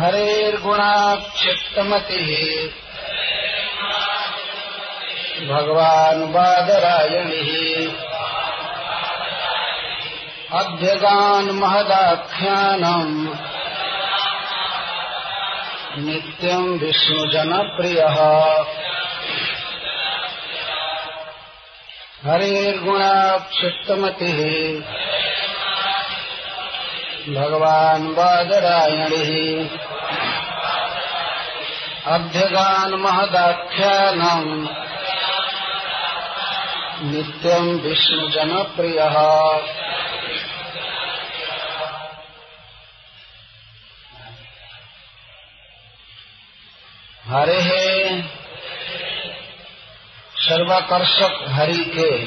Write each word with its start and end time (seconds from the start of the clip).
हरेर्गुणाक्षिप्तमतिः। 0.00 1.20
भगवान् 5.48 6.32
बादरायणिः 6.32 7.50
अभ्यगान् 10.58 11.50
महदाख्यानम् 11.50 13.28
नित्यम् 16.06 16.78
विष्णुजनप्रियः। 16.78 18.16
हरेर्गुणाक्षिप्तमतिः। 22.30 23.40
भगवान् 27.28 28.14
बादरायणिः 28.14 29.89
अभ्यगान् 32.06 32.94
महदाख्यानम् 32.94 34.68
नित्यम् 37.04 37.80
विष्णुजनप्रियः 37.80 39.18
हरे। 47.26 48.22
सर्वाकर्षक 50.36 51.44
हरि 51.48 51.84
के। 51.84 52.26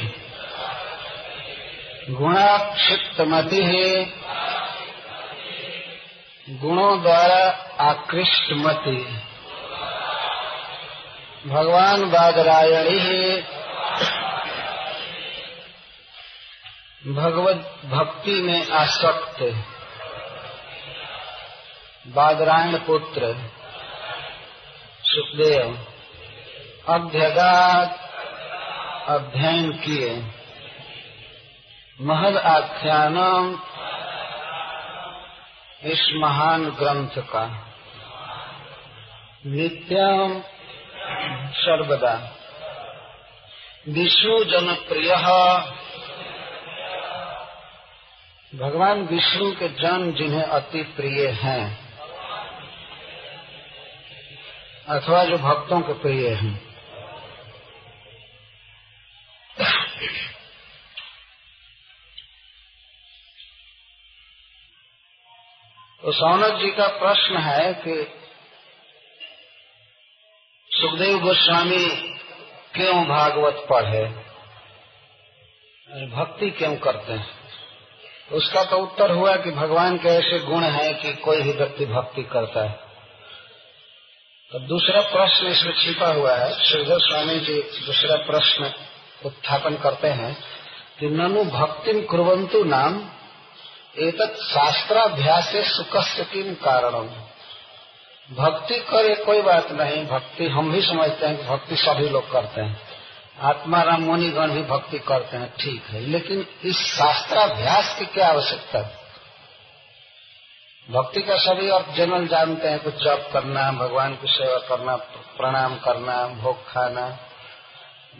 गुणाक्षिप्त 2.14 3.22
मति 3.22 3.64
है 3.64 4.06
गुणों 6.50 7.02
द्वारा 7.02 7.70
आकृष्ट 7.80 8.52
मति 8.52 9.20
भगवान 11.48 12.12
बादरायणी 12.12 13.42
भगवत 17.14 17.82
भक्ति 17.86 18.42
में 18.42 18.70
आसक्त। 18.70 19.42
बादरायण 22.08 22.78
पुत्र, 22.78 23.52
सुखदेव, 25.04 25.88
अभ्यगात, 26.90 28.00
अध्ययन 29.10 29.72
किए। 29.72 30.24
महद 32.02 32.38
आख्यानम 32.38 33.60
इस 35.84 36.10
महान 36.14 36.70
ग्रंथ 36.70 37.24
का। 37.24 37.68
नित्यम 39.46 40.53
सर्वदा। 41.52 42.38
विष्णु 43.90 44.44
जनप्रिय। 44.44 45.16
भगवान 48.56 49.02
विष्णु 49.02 49.52
के 49.52 49.68
जन 49.68 50.14
जिन्हें 50.14 50.44
अति 50.44 50.84
प्रिय 50.84 51.28
हैं, 51.28 51.84
अथवा 54.90 55.24
जो 55.24 55.38
भक्तों 55.38 55.82
के 55.82 55.94
प्रिय 55.94 56.30
हैं। 56.30 56.74
तो 66.02 66.12
सौनक 66.12 66.60
जी 66.62 66.72
का 66.72 66.88
प्रश्न 66.88 67.38
है 67.38 67.74
कि 67.74 68.23
सुखदेव 70.74 71.20
गोस्वामी 71.20 71.86
क्यों 72.76 73.06
भागवत 73.06 73.66
पढ़े? 73.70 74.06
भक्ति 76.08 76.50
क्यों 76.50 76.76
करते 76.76 77.14
हैं? 77.14 77.28
उसका 78.32 78.64
तो 78.64 78.78
उत्तर 78.78 79.12
हुआ 79.12 79.36
कि 79.36 79.52
भगवान 79.52 79.98
के 79.98 80.10
ऐसे 80.10 80.40
गुण 80.40 80.64
हैं 80.64 81.00
कि 81.00 81.14
कोई 81.14 81.42
भी 81.42 81.52
व्यक्ति 81.52 81.86
भक्ति 81.86 82.24
करता 82.24 82.64
है। 82.64 82.80
तो 84.52 84.60
दूसरा 84.60 85.02
प्रश्न 85.02 85.48
इसमें 85.48 85.74
छिपा 85.74 86.08
हुआ 86.08 86.36
है। 86.36 86.52
सुखदेव 86.52 87.00
स्वामी 87.00 87.40
जी 87.40 87.62
दूसरा 87.62 88.16
प्रश्न 88.16 88.74
उत्थापन 89.26 89.76
करते 89.76 90.08
हैं 90.08 90.44
कि 91.00 91.10
ननु 91.10 91.44
भक्ति 91.44 92.02
कुरंतु 92.02 92.64
नाम, 92.64 93.10
एतत् 94.00 94.44
शास्त्राभ्यास 94.44 95.52
सुख 95.52 95.64
सुखस्य 95.64 96.24
किम 96.24 96.54
कारणम? 96.54 97.33
भक्ति 98.32 98.76
करे 98.76 99.16
कोई 99.16 99.42
बात 99.42 99.72
नहीं, 99.72 100.06
भक्ति 100.06 100.48
हम 100.48 100.72
भी 100.72 100.82
समझते 100.82 101.26
हैं 101.26 101.38
कि 101.38 101.44
भक्ति 101.44 101.76
सभी 101.76 102.10
लोग 102.10 102.32
करते 102.32 102.62
हैं। 102.62 102.82
आत्माराम 103.42 104.02
मुनिगण 104.02 104.52
भी 104.52 104.62
भक्ति 104.62 105.00
करते 105.00 105.38
हैं, 105.38 105.54
ठीक 105.60 105.84
है। 105.86 106.00
लेकिन 106.00 106.48
इस 106.64 106.78
शास्त्राभ्यास 106.78 108.00
की 108.00 108.06
क्या 108.06 108.28
आवश्यकता? 108.28 108.80
है 108.80 109.04
भक्ति 110.92 111.22
का 111.22 111.38
सभी 111.38 111.70
अर्थ 111.70 111.90
जनरल 111.90 112.28
जानते 112.28 112.68
हैं, 112.68 112.80
कुछ 112.80 112.96
जप 112.96 113.30
करना, 113.34 113.72
भगवान 113.72 114.16
की 114.16 114.28
सेवा 114.28 114.58
करना, 114.58 114.96
प्रणाम 115.38 115.76
करना, 115.76 116.28
भोग 116.28 116.68
खाना, 116.68 117.18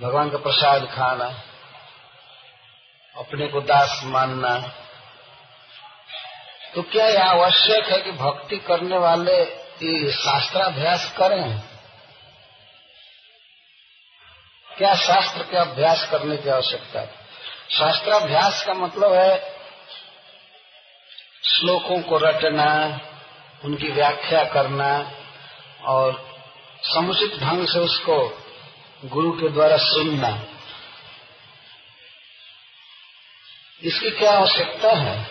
भगवान 0.02 0.30
का 0.30 0.38
प्रसाद 0.38 0.86
खाना, 0.86 1.34
अपने 3.18 3.48
को 3.48 3.62
दास 3.62 4.02
मानना। 4.04 4.60
तो 6.76 6.82
क्या 6.82 7.08
यह 7.08 7.30
आवश्यक 7.30 7.86
है 7.86 8.02
कि 8.02 8.12
भक्ति 8.12 8.58
करने 8.58 8.98
वाले 8.98 9.63
ये 9.84 10.12
शास्त्राभ्यास 10.12 11.14
करें। 11.18 11.60
क्या 14.78 14.96
शास्त्र 14.96 15.44
के 15.44 15.58
अभ्यास 15.58 16.08
करने 16.12 16.38
की 16.38 16.50
आवश्यकता 16.50 17.00
है? 17.00 17.08
शास्त्राभ्यास 17.70 18.66
का 18.66 18.74
मतलब 18.74 19.14
है 19.14 19.54
श्लोकों 21.46 22.02
को 22.02 22.18
रटना, 22.18 23.00
उनकी 23.66 23.88
व्याख्या 23.88 24.44
करना 24.44 25.12
और 25.84 26.36
समुचित 26.84 27.40
ढंग 27.40 27.68
से 27.68 27.80
उसको 27.80 28.44
गुरु 29.06 29.32
के 29.32 29.50
द्वारा 29.50 29.78
सुनना। 29.78 30.44
इसकी 33.82 34.12
क्या 34.12 34.32
आवश्यकता 34.32 34.90
है? 34.90 35.24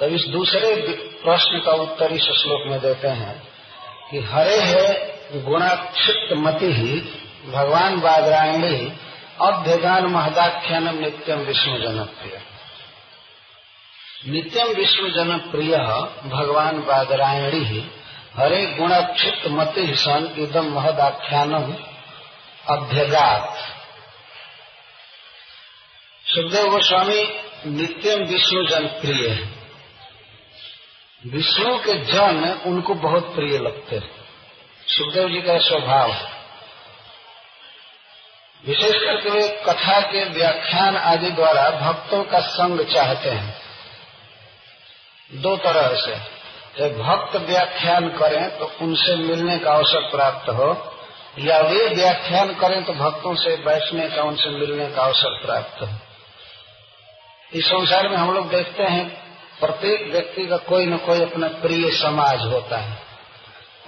तब 0.00 0.02
इस 0.02 0.24
दूसरे 0.24 0.76
प्रश्न 1.24 1.62
का 1.66 1.72
उत्तर 1.72 2.12
इस 2.12 2.22
श्लोक 2.22 2.70
में 2.70 2.80
देते 2.80 3.08
हैं 3.08 3.48
कि 4.10 4.18
हरे 4.20 4.60
है 4.60 5.14
गुणाक्षिप्त 5.42 6.32
मति 6.32 6.72
ही, 6.72 7.00
भगवान 7.50 8.00
बादरायणी 8.00 8.92
अभ्यगान 9.40 10.06
महदाख्यानम 10.06 10.98
नित्यम 10.98 11.38
विष्णु 11.38 11.78
जनप्रिय। 11.78 12.42
नित्यम 14.32 14.68
विष्णु 14.68 15.10
जनप्रिय 15.10 15.76
भगवान 16.24 16.80
बादरायणी 16.80 17.92
हरे 18.36 18.66
गुणाक्षिप्त 18.66 19.48
मति 19.48 19.86
ही 19.86 19.94
सन 19.94 20.34
इदम 20.38 20.74
महदाख्यानम 20.74 21.74
अभ्यगात। 22.68 23.56
सुखदेव 26.26 26.70
गोस्वामी, 26.70 27.40
नित्यम 27.66 28.20
विष्णु 28.20 28.66
जनप्रिय 28.66 29.28
है। 29.28 29.63
विष्णु 31.26 31.78
के 31.78 31.94
जन 31.94 32.62
उनको 32.66 32.94
बहुत 32.94 33.34
प्रिय 33.34 33.58
लगते 33.58 33.96
हैं 33.96 34.10
सुखदेव 34.88 35.28
जी 35.28 35.42
का 35.42 35.58
स्वभाव 35.58 36.12
विशेष 38.66 39.02
करके 39.02 39.30
वे 39.30 39.48
कथा 39.48 40.00
के 40.00 40.24
व्याख्यान 40.24 40.96
आदि 40.96 41.30
द्वारा 41.30 41.70
भक्तों 41.70 42.24
का 42.24 42.40
संग 42.40 42.80
चाहते 42.80 43.30
हैं। 43.30 43.62
दो 45.34 45.56
तरह 45.56 45.96
से। 45.96 46.34
जब 46.78 46.98
भक्त 46.98 47.36
व्याख्यान 47.36 48.08
करें 48.08 48.58
तो 48.58 48.72
उनसे 48.80 49.16
मिलने 49.16 49.58
का 49.58 49.72
अवसर 49.72 50.00
प्राप्त 50.00 50.48
हो, 50.48 50.94
या 51.38 51.58
वे 51.58 51.88
व्याख्यान 51.88 52.54
करें 52.54 52.84
तो 52.84 52.92
भक्तों 52.92 53.34
से 53.34 53.56
बैठने 53.56 54.08
का, 54.08 54.22
उनसे 54.22 54.50
मिलने 54.50 54.90
का 54.90 55.02
अवसर 55.02 55.38
प्राप्त 55.46 55.82
हो। 55.82 55.88
इस 57.52 57.66
संसार 57.66 58.08
में 58.08 58.16
हम 58.16 58.34
लोग 58.34 58.48
देखते 58.48 58.82
हैं 58.82 59.23
प्रत्येक 59.60 60.12
व्यक्ति 60.12 60.46
का 60.46 60.56
कोई 60.56 60.86
न 60.86 60.96
कोई 60.96 61.22
अपना 61.22 61.48
प्रिय 61.48 61.90
समाज 61.90 62.40
होता 62.40 62.76
है। 62.76 62.98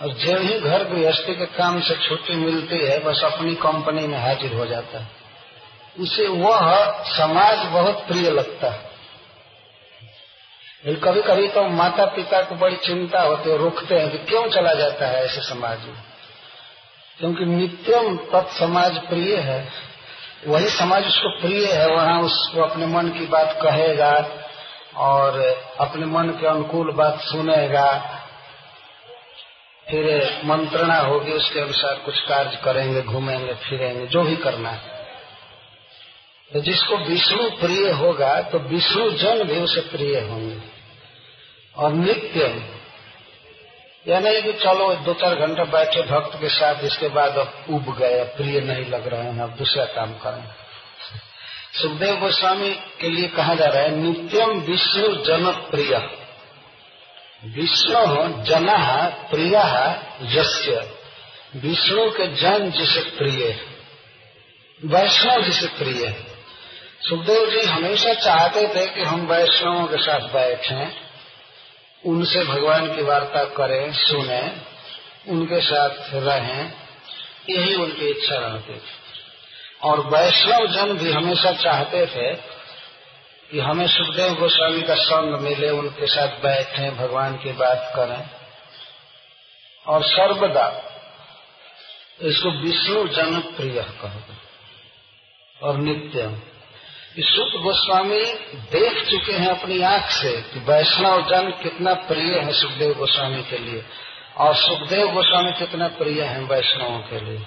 और 0.02 0.08
जो 0.08 0.38
ही 0.38 0.60
घर 0.60 0.84
गृहस्थी 0.84 1.34
के 1.34 1.46
काम 1.46 1.80
से 1.80 2.08
छुट्टी 2.08 2.34
मिलती 2.34 2.78
है, 2.78 2.98
बस 2.98 3.22
अपनी 3.22 3.54
कंपनी 3.54 4.06
में 4.06 4.18
हाजिर 4.18 4.54
हो 4.54 4.66
जाता 4.66 4.98
है। 4.98 5.06
उसे 6.00 6.28
वह 6.28 6.90
समाज 7.02 7.58
बहुत 7.58 8.06
प्रिय 8.06 8.30
लगता 8.30 8.70
है। 8.70 8.96
कभी 10.94 11.22
कभी 11.22 11.48
तो 11.48 11.68
माता 11.68 12.04
पिता 12.04 12.42
को 12.42 12.54
बड़ी 12.54 12.76
चिंता 12.76 13.20
होती 13.20 13.50
है, 13.50 13.58
रुकते 13.58 13.94
हैं 13.94 14.10
कि 14.10 14.18
क्यों 14.18 14.48
चला 14.48 14.74
जाता 14.74 15.06
है 15.06 15.24
ऐसे 15.24 15.40
समाज 15.40 15.78
में? 15.80 16.02
क्योंकि 17.18 17.44
नित्यम 17.44 18.16
तत्समाज 18.16 18.98
प्रिय 18.98 19.36
है। 19.36 19.68
वही 20.46 20.68
समाज 20.68 21.06
उसको 21.06 21.40
प्रिय 21.40 21.66
है, 21.66 21.88
वहाँ 21.88 22.22
उसको 22.22 22.62
अपने 22.62 22.86
मन 22.86 23.08
की 23.08 23.26
बात 23.26 23.58
कहेगा 23.62 24.20
और 24.96 25.38
अपने 25.80 26.06
मन 26.06 26.28
के 26.30 26.46
अनुकूल 26.46 26.90
बात 26.92 27.20
सुनेगा, 27.20 27.88
फिर 29.86 30.06
मंत्रणा 30.44 30.98
होगी, 30.98 31.32
उसके 31.32 31.60
अनुसार 31.60 31.94
कुछ 31.94 32.20
कार्य 32.20 32.56
करेंगे, 32.64 33.02
घूमेंगे, 33.02 33.54
फिरेंगे, 33.54 34.06
जो 34.06 34.22
भी 34.22 34.36
करना 34.36 34.70
है। 34.70 34.94
तो 36.52 36.60
जिसको 36.60 36.96
विष्णु 36.96 37.50
प्रिय 37.50 37.90
होगा 37.90 38.40
तो 38.42 38.58
विष्णु 38.58 39.10
जन 39.10 39.42
भी 39.44 39.60
उसे 39.60 39.80
प्रिय 39.80 40.20
होंगे। 40.20 40.58
और 41.76 41.92
नित्य 41.92 42.64
या 44.06 44.18
नहीं 44.20 44.42
कि 44.42 44.52
चलो 44.52 44.94
दो 44.94 45.14
चार 45.14 45.34
घंटे 45.34 45.64
बैठे, 45.64 46.02
भक्त 46.02 46.40
के 46.40 46.48
साथ, 46.48 46.84
इसके 46.84 47.08
बाद 47.08 47.36
अब 47.36 47.64
उब 47.70 47.96
गए 47.98 48.22
प्रिय 48.24 48.60
नहीं 48.60 48.84
लग 48.84 49.08
रहे 49.08 49.22
हैं, 49.22 49.42
अब 49.42 49.50
दूसरा 49.50 49.84
काम 49.84 50.12
करें। 50.12 50.44
सुखदेव 51.82 52.16
गोस्वामी 52.16 52.70
के 52.70 53.10
लिए 53.10 53.28
कहा 53.28 53.54
जा 53.54 53.66
रहा 53.66 53.82
है 53.82 53.96
नित्यम 53.96 54.50
विष्णु 54.50 55.08
जन 55.08 55.68
प्रिय 55.70 56.22
विष्णु 57.44 58.44
जन, 58.44 58.66
प्रिय, 59.30 59.56
यस्य। 60.38 60.94
विष्णु 61.56 62.10
के 62.10 62.26
जन 62.26 62.70
जिसे 62.70 63.00
प्रिय, 63.00 63.66
वैष्णव 64.84 65.42
जिसे 65.42 65.66
प्रिय। 65.66 66.24
सुखदेव 67.08 67.50
जी 67.50 67.60
हमेशा 67.60 68.14
चाहते 68.14 68.68
थे 68.68 68.86
कि 68.86 69.02
हम 69.02 69.26
वैष्णवों 69.26 69.86
के 69.86 69.96
साथ 69.96 70.20
बैठें, 70.20 70.92
उनसे 72.06 72.44
भगवान 72.44 72.96
की 72.96 73.02
वार्ता 73.02 73.44
करें, 73.44 73.92
सुने, 73.92 74.52
उनके 75.28 75.60
साथ 75.60 76.14
रहें, 76.14 76.72
यही 77.50 77.74
उनकी 77.74 78.08
इच्छा 78.08 78.36
रहती 78.36 78.74
थी। 78.74 79.05
और 79.82 80.00
वैष्णव 80.00 80.66
जन 80.66 80.98
भी 80.98 81.12
हमेशा 81.12 81.52
चाहते 81.52 82.06
थे 82.06 82.34
कि 83.50 83.60
हमें 83.60 83.88
सुखदेव 83.88 84.34
गोस्वामी 84.34 84.82
का 84.82 84.94
संग 84.94 85.40
मिले, 85.40 85.70
उनके 85.70 86.06
साथ 86.06 86.28
बैठे, 86.28 86.90
भगवान 86.90 87.36
की 87.36 87.52
बात 87.52 87.92
करें। 87.96 88.30
और 89.86 90.04
सर्वदा 90.04 90.82
इसको 92.22 92.50
विष्णु 92.50 93.08
जन 93.08 93.40
प्रिय 93.40 93.86
कहो। 94.02 94.20
और 95.62 95.76
नित्य 95.76 96.42
सुख 97.18 97.62
गोस्वामी 97.62 98.24
देख 98.54 99.04
चुके 99.10 99.32
हैं 99.32 99.48
अपनी 99.48 99.82
आँख 99.82 100.10
से 100.10 100.42
कि 100.42 100.58
वैष्णव 100.58 101.28
जन 101.28 101.50
कितना 101.50 101.94
प्रिय 101.94 102.38
है 102.38 102.52
सुखदेव 102.52 102.94
गोस्वामी 102.94 103.42
के 103.42 103.58
लिए। 103.58 103.84
और 104.36 104.54
सुखदेव 104.54 105.12
गोस्वामी 105.12 105.52
कितना 105.52 105.88
प्रिय 105.88 106.22
है 106.22 106.40
वैष्णवों 106.40 106.98
के 106.98 107.20
लिए। 107.20 107.46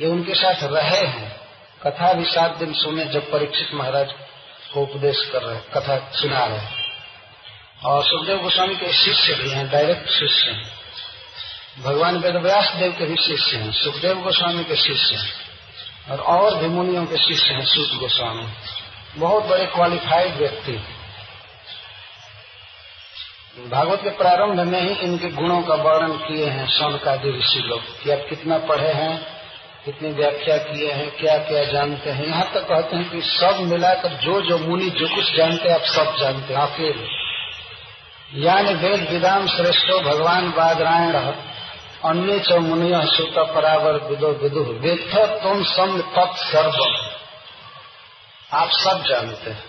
ये 0.00 0.06
उनके 0.06 0.34
साथ 0.34 0.54
रहे 0.62 1.06
हैं। 1.06 1.47
कथा 1.86 2.12
भी 2.12 2.24
सात 2.24 2.56
दिन 2.56 2.72
सुने 2.72 3.04
जब 3.04 3.32
परीक्षित 3.32 3.74
महाराज 3.74 4.12
को 4.74 4.82
उपदेश 4.82 5.30
कर 5.32 5.42
रहे 5.42 5.58
कथा 5.58 6.10
सुना 6.12 6.46
रहे 6.46 6.66
और 7.84 8.04
सुखदेव 8.04 8.38
गोस्वामी 8.38 8.76
के 8.76 8.92
शिष्य 8.92 9.34
भी 9.34 9.50
हैं 9.50 9.70
डायरेक्ट 9.70 10.10
शिष्य 10.10 10.50
हैं। 10.50 10.70
भगवान 11.82 12.16
वेदव्यास 12.16 12.72
देव 12.74 12.92
के 12.92 13.04
भी 13.04 13.16
शिष्य 13.16 13.56
हैं, 13.56 13.72
सुखदेव 13.72 14.20
गोस्वामी 14.20 14.64
के 14.64 14.76
शिष्य 14.76 15.16
हैं, 15.16 15.32
और 16.10 16.20
और 16.20 16.56
भी 16.56 16.66
मुनियों 16.66 17.06
के 17.06 17.16
शिष्य 17.16 17.54
हैं, 17.54 17.66
सूत 17.66 18.00
गोस्वामी। 18.00 18.48
बहुत 19.16 19.44
बड़े 19.44 19.66
क्वालिफाइड 19.66 20.34
व्यक्ति। 20.34 20.72
भागवत 23.68 24.00
के 24.02 24.10
प्रारंभ 24.10 24.60
में 24.60 24.80
ही 24.80 24.94
इनके 24.94 25.28
गुणों 25.28 25.62
का 25.62 25.74
वर्णन 25.74 26.12
किए 26.12 26.46
हैं, 26.46 26.68
सौनकादि 26.68 27.38
ऋषि 27.38 27.58
लोग, 27.58 28.02
कि 28.02 28.10
आप 28.10 28.18
कितना 28.28 28.58
पढ़े 28.58 28.92
हैं 28.92 29.37
कितनी 29.88 30.08
व्याख्या 30.12 30.56
किए 30.58 30.90
हैं 30.92 31.10
क्या 31.10 31.36
क्या 31.44 31.62
जानते 31.64 32.10
हैं। 32.10 32.24
यहाँ 32.26 32.50
तक 32.54 32.64
कहते 32.68 32.96
हैं 32.96 33.10
कि 33.10 33.20
सब 33.22 33.60
मिलाकर 33.60 34.16
जो 34.16 34.40
जो 34.42 34.58
मुनि 34.58 34.88
जो 34.90 35.06
कुछ 35.14 35.30
जानते 35.36 35.68
हैं, 35.68 35.76
आप 35.76 35.84
सब 35.84 36.16
जानते 36.16 36.54
हैं। 36.54 36.60
अकेले 36.62 38.42
यानी 38.42 38.74
वेद 38.74 39.08
विदाम 39.10 39.46
श्रेष्ठो 39.46 39.98
भगवान 40.00 40.50
बादरायण 40.50 41.14
अन्य 42.04 42.38
च 42.40 42.58
मुनिय 42.60 43.00
सुत 43.06 43.38
परावर 43.54 43.96
विदो 44.04 44.32
विदु। 44.42 44.66
वेद 44.80 45.16
तुम 45.42 45.64
सम 45.64 45.98
तत्सर्व 46.16 46.78
आप 48.52 48.70
सब 48.74 49.04
जानते 49.08 49.50
हैं। 49.50 49.64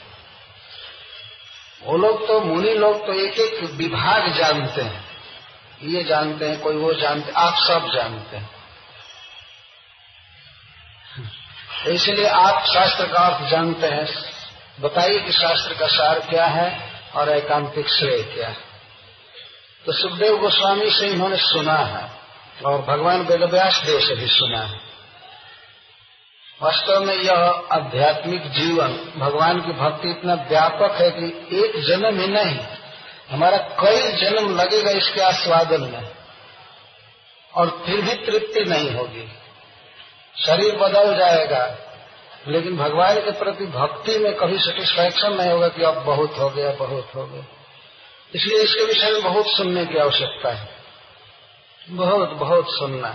वो 1.83 1.97
लोग 1.97 2.27
तो 2.27 2.41
मुनि 2.41 2.73
लोग 2.75 3.05
तो 3.07 3.19
एक 3.21 3.39
एक 3.39 3.63
विभाग 3.73 4.31
जानते 4.33 4.81
हैं। 4.81 5.03
ये 5.85 6.03
जानते 6.03 6.45
हैं, 6.45 6.59
कोई 6.59 6.75
वो 6.75 6.93
जानते 6.93 7.31
आप 7.31 7.55
सब 7.63 7.91
जानते 7.95 8.37
हैं। 8.37 8.58
इसलिए 11.87 12.27
आप 12.27 12.65
शास्त्र 12.65 13.05
का 13.05 13.19
अर्थ 13.19 13.51
जानते 13.51 13.87
हैं। 13.87 14.07
बताइए 14.79 15.19
कि 15.19 15.31
शास्त्र 15.31 15.73
का 15.73 15.87
सार 15.87 16.19
क्या 16.19 16.45
है 16.45 16.91
और 17.15 17.29
एकांतिक 17.29 17.87
श्रेय 17.87 18.23
क्या 18.23 18.47
है। 18.47 18.57
तो 19.85 19.93
सुखदेव 19.93 20.37
गोस्वामी 20.37 20.91
से 20.91 21.07
इन्होंने 21.07 21.37
सुना 21.37 21.73
है 21.73 22.11
और 22.65 22.81
भगवान 22.81 23.21
वेदव्यास 23.21 23.81
देव 23.85 23.99
से 23.99 24.15
भी 24.15 24.27
सुना 24.27 24.59
है। 24.59 24.79
वास्तव 26.61 26.99
में 26.99 27.15
यह 27.15 27.63
आध्यात्मिक 27.71 28.51
जीवन, 28.51 29.13
भगवान 29.17 29.61
की 29.61 29.71
भक्ति 29.71 30.09
इतना 30.09 30.33
व्यापक 30.33 31.01
है 31.01 31.11
कि 31.11 31.57
एक 31.57 31.79
जन्म 31.87 32.19
ही 32.21 32.27
नहीं, 32.27 32.59
हमारा 33.29 33.57
कई 33.57 34.11
जन्म 34.11 34.55
लगेगा 34.55 34.91
इसके 34.91 35.21
आस्वादन 35.21 35.81
में 35.81 36.11
और 37.53 37.83
फिर 37.85 38.01
भी 38.01 38.13
तृप्ति 38.13 38.63
नहीं 38.63 38.95
होगी। 38.95 39.38
शरीर 40.37 40.75
बदल 40.75 41.17
जाएगा। 41.17 41.77
लेकिन 42.47 42.77
भगवान 42.77 43.15
के 43.15 43.31
प्रति 43.31 43.65
भक्ति 43.65 44.19
में 44.19 44.35
कभी 44.35 44.59
सेटिस्फैक्शन 44.59 45.33
नहीं 45.33 45.51
होगा 45.51 45.67
कि 45.67 45.83
अब 45.83 45.93
बहुत 45.93 46.37
हो 46.39 46.49
गया, 46.49 46.71
बहुत 46.71 47.11
हो 47.15 47.25
गया। 47.25 47.43
इसलिए 48.35 48.63
इसके 48.63 48.83
विषय 48.83 49.11
में 49.11 49.23
बहुत 49.23 49.45
सुनने 49.47 49.85
की 49.85 49.97
आवश्यकता 49.97 50.49
है। 50.49 50.69
बहुत 51.89 52.29
बहुत 52.29 52.65
सुनना। 52.69 53.09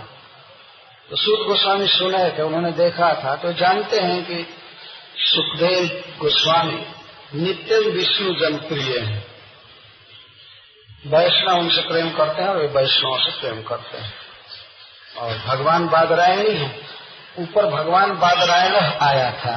तो 1.09 1.15
सूद 1.15 1.47
गोस्वामी 1.47 1.87
सुने 1.87 2.37
थे, 2.37 2.43
उन्होंने 2.43 2.71
देखा 2.71 3.23
था। 3.23 3.35
तो 3.35 3.53
जानते 3.53 3.99
हैं 3.99 4.25
कि 4.25 4.47
सुखदेव 5.17 6.03
गोस्वामी 6.19 6.85
नित्य 7.35 7.79
विष्णु 7.79 8.33
जनप्रिय 8.33 8.99
है। 8.99 9.27
वैष्णव 11.07 11.59
उनसे 11.59 11.81
प्रेम 11.81 12.09
करते 12.09 12.41
हैं 12.41 12.49
और 12.49 12.57
वे 12.57 12.67
वैष्णव 12.67 13.17
से 13.19 13.39
प्रेम 13.39 13.63
करते 13.63 13.97
हैं। 13.97 14.13
और 15.17 15.37
भगवान 15.37 15.87
बादरायणी 15.87 16.51
है। 16.51 16.94
ऊपर 17.39 17.65
भगवान 17.65 18.11
बादरायण 18.11 18.75
आया 19.01 19.31
था। 19.31 19.55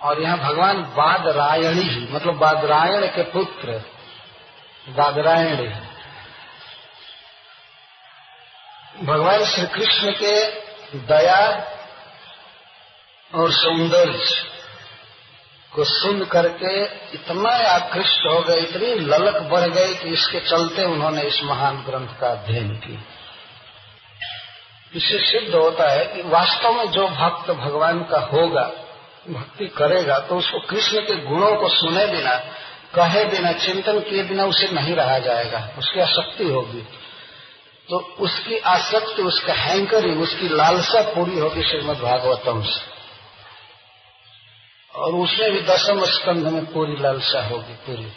और 0.00 0.20
यहाँ 0.22 0.38
भगवान 0.38 0.82
बादरायणी 0.96 2.08
मतलब 2.12 2.34
बादरायण 2.34 3.06
के 3.06 3.22
पुत्र 3.22 3.82
बादरायण 4.88 5.56
भगवान 9.04 9.44
श्री 9.44 9.66
कृष्ण 9.66 10.12
के 10.12 10.34
दया 10.98 11.40
और 13.32 13.52
सौंदर्य 13.52 14.24
को 15.72 15.84
सुन 15.84 16.24
करके 16.24 16.72
इतना 17.14 17.50
आकृष्ट 17.68 18.26
हो 18.26 18.40
गए, 18.40 18.60
इतनी 18.60 18.94
ललक 18.94 19.42
बढ़ 19.42 19.68
गई 19.68 19.94
कि 19.94 20.08
इसके 20.08 20.40
चलते 20.40 20.84
उन्होंने 20.84 21.22
इस 21.22 21.40
महान 21.42 21.76
ग्रंथ 21.76 22.18
का 22.20 22.30
अध्ययन 22.30 22.70
किया। 22.76 23.00
इससे 24.94 25.18
सिद्ध 25.18 25.54
होता 25.54 25.90
है 25.90 26.06
कि 26.06 26.22
वास्तव 26.22 26.72
में 26.72 26.90
जो 26.90 27.08
भक्त 27.08 27.50
भगवान 27.50 28.02
का 28.02 28.18
होगा, 28.18 28.72
भक्ति 29.30 29.66
करेगा 29.66 30.18
तो 30.18 30.36
उसको 30.36 30.60
कृष्ण 30.60 31.00
के 31.00 31.16
गुणों 31.16 31.56
को 31.56 31.68
सुने 31.68 32.06
बिना, 32.06 32.36
कहे 32.94 33.24
बिना, 33.24 33.52
चिंतन 33.52 34.00
किए 34.00 34.22
बिना 34.22 34.44
उसे 34.44 34.68
नहीं 34.68 34.94
रहा 34.94 35.18
जाएगा, 35.18 35.70
उसकी 35.78 36.00
आसक्ति 36.00 36.44
होगी। 36.44 36.82
तो 37.90 37.98
उसकी 37.98 38.58
आसक्ति, 38.58 39.22
उसका 39.22 39.52
हैंकरिंग, 39.52 40.22
उसकी 40.22 40.48
लालसा 40.48 41.02
पूरी 41.02 41.38
होगी 41.38 41.62
श्रीमद 41.62 41.96
भागवतम 41.96 42.62
से। 42.62 43.00
और 44.98 45.12
उसमें 45.12 45.52
भी 45.52 45.60
दसम 45.60 46.04
स्कंध 46.04 46.46
में 46.46 46.72
पूरी 46.72 46.96
लालसा 46.96 47.46
होगी, 47.46 47.74
पूरी। 47.74 48.12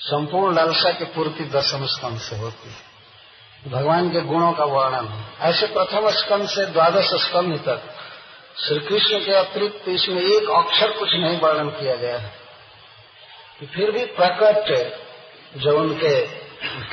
संपूर्ण 0.00 0.56
लालसा 0.56 0.90
की 0.90 1.04
पूर्ति 1.04 1.44
दसम 1.44 1.86
स्कंध 1.86 2.18
से 2.18 2.36
होती 2.36 2.68
है। 2.68 2.87
भगवान 3.66 4.10
के 4.10 4.20
गुणों 4.20 4.52
का 4.52 4.64
वर्णन 4.64 5.06
है। 5.08 5.50
ऐसे 5.50 5.66
प्रथम 5.66 6.10
स्कंद 6.10 6.48
से 6.48 6.66
द्वादश 6.66 7.08
स्कंद 7.14 7.58
तक 7.58 7.80
श्री 8.60 8.78
कृष्ण 8.78 9.18
के 9.18 9.32
अतिरिक्त 9.32 9.88
इसमें 9.88 10.22
एक 10.22 10.50
अक्षर 10.50 10.90
कुछ 10.90 11.08
नहीं 11.14 11.40
वर्णन 11.40 11.68
किया 11.70 11.94
गया 11.94 12.18
है। 12.18 12.32
फिर 13.74 13.90
भी 13.90 14.04
प्रकट 14.04 14.92
जो 15.56 15.78
उनके 15.78 16.26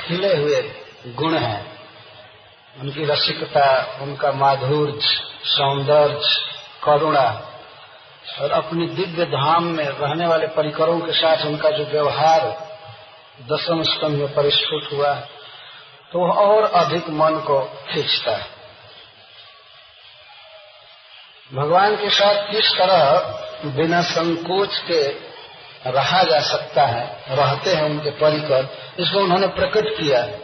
खिले 0.02 0.36
हुए 0.36 0.60
गुण 1.06 1.36
हैं, 1.36 1.78
उनकी 2.80 3.04
रसिकता, 3.04 3.98
उनका 4.02 4.32
माधुर्य, 4.32 5.00
सौंदर्य, 5.44 6.20
करुणा 6.84 7.42
और 8.40 8.50
अपनी 8.50 8.86
दिव्य 8.86 9.24
धाम 9.24 9.64
में 9.64 9.84
रहने 9.84 10.26
वाले 10.26 10.46
परिकरों 10.46 11.00
के 11.00 11.12
साथ 11.12 11.46
उनका 11.46 11.70
जो 11.70 11.84
व्यवहार 11.84 12.40
दसम 13.42 13.82
स्तंभ 13.82 14.18
में 14.18 14.34
परिस्फुट 14.34 14.92
हुआ 14.92 15.14
तो 16.12 16.18
वह 16.18 16.34
और 16.34 16.62
अधिक 16.62 17.08
मन 17.08 17.38
को 17.46 17.60
खींचता 17.88 18.36
है। 18.36 18.54
भगवान 21.54 21.96
के 21.96 22.10
साथ 22.10 22.50
किस 22.50 22.70
तरह 22.70 23.72
बिना 23.76 24.02
संकोच 24.02 24.78
के 24.78 25.02
रहा 25.90 26.22
जा 26.22 26.40
सकता 26.40 26.86
है, 26.86 27.24
रहते 27.30 27.74
हैं 27.74 27.82
उनके 27.82 28.10
परिकर 28.10 28.68
इसको 28.98 29.20
उन्होंने 29.20 29.46
प्रकट 29.46 29.88
किया 29.98 30.22
है, 30.22 30.40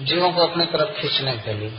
जीवों 0.00 0.32
को 0.32 0.46
अपने 0.46 0.64
तरफ़ 0.66 1.00
खींचने 1.00 1.36
के 1.36 1.52
लिए। 1.52 1.78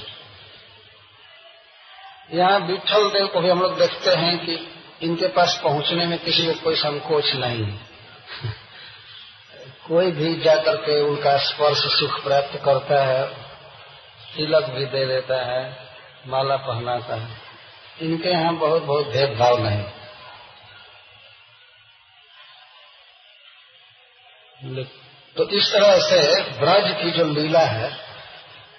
यहाँ 2.34 2.60
विठल 2.60 3.10
देव 3.10 3.28
को 3.28 3.42
भी 3.42 3.50
हम 3.50 3.62
लोग 3.62 3.78
देखते 3.80 4.12
हैं 4.12 4.38
कि 4.46 4.56
इनके 5.02 5.28
पास 5.28 5.60
पहुँचने 5.64 6.06
में 6.06 6.18
किसी 6.20 6.46
को 6.46 6.54
कोई 6.54 6.76
संकोच 6.76 7.34
नहीं 7.36 7.64
है। 7.64 7.80
कोई 9.88 10.12
भी 10.12 10.36
जाकर 10.36 10.76
के 10.76 11.02
उनका 11.02 11.38
स्पर्श 11.38 11.82
सुख 11.90 12.24
प्राप्त 12.24 12.60
करता 12.66 13.04
है, 13.06 13.24
तिलक 14.36 14.70
भी 14.70 14.86
दे 14.86 15.06
देता 15.06 15.36
है, 15.46 15.62
माला 16.28 16.56
पहनाता 16.56 17.16
है। 17.16 17.28
इनके 18.02 18.30
यहाँ 18.30 18.54
बहुत 18.56 18.84
बहुत 18.84 19.08
भेदभाव 19.08 19.58
नहीं। 19.60 19.84
तो 25.36 25.50
इस 25.50 25.72
तरह 25.74 25.98
से 26.00 26.20
ब्रज 26.60 26.92
की 27.04 27.12
जो 27.12 27.26
लीला 27.26 27.60
है, 27.60 27.92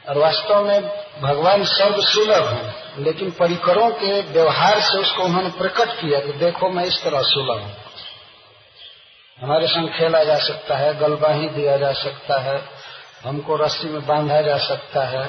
और 0.09 0.19
वास्तव 0.19 0.65
में 0.65 0.81
भगवान 1.23 1.65
सर्व 1.65 2.03
सुलभ 2.03 2.49
है, 2.49 2.75
लेकिन 2.99 3.31
परिकरों 3.31 3.91
के 3.91 4.21
व्यवहार 4.23 4.81
से 4.81 4.99
उसको 4.99 5.23
उन्होंने 5.23 5.51
प्रकट 5.51 6.01
किया 6.01 6.21
कि 6.21 6.33
देखो 6.39 6.69
मैं 6.69 6.85
इस 6.85 7.03
तरह 7.05 7.21
सुलभ 7.23 7.63
हूँ। 7.63 7.75
हमारे 9.41 9.67
संग 9.67 9.89
खेला 9.89 10.25
जा 10.25 10.39
सकता 10.39 10.77
है, 10.77 10.95
गलबाही 10.95 11.49
दिया 11.49 11.77
जा 11.77 11.93
सकता 11.93 12.41
है, 12.41 12.69
हमको 13.25 13.57
रस्सी 13.57 13.89
में 13.89 14.07
बांधा 14.07 14.41
जा 14.41 14.59
सकता 14.59 15.03
है 15.05 15.27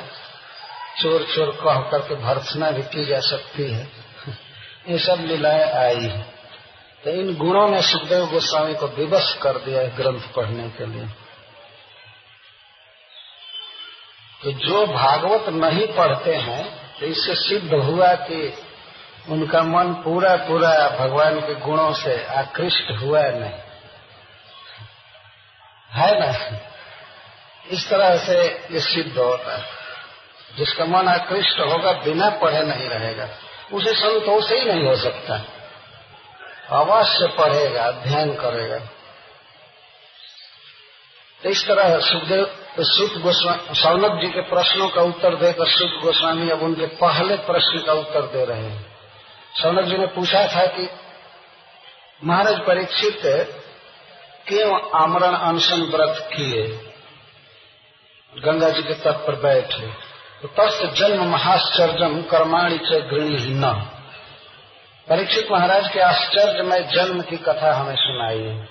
चोर 1.02 1.24
चोर 1.36 1.52
कह 1.52 1.80
करके 1.80 2.16
भर्सना 2.16 2.72
भी 2.72 2.82
की 2.82 3.06
जा 3.06 3.20
सकती 3.20 3.72
है। 3.72 3.88
ये 4.90 5.00
सब 5.00 5.18
लीलाएँ 5.20 5.72
आई 5.72 6.04
है। 6.04 6.22
तो 7.04 7.10
इन 7.10 7.36
गुणों 7.36 7.68
ने 7.70 7.82
सुखदेव 7.82 8.26
गोस्वामी 8.26 8.76
को 8.76 8.88
विवश 8.88 9.38
कर 9.42 9.58
दिया 9.58 9.82
है 9.82 9.96
ग्रंथ 9.96 10.22
पढ़ने 10.36 10.70
के 10.70 10.86
लिए। 10.86 11.08
तो 14.44 14.52
जो 14.52 14.88
भागवत 14.88 15.50
नहीं 15.50 15.88
पढ़ते 15.88 16.36
हैं 16.36 16.94
तो 17.00 17.06
इससे 17.06 17.36
सिद्ध 17.36 17.74
हुआ 17.74 18.14
कि 18.14 18.54
उनका 19.30 19.64
मन 19.64 19.94
पूरा 19.94 20.36
पूरा 20.36 20.98
भगवान 21.00 21.40
के 21.40 21.56
गुणों 21.56 21.94
से 21.94 22.26
आकृष्ट 22.26 22.92
हुआ 22.92 23.22
नहीं। 23.22 23.67
है 25.98 26.20
ना? 26.20 26.60
इस 27.72 27.90
तरह 27.90 28.18
से 28.18 28.48
ये 28.72 28.80
सिद्ध 28.80 29.18
होता 29.18 29.58
है। 29.58 29.66
जिसका 30.58 30.86
मन 30.86 31.08
आकृष्ट 31.08 31.60
होगा, 31.60 31.92
बिना 31.92 32.30
पढ़े 32.30 32.64
नहीं 32.64 32.90
रहेगा। 32.90 33.30
उसे 33.74 33.94
संतोष 33.94 34.52
ही 34.52 34.66
नहीं 34.66 34.88
हो 34.88 34.96
सकता। 34.96 35.46
अवश्य 36.70 37.28
पढ़ेगा, 37.28 37.84
अध्ययन 37.84 38.34
करेगा। 38.34 38.80
तो 41.44 41.50
इस 41.50 41.68
तरह 41.68 42.00
सुखदेव, 42.00 42.68
सुख 42.80 43.18
गोस्वामी 43.18 43.76
सौनक 43.76 44.22
जी 44.22 44.28
के 44.28 44.42
प्रश्नों 44.42 44.90
का 44.90 45.02
उत्तर 45.02 45.36
देकर 45.36 45.68
सुख 45.68 45.90
गोस्वामी 45.90 46.50
अब 46.50 46.62
उनके 46.62 46.86
पहले 46.86 47.36
प्रश्न 47.36 47.84
का 47.88 47.94
उत्तर 47.94 48.22
दे 48.22 48.46
रहे 48.46 48.64
हैं। 48.64 48.96
सौनक 49.62 49.86
जी 49.86 49.98
ने 49.98 50.06
पूछा 50.06 50.48
था 50.48 50.66
कि, 50.66 50.90
महाराज, 52.24 52.60
परीक्षित 52.60 53.26
क्यों 54.48 55.02
आमरण 55.02 55.34
अनशन 55.34 55.82
व्रत 55.82 56.30
किए? 56.34 56.64
गंगा 58.46 58.70
जी 58.70 58.82
के 58.82 58.94
तट 58.94 59.28
पर 59.28 59.36
बैठे। 59.36 60.08
तो 60.42 60.48
तस्त 60.48 60.94
जन्म 60.94 61.26
महाश्चर्यम 61.26 62.22
कर्माणी 62.22 62.78
च 62.78 62.82
गृणी 62.82 63.38
न 63.40 63.72
परीक्षित 65.10 65.48
महाराज 65.52 65.88
के 65.88 66.00
आश्चर्य 66.00 66.64
में 66.64 66.88
जन्म 66.88 67.22
की 67.22 67.38
कथा 67.38 67.74
हमें 67.74 67.96
सुनाई 67.96 68.68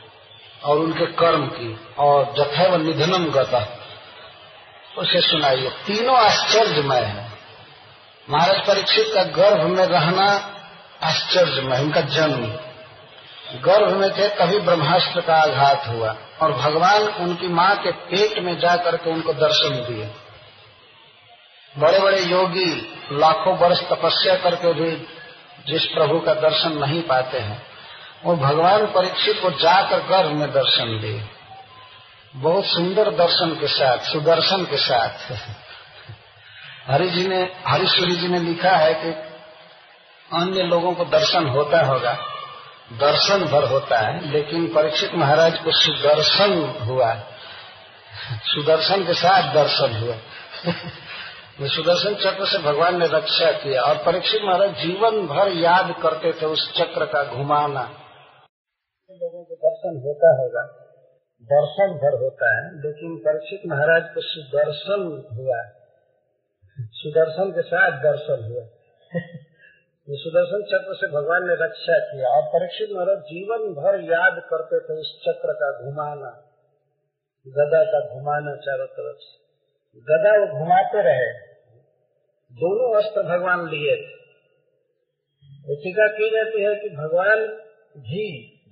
और 0.65 0.79
उनके 0.79 1.07
कर्म 1.07 1.47
की 1.47 1.81
और 1.99 2.35
जथैव 2.39 2.77
निधनम 2.77 3.31
गता। 3.31 3.79
उसे 4.99 5.21
सुनाइए। 5.21 5.69
तीनों 5.69 6.19
आश्चर्यमय 6.19 7.01
है। 7.01 7.33
महाराज 8.31 8.67
परीक्षित 8.67 9.07
का 9.15 9.23
गर्भ 9.23 9.63
में 9.63 9.87
रहना 9.87 10.55
आश्चर्यमय, 11.03 11.81
उनका 11.81 12.01
जन्म। 12.01 12.66
गर्भ 13.55 13.97
में 13.97 14.11
थे, 14.11 14.29
तभी 14.29 14.59
ब्रह्मास्त्र 14.59 15.21
का 15.21 15.35
आघात 15.35 15.87
हुआ 15.87 16.17
और 16.43 16.53
भगवान 16.53 17.03
उनकी 17.03 17.49
माँ 17.49 17.77
के 17.77 17.91
पेट 17.91 18.39
में 18.39 18.59
जाकर 18.59 18.97
के 18.97 19.11
उनको 19.11 19.33
दर्शन 19.33 19.69
दिए। 19.69 20.11
बड़े 21.79 21.99
बड़े 21.99 22.21
योगी 22.21 22.99
लाखों 23.13 23.57
वर्ष 23.59 23.81
तपस्या 23.81 24.35
करके 24.35 24.73
भी 24.73 25.07
जिस 25.67 25.87
प्रभु 25.87 26.21
का 26.21 26.35
दर्शन 26.35 26.73
नहीं 26.73 27.03
पाते 27.03 27.39
हैं, 27.39 27.63
वो 28.25 28.37
भगवान 28.37 28.87
परीक्षित 28.87 29.43
को 29.43 29.51
जाकर 29.51 29.99
गर्भ 29.99 30.31
में 30.31 30.53
दर्शन 30.53 30.99
दिए। 31.01 31.23
बहुत 32.37 32.65
सुंदर 32.65 33.11
दर्शन 33.11 33.51
के 33.51 33.67
साथ, 33.67 33.99
सुदर्शन 33.99 34.65
के 34.65 34.77
साथ। 34.77 35.33
हरि 36.91 37.09
जी 37.11 37.27
ने 37.29 37.53
हरीश्वरी 37.67 38.17
जी 38.17 38.29
ने 38.29 38.39
लिखा 38.39 38.77
है 38.77 38.95
कि 38.95 39.11
अन्य 40.37 40.63
लोगों 40.63 40.93
को 40.95 41.05
दर्शन 41.05 41.47
होता 41.47 41.85
होगा। 41.87 42.19
दर्शन 42.93 43.45
भर 43.45 43.65
होता 43.65 43.99
है, 43.99 44.31
लेकिन 44.31 44.75
परीक्षित 44.75 45.15
महाराज 45.15 45.59
को 45.59 45.71
सुदर्शन 45.71 46.85
हुआ। 46.87 47.15
सुदर्शन 48.33 49.07
के 49.07 49.15
साथ 49.15 49.55
दर्शन 49.55 49.97
हुआ। 49.97 50.15
सुदर्शन 51.69 52.15
चक्र 52.15 52.47
से 52.47 52.59
भगवान 52.59 52.99
ने 52.99 53.07
रक्षा 53.07 53.53
किया 53.53 53.83
और 53.83 53.97
परीक्षित 53.97 54.41
महाराज 54.45 54.71
जीवन 54.71 55.27
भर 55.27 55.53
याद 55.53 55.95
करते 56.03 56.33
थे 56.33 56.47
उस 56.47 56.73
चक्र 56.79 57.05
का 57.05 57.25
घुमाना। 57.25 57.83
लोगों 59.11 59.45
को 59.45 59.55
दर्शन 59.55 60.03
होता 60.07 60.43
होगा। 60.43 60.63
दर्शन 61.43 61.95
भर 61.95 62.23
होता 62.23 62.57
है, 62.57 62.75
लेकिन 62.75 63.17
परीक्षित 63.17 63.61
महाराज 63.67 64.03
को 64.15 64.21
सुदर्शन 64.21 65.29
हुआ। 65.33 65.63
सुदर्शन 66.93 67.51
के 67.51 67.63
साथ 67.63 67.91
दर्शन 67.91 68.53
हुआ। 68.53 68.63
ये 70.09 70.17
सुदर्शन 70.17 70.61
चक्र 70.63 70.95
से 70.95 71.07
भगवान 71.13 71.47
ने 71.49 71.55
रक्षा 71.61 71.95
किया 72.01 72.29
और 72.29 72.43
परीक्षित 72.51 72.91
महाराज, 72.93 73.23
जीवन 73.29 73.65
भर 73.75 73.97
याद 74.11 74.37
करते 74.51 74.79
थे 74.81 74.99
इस 75.01 75.09
चक्र 75.23 75.55
का 75.55 75.71
घुमाना, 75.85 76.31
गदा 77.47 77.81
का 77.85 78.01
घुमाना 78.15 78.55
चारों 78.57 78.87
तरफ़ 78.93 79.25
से। 79.25 79.35
गदा 80.09 80.37
वो 80.39 80.47
घुमाते 80.59 81.03
रहे। 81.03 81.27
दोनों 82.53 82.93
अस्त्र 83.03 83.23
भगवान 83.23 83.67
लिए 83.69 83.97
थे। 83.97 84.15
टीका 85.77 86.07
की 86.09 86.31
जाती 86.31 86.63
है 86.63 86.75
कि 86.75 86.95
भगवान 86.97 87.45
भी 87.99 88.25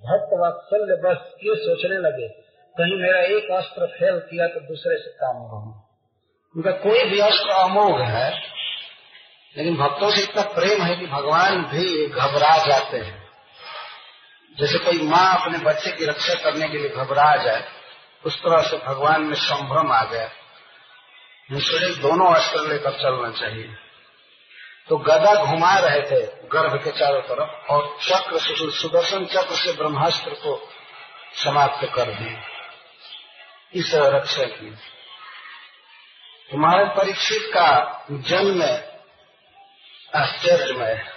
भक्त 0.03 0.39
वात्सल्य 0.39 0.95
बस 1.03 1.29
ये 1.43 1.55
सोचने 1.59 1.97
लगे, 1.99 2.27
कहीं 2.75 2.97
मेरा 2.97 3.21
एक 3.35 3.51
अस्त्र 3.51 3.85
फेल 3.93 4.19
किया 4.25 4.47
तो 4.47 4.59
दूसरे 4.59 4.97
से 4.97 5.11
काम 5.17 5.37
होगा 5.37 5.81
उनका 6.55 6.71
कोई 6.81 7.03
भी 7.09 7.19
अस्त्र 7.21 7.61
अमोघ 7.61 7.95
है 8.09 8.29
लेकिन 9.57 9.77
भक्तों 9.77 10.11
से 10.11 10.21
इतना 10.21 10.41
प्रेम 10.41 10.81
है 10.81 10.95
कि 10.95 11.05
भगवान 11.05 11.63
भी 11.63 12.07
घबरा 12.07 12.57
जाते 12.65 12.97
हैं। 12.97 13.29
जैसे 14.59 14.77
कोई 14.77 15.01
माँ 15.01 15.41
अपने 15.41 15.57
बच्चे 15.57 15.91
की 15.91 16.05
रक्षा 16.05 16.33
करने 16.33 16.67
के 16.67 16.77
लिए 16.77 16.89
घबरा 16.89 17.35
जाए, 17.35 17.71
उस 18.25 18.37
तरह 18.37 18.61
से 18.61 18.77
भगवान 18.77 19.21
में 19.21 19.35
संभ्रम 19.35 19.91
आ 19.91 20.03
गया। 20.03 20.31
मुझे 21.51 21.95
दोनों 21.95 22.33
अस्त्र 22.33 22.59
लेकर 22.59 22.91
चलना 22.91 23.31
चाहिए। 23.31 23.75
तो 24.89 24.97
गदा 24.97 25.45
घुमा 25.45 25.77
रहे 25.79 26.01
थे 26.01 26.25
गर्भ 26.25 26.83
के 26.83 26.91
चारों 26.91 27.21
तरफ़ 27.21 27.71
और 27.71 27.97
चक्र 28.01 28.39
सुदर्शन 28.71 29.25
चक्र 29.25 29.55
से 29.55 29.71
ब्रह्मास्त्र 29.71 30.29
को 30.29 30.69
समाप्त 31.33 31.87
कर 31.95 32.05
दिए। 32.05 32.37
इस 33.73 33.95
रक्षा 33.95 34.43
की। 34.43 34.71
तुम्हारे 36.51 36.85
परीक्षित 36.85 37.41
का 37.45 38.05
जन्म 38.11 38.94
आश्चर्यमय। 40.15 40.91
है 40.91 41.15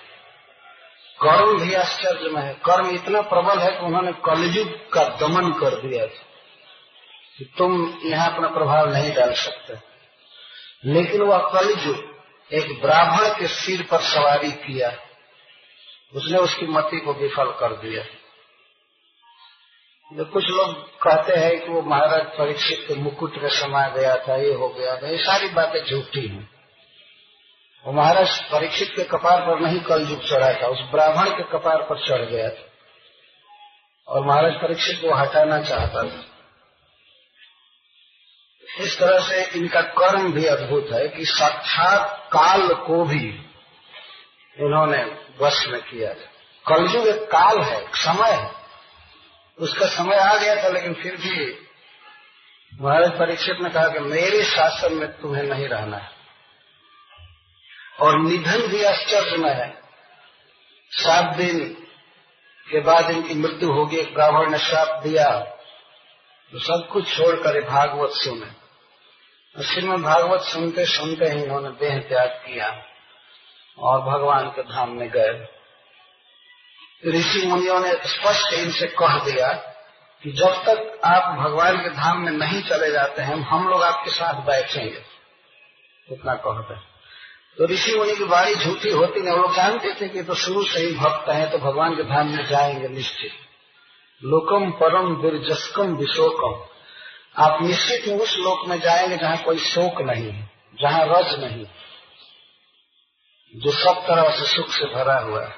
कर्म 1.24 1.60
भी 1.60 1.74
आश्चर्यमय। 1.74 2.42
है 2.42 2.54
कर्म 2.54 2.94
इतना 2.94 3.20
प्रबल 3.20 3.58
है 3.58 3.70
कि 3.70 3.86
उन्होंने 3.86 4.12
कलयुग 4.12 4.92
का 4.92 5.04
दमन 5.04 5.52
कर 5.52 5.70
दिया 5.70 6.06
कि 7.38 7.54
तुम 7.58 8.00
यहाँ 8.04 8.34
अपना 8.34 8.48
प्रभाव 8.48 8.92
नहीं 8.92 9.14
डाल 9.14 9.32
सकते। 9.32 9.74
लेकिन 10.84 11.22
वह 11.22 11.38
कलयुग 11.38 12.18
एक 12.52 12.82
ब्राह्मण 12.82 13.28
के 13.28 13.46
सिर 13.46 13.82
पर 13.82 14.00
सवारी 14.00 14.52
किया। 14.52 14.96
उसने 16.14 16.38
उसकी 16.38 16.66
मति 16.66 17.00
को 17.00 17.12
विफल 17.12 17.44
कर 17.44 17.72
दिया। 17.72 18.04
जो 20.12 20.24
कुछ 20.24 20.44
लोग 20.44 20.98
कहते 21.00 21.32
हैं 21.32 21.60
कि 21.60 21.68
वो 21.68 21.82
महाराज 21.82 22.24
परीक्षित 22.24 22.84
के 22.88 22.94
मुकुट 22.94 23.38
में 23.38 23.48
समा 23.48 23.88
गया 23.88 24.16
था, 24.16 24.36
ये 24.36 24.52
हो 24.52 24.68
गया 24.68 24.96
था। 24.96 25.08
ये 25.08 25.18
सारी 25.18 25.48
बातें 25.48 25.84
झूठी 25.84 26.26
हैं। 26.26 26.57
वो 27.86 27.92
महाराज 27.92 28.42
परीक्षित 28.42 28.92
के 28.96 29.04
कपार 29.04 29.40
पर 29.40 29.60
नहीं 29.60 29.80
कल 29.80 30.06
युग 30.10 30.30
चढ़ा 30.30 30.62
था, 30.62 30.66
उस 30.66 30.78
ब्राह्मण 30.80 31.30
के 31.30 31.42
कपार 31.42 31.82
पर 31.82 32.08
चढ़ 32.08 32.24
गया 32.24 32.48
था। 32.48 32.68
और 34.08 34.26
महाराज 34.26 34.52
परीक्षित 34.52 34.96
को 34.96 35.14
हटाना 35.14 35.62
चाहता 35.62 36.02
था। 36.02 36.24
इस 38.80 38.98
तरह 38.98 39.18
से 39.18 39.44
इनका 39.44 39.80
कर्म 39.80 40.32
भी 40.32 40.46
अद्भुत 40.46 40.88
है 40.92 41.08
कि 41.08 41.24
साक्षात 41.24 42.28
काल 42.32 42.74
को 42.74 43.04
भी 43.04 43.24
इन्होंने 44.58 45.04
वश 45.40 45.68
में 45.68 45.80
किया 45.80 46.14
था। 46.14 46.28
कलयुग 46.68 47.08
एक 47.08 47.22
काल 47.22 47.60
है 47.60 47.90
समय 47.94 48.30
है। 48.30 48.50
उसका 49.58 49.86
समय 49.86 50.16
आ 50.16 50.36
गया 50.36 50.64
था, 50.64 50.68
लेकिन 50.68 50.94
फिर 50.94 51.16
भी 51.16 51.68
महाराज 52.80 53.10
परीक्षित 53.10 53.56
ने 53.60 53.70
कहा 53.70 53.88
कि 53.88 53.98
मेरे 53.98 54.42
शासन 54.42 54.94
में 54.94 55.08
तुम्हें 55.08 55.42
नहीं 55.42 55.68
रहना 55.68 55.96
है। 55.96 56.17
और 58.00 58.18
निधन 58.18 58.66
भी 58.66 58.84
आश्चर्य 58.84 59.36
में 59.36 59.54
है। 59.54 59.82
सात 60.90 61.36
दिन 61.36 61.68
के 62.70 62.80
बाद 62.80 63.10
इनकी 63.10 63.34
मृत्यु 63.34 63.72
होगी, 63.72 63.96
एक 63.96 64.14
ब्राह्मण 64.14 64.50
ने 64.50 64.58
श्राप 64.58 65.02
दिया। 65.02 65.40
तो 66.52 66.58
सब 66.58 66.88
कुछ 66.92 67.16
छोड़कर 67.16 67.68
भागवत 67.68 68.10
सुने। 68.10 68.68
श्रीमद 69.64 70.00
भागवत 70.00 70.40
सुनते 70.40 70.84
सुनते 70.84 71.24
ही 71.26 71.42
इन्होंने 71.42 71.68
देह 71.68 71.98
त्याग 71.98 72.28
किया 72.28 72.82
और 73.78 74.00
भगवान 74.00 74.48
के 74.48 74.62
धाम 74.62 74.90
में 74.90 75.10
गए। 75.10 75.48
ऋषि 77.06 77.46
मुनियों 77.46 77.80
ने 77.80 77.92
स्पष्ट 77.92 78.52
इनसे 78.52 78.86
कह 78.86 79.24
दिया 79.24 79.52
कि 80.22 80.32
जब 80.32 80.64
तक 80.68 81.00
आप 81.04 81.38
भगवान 81.38 81.76
के 81.76 81.90
धाम 81.90 82.20
में 82.20 82.32
नहीं 82.32 82.62
चले 82.62 82.90
जाते 82.90 83.22
हैं, 83.22 83.36
हम 83.36 83.68
लोग 83.68 83.82
आपके 83.82 84.10
साथ 84.10 84.34
बैठेंगे। 84.34 85.04
इतना 86.10 86.34
कहते 86.34 86.74
हैं 86.74 86.87
तो 87.58 87.66
ऋषि 87.66 87.94
मुनि 87.94 88.14
की 88.16 88.24
बाड़ी 88.24 88.54
झूठी 88.54 88.90
होती 88.90 89.20
नहीं, 89.20 89.36
वो 89.36 89.54
जानते 89.54 89.92
थे 89.94 90.08
कि 90.08 90.22
तो 90.22 90.34
शुरू 90.34 90.62
से 90.64 90.80
ही 90.80 90.92
भक्त 90.94 91.28
हैं 91.28 91.50
तो 91.50 91.58
भगवान 91.58 91.94
के 91.94 92.02
धाम 92.02 92.28
में 92.28 92.44
जाएँगे 92.46 92.88
निश्चित। 92.88 93.32
लोकम 94.22 94.70
परम 94.70 95.14
दुर्जस्कम 95.22 95.96
विशोकम। 95.96 97.42
आप 97.42 97.62
निश्चित 97.62 98.06
ही 98.06 98.14
उस 98.14 98.36
लोक 98.38 98.68
में 98.68 98.78
जाएँगे 98.80 99.16
जहाँ 99.16 99.36
कोई 99.36 99.58
शोक 99.58 100.00
नहीं 100.02 100.30
है 100.30 100.50
जहाँ 100.78 101.00
रज 101.06 101.34
नहीं, 101.40 101.64
जो 103.54 103.72
सब 103.72 104.06
तरह 104.06 104.30
से 104.30 104.46
सुख 104.46 104.68
से 104.68 104.86
भरा 104.86 105.18
हुआ 105.18 105.44
है। 105.44 105.54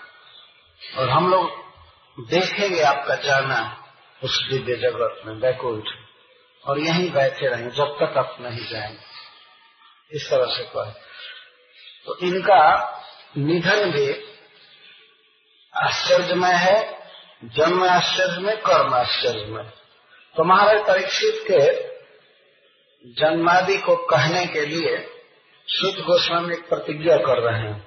और 0.99 1.09
हम 1.09 1.31
लोग 1.31 2.27
देखेंगे 2.31 2.81
आपका 2.83 3.15
जाना 3.15 3.61
उस 4.23 4.41
दिव्य 4.51 4.77
जगत 4.77 5.23
में, 5.27 5.41
बैकुंठ। 5.41 5.85
और 6.65 6.79
यहीं 6.79 7.11
बैठे 7.11 7.47
रहेंगे 7.47 7.77
जब 7.77 7.97
तक 8.03 8.19
आप 8.19 8.37
नहीं 8.41 8.67
जाएँगे। 8.69 10.17
इस 10.17 10.31
तरह 10.31 10.47
से 10.47 10.65
कहे। 10.77 11.10
तो 12.07 12.17
इनका 12.19 12.63
निधन 13.39 13.91
भी 13.91 14.09
आश्चर्यमय 15.75 16.55
है, 16.55 16.79
जन्म 17.57 17.85
आश्चर्य 17.89 18.41
में 18.41 18.57
कर्म 18.57 18.95
आश्चर्य 18.95 19.45
में 19.47 19.65
तो 20.37 20.45
महाराज 20.45 20.87
परीक्षित 20.87 21.45
के 21.51 21.61
जन्मादि 23.05 23.77
को 23.79 23.97
कहने 24.07 24.47
के 24.47 24.65
लिए 24.67 24.97
शुद्ध 25.69 25.99
गोस्वामी 26.01 26.55
एक 26.55 26.69
प्रतिज्ञा 26.69 27.17
कर 27.17 27.39
रहे 27.39 27.61
हैं। 27.61 27.79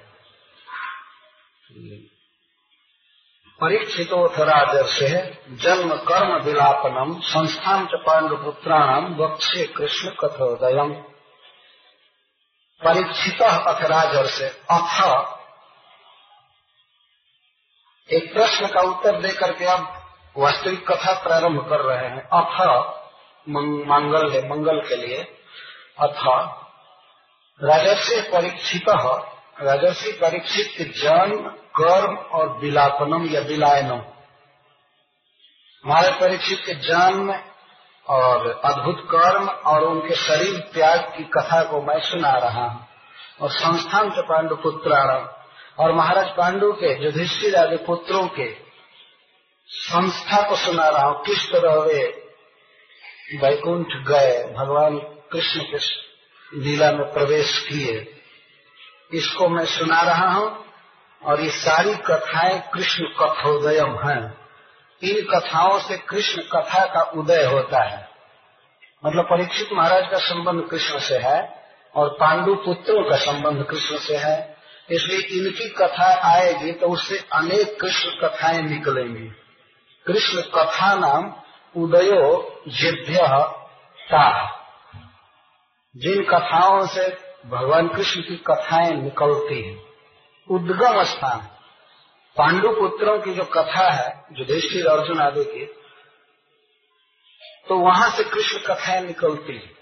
परीक्षितोथ 3.60 4.38
राजर्षे 4.40 5.08
जन्म 5.62 5.94
कर्म 6.08 6.34
विलापनम 6.44 7.20
संस्थान 7.20 7.86
च 7.86 8.00
पांडुपुत्राणाम 8.06 9.14
वक्षे 9.14 9.66
कृष्ण 9.66 10.10
कथोदय 10.20 10.80
परीक्षित 12.82 13.42
अथ 13.42 13.84
से 14.26 14.48
अथ। 14.48 15.24
एक 18.12 18.34
प्रश्न 18.34 18.66
का 18.66 18.80
उत्तर 18.80 19.20
देकर 19.20 19.52
के 19.52 19.64
अब 19.64 20.12
वास्तविक 20.38 20.90
कथा 20.90 21.22
प्रारंभ 21.22 21.68
कर 21.70 21.80
रहे 21.80 22.08
हैं। 22.08 22.28
अथ 22.32 22.60
मंगल 23.88 24.32
है, 24.32 24.48
मंगल 24.48 24.80
के 24.88 24.96
लिए। 24.96 25.22
अथ। 25.98 26.24
राजर्षि 27.64 28.20
परीक्षित 28.20 28.88
राजर्षि 29.60 30.12
परीक्षित 30.12 30.94
जन्म 30.96 31.48
कर्म 31.50 32.16
और 32.16 32.58
विलापनम 32.58 33.26
या 33.26 33.40
विलायनम। 33.40 34.02
महाराज 35.86 36.20
परीक्षित 36.20 36.58
के 36.66 36.74
जन्म 36.74 37.53
और 38.08 38.60
अद्भुत 38.64 39.08
कर्म 39.10 39.48
और 39.48 39.82
उनके 39.82 40.14
शरीर 40.14 40.58
त्याग 40.74 41.00
की 41.00 41.24
कथा 41.24 41.62
को 41.64 41.80
मैं 41.82 42.00
सुना 42.00 42.32
रहा 42.32 42.64
हूँ। 42.64 42.88
और 43.40 43.50
संस्थान 43.50 44.10
के 44.10 44.22
पांडु 44.22 44.56
पुत्राणम 44.56 45.28
और 45.78 45.92
महाराज 45.92 46.28
पांडु 46.28 46.72
के 46.72 47.04
युधिष्ठिर 47.04 47.56
आदि 47.56 47.76
पुत्रों 47.76 48.28
के 48.28 48.50
संस्था 49.68 50.48
को 50.48 50.56
सुना 50.56 50.88
रहा 50.88 51.06
हूँ। 51.06 51.24
किस 51.24 51.52
तरह 51.52 51.74
वे 51.74 52.30
वैकुंठ 53.42 53.86
गए, 53.86 54.54
भगवान 54.58 54.98
कृष्ण 55.32 55.60
के 55.60 55.78
लीला 56.58 56.92
में 56.92 57.12
प्रवेश 57.12 57.58
किए, 57.68 58.20
इसको 59.12 59.48
मैं 59.48 59.64
सुना 59.66 60.00
रहा 60.02 60.28
हूँ। 60.28 60.64
और 61.22 61.40
ये 61.40 61.50
सारी 61.50 61.94
कथाएँ 61.94 62.60
कृष्ण 62.74 63.04
कथोदयम 63.20 63.98
हैं। 64.08 64.43
इन 65.04 65.24
कथाओं 65.24 65.78
से 65.78 65.96
कृष्ण 65.98 66.42
कथा 66.42 66.84
का 66.86 67.02
उदय 67.14 67.44
होता 67.44 67.82
है। 67.82 68.08
मतलब 69.06 69.24
परीक्षित 69.24 69.68
महाराज 69.72 70.10
का 70.10 70.18
संबंध 70.18 70.68
कृष्ण 70.70 70.98
से 70.98 71.18
है 71.18 71.38
और 71.94 72.08
पांडु 72.08 72.54
पुत्रों 72.54 73.10
का 73.10 73.16
संबंध 73.16 73.64
कृष्ण 73.64 73.98
से 73.98 74.16
है। 74.16 74.36
इसलिए 74.90 75.18
इनकी 75.18 75.68
कथा 75.68 76.08
आएगी 76.30 76.72
तो 76.72 76.86
उससे 76.86 77.18
अनेक 77.32 77.80
कृष्ण 77.80 78.10
कथाएँ 78.10 78.62
निकलेंगी। 78.62 79.28
कृष्ण 80.06 80.42
कथा 80.54 80.94
नाम 80.94 81.32
उदयो 81.76 82.62
जिभ्य 82.68 83.18
जिन 85.94 86.24
कथाओं 86.24 86.86
से 86.86 87.08
भगवान 87.46 87.88
कृष्ण 87.88 88.20
की 88.20 88.36
कथाएँ 88.36 88.92
निकलती 88.92 89.60
हैं, 89.62 89.78
उद्गम 90.48 91.02
स्थान। 91.02 91.48
पांडु 92.36 92.70
पुत्रों 92.70 93.18
की 93.18 93.34
जो 93.34 93.44
कथा 93.44 93.90
है, 93.90 94.24
युधिष्ठिर 94.32 94.86
अर्जुन 94.86 95.20
आदि 95.20 95.44
की 95.44 95.64
तो 97.68 97.78
वहाँ 97.78 98.10
से 98.10 98.24
कृष्ण 98.24 98.58
कथाएँ 98.58 99.00
निकलती 99.00 99.56
है। 99.56 99.72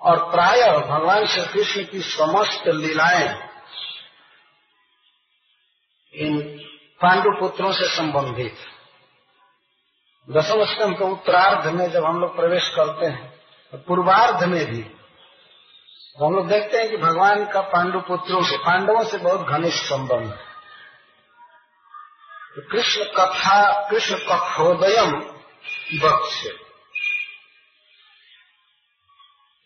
और 0.00 0.18
प्राय 0.30 0.62
भगवान 0.88 1.26
श्री 1.26 1.44
कृष्ण 1.44 1.84
की 1.84 2.00
समस्त 2.00 2.68
लीलाएँ 2.68 3.28
इन 6.14 6.38
पांडु 7.00 7.30
पुत्रों 7.40 7.72
से 7.72 7.88
संबंधित 7.88 8.56
दसम 10.28 10.64
स्तंभ 10.64 10.98
के 10.98 11.04
उत्तरार्ध 11.04 11.66
में 11.66 11.90
जब 11.90 12.04
हम 12.04 12.20
लोग 12.20 12.36
प्रवेश 12.36 12.68
करते 12.68 13.06
हैं 13.06 13.28
तो 13.72 13.78
पूर्वार्ध 13.78 14.44
में 14.44 14.64
भी 14.66 14.82
हम 16.18 16.34
लोग 16.34 16.48
देखते 16.48 16.78
हैं 16.78 16.88
कि 16.90 16.96
भगवान 16.96 17.44
का 17.46 17.60
पांडु 17.60 18.00
पुत्रों 18.00 18.42
से, 18.42 18.56
पांडवों 18.56 19.04
से 19.04 19.18
बहुत 19.18 19.46
घनिष्ठ 19.48 19.84
संबंध 19.84 20.26
है। 20.28 20.49
कृष्ण 22.54 23.04
कथा 23.04 23.88
कृष्ण 23.90 24.16
कथोदयम 24.28 25.12
वक्ष 26.04 26.46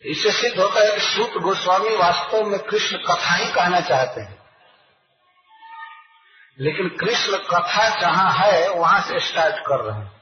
इससे 0.04 0.30
सिद्ध 0.32 0.58
होता 0.60 0.80
है 0.80 0.92
कि 0.92 1.00
सूत 1.00 1.42
गोस्वामी 1.42 1.96
वास्तव 1.96 2.44
में 2.44 2.58
कृष्ण 2.60 2.96
कथा 2.98 3.34
ही 3.34 3.52
कहना 3.52 3.80
चाहते 3.80 4.20
हैं। 4.20 4.42
लेकिन 6.60 6.88
कृष्ण 6.88 7.36
कथा 7.36 7.88
जहाँ 8.00 8.30
है, 8.32 8.68
वहाँ 8.70 9.00
से 9.00 9.20
स्टार्ट 9.20 9.54
कर 9.66 9.80
रहे 9.80 9.98
हैं। 9.98 10.12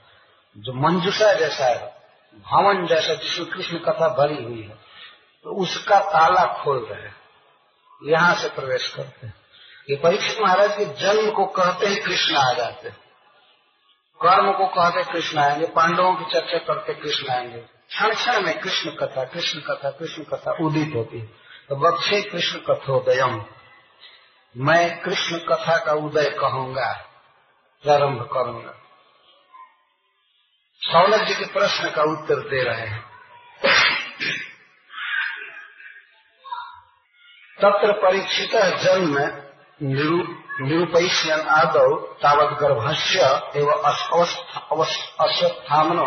जो 0.56 0.72
मंजूषा 0.72 1.32
जैसा 1.32 1.64
है, 1.64 2.02
भवन 2.36 2.86
जैसा 2.86 3.14
जिसमें 3.14 3.48
कृष्ण 3.50 3.78
कथा 3.78 4.08
भरी 4.08 4.42
हुई 4.44 4.62
है 4.62 4.74
तो 5.44 5.62
उसका 5.62 5.98
ताला 6.00 6.44
खोल 6.62 6.86
रहे 6.90 7.10
यहाँ 8.12 8.34
से 8.34 8.48
प्रवेश 8.48 8.92
करते 8.94 9.26
हैं। 9.26 9.41
ये 9.90 9.96
परीक्षित 9.96 10.38
महाराज 10.40 10.70
के 10.72 10.84
जन्म 10.84 11.30
को 11.30 11.46
कहते 11.46 11.86
हैं 11.86 12.02
कृष्ण 12.02 12.36
आ 12.36 12.52
जाते 12.52 12.88
हैं। 12.88 12.96
कर्म 14.26 14.52
को 14.52 14.66
कहते 14.66 15.12
कृष्ण 15.12 15.38
आएँगे, 15.38 15.66
पांडवों 15.66 16.14
की 16.14 16.24
चर्चा 16.32 16.58
करते 16.58 16.94
कृष्ण 16.94 17.30
आएँगे। 17.30 17.58
क्षण 17.58 18.14
क्षण 18.14 18.42
में 18.42 18.60
कृष्ण 18.60 18.90
कथा 18.90 19.24
कृष्ण 19.24 19.60
कथा 19.60 19.90
कृष्ण 19.90 20.22
कथा 20.22 20.52
उदित 20.60 20.92
होती 20.94 21.18
है। 21.18 21.26
तो 21.68 21.76
बक्षे 21.76 22.22
कृष्ण 22.22 22.58
कथोदयम। 22.58 23.44
मैं 24.56 25.00
कृष्ण 25.02 25.38
कथा 25.38 25.78
का 25.78 25.92
उदय 25.92 26.30
कहूँगा, 26.30 26.92
प्रारंभ 27.82 28.28
करूँगा। 28.32 28.74
सौलभ 30.82 31.26
जी 31.26 31.34
के 31.34 31.44
प्रश्न 31.44 31.90
का 31.90 32.02
उत्तर 32.02 32.34
दे 32.34 32.62
रहे 32.62 32.86
हैं। 32.86 33.12
तत्र 37.60 37.92
परीक्षित 37.92 38.50
जन्म 38.56 39.42
निरूपयिष्यन 39.80 41.40
आदौ 41.48 41.94
तावत 42.22 42.58
गर्भस्य 42.58 43.20
एवं 43.56 43.82
अश्वत्थामनो 45.20 46.06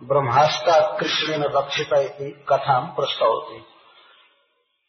ब्रह्मास्ता 0.00 0.78
कृष्ण 0.96 1.42
रक्षित 1.56 1.90
कथा 2.48 2.78
प्रस्तवती 2.96 3.60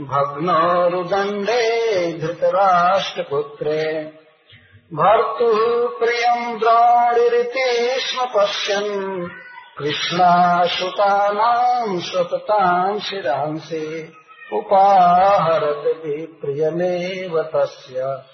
भग्नोरुदण्डे 0.00 2.18
धृतराष्ट्रपुत्रे। 2.18 4.17
भर्तुः 4.94 5.98
प्रियम् 5.98 6.60
द्रोणिरिति 6.60 8.00
स्म 8.00 8.26
पश्यन्। 8.36 9.28
कृष्णाश्रुतानाम् 9.78 12.00
स्वपताम् 12.00 13.00
शिरांसि। 13.00 14.12
उपाहरत 14.52 16.02
विप्रियमेव 16.06 17.42
तस्य। 17.42 18.24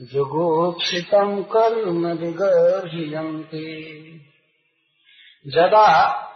जुगुप्सितम् 0.00 1.44
कर्म 1.44 2.06
विगर्ह्यन्ति। 2.06 3.98
जदा 5.46 6.28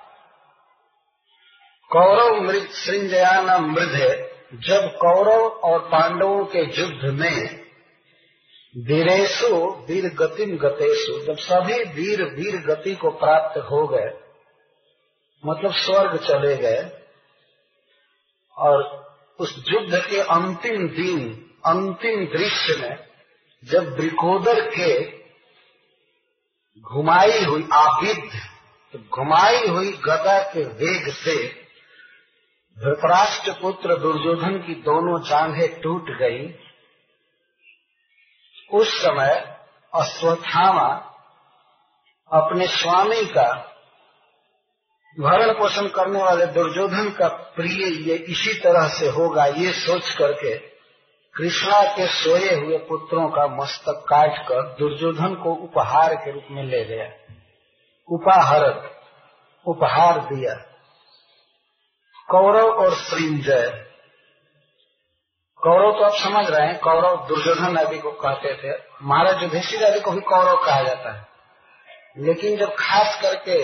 कौरव 1.93 2.41
मृत 2.41 2.71
सृंजयाना 2.71 3.59
मृधे, 3.59 4.31
जब 4.55 4.99
कौरव 5.05 5.45
और 5.45 5.79
पांडवों 5.79 6.45
के 6.45 6.59
युद्ध 6.59 7.21
में 7.21 7.66
वीरेशु 8.77 9.49
वीर 9.89 10.07
गतिम 10.15 10.57
गतेशु 10.59 11.19
जब 11.25 11.37
सभी 11.41 11.83
वीर 11.93 12.23
वीर 12.33 12.57
गति 12.67 12.95
को 12.95 13.11
प्राप्त 13.17 13.59
हो 13.71 13.87
गए 13.87 14.11
मतलब 15.45 15.73
स्वर्ग 15.75 16.17
चले 16.19 16.57
गए, 16.57 16.83
और 18.57 18.83
उस 19.39 19.55
युद्ध 19.69 20.01
के 20.01 20.21
अंतिम 20.21 20.89
दिन, 20.89 21.21
अंतिम 21.67 22.25
दृश्य 22.29 22.77
में 22.81 22.97
जब 23.63 23.95
ब्रिकोदर 23.97 24.61
के 24.71 24.93
घुमाई 26.85 27.45
हुई 27.45 27.65
आबिद 27.75 28.31
तो 28.95 28.99
घुमाई 29.15 29.67
हुई 29.69 29.93
गदा 30.05 30.39
के 30.53 30.65
वेग 30.75 31.11
से 31.15 31.37
धृतराष्ट्र 32.77 33.53
पुत्र 33.53 33.97
दुर्योधन 33.99 34.59
की 34.59 34.75
दोनों 34.83 35.19
जांघें 35.23 35.81
टूट 35.81 36.11
गई। 36.19 36.47
उस 38.73 39.03
समय 39.03 39.59
अश्वत्थामा 39.95 41.13
अपने 42.33 42.67
स्वामी 42.67 43.25
का 43.25 43.73
भरण 45.21 45.53
पोषण 45.53 45.89
करने 45.89 46.23
वाले 46.23 46.47
दुर्योधन 46.47 47.11
का 47.11 47.29
प्रिय 47.29 48.11
ये 48.11 48.17
इसी 48.17 48.61
तरह 48.61 48.89
से 48.89 49.09
होगा 49.09 49.47
ये 49.47 49.73
सोच 49.73 50.11
करके 50.11 50.57
कृष्णा 51.35 51.83
के 51.83 52.07
सोए 52.07 52.55
हुए 52.55 52.79
पुत्रों 52.79 53.29
का 53.29 53.47
मस्तक 53.47 54.05
काट 54.09 54.49
कर 54.49 54.63
दुर्योधन 54.63 55.35
को 55.35 55.55
उपहार 55.55 56.15
के 56.15 56.33
रूप 56.33 56.45
में 56.51 56.63
ले 56.63 56.85
गया। 56.85 57.35
उपाहरत 58.11 59.01
उपहार 59.67 60.19
दिया। 60.19 60.55
कौरव 62.31 62.67
और 62.67 62.95
श्रींजय 62.95 63.86
कौरव 65.67 65.93
तो 65.93 66.05
आप 66.05 66.13
समझ 66.13 66.51
रहे 66.51 66.67
हैं, 66.67 66.79
कौरव 66.79 67.17
दुर्योधन 67.29 67.79
आदि 67.79 67.99
को 67.99 68.11
कहते 68.11 68.55
थे। 68.55 68.75
महाराज 69.03 69.43
युधिष्ठिर 69.43 69.85
आदि 69.85 70.01
को 70.01 70.11
भी 70.11 70.21
कौरव 70.21 70.57
कहा 70.57 70.83
जाता 70.83 71.13
है। 71.13 71.27
लेकिन 72.19 72.57
जब 72.57 72.75
खास 72.75 73.19
करके 73.23 73.57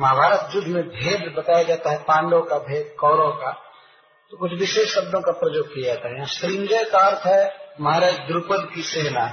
महाभारत 0.00 0.54
युद्ध 0.54 0.68
में 0.68 0.82
भेद 0.82 1.34
बताया 1.38 1.62
जाता 1.62 1.90
है, 1.90 1.98
पांडव 1.98 2.42
का 2.42 2.58
भेद, 2.58 2.94
कौरव 3.00 3.30
का 3.30 3.50
तो 4.32 4.36
कुछ 4.36 4.52
विशेष 4.52 4.94
शब्दों 4.94 5.20
का 5.20 5.32
प्रयोग 5.32 5.66
किया 5.66 5.94
जाता 5.94 6.08
है। 6.08 6.14
यहाँ 6.14 6.26
श्रृंजय 6.26 6.84
का 6.84 6.98
अर्थ 6.98 7.26
है, 7.26 7.74
महाराज 7.80 8.14
द्रुपद 8.14 8.70
की 8.74 8.82
सेना। 8.82 9.26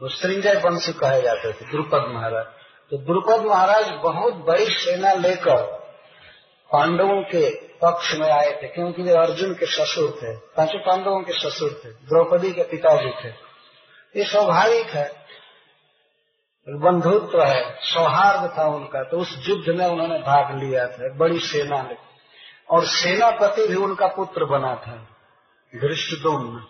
वो 0.00 0.08
श्रृंजय 0.08 0.60
वंश 0.64 0.88
कहे 0.88 1.22
जाते 1.22 1.52
थे, 1.52 1.70
द्रुपद 1.70 2.04
महाराज। 2.08 2.44
तो 2.90 2.96
द्रुपद 2.96 3.46
महाराज 3.46 3.90
बहुत 3.90 4.34
बड़ी 4.34 4.66
सेना 4.66 5.12
लेकर 5.12 5.62
पांडवों 6.70 7.22
के 7.22 7.69
पक्ष 7.82 8.12
में 8.14 8.30
आए 8.30 8.50
थे, 8.52 8.68
क्योंकि 8.68 9.02
वे 9.02 9.12
अर्जुन 9.16 9.54
के 9.54 9.66
ससुर 9.66 10.10
थे 10.12 10.34
पाँचों 10.56 10.78
पांडवों 10.80 11.20
के 11.22 11.32
ससुर 11.32 11.80
थे, 11.84 11.90
द्रौपदी 11.90 12.52
के 12.52 12.62
पिताजी 12.62 13.10
थे। 13.22 13.28
ये 14.14 14.24
स्वाभाविक 14.24 14.86
है, 14.86 15.08
बंधुत्व 16.66 17.42
है, 17.42 17.62
सौहार्द 17.84 18.50
था 18.58 18.66
उनका 18.68 19.02
तो 19.02 19.18
उस 19.18 19.36
युद्ध 19.48 19.76
में 19.78 19.86
उन्होंने 19.86 20.18
भाग 20.18 20.54
लिया 20.58 20.86
था 20.86 21.08
बड़ी 21.16 21.38
सेना 21.40 21.82
ने 21.82 21.96
और 22.70 22.86
सेनापति 22.86 23.66
भी 23.66 23.74
उनका 23.74 24.06
पुत्र 24.06 24.44
बना 24.44 24.74
था 24.76 24.96
धृष्टुम्न 25.72 26.64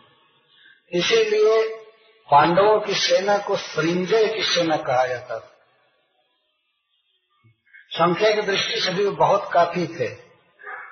इसीलिए 0.93 1.63
पांडवों 2.29 2.81
की 2.81 2.95
सेना 2.95 3.37
को 3.39 3.57
श्रृंजय 3.57 4.27
की 4.27 4.43
सेना 4.45 4.77
कहा 4.77 5.07
जाता 5.07 5.39
था। 5.39 5.57
संख्या 7.91 8.31
की 8.31 8.43
दृष्टि 8.43 8.81
से 8.81 8.93
भी 8.95 9.09
बहुत 9.17 9.49
काफ़ी 9.53 9.87
थे। 9.87 10.09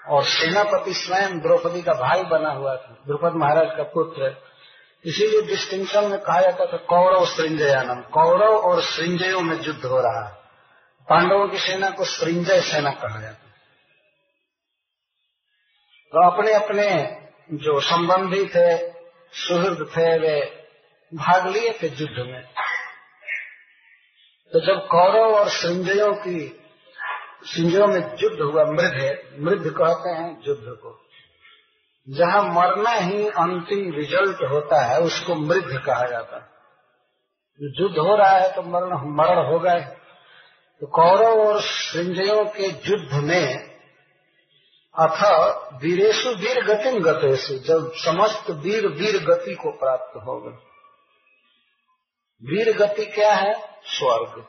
और 0.09 0.25
सेनापति 0.25 0.95
स्वयं 0.95 1.39
द्रौपदी 1.39 1.83
का 1.83 1.93
भाई 1.93 2.23
बना 2.23 2.51
हुआ 2.51 2.77
था, 2.77 2.97
द्रुपद 3.07 3.33
महाराज 3.35 3.77
का 3.77 3.83
पुत्र। 3.83 4.37
इसीलिए 5.05 5.43
डिस्टिंक्शन 5.43 6.05
में 6.05 6.19
कहा 6.19 6.41
जाता 6.41 6.67
था 6.67 6.77
कौरव 6.77 7.27
श्रृंजयानम। 7.27 8.01
कौरव 8.01 8.57
और 8.57 8.83
श्रृंजयों 8.83 9.41
में 9.41 9.57
युद्ध 9.63 9.85
हो 9.85 10.01
रहा 10.01 10.27
है। 10.29 10.33
पांडवों 11.09 11.49
की 11.49 11.59
सेना 11.59 11.91
को 11.91 12.05
श्रृंजय 12.05 12.61
सेना 12.61 12.91
कहा 12.91 13.21
जाता 13.21 13.45
तो 16.13 16.31
अपने 16.31 16.53
अपने 16.53 16.87
जो 17.53 17.81
संबंधी 17.81 18.45
थे, 18.45 18.77
सुहृद 19.33 19.87
थे, 19.97 20.19
वे 20.19 20.41
भाग 21.13 21.47
लिए 21.47 21.73
थे 21.73 21.87
युद्ध 21.87 22.27
में। 22.27 22.43
तो 24.53 24.61
जब 24.61 24.87
कौरव 24.87 25.35
और 25.35 25.49
संजयों 25.49 26.15
की 26.15 26.68
सिंजयों 27.45 27.87
में 27.87 28.17
युद्ध 28.21 28.41
हुआ 28.41 28.65
मृद 28.65 28.95
है। 28.95 29.41
मृद 29.41 29.75
कहते 29.79 30.11
हैं 30.11 30.43
युद्ध 30.49 30.65
को। 30.67 31.05
जहाँ 32.09 32.43
मरना 32.43 32.91
ही 32.91 33.29
अंतिम 33.29 33.93
रिज़ल्ट 33.93 34.39
होता 34.51 34.85
है, 34.85 35.01
उसको 35.01 35.35
मृद 35.35 35.83
कहा 35.87 36.07
जाता 36.07 36.37
है। 36.37 36.49
युद्ध 37.61 37.99
हो 37.99 38.17
रहा 38.17 38.31
है 38.31 38.55
तो 38.55 38.63
मरण 38.63 39.17
मरण 39.17 39.53
हो 39.53 39.59
गए। 39.59 39.81
तो 40.81 40.87
कौरव 40.87 41.47
और 41.47 41.61
संजयों 41.61 42.45
के 42.45 42.67
युद्ध 42.67 43.15
में, 43.15 43.79
अथ 44.99 45.25
वीरेशु 45.83 46.29
वीर 46.29 46.65
गतिम 46.65 47.03
गतेशु 47.03 47.55
जब 47.55 47.93
समस्त 47.95 48.51
वीर 48.51 48.89
वीर 48.89 49.25
गति 49.25 49.55
को 49.55 49.71
प्राप्त 49.71 50.17
हो 50.17 50.41
गए। 50.41 50.57
वीर 52.45 52.77
गति 52.77 53.07
क्या 53.07 53.35
है? 53.35 53.55
स्वर्ग। 53.85 54.47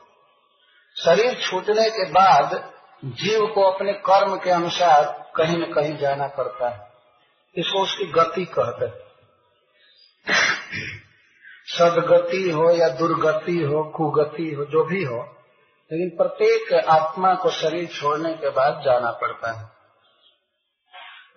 शरीर 0.98 1.34
छूटने 1.34 1.90
के 1.90 2.12
बाद 2.12 2.79
जीव 3.06 3.48
को 3.48 3.64
अपने 3.64 3.94
कर्म 3.94 4.38
के 4.38 4.50
अनुसार 4.50 5.32
कहीं 5.36 5.58
न 5.58 5.74
कहीं 5.74 5.98
जाना 5.98 6.28
पड़ता 6.28 6.70
है। 6.70 6.90
इसको 7.56 7.80
उसकी 7.80 8.06
गति 8.06 8.46
कहते 8.46 8.86
हैं। 8.86 9.10
सदगति 11.66 12.52
हो 12.52 12.72
या 12.72 12.90
दुर्गति 12.90 13.58
हो, 13.58 13.84
कुगति 13.84 14.54
हो, 14.54 14.66
जो 14.66 14.84
भी 14.84 15.04
हो, 15.04 15.38
लेकिन 15.92 16.10
प्रत्येक 16.18 16.74
आत्मा 16.74 17.36
को 17.36 17.50
शरीर 17.50 17.88
छोड़ने 17.88 18.34
के 18.34 18.50
बाद 18.50 18.82
जाना 18.86 19.12
पड़ता 19.12 19.52
है। 19.52 19.66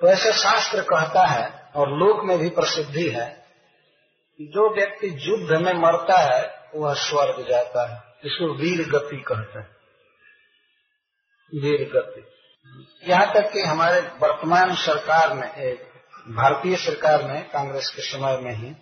तो 0.00 0.06
ऐसे 0.06 0.32
शास्त्र 0.32 0.82
कहता 0.82 1.26
है, 1.26 1.70
और 1.76 1.88
लोक 1.88 2.24
में 2.24 2.38
भी 2.38 2.48
प्रसिद्धि 2.48 3.08
है 3.08 3.42
जो 4.40 4.74
व्यक्ति 4.74 5.06
युद्ध 5.06 5.62
में 5.66 5.74
मरता 5.74 6.16
है, 6.16 6.70
वह 6.74 6.94
स्वर्ग 6.94 7.48
जाता 7.48 7.94
है, 7.94 8.02
इसको 8.24 8.54
वीर 8.54 8.88
गति 8.88 9.16
कहते 9.16 9.58
हैं। 9.58 9.81
वीर 11.52 11.88
गति 11.92 12.22
यहाँ 13.04 13.32
तक 13.34 13.50
कि 13.52 13.62
हमारे 13.62 14.00
वर्तमान 14.20 14.74
सरकार 14.76 15.34
में 15.34 15.48
भारतीय 16.28 16.76
सरकार 16.78 17.22
में, 17.22 17.48
कांग्रेस 17.48 17.88
के 17.96 18.02
समय 18.02 18.36
में 18.38 18.52
ही, 18.52 18.74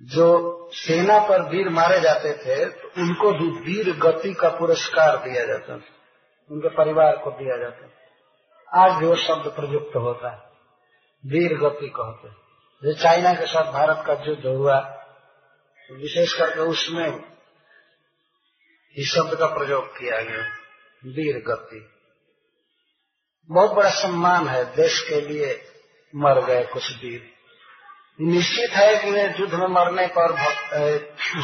जो 0.00 0.70
सेना 0.74 1.18
पर 1.28 1.42
वीर 1.50 1.68
मारे 1.70 2.00
जाते 2.00 2.32
थे 2.36 2.64
तो 2.66 2.88
उनको 3.02 3.32
भी 3.32 3.48
वीर 3.62 3.92
गति 3.98 4.32
का 4.34 4.48
पुरस्कार 4.58 5.16
दिया 5.24 5.44
जाता 5.46 5.76
था। 5.78 5.90
उनके 6.50 6.68
परिवार 6.76 7.16
को 7.16 7.30
दिया 7.32 7.56
जाता 7.58 8.82
आज 8.82 8.98
भी 9.00 9.06
वो 9.06 9.16
शब्द 9.18 9.50
प्रयुक्त 9.56 9.96
होता 9.98 10.30
है। 10.30 10.40
वीर 11.24 11.54
गति 11.58 11.88
कहते 11.96 12.28
जो 12.82 12.92
चाइना 12.94 13.32
के 13.34 13.46
साथ 13.46 13.72
भारत 13.72 14.04
का 14.06 14.12
युद्ध 14.26 14.46
हुआ 14.46 14.78
तो 15.90 15.94
विशेष 15.96 16.32
करके 16.32 16.60
उसमें 16.70 17.06
इस 18.96 19.12
शब्द 19.12 19.38
का 19.38 19.46
प्रयोग 19.54 19.86
किया 19.98 20.20
गया। 20.22 20.44
वीर 21.02 21.36
गति 21.46 21.80
बहुत 23.50 23.70
बड़ा 23.70 23.90
सम्मान 23.90 24.48
है 24.48 24.64
देश 24.74 25.00
के 25.08 25.20
लिए 25.20 25.54
मर 26.14 26.40
गए 26.44 26.64
कुछ 26.64 26.90
वीर। 26.96 27.22
निश्चित 28.20 28.70
है 28.70 28.94
कि 28.96 29.10
वे 29.10 29.22
युद्ध 29.40 29.54
में 29.54 29.66
मरने 29.68 30.06
पर 30.08 30.34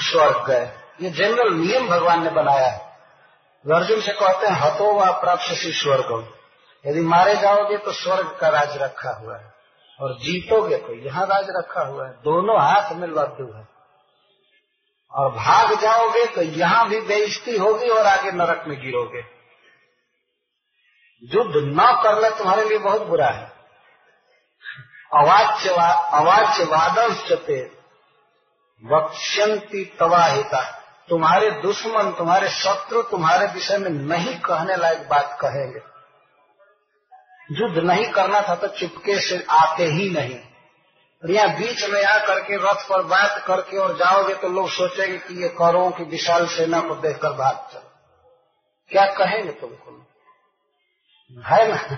स्वर्ग 0.00 0.44
गए। 0.46 0.66
ये 1.00 1.10
जनरल 1.10 1.52
नियम 1.54 1.88
भगवान 1.88 2.22
ने 2.24 2.30
बनाया 2.30 2.66
है। 2.66 2.86
अर्जुन 3.64 4.00
से 4.00 4.12
कहते 4.12 4.46
हैं, 4.46 4.54
हतो 4.54 4.92
व 4.94 5.10
प्राप्त 5.20 5.54
सी 5.54 5.72
स्वर्ग 5.72 6.34
यदि 6.84 7.00
मारे 7.00 7.34
जाओगे 7.36 7.76
तो 7.76 7.92
स्वर्ग 7.92 8.36
का 8.40 8.48
राज 8.48 8.76
रखा 8.76 9.10
हुआ 9.10 9.36
है 9.36 9.52
और 10.00 10.12
जीतोगे 10.18 10.76
तो 10.76 10.94
यहाँ 10.96 11.26
राज 11.26 11.46
रखा 11.50 11.82
हुआ 11.82 12.06
है। 12.06 12.12
दोनों 12.24 12.60
हाथ 12.60 12.92
में 12.92 13.08
लड्डू 13.08 13.46
है। 13.52 13.66
और 15.12 15.30
भाग 15.32 15.74
जाओगे 15.80 16.24
तो 16.26 16.42
यहाँ 16.42 16.88
भी 16.88 17.00
बेइज्जती 17.00 17.56
होगी 17.56 17.88
और 17.88 18.06
आगे 18.06 18.32
नरक 18.32 18.64
में 18.68 18.78
गिरोगे। 18.80 19.22
युद्ध 21.22 21.54
न 21.56 21.86
करना 22.02 22.28
तुम्हारे 22.30 22.64
लिए 22.64 22.78
बहुत 22.78 23.06
बुरा 23.06 23.28
है। 23.28 23.46
अवाच्य 25.12 25.70
अवाच्य 25.70 26.64
वादंशते 26.64 27.60
वक्ष्यंती 28.82 29.84
तवाहिता 30.00 30.60
तुम्हारे 31.08 31.50
दुश्मन, 31.62 32.10
तुम्हारे 32.12 32.48
शत्रु 32.48 33.02
तुम्हारे 33.02 33.46
विषय 33.46 33.78
में 33.78 33.90
नहीं 33.90 34.38
कहने 34.38 34.76
लायक 34.76 35.08
बात 35.08 35.38
कहेंगे। 35.40 35.80
युद्ध 37.50 37.84
नहीं 37.84 38.06
करना 38.12 38.40
था 38.42 38.54
तो 38.54 38.68
चुपके 38.68 39.18
से 39.20 39.44
आते 39.50 39.84
ही 39.84 40.08
नहीं। 40.10 40.38
और 41.22 41.30
यहाँ 41.30 41.56
बीच 41.56 41.88
में 41.88 42.02
आ 42.04 42.18
करके 42.18 42.56
रथ 42.58 42.88
पर 42.88 43.02
बात 43.04 43.42
करके 43.46 43.78
और 43.78 43.96
जाओगे 43.98 44.34
तो 44.34 44.48
लोग 44.48 44.68
सोचेंगे 44.70 45.16
कि 45.18 45.42
ये 45.42 45.48
करो 45.58 45.88
कि 45.90 46.04
विशाल 46.06 46.46
सेना 46.46 46.80
को 46.80 46.94
देखकर 46.96 47.32
भाग 47.38 47.68
चलो। 47.72 47.90
क्या 48.90 49.06
कहेंगे 49.14 49.52
तुमको 49.52 49.96
है 51.32 51.68
ना? 51.68 51.94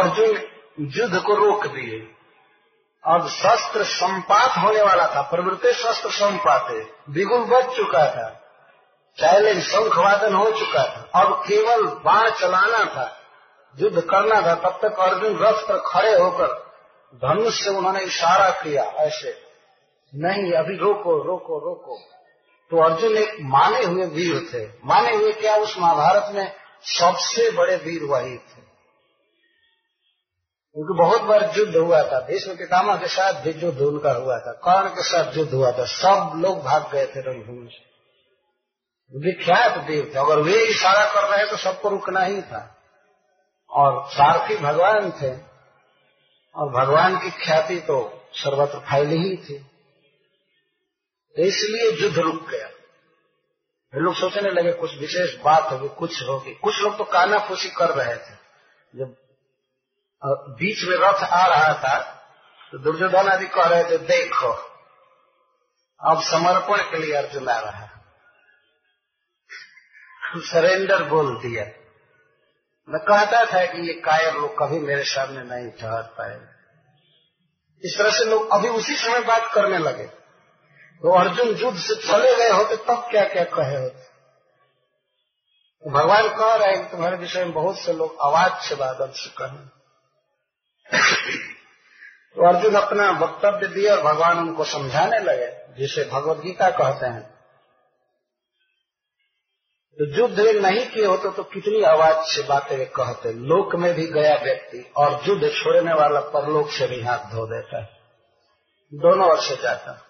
अर्जुन 0.00 0.42
युद्ध 0.80 1.18
को 1.18 1.34
रोक 1.34 1.66
दिए। 1.66 2.14
अब 3.04 3.28
शस्त्र 3.28 3.84
संपात 3.84 4.64
होने 4.64 4.82
वाला 4.82 5.06
था। 5.06 5.22
प्रवृत्ति 5.22 5.72
शस्त्र 5.72 6.10
संपात। 6.10 6.70
है 6.70 6.84
बिगुल 7.10 7.44
बच 7.44 7.76
चुका 7.76 8.06
था। 8.10 8.30
चैलेंज 9.18 9.62
शंखवादन 9.62 10.34
हो 10.34 10.50
चुका 10.50 10.84
था। 10.84 11.20
अब 11.20 11.44
केवल 11.48 11.86
बाण 11.86 12.30
चलाना 12.30 12.84
था। 12.84 13.16
युद्ध 13.78 14.00
करना 14.00 14.42
था। 14.42 14.54
तब 14.54 14.78
तक 14.82 14.98
अर्जुन 14.98 15.38
रथ 15.38 15.68
पर 15.68 15.82
खड़े 15.86 16.18
होकर 16.18 16.68
धनुष 17.14 17.64
से 17.64 17.70
उन्होंने 17.70 18.00
इशारा 18.00 18.50
किया 18.50 18.84
ऐसे, 18.84 19.42
नहीं, 20.14 20.52
अभी 20.52 20.76
रोको 20.76 21.22
रोको 21.22 21.58
रोको। 21.58 21.98
तो 22.70 22.84
अर्जुन 22.84 23.16
एक 23.16 23.36
माने 23.40 23.84
हुए 23.84 24.06
वीर 24.06 24.50
थे। 24.54 24.68
माने 24.86 25.16
हुए 25.16 25.32
क्या? 25.32 25.56
उस 25.56 25.78
महाभारत 25.78 26.26
में 26.34 26.67
सबसे 26.82 27.50
बड़े 27.50 27.76
वीर 27.76 28.02
वही 28.02 28.38
थे। 28.38 28.68
क्योंकि 30.74 31.02
बहुत 31.02 31.22
बार 31.22 31.52
युद्ध 31.58 31.76
हुआ 31.76 32.02
था। 32.02 32.20
भीष्म 32.20 32.56
पितामह 32.56 32.96
के 32.96 33.06
साथ 33.06 33.40
भी 33.40 33.50
युद्ध 33.50 33.80
उनका 33.80 34.12
हुआ 34.12 34.38
था। 34.38 34.52
कर्ण 34.52 34.88
के 34.88 35.02
साथ 35.02 35.36
युद्ध 35.36 35.54
हुआ 35.54 35.72
था। 35.72 35.84
सब 35.84 36.32
लोग 36.36 36.62
भाग 36.62 36.92
गए 36.92 37.06
थे 37.06 37.20
रणभूमि 37.20 37.70
से। 37.72 37.88
विख्यात 39.18 39.78
देव 39.78 40.12
थे। 40.14 40.18
अगर 40.18 40.38
वे 40.38 40.66
इशारा 40.66 41.04
कर 41.04 41.36
रहे 41.36 41.50
तो 41.50 41.56
सबको 41.56 41.88
रुकना 41.88 42.20
ही 42.20 42.42
था। 42.42 42.76
और 43.70 44.08
सारथी 44.08 44.56
भगवान 44.56 45.10
थे। 45.10 45.48
और 46.54 46.70
भगवान 46.70 47.18
की 47.18 47.30
ख्याति 47.30 47.80
तो 47.80 48.28
सर्वत्र 48.32 48.78
फैली 48.78 49.16
ही 49.16 49.36
थी। 49.36 49.66
इसलिए 51.38 52.02
युद्ध 52.02 52.18
रुक 52.18 52.50
गया। 52.50 52.70
फिर 53.92 54.02
लोग 54.02 54.14
सोचने 54.14 54.50
लगे, 54.50 54.72
कुछ 54.72 54.98
विशेष 54.98 55.38
बात 55.40 55.72
होगी, 55.72 55.88
कुछ 55.88 56.22
होगी। 56.28 56.54
कुछ 56.54 56.80
लोग 56.80 56.98
तो 56.98 57.04
काना 57.04 57.38
फूसी 57.38 57.70
कर 57.70 57.90
रहे 57.90 58.16
थे। 58.16 58.34
जब 58.96 59.16
बीच 60.58 60.84
में 60.84 60.96
रथ 60.96 61.24
आ 61.24 61.46
रहा 61.46 61.74
था 61.74 62.14
तो 62.72 62.78
दुर्योधन 62.78 63.28
आदि 63.28 63.46
कह 63.46 63.66
रहे 63.66 63.84
थे, 63.84 63.98
देखो, 63.98 64.52
अब 66.00 66.22
समर्पण 66.22 66.90
के 66.90 66.98
लिए 66.98 67.14
अर्जुन 67.14 67.48
आ 67.48 67.60
रहा 67.60 67.88
सरेंडर 70.36 71.02
बोल 71.02 71.38
दिया। 71.38 71.64
मैं 72.88 73.00
कहता 73.00 73.44
था 73.44 73.66
कि 73.66 73.88
ये 73.88 73.94
कायर 73.94 74.34
लोग 74.34 74.58
कभी 74.58 74.78
मेरे 74.78 75.04
सामने 75.04 75.42
नहीं 75.42 75.70
ठहर 75.70 76.02
पाए। 76.02 76.40
इस 77.84 77.94
तरह 77.98 78.10
से 78.10 78.24
लोग 78.24 78.50
अभी 78.52 78.68
उसी 78.68 78.96
समय 78.96 79.20
बात 79.20 79.50
करने 79.54 79.78
लगे। 79.78 80.10
तो 81.02 81.18
अर्जुन 81.18 81.48
युद्ध 81.48 81.78
से 81.78 81.94
चले 81.94 82.36
गए 82.36 82.50
होते, 82.50 82.76
तब 82.76 83.08
क्या 83.10 83.24
क्या 83.24 83.44
कहे 83.44 83.76
होते? 83.76 84.02
तो 85.84 85.90
भगवान 85.90 86.28
कह 86.28 86.54
रहे 86.54 86.76
हैं 86.76 86.90
तुम्हारे 86.90 87.16
विषय 87.16 87.44
में 87.44 87.52
बहुत 87.52 87.78
से 87.78 87.92
लोग 87.92 88.16
आवाज़ 88.20 88.68
से 88.68 88.74
बादल 88.74 89.10
से 89.10 89.30
कहें। 89.30 89.66
तो 92.34 92.48
अर्जुन 92.48 92.74
अपना 92.74 93.10
वक्तव्य 93.10 93.66
दिए 93.66 93.90
और 93.90 94.02
भगवान 94.02 94.38
उनको 94.38 94.64
समझाने 94.64 95.18
लगे, 95.18 95.74
जिसे 95.78 96.04
भगवत 96.04 96.38
गीता 96.38 96.70
कहते 96.70 97.06
हैं। 97.06 97.38
तो 99.98 100.04
युद्ध 100.16 100.40
नहीं 100.40 100.86
किए 100.90 101.04
होते 101.04 101.30
तो 101.30 101.42
कितनी 101.42 101.82
आवाज़ 101.82 102.26
से 102.26 102.42
बातें 102.42 102.86
कहते। 102.86 103.32
लोक 103.32 103.74
में 103.74 103.94
भी 103.94 104.06
गया 104.06 104.34
व्यक्ति 104.36 104.92
और 104.96 105.20
युद्ध 105.26 105.48
छोड़ने 105.48 105.94
वाला 105.94 106.20
परलोक 106.20 106.70
से 106.70 106.86
भी 106.86 107.02
हाथ 107.02 107.18
धो 107.18 107.46
देता 107.46 107.78
है। 107.78 107.88
दोनों 108.94 109.30
ओर 109.30 109.40
से 109.40 109.56
जाता 109.56 110.04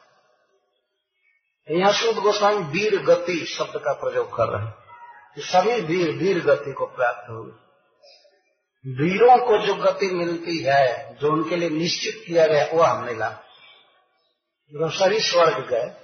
यहाँ 1.70 1.92
शुद्ध 1.92 2.18
गोस्वामी 2.18 2.58
वीर 2.58 3.02
गति 3.02 3.46
शब्द 3.46 3.72
का 3.76 3.92
प्रयोग 3.92 4.36
कर 4.36 4.44
रहे 4.44 4.66
हैं। 4.66 4.74
सभी 5.38 5.80
वीर 5.80 6.10
वीर 6.10 6.44
गति 6.44 6.72
को 6.72 6.86
प्राप्त 6.86 7.30
होगी 7.30 7.50
वीरों 8.92 9.38
को 9.38 9.66
जो 9.66 9.74
गति 9.74 10.06
मिलती 10.06 10.58
है, 10.58 11.16
जो 11.20 11.32
उनके 11.32 11.56
लिए 11.56 11.70
निश्चित 11.70 12.24
किया 12.26 12.46
गया 12.46 12.68
वह 12.74 13.00
मिला 13.00 13.28
जो 14.72 14.90
सभी 14.90 15.20
स्वर्ग 15.20 15.68
गए। 15.68 15.94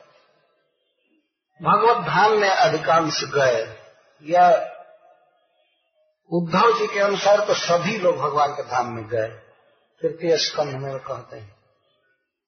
भगवत 1.62 2.06
धाम 2.06 2.32
में 2.32 2.48
अधिकांश 2.48 3.24
गए। 3.24 3.76
या 4.22 4.70
उद्धव 6.32 6.78
जी 6.78 6.86
के 6.86 7.00
अनुसार 7.00 7.46
तो 7.46 7.54
सभी 7.54 7.98
लोग 7.98 8.16
भगवान 8.16 8.52
के 8.52 8.62
धाम 8.62 8.94
में 8.94 9.08
गए। 9.08 9.28
तृतीय 10.02 10.36
स्कंध 10.36 10.74
में 10.74 10.98
कहते 10.98 11.36
हैं। 11.36 11.63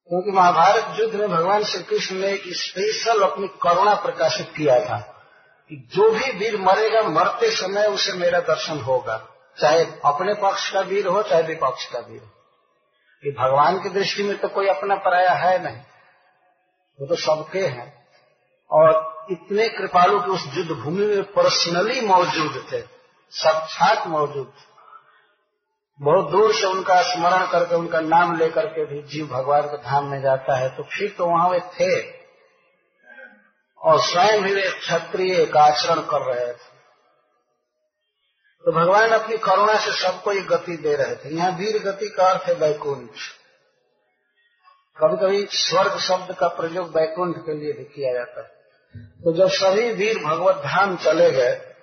क्योंकि 0.09 0.31
महाभारत 0.31 0.97
युद्ध 1.01 1.15
में 1.15 1.29
भगवान 1.29 1.65
श्री 1.65 1.83
कृष्ण 1.83 2.15
ने 2.15 2.29
एक 2.29 2.43
स्पेशल 2.47 3.23
अपनी 3.23 3.49
करुणा 3.49 3.95
प्रकाशित 3.95 4.53
किया 4.57 4.81
था 4.81 4.99
कि 5.69 5.89
जो 5.95 6.11
भी 6.11 6.33
वीर 6.33 6.61
मरेगा, 6.61 7.03
मरते 7.03 7.51
समय 7.51 7.87
उसे 7.87 8.13
मेरा 8.13 8.41
दर्शन 8.41 8.81
होगा। 8.81 9.29
चाहे 9.61 9.85
अपने 10.05 10.35
पक्ष 10.35 10.73
का 10.73 10.81
वीर 10.81 11.07
हो, 11.07 11.23
चाहे 11.23 11.43
विपक्ष 11.43 11.87
का 11.87 11.99
वीर 11.99 12.21
हो। 12.23 12.31
कि 13.23 13.31
भगवान 13.31 13.83
की 13.83 13.89
दृष्टि 13.89 14.23
में 14.23 14.39
तो 14.39 14.49
कोई 14.49 14.67
अपना 14.67 14.95
पराया 14.95 15.33
है 15.33 15.65
नहीं। 15.65 15.77
वो 17.01 17.07
तो 17.07 17.17
सबके 17.17 17.67
हैं। 17.67 18.09
और 18.71 19.17
इतने 19.31 19.69
कृपालु 19.69 20.21
कि 20.21 20.31
उस 20.31 20.45
युद्ध 20.55 20.71
भूमि 20.71 21.07
में 21.07 21.23
पर्सनली 21.23 22.01
मौजूद 22.01 22.67
थे। 22.73 22.83
साक्षात 23.31 24.07
मौजूद 24.07 24.53
थे। 24.61 24.76
बहुत 26.03 26.31
दूर 26.31 26.55
से 26.55 26.67
उनका 26.67 27.03
स्मरण 27.03 27.47
करके, 27.47 27.75
उनका 27.75 28.01
नाम 28.01 28.39
लेकर 28.39 28.67
के 28.67 28.85
भी 28.87 29.03
जीव 29.03 29.27
भगवान 29.27 29.63
के 29.63 29.77
धाम 29.77 30.05
में 30.05 30.23
जाता 30.23 30.57
है। 30.57 30.77
तो 30.77 30.83
फिर 30.83 31.15
तो 31.19 31.27
वहाँ 31.27 31.49
वे 31.49 31.61
थे। 31.61 32.17
और 33.81 34.01
स्वयं 34.01 34.43
भी 34.43 34.55
वे 34.55 34.63
क्षत्रिय 34.63 35.47
का 35.47 35.61
आचरण 35.61 36.01
कर 36.01 36.35
रहे 36.35 36.47
थे। 36.47 36.77
तो 38.65 38.73
भगवान 38.73 39.11
अपनी 39.11 39.37
करुणा 39.37 39.75
से 39.75 39.93
सबको 39.93 40.33
ये 40.33 40.41
गति 40.41 40.77
दे 40.77 40.97
रहे 40.97 41.17
थे। 41.17 41.37
यहाँ 41.37 41.51
वीर 41.51 41.83
गति 41.83 42.09
का 42.09 42.25
अर्थ 42.25 42.43
है 42.49 42.55
वैकुंठ 42.55 43.11
कभी 44.97 45.17
कभी 45.17 45.47
स्वर्ग 45.47 45.99
शब्द 45.99 46.37
का 46.37 46.49
प्रयोग 46.49 46.97
वैकुंठ 46.97 47.37
के 47.37 47.55
लिए 47.55 47.73
भी 47.73 47.85
किया 47.85 48.13
जाता 48.13 48.41
है। 48.41 48.49
तो 49.25 49.33
जब 49.33 49.49
सभी 49.49 49.93
वीर 49.93 50.19
भगवत 50.19 50.57
धाम 50.57 50.97
चले 50.97 51.31
गए 51.31 51.76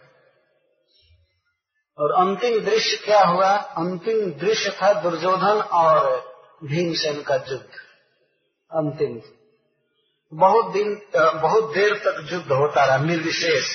और 1.97 2.11
अंतिम 2.11 2.59
दृश्य 2.59 2.97
क्या 2.97 3.23
हुआ? 3.23 3.51
अंतिम 3.51 4.31
दृश्य 4.31 4.69
था 4.71 4.93
दुर्योधन 4.93 5.61
और 5.73 6.07
भीमसेन 6.63 7.21
का 7.21 7.35
युद्ध। 7.35 7.75
अंतिम। 8.71 9.21
बहुत 10.31 10.71
दिन 10.71 11.01
बहुत 11.15 11.73
देर 11.73 11.93
तक 11.95 12.27
युद्ध 12.33 12.51
होता 12.51 12.85
रहा, 12.85 12.97
निर्विशेष। 12.97 13.67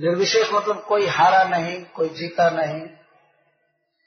निर्विशेष 0.00 0.52
मतलब 0.52 0.84
कोई 0.84 1.06
हारा 1.06 1.44
नहीं, 1.44 1.84
कोई 1.84 2.08
जीता 2.08 2.50
नहीं। 2.50 2.82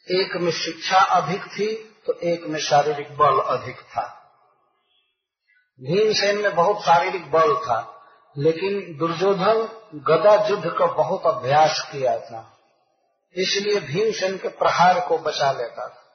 एक 0.08 0.36
में 0.38 0.52
शिक्षा 0.52 1.00
अधिक 1.00 1.46
थी 1.46 1.74
तो 2.08 2.14
एक 2.24 2.44
में 2.44 2.60
शारीरिक 2.60 3.18
बल 3.18 3.40
अधिक 3.40 3.76
था। 3.76 4.06
भीमसेन 5.80 6.42
में 6.42 6.56
बहुत 6.56 6.82
शारीरिक 6.82 7.32
बल 7.32 7.56
था, 7.56 8.06
लेकिन 8.38 8.98
दुर्योधन 8.98 9.68
गदा 10.08 10.48
युद्ध 10.48 10.66
का 10.70 10.86
बहुत 10.86 11.26
अभ्यास 11.26 11.90
किया 11.92 12.20
था। 12.20 12.59
इसलिए 13.36 13.80
भीमसेन 13.80 14.38
के 14.38 14.48
प्रहार 14.48 15.08
को 15.08 15.18
बचा 15.18 15.52
लेता 15.52 15.88
था। 15.88 16.06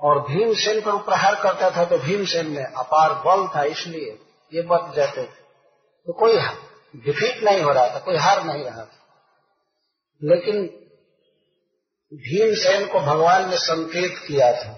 और 0.00 0.20
भीमसेन 0.28 0.80
पर 0.80 0.96
प्रहार 0.96 1.34
करता 1.42 1.70
था 1.70 1.84
तो 1.84 1.98
भीमसेन 1.98 2.46
में 2.46 2.64
अपार 2.64 3.12
बल 3.14 3.48
था, 3.56 3.64
इसलिए 3.64 4.18
ये 4.54 4.62
बच 4.62 4.94
जाते 4.96 5.22
थे। 5.22 5.40
तो 6.06 6.12
कोई 6.12 6.32
डिफीट 6.96 7.42
नहीं 7.42 7.62
हो 7.62 7.72
रहा 7.72 7.88
था, 7.88 7.98
कोई 7.98 8.16
हार 8.16 8.44
नहीं 8.44 8.64
रहा 8.64 8.84
था। 8.84 8.96
लेकिन 10.22 10.62
भीमसेन 12.14 12.88
को 12.88 13.00
भगवान 13.00 13.50
ने 13.50 13.56
संकेत 13.58 14.18
किया 14.28 14.52
था। 14.52 14.72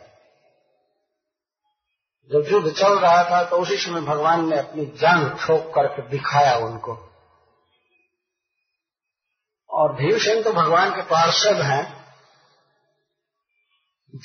जब 2.31 2.53
युद्ध 2.53 2.73
चल 2.73 2.99
रहा 2.99 3.23
था 3.31 3.45
तो 3.45 3.57
उसी 3.57 3.77
समय 3.77 4.01
भगवान 4.01 4.51
ने 4.51 4.59
अपनी 4.59 4.87
जान 4.87 5.29
ठोक 5.31 5.75
करके 5.75 6.09
दिखाया 6.09 6.57
उनको। 6.57 7.12
और 9.83 9.93
भीमसेन 9.93 10.43
तो 10.43 10.53
भगवान 10.53 10.91
के 10.91 11.03
पार्षद 11.03 11.61
हैं। 11.61 12.03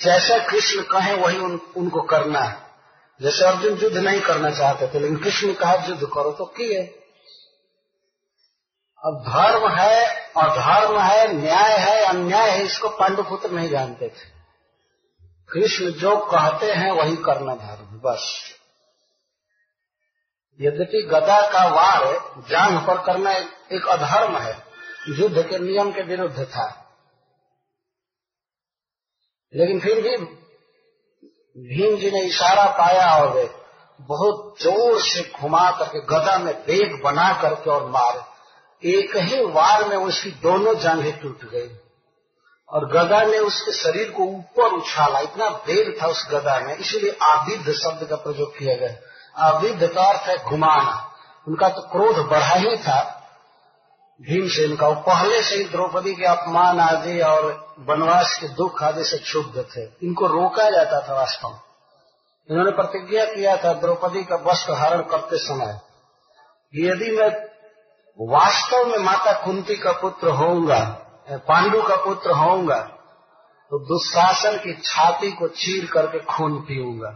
जैसा 0.04 0.38
कृष्ण 0.48 0.82
कहे 0.82 1.14
वही 1.14 1.38
उन, 1.38 1.60
उनको 1.78 2.02
करना 2.02 2.40
है। 2.40 2.66
जैसे 3.22 3.46
अर्जुन 3.46 3.78
युद्ध 3.78 3.98
नहीं 3.98 4.22
करना 4.22 4.52
चाहते 4.52 4.88
थे 4.88 5.00
लेकिन 5.00 5.18
कृष्ण 5.18 5.54
कहा 5.54 5.74
युद्ध 5.74 6.08
करो 6.14 6.32
तो 6.32 6.46
किए। 6.46 6.84
अब 9.02 9.24
धर्म 9.28 9.68
है 9.70 10.06
अधर्म 10.38 11.00
है 11.00 11.34
न्याय 11.34 11.78
है 11.78 12.04
अन्याय 12.06 12.50
है 12.50 12.64
इसको 12.66 12.90
पांडुपुत्र 12.90 13.52
नहीं 13.52 13.70
जानते 13.70 14.08
थे। 14.08 14.30
कृष्ण 15.50 15.92
जो 15.92 16.16
कहते 16.18 16.72
हैं 16.72 16.92
वही 16.92 17.16
करना 17.16 17.56
धर्म 17.56 18.00
बस। 18.00 18.54
यद्यपि 20.60 21.02
गदा 21.02 21.42
का 21.52 21.68
वार 21.68 22.06
जान 22.50 22.80
पर 22.86 23.02
करना 23.02 23.32
एक 23.72 23.88
अधर्म 23.88 24.38
है। 24.38 24.67
युद्ध 25.10 25.50
के 25.50 25.60
नियम 25.60 25.92
के 25.92 26.02
विरुद्ध 26.02 26.46
था। 26.46 26.84
लेकिन 29.56 29.80
फिर 29.80 30.02
भी 30.02 30.18
भीम 31.58 31.98
जी 31.98 32.12
ने 32.12 32.22
इशारा 32.22 32.66
पाया 32.66 33.16
और 33.16 33.58
बहुत 34.02 34.56
ज़ोर 34.62 35.02
से 35.02 35.32
घुमा 35.42 35.72
करके 35.72 36.00
गदा 36.00 36.38
में 36.38 36.54
बेग 36.56 37.04
बना 37.04 37.42
करके 37.42 37.70
और 37.70 37.90
मारे। 37.90 38.38
एक 38.84 39.16
ही 39.18 39.44
वार 39.44 39.88
में 39.88 39.98
उसकी 39.98 40.32
दोनों 40.32 40.76
जांघें 40.76 41.20
टूट 41.20 41.46
गई 41.46 41.70
और 42.70 42.86
गदा 42.90 43.22
ने 43.22 43.38
उसके 43.40 43.72
शरीर 43.72 44.12
को 44.12 44.24
ऊपर 44.24 44.64
उछाला। 44.64 45.20
इतना 45.20 45.50
बेग 45.50 46.02
था 46.02 46.08
उस 46.08 46.28
गदा 46.32 46.60
में, 46.60 46.76
इसीलिए 46.78 47.18
आविध 47.22 47.72
शब्द 47.74 48.08
का 48.10 48.16
प्रयोग 48.16 48.58
किया 48.58 48.76
गया। 48.76 49.48
आविध 49.48 49.94
का 49.94 50.04
अर्थ 50.04 50.22
है 50.22 50.38
घुमाना। 50.44 51.16
उनका 51.48 51.70
तो 51.70 51.82
क्रोध 51.82 52.28
बढ़ा 52.28 52.56
ही 52.56 52.78
था। 52.78 53.17
भीमसेन 54.22 54.76
का 54.76 54.88
वो 54.88 54.96
पहले 55.02 55.42
से 55.44 55.56
ही 55.56 55.64
द्रौपदी 55.64 56.14
के 56.16 56.26
अपमान 56.26 56.80
आदि 56.80 57.20
और 57.22 57.44
वनवास 57.88 58.38
के 58.42 58.48
दुख 58.56 58.82
आदि 58.84 59.04
से 59.04 59.18
क्षुब्ध 59.18 59.60
थे। 59.72 59.84
इनको 60.04 60.28
रोका 60.28 60.70
जाता 60.70 61.02
था 61.08 61.14
वास्तव 61.14 61.60
इन्होंने 62.50 62.72
प्रतिज्ञा 62.72 63.26
किया 63.26 63.56
था 63.58 63.74
द्रौपदी 63.74 64.24
का 64.24 64.36
वस्त्र 64.44 64.74
हरण 64.74 65.02
करते 65.08 65.38
समय, 65.38 65.80
यदि 66.74 67.12
मैं 67.12 67.30
वास्तव 68.20 68.86
में 68.86 68.98
माता 68.98 69.34
कुंती 69.44 69.76
का 69.76 69.92
पुत्र 69.92 70.28
होऊँगा 70.34 70.80
पांडु 71.48 71.82
का 71.82 71.96
पुत्र 71.96 72.32
होऊँगा 72.34 72.80
तो 73.72 73.80
दुशासन 73.80 74.58
की 74.58 74.74
छाती 74.82 75.32
को 75.32 75.48
चीर 75.56 75.86
करके 75.86 76.20
खून 76.26 76.60
पीऊँगा। 76.62 77.12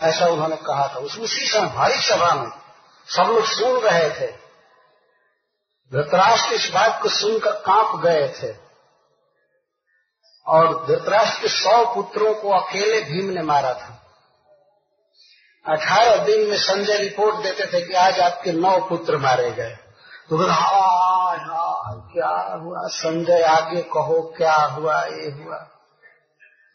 ऐसा 0.00 0.26
उन्होंने 0.26 0.56
कहा 0.58 0.86
था। 0.88 0.98
उसी 1.00 1.46
समय 1.46 1.68
भारी 1.68 2.00
सभा 2.02 2.32
में 2.34 2.50
सब 3.08 3.30
लोग 3.30 3.44
सुन 3.46 3.80
रहे 3.80 4.08
थे। 4.10 4.43
धृतराष्ट्र 5.94 6.54
इस 6.54 6.70
बात 6.74 7.02
को 7.02 7.08
सुनकर 7.08 7.52
काँप 7.52 8.00
गए 8.00 8.28
थे। 8.28 8.56
और 10.46 10.86
धृतराष्ट्र 10.86 11.42
के 11.42 11.48
सौ 11.48 11.94
पुत्रों 11.94 12.34
को 12.34 12.48
अकेले 12.50 13.00
भीम 13.00 13.30
ने 13.30 13.42
मारा 13.42 13.74
था। 13.74 14.00
अठारह 15.68 16.24
दिन 16.24 16.50
में 16.50 16.56
संजय 16.56 16.96
रिपोर्ट 16.98 17.36
देते 17.36 17.66
थे 17.72 17.86
कि 17.86 17.92
आज 17.92 18.20
आपके 18.20 18.52
नौ 18.52 18.80
पुत्र 18.80 19.16
मारे 19.16 19.50
गए। 19.50 19.78
तो 20.30 20.36
हाय 20.36 21.36
हाय 21.36 22.12
क्या 22.12 22.54
हुआ? 22.54 22.78
संजय, 22.86 23.42
आगे 23.42 23.82
कहो, 23.82 24.34
क्या 24.36 24.56
हुआ? 24.56 25.04
ये 25.04 25.30
हुआ। 25.30 25.56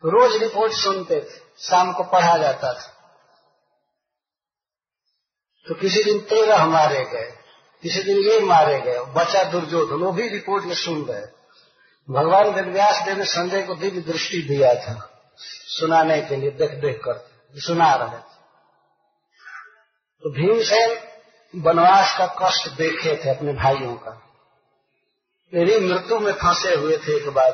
रोज 0.06 0.44
रिपोर्ट 0.44 0.74
सुनते 0.74 1.22
थे, 1.22 1.30
शाम 1.60 1.94
को 1.94 2.04
पढ़ा 2.04 2.38
जाता 2.38 2.74
था। 2.74 2.94
तो 5.68 5.76
किसी 5.76 6.04
दिन 6.04 6.20
तेरह 6.20 6.66
मारे 6.66 7.06
गए। 7.06 7.39
किसी 7.84 8.02
दिन 8.04 8.18
ये 8.22 8.40
मारे 8.42 8.80
गए, 8.82 9.00
बचा 9.14 9.44
दुर्योधन, 9.52 10.04
वो 10.04 10.12
भी 10.12 10.28
रिपोर्ट 10.30 10.66
में 10.66 10.76
सुन 10.78 11.04
रहे। 11.06 11.22
भगवान 12.08 12.50
वेदव्यास 12.50 13.02
देव 13.06 13.18
ने 13.18 13.26
संजय 13.28 13.62
को 13.64 13.76
दिव्य 13.78 14.02
दृष्टि 14.04 14.42
दिया 14.48 14.74
था, 14.78 14.96
सुनाने 15.70 16.22
के 16.22 16.36
लिए 16.36 16.52
देख 16.54 16.72
देख 16.82 17.00
कर 17.04 17.28
सुना 17.56 17.94
रहे 17.96 18.18
तो 20.24 20.30
भीमसेन 20.32 20.98
वनवास 21.54 22.18
का 22.18 22.26
कष्ट 22.40 22.68
देखे 22.78 23.16
थे 23.16 23.30
अपने 23.30 23.54
भाइयों 23.56 23.96
का। 23.98 24.12
मेरी 25.54 25.80
मृत्यु 25.82 26.20
में 26.20 26.32
फंसे 26.34 26.74
हुए 26.76 26.98
थे 26.98 27.16
एक 27.16 27.30
बार। 27.32 27.52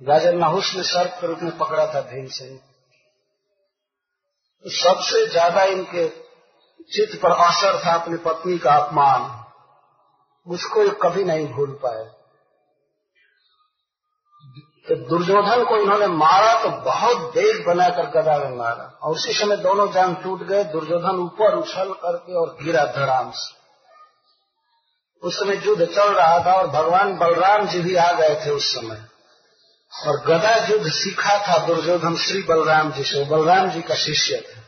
राजा 0.00 0.30
नहुस 0.32 0.74
ने 0.76 0.82
सर्प 0.84 1.16
के 1.20 1.26
रूप 1.26 1.38
में 1.42 1.56
पकड़ा 1.58 1.86
था 1.94 2.00
भीमसेन। 2.02 2.56
तो 4.64 4.70
सबसे 4.72 5.26
ज़्यादा 5.28 5.62
इनके 5.66 6.06
चित्त 6.92 7.22
पर 7.22 7.30
असर 7.30 7.86
था 7.86 7.94
अपनी 7.94 8.16
पत्नी 8.16 8.58
का 8.58 8.74
अपमान। 8.74 9.44
उसको 10.46 10.82
ये 10.82 10.90
कभी 11.02 11.24
नहीं 11.24 11.48
भूल 11.48 11.80
पाए। 11.82 12.04
तो 14.88 14.94
दुर्योधन 15.08 15.64
को 15.64 15.76
इन्होंने 15.76 16.06
मारा 16.06 16.62
तो 16.62 16.68
बहुत 16.68 17.34
देर 17.34 17.66
बनाकर 17.66 18.06
गदा 18.06 18.38
में 18.38 18.56
मारा। 18.56 18.98
और 19.02 19.12
उसी 19.12 19.32
समय 19.32 19.56
दोनों 19.56 19.92
जान 19.92 20.14
टूट 20.14 20.42
गए, 20.42 20.64
दुर्योधन 20.64 21.16
ऊपर 21.16 21.54
उछल 21.54 21.92
करके 21.92 22.34
और 22.34 22.56
गिरा 22.62 22.84
धड़ाम 22.84 23.30
से। 23.30 23.60
उस 25.22 25.36
समय 25.36 25.66
युद्ध 25.66 25.84
चल 25.84 26.14
रहा 26.14 26.38
था 26.46 26.52
और 26.52 26.66
भगवान 26.66 27.18
बलराम 27.18 27.66
जी 27.66 27.80
भी 27.80 27.96
आ 27.96 28.12
गए 28.12 28.46
थे 28.46 28.50
उस 28.50 28.74
समय। 28.74 29.04
और 30.06 30.24
गदा 30.26 30.66
युद्ध 30.66 30.86
सीखा 30.86 31.38
था 31.38 31.66
दुर्योधन 31.66 32.16
श्री 32.16 32.42
बलराम 32.42 32.92
जी 32.92 33.04
से। 33.04 33.24
बलराम 33.24 33.70
जी 33.70 33.82
का 33.82 33.94
शिष्य 33.94 34.36
थे। 34.36 34.59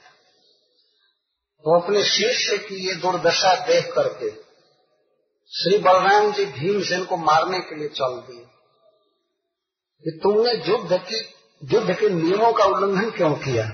तो 1.62 1.80
अपने 1.80 2.04
शिष्य 2.04 2.58
की 2.58 2.88
ये 2.88 2.94
दुर्दशा 2.94 3.66
देख 3.66 3.92
करके 3.94 4.30
श्री 5.48 5.78
बलराम 5.78 6.32
जी 6.32 6.44
भीमसेन 6.44 7.04
को 7.04 7.16
मारने 7.16 7.60
के 7.60 7.76
लिए 7.76 7.88
चल 7.88 8.14
दिए। 8.14 8.44
कि 10.04 10.20
तुमने 10.22 10.52
युद्ध 10.52 10.92
की, 10.92 11.34
युद्ध 11.64 11.94
के 11.94 12.08
नियमों 12.08 12.52
का 12.52 12.64
उल्लंघन 12.64 13.10
क्यों 13.10 13.34
किया? 13.34 13.72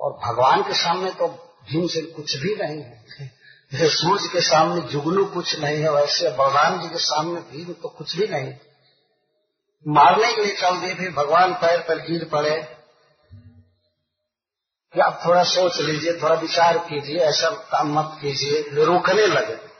और 0.00 0.12
भगवान 0.12 0.62
के 0.62 0.74
सामने 0.74 1.10
तो 1.10 1.28
भीमसेन 1.70 2.06
कुछ 2.06 2.36
भी 2.36 2.56
नहीं 2.56 2.82
है। 2.82 3.04
जैसे 3.72 3.88
सूर्य 3.88 4.28
के 4.32 4.40
सामने 4.40 4.80
जुगनू 4.80 5.24
कुछ 5.24 5.58
नहीं 5.58 5.78
है, 5.78 5.92
वैसे 5.92 6.30
बलराम 6.30 6.82
जी 6.82 6.88
के 6.88 6.98
सामने 6.98 7.40
भीम 7.40 7.72
तो 7.72 7.88
कुछ 7.88 8.16
भी 8.16 8.26
नहीं। 8.26 8.54
मारने 9.88 10.32
के 10.32 10.44
लिए 10.44 10.56
चल 10.56 10.80
दिए, 10.80 10.94
फिर 10.94 11.10
भगवान 11.10 11.54
पैर 11.54 11.80
पर 11.80 11.98
गिर 11.98 12.24
पड़े। 12.24 12.71
कि 14.94 15.00
आप 15.00 15.20
थोड़ा 15.26 15.42
सोच 15.42 15.80
लीजिए, 15.80 16.12
थोड़ा 16.22 16.34
विचार 16.34 16.78
कीजिए, 16.78 17.18
ऐसा 17.18 17.50
काम 17.50 17.92
मत 17.98 18.18
कीजिए, 18.22 18.84
रोकने 18.84 19.26
लगे। 19.26 19.72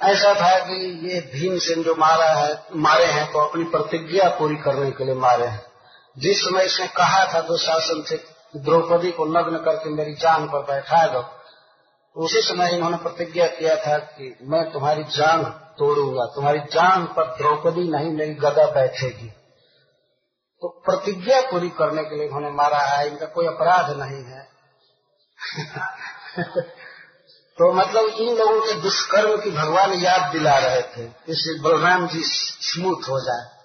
ऐसा 0.00 0.34
था 0.34 0.58
कि 0.58 1.08
ये 1.08 1.20
भीमसेन 1.34 1.82
जो 1.82 1.94
मारा 1.94 2.28
है, 2.30 2.62
मारे 2.76 3.04
हैं 3.04 3.32
तो 3.32 3.38
अपनी 3.38 3.64
प्रतिज्ञा 3.64 4.28
पूरी 4.28 4.56
करने 4.56 4.90
के 4.90 5.04
लिए 5.04 5.14
मारे 5.14 5.46
हैं। 5.46 5.66
जिस 6.18 6.40
समय 6.40 6.64
इसने 6.64 6.86
कहा 6.86 7.24
था 7.34 7.40
दुशासन 7.40 8.02
से 8.02 8.16
द्रौपदी 8.56 9.10
को 9.10 9.24
नग्न 9.24 9.58
करके 9.58 9.90
मेरी 9.90 10.14
जान 10.14 10.46
पर 10.46 10.58
बैठा 10.58 11.06
दो, 11.06 11.24
उसी 12.16 12.40
समय 12.40 12.74
इन्होंने 12.74 12.96
प्रतिज्ञा 12.96 13.46
किया 13.46 13.76
था 13.76 13.98
कि 13.98 14.36
मैं 14.42 14.70
तुम्हारी 14.72 15.04
जान 15.04 15.44
तोड़ूँगा। 15.78 16.24
तुम्हारी 16.34 16.58
जान 16.58 17.04
पर 17.06 17.24
द्रौपदी 17.24 17.88
नहीं, 17.90 18.10
मेरी 18.10 18.34
गदा 18.34 18.66
बैठेगी। 18.66 19.32
तो 20.62 20.68
प्रतिज्ञा 20.68 21.40
पूरी 21.40 21.68
करने 21.68 22.04
के 22.04 22.16
लिए 22.16 22.26
उन्होंने 22.26 22.50
मारा 22.50 22.78
है, 22.78 23.08
इनका 23.08 23.26
कोई 23.26 23.46
अपराध 23.46 23.90
नहीं 23.90 24.24
है। 24.24 24.48
तो 27.58 27.72
मतलब 27.72 28.04
इन 28.04 28.36
लोगों 28.36 28.60
के 28.60 28.74
दुष्कर्म 28.74 29.40
की 29.40 29.50
भगवान 29.50 29.92
याद 29.92 30.32
दिला 30.32 30.58
रहे 30.58 30.82
थे, 30.82 31.10
इसलिए 31.28 31.60
बलराम 31.60 32.08
जी 32.08 32.22
स्मूथ 32.24 33.08
हो 33.08 33.20
जाए। 33.20 33.60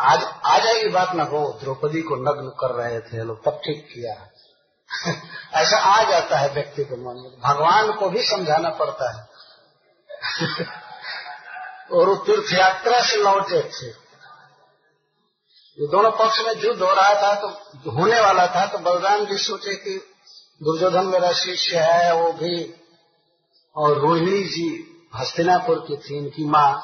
आज 0.00 0.24
आ 0.44 0.58
जाएगी 0.58 0.88
बात 0.88 1.14
ना 1.14 1.24
हो, 1.24 1.58
द्रौपदी 1.62 2.02
को 2.02 2.16
नग्न 2.16 2.48
कर 2.60 2.70
रहे 2.70 3.00
थे 3.00 3.24
लोग 3.24 3.44
तब 3.44 3.60
ठीक 3.64 3.88
किया। 3.94 4.28
ऐसा 5.60 5.76
आ 5.76 6.10
जाता 6.10 6.38
है 6.38 6.54
व्यक्ति 6.54 6.84
के 6.84 6.96
मन 6.96 7.14
में। 7.16 7.40
भगवान 7.40 7.92
को 7.92 8.08
भी 8.08 8.22
समझाना 8.22 8.70
पड़ता 8.70 9.12
है। 9.12 9.28
और 11.92 12.16
तीर्थ 12.26 12.52
यात्रा 12.52 13.02
से 13.02 13.16
लौटे 13.16 13.62
थे। 13.62 14.07
ये 15.80 15.86
दोनों 15.86 16.10
पक्ष 16.10 16.38
में 16.38 16.64
युद्ध 16.64 16.82
हो 16.82 16.92
रहा 16.92 17.14
था 17.14 17.34
तो 17.34 17.90
होने 17.90 18.20
वाला 18.20 18.46
था 18.46 18.66
तो 18.66 18.78
बलराम 18.78 19.26
जी 19.26 19.38
सोचे 19.38 19.74
कि 19.74 20.14
दुर्योधन 20.62 21.06
मेरा 21.06 21.32
शिष्य 21.32 21.76
है, 21.78 22.22
वो 22.22 22.32
भी, 22.32 22.74
और 23.76 23.98
रोहिणी 23.98 24.42
जी 24.42 24.86
हस्तिनापुर 25.16 25.78
की 25.78 25.96
थी, 25.96 26.18
इनकी 26.18 26.44
माँ। 26.44 26.80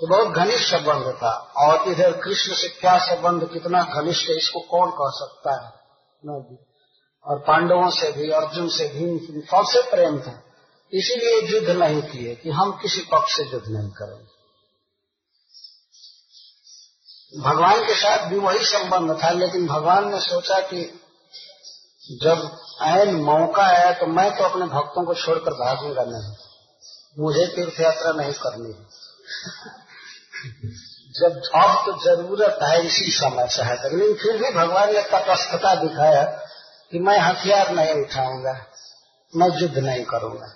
तो 0.00 0.06
बहुत 0.06 0.28
घनिष्ठ 0.28 0.74
संबंध 0.74 1.14
था, 1.14 1.30
और 1.56 1.88
इधर 1.88 2.12
कृष्ण 2.12 2.54
से 2.54 2.68
क्या 2.68 2.98
संबंध, 2.98 3.52
कितना 3.52 3.82
घनिष्ठ 3.82 4.28
है, 4.28 4.36
इसको 4.36 4.60
कौन 4.60 4.90
कह 4.90 5.10
सकता 5.10 5.66
है? 5.66 5.72
और 7.24 7.38
पांडवों 7.38 7.90
से 7.90 8.12
भी, 8.12 8.30
अर्जुन 8.30 8.68
से 8.68 8.88
भी 8.88 9.40
सबसे 9.40 9.90
प्रेम 9.90 10.20
था। 10.20 10.42
इसीलिए 10.92 11.54
युद्ध 11.54 11.70
नहीं 11.70 12.02
किए, 12.02 12.34
कि 12.34 12.50
हम 12.50 12.72
किसी 12.72 13.00
पक्ष 13.00 13.36
से 13.36 13.42
युद्ध 13.42 13.68
नहीं 13.68 13.90
करेंगे। 13.90 14.39
भगवान 17.32 17.80
के 17.80 17.94
साथ 17.94 18.26
भी 18.28 18.38
वही 18.38 18.64
संबंध 18.66 19.12
था, 19.22 19.30
लेकिन 19.30 19.66
भगवान 19.66 20.10
ने 20.10 20.20
सोचा 20.20 20.58
कि 20.60 20.82
जब 22.22 22.50
ऐन 22.82 23.14
मौका 23.16 23.62
आया 23.64 23.92
तो 23.92 24.06
मैं 24.08 24.30
तो 24.38 24.44
अपने 24.44 24.66
भक्तों 24.66 25.04
को 25.04 25.14
छोड़कर 25.14 25.52
भागूँगा 25.54 26.04
नहीं। 26.04 26.32
मुझे 27.18 27.46
तीर्थ 27.46 27.80
यात्रा 27.80 28.12
नहीं 28.12 28.32
करनी 28.32 28.72
जब, 31.14 31.40
अब 31.54 31.82
तो 31.86 31.92
ज़रूरत 32.04 32.58
है 32.62 32.86
इसी 32.86 33.10
समय 33.10 33.48
सहायता 33.48 33.88
लेकिन 33.88 34.14
फिर 34.14 34.36
भी 34.36 34.50
भगवान 34.54 34.92
ने 34.92 35.02
तटस्थता 35.02 35.74
दिखाया 35.74 36.22
कि 36.92 36.98
मैं 36.98 37.18
हथियार 37.18 37.70
नहीं 37.70 37.94
उठाऊँगा, 37.94 38.52
मैं 39.32 39.48
युद्ध 39.60 39.78
नहीं 39.78 40.04
करूँगा। 40.04 40.52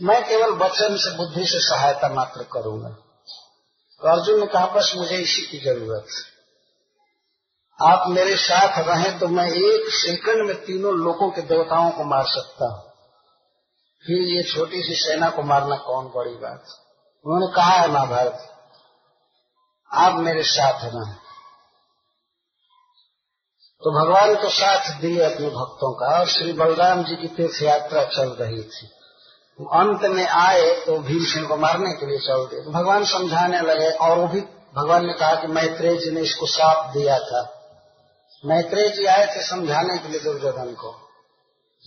मैं 0.00 0.22
केवल 0.24 0.52
वचन 0.58 0.96
से, 0.96 1.16
बुद्धि 1.16 1.44
से 1.46 1.58
सहायता 1.60 2.08
मात्र 2.08 2.42
करूँगा। 2.52 2.96
तो 4.00 4.08
अर्जुन 4.08 4.40
ने 4.40 4.46
कहा, 4.46 4.66
बस 4.66 4.92
मुझे 4.96 5.16
इसी 5.16 5.42
की 5.46 5.58
ज़रूरत 5.58 6.06
आप 7.78 8.08
मेरे 8.08 8.36
साथ 8.36 8.78
रहें 8.78 9.18
तो 9.18 9.28
मैं 9.28 9.46
एक 9.50 9.88
सेकंड 9.94 10.46
में 10.46 10.56
तीनों 10.64 10.92
लोगों 10.94 11.30
के 11.30 11.42
देवताओं 11.42 11.90
को 11.90 12.04
मार 12.04 12.24
सकता 12.28 12.66
हूँ। 12.66 12.82
फिर 14.04 14.20
ये 14.28 14.42
छोटी 14.42 14.82
सी 14.82 14.94
सेना 14.96 15.30
को 15.30 15.42
मारना 15.42 15.76
कौन 15.76 16.06
बड़ी 16.16 16.34
बात 16.36 16.74
उन्होंने 17.26 17.46
कहा 17.56 17.72
है, 17.72 17.88
महाभारत, 17.88 18.48
आप 19.90 20.18
मेरे 20.20 20.42
साथ 20.44 20.84
रहें। 20.84 21.14
तो 23.82 23.90
भगवान 23.92 24.34
तो 24.34 24.48
साथ 24.50 24.90
दिए 25.00 25.22
अपने 25.22 25.48
भक्तों 25.50 25.92
का, 25.94 26.18
और 26.18 26.28
श्री 26.28 26.52
बलराम 26.52 27.02
जी 27.04 27.16
की 27.16 27.28
तीर्थ 27.28 27.62
यात्रा 27.62 28.04
चल 28.10 28.28
रही 28.34 28.62
थी। 28.64 28.86
अंत 29.58 30.02
में 30.02 30.28
आए 30.28 30.84
तो 30.86 30.98
भीमसेन 30.98 31.46
को 31.46 31.56
मारने 31.56 31.92
के 31.92 32.06
लिए 32.06 32.18
चल 32.18 32.46
दिए। 32.46 32.60
तो 32.60 32.70
भगवान 32.70 33.04
समझाने 33.04 33.60
लगे, 33.60 33.90
और 33.90 34.18
वो 34.18 34.26
भी 34.26 34.40
भगवान 34.74 35.06
ने 35.06 35.12
कहा 35.12 35.34
कि 35.34 35.46
मैत्रेय 35.46 35.96
जी 35.96 36.10
ने 36.10 36.20
इसको 36.20 36.46
साफ़ 36.46 36.92
दिया 36.92 37.18
था। 37.18 37.42
मैत्रेय 38.46 38.88
जी 38.88 39.04
आए 39.04 39.26
थे 39.26 39.42
समझाने 39.42 39.98
के 39.98 40.08
लिए 40.08 40.20
दुर्योधन 40.20 40.74
को। 40.74 40.90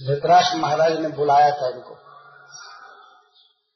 धृतराष्ट्र 0.07 0.57
महाराज 0.57 0.99
ने 0.99 1.07
बुलाया 1.07 1.51
था 1.51 1.69
इनको। 1.69 1.97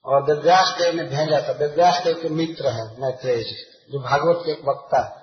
और 0.06 0.24
वेदव्यास 0.24 0.76
देव 0.78 0.96
ने 0.96 1.04
भेजा 1.04 1.48
था। 1.48 1.52
वेदव्यास 1.52 2.04
देव 2.04 2.20
के 2.22 2.30
मित्र 2.30 2.68
है 2.68 3.02
मैत्रेय 3.02 3.38
जी, 3.38 3.56
जो 3.92 4.00
भागवत 4.00 4.44
के 4.46 4.52
एक 4.52 4.62
वक्ता 4.66 5.04
है। 5.06 5.21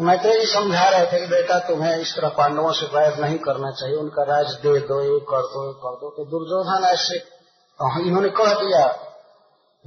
मैत्रेय 0.00 0.40
जी 0.40 0.52
समझा 0.52 0.88
रहे 0.88 1.06
थे 1.06 1.20
कि 1.20 1.26
बेटा, 1.26 1.58
तुम्हें 1.58 1.96
इस 1.96 2.14
तरह 2.16 2.28
पांडवों 2.28 2.72
से 2.72 2.86
वैर 2.86 3.16
नहीं 3.18 3.38
करना 3.38 3.70
चाहिए। 3.70 3.96
उनका 3.96 4.22
राज 4.22 4.46
दे 4.54 4.80
दो 4.80 5.00
ये 5.02 5.20
कर 5.20 5.42
दो 5.42 5.66
ये 5.66 5.72
कर 5.72 5.94
दो। 5.94 6.10
तो 6.10 6.24
दुर्योधन 6.24 6.84
ऐसे 6.84 7.16
इन्होंने 8.08 8.28
कह 8.28 8.52
दिया, 8.54 8.86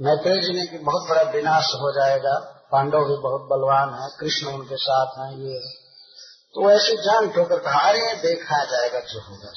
मैत्रेय 0.00 0.40
जी 0.42 0.52
ने 0.52 0.66
कि 0.66 0.78
बहुत 0.78 1.08
बड़ा 1.08 1.22
विनाश 1.22 1.64
हो 1.64 1.92
जाएगा। 1.92 2.34
पांडव 2.72 2.98
भी 2.98 3.16
बहुत 3.16 3.40
बलवान 3.40 3.94
है, 3.94 4.08
कृष्ण 4.20 4.46
उनके 4.46 4.76
साथ 4.76 5.06
हैं, 5.06 5.38
ये 5.38 5.58
तो 6.54 6.70
ऐसे 6.70 6.96
जान 6.96 7.30
ठोकर 7.30 7.58
कहा, 7.58 7.80
अरे, 7.80 8.14
देखा 8.14 8.64
जाएगा 8.64 9.00
जो 9.00 9.20
होगा 9.20 9.52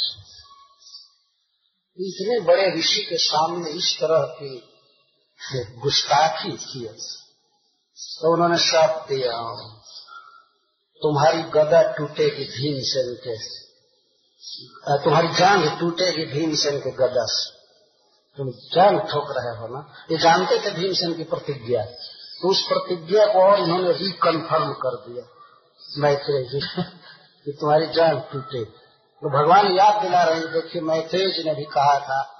इतने 1.99 2.39
बड़े 2.39 2.79
ऋषि 2.79 3.01
के 3.09 3.17
सामने 3.17 3.69
इस 3.69 3.97
तरह 4.01 4.19
की 4.19 4.71
गुस्ताखी 5.77 6.51
की 6.51 6.85
तो 8.21 8.33
उन्होंने 8.33 8.57
सब 8.57 9.05
दिया 9.09 9.37
तुम्हारी 11.05 11.41
गदा 11.41 11.81
टूटेगी 11.91 12.43
भीमसेन 12.43 13.13
के 13.23 13.37
तुम्हारी 15.03 15.27
जांग 15.27 15.79
टूटेगी 15.79 16.25
भीमसेन 16.25 16.79
के 16.79 16.91
गदा 16.91 17.25
से। 17.25 17.51
तुम 18.37 18.49
जांग 18.49 18.99
ठोक 18.99 19.27
रहे 19.31 19.57
हो 19.57 19.67
ना? 19.67 19.93
ये 20.11 20.17
जानते 20.17 20.57
थे 20.65 20.71
भीमसेन 20.71 21.13
की 21.13 21.23
प्रतिज्ञा। 21.23 21.83
तो 22.41 22.49
उस 22.49 22.61
प्रतिज्ञा 22.61 23.25
को 23.25 23.39
और 23.39 23.59
इन्होंने 23.59 23.91
रिकन्फर्म 23.91 24.73
कर 24.73 24.95
दिया। 24.95 25.23
मैत्रेय 25.97 26.43
जी 26.43 26.83
कि 27.45 27.51
तुम्हारी 27.51 27.87
जान 27.87 28.19
टूटे। 28.19 28.63
तो 29.21 29.29
भगवान 29.29 29.71
याद 29.71 30.01
दिला 30.01 30.23
रहे 30.23 30.39
देखिए 30.39 30.81
मैत्रेय 30.81 31.29
जी 31.29 31.43
ने 31.43 31.55
भी 31.55 31.63
कहा 31.63 31.99
था 31.99 32.31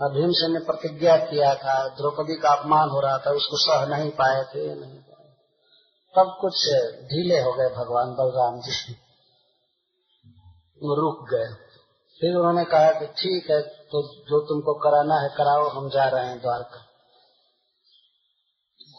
भीमसेन 0.00 0.52
ने 0.52 0.58
प्रतिज्ञा 0.58 1.16
किया 1.16 1.54
था, 1.54 1.88
द्रौपदी 1.88 2.36
का 2.36 2.48
अपमान 2.48 2.88
हो 2.88 3.00
रहा 3.00 3.18
था, 3.18 3.30
उसको 3.30 3.56
सह 3.56 3.86
नहीं 3.86 4.10
पाए 4.10 4.42
थे, 4.42 4.74
नहीं। 4.74 4.98
सब 6.16 6.38
कुछ 6.40 6.74
ढीले 7.04 7.40
हो 7.40 7.52
गए 7.52 7.68
भगवान 7.68 8.06
बलराम 8.06 8.60
जी। 8.60 8.92
वो 10.82 10.94
रुक 11.00 11.30
गए। 11.30 11.54
फिर 12.20 12.36
उन्होंने 12.36 12.64
कहा 12.64 12.92
कि 12.92 13.06
ठीक 13.06 13.50
है 13.50 13.62
तो 13.62 14.02
जो 14.02 14.40
तुमको 14.40 14.74
कराना 14.74 15.14
है 15.14 15.28
कराओ, 15.28 15.68
हम 15.68 15.90
जा 15.90 16.08
रहे 16.08 16.26
हैं 16.26 16.40
द्वारका। 16.40 16.86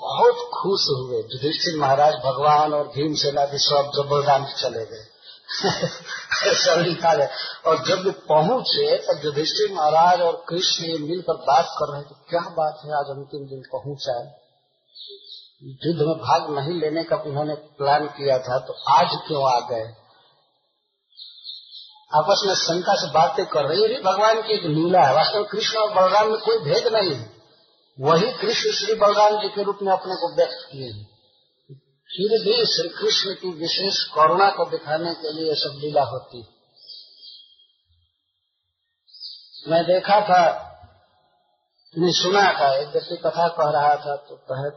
बहुत 0.01 0.35
खुश 0.35 0.87
हुए। 0.89 1.17
युधिष्ठिर 1.17 1.79
महाराज 1.79 2.13
भगवान 2.13 2.73
और 2.73 2.87
भीमसेना 2.87 3.45
भी 3.45 3.57
सब 3.57 3.91
जब 3.95 4.09
बलराम 4.09 4.45
जी 4.45 4.53
चले 4.53 4.85
गए। 4.85 5.05
निकाले। 6.89 7.25
और 7.69 7.85
जब 7.85 8.05
वे 8.05 8.11
पहुँचे 8.11 8.97
तो 8.97 9.25
युधिष्ठिर 9.25 9.75
महाराज 9.75 10.21
और 10.21 10.45
कृष्ण 10.49 10.83
मिलकर 10.83 11.33
बात 11.33 11.65
कर 11.65 11.93
रहे 11.93 12.01
थे 12.01 12.15
क्या 12.29 12.49
बात 12.49 12.81
है, 12.85 12.91
आज 12.91 13.05
अंतिम 13.17 13.47
दिन 13.47 13.61
पहुँचा 13.61 14.19
है। 14.19 14.46
युद्ध 15.61 16.01
में 16.01 16.17
भाग 16.17 16.49
नहीं 16.49 16.81
लेने 16.81 17.03
का 17.03 17.15
उन्होंने 17.15 17.55
प्लान 17.55 18.07
किया 18.07 18.37
था 18.37 18.57
तो 18.59 18.73
आज 18.73 19.15
क्यों 19.27 19.53
आ 19.53 19.59
गए? 19.59 19.85
आपस 22.15 22.43
में 22.47 22.55
शंका 22.55 22.93
से 22.95 23.11
बातें 23.11 23.45
कर 23.45 23.65
रहे 23.65 23.87
भी 23.87 24.01
भगवान 24.01 24.41
की 24.41 24.53
एक 24.53 24.65
लीला 24.65 25.01
है। 25.07 25.13
वास्तव 25.13 25.39
में 25.39 25.47
कृष्ण 25.47 25.79
और 25.79 25.93
बलराम 25.93 26.27
में 26.27 26.39
कोई 26.39 26.57
भेद 26.57 26.87
नहीं 26.87 27.15
है। 27.15 27.31
वही 27.99 28.31
कृष्ण 28.31 28.71
श्री 28.71 28.95
बलराम 28.95 29.41
जी 29.41 29.49
के 29.49 29.63
रूप 29.63 29.79
में 29.81 29.91
अपने 29.93 30.15
को 30.15 30.35
व्यक्त 30.35 30.67
किए 30.71 30.91
हैं। 30.91 31.05
फिर 32.09 32.35
भी 32.43 32.65
श्री 32.65 32.89
कृष्ण 32.89 33.33
की 33.33 33.51
विशेष 33.53 34.03
करुणा 34.03 34.49
को 34.49 34.65
दिखाने 34.65 35.13
के 35.13 35.33
लिए 35.33 35.55
सब 35.55 35.79
लीला 35.79 36.03
होती 36.03 36.47
मैं 39.67 39.83
देखा 39.83 40.21
था 40.21 40.63
सुना 41.93 42.41
था। 42.53 42.75
एक 42.75 42.87
व्यक्ति 42.87 43.15
कथा 43.15 43.47
कह 43.47 43.69
रहा 43.69 43.95
था 43.95 44.15
तो 44.15 44.35
कहे 44.51 44.69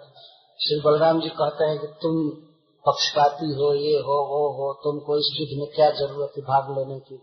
श्री 0.60 0.76
बलराम 0.80 1.20
जी 1.20 1.28
कहते 1.28 1.64
हैं 1.64 1.78
कि 1.78 1.86
तुम 2.02 2.16
पक्षपाती 2.84 3.46
हो, 3.52 3.68
ये 3.74 3.98
हो, 3.98 4.16
वो 4.30 4.40
हो, 4.56 4.72
तुमको 4.82 5.16
इस 5.18 5.28
युद्ध 5.34 5.58
में 5.60 5.70
क्या 5.74 5.90
ज़रूरत 5.90 6.32
है 6.36 6.42
भाग 6.42 6.68
लेने 6.78 6.98
की? 7.00 7.16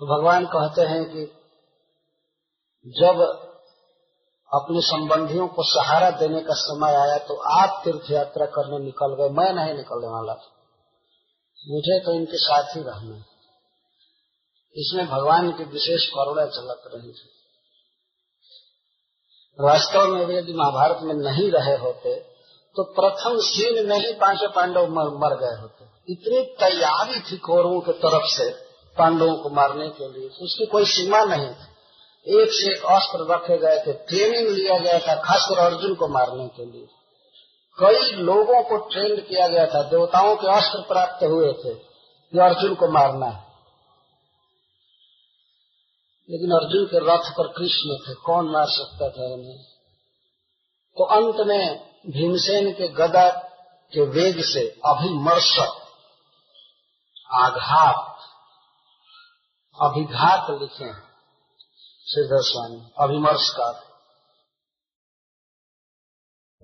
तो 0.00 0.06
भगवान 0.06 0.46
कहते 0.46 0.82
हैं 0.82 1.02
कि 1.04 1.24
जब 2.86 3.20
अपने 4.50 4.80
संबंधियों 4.80 5.48
को 5.48 5.62
सहारा 5.62 6.10
देने 6.20 6.40
का 6.40 6.54
समय 6.60 6.96
आया 6.96 7.18
तो 7.18 7.36
आप 7.56 7.80
तीर्थ 7.84 8.10
यात्रा 8.10 8.46
करने 8.46 8.78
निकल 8.84 9.14
गए। 9.14 9.28
मैं 9.34 9.52
नहीं 9.54 9.74
निकलने 9.74 10.08
वाला 10.08 10.36
मुझे 11.58 11.98
तो 12.00 12.14
इनके 12.14 12.38
साथ 12.38 12.76
ही 12.76 12.82
रहना 12.82 13.18
इसमें 14.76 15.06
भगवान 15.06 15.52
की 15.52 15.64
विशेष 15.72 16.08
करुणा 16.08 16.46
झलक 16.46 16.90
रही 16.94 17.12
थी। 17.12 17.28
वास्तव 19.60 20.06
में 20.06 20.24
वे 20.26 20.36
यदि 20.38 20.52
महाभारत 20.52 20.98
में 21.02 21.14
नहीं 21.14 21.50
रहे 21.50 21.76
होते 21.76 22.14
तो 22.76 22.82
प्रथम 22.82 23.38
सीन 23.40 23.88
में 23.88 23.96
ही 23.98 24.12
पाँचों 24.12 24.48
पांडव 24.48 24.86
मर, 24.88 25.08
मर 25.16 25.34
गए 25.36 25.60
होते। 25.60 26.12
इतनी 26.12 26.42
तैयारी 26.60 27.20
थी 27.20 27.36
कौरवों 27.36 27.80
की 27.80 27.92
तरफ़ 27.92 28.26
से 28.26 28.50
पांडवों 28.96 29.34
को 29.36 29.50
मारने 29.50 29.88
के 29.88 30.08
लिए 30.12 30.28
उसकी 30.42 30.66
कोई 30.66 30.84
सीमा 30.84 31.24
नहीं 31.24 31.48
थी। 31.48 32.40
एक 32.40 32.52
से 32.52 32.70
एक 32.72 32.84
अस्त्र 32.84 33.26
रखे 33.32 33.58
गए 33.58 33.78
थे 33.78 33.92
ट्रेनिंग 33.92 34.48
लिया 34.48 34.78
गया 34.78 34.98
था 34.98 35.14
खासकर 35.14 35.58
अर्जुन 35.58 35.94
को 35.94 36.08
मारने 36.08 36.48
के 36.48 36.64
लिए। 36.64 36.86
कई 37.78 38.16
लोगों 38.22 38.62
को 38.62 38.76
ट्रेन 38.76 39.16
किया 39.20 39.48
गया 39.48 39.66
था 39.66 39.82
देवताओं 39.82 40.34
के 40.36 40.52
अस्त्र 40.56 40.80
प्राप्त 40.88 41.24
हुए 41.24 41.52
थे 41.52 41.74
कि 41.74 42.38
अर्जुन 42.38 42.74
को 42.74 42.88
मारना 42.88 43.26
है। 43.26 43.49
लेकिन 46.30 46.50
अर्जुन 46.50 46.86
के 46.86 46.98
रथ 46.98 47.30
पर 47.30 47.46
कृष्ण 47.48 47.96
थे, 47.96 48.14
कौन 48.14 48.50
मार 48.50 48.66
सकता 48.66 49.08
था 49.10 49.34
उन्हें? 49.34 49.58
तो 50.96 51.04
अंत 51.04 51.46
में 51.46 51.90
भीमसेन 52.06 52.72
के 52.72 52.88
गदा 52.88 53.28
के 53.92 54.00
वेग 54.00 54.42
से 54.44 54.60
अभिमर्श 54.86 55.58
आघात, 57.32 58.16
अभिघात 59.80 60.50
लिखे 60.50 60.92
श्रीधर 62.08 62.42
स्वामी 62.42 62.90
अभिमर्श 62.98 63.48
का 63.50 63.72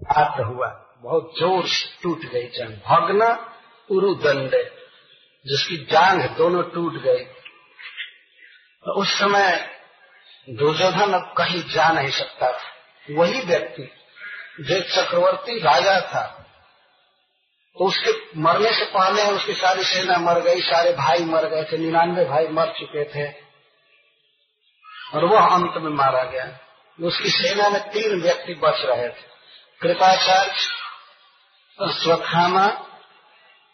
घात 0.02 0.46
हुआ, 0.46 0.68
बहुत 1.02 1.32
ज़ोर 1.38 1.66
से 1.66 2.02
टूट 2.02 2.18
गई 2.18 2.46
जंग 2.48 2.76
भगना 2.86 3.54
उरुदंड, 3.90 4.50
जिसकी 5.46 5.76
जांग 5.84 6.36
दोनों 6.36 6.62
टूट 6.62 6.92
गई। 6.92 7.35
उस 8.92 9.18
समय 9.18 9.50
दुर्योधन 10.48 11.12
अब 11.12 11.32
कहीं 11.38 11.62
जा 11.70 11.88
नहीं 11.88 12.10
सकता 12.10 12.50
था। 12.52 13.14
वही 13.14 13.40
व्यक्ति, 13.40 13.82
जो 14.60 14.80
चक्रवर्ती 14.82 15.58
राजा 15.60 16.00
था 16.00 16.24
तो 17.76 17.84
उसके 17.84 18.40
मरने 18.40 18.70
से 18.72 18.84
पहले 18.84 19.22
उसकी 19.30 19.54
सारी 19.54 19.82
सेना 19.84 20.18
मर 20.18 20.40
गई, 20.40 20.60
सारे 20.60 20.92
भाई 20.92 21.24
मर 21.24 21.46
गए 21.46 21.64
थे, 21.64 21.78
निन्यानवे 21.78 22.24
भाई 22.24 22.46
मर 22.48 22.72
चुके 22.78 23.04
थे, 23.04 23.26
और 25.14 25.24
वह 25.24 25.46
अंत 25.46 25.74
में 25.76 25.90
मारा 25.92 26.22
गया। 26.24 26.44
उसकी 26.98 27.30
सेना 27.30 27.68
में 27.68 27.80
तीन 27.90 28.20
व्यक्ति 28.22 28.54
बच 28.54 28.80
रहे 28.82 29.08
थे, 29.08 29.26
कृपाचार्य, 29.80 30.52
स्वखामा 31.78 32.66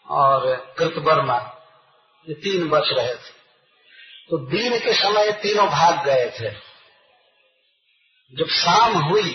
और 0.07 0.55
कृतवर्मा। 0.77 1.37
ये 2.27 2.33
तीन 2.35 2.69
बच 2.69 2.91
रहे 2.91 3.13
थे। 3.13 3.42
तो 4.29 4.37
दिन 4.49 4.79
के 4.79 4.93
समय 4.93 5.31
तीनों 5.31 5.67
भाग 5.69 6.05
गए 6.05 6.29
थे। 6.29 6.51
जब 8.33 8.47
शाम 8.47 8.97
हुई, 8.97 9.33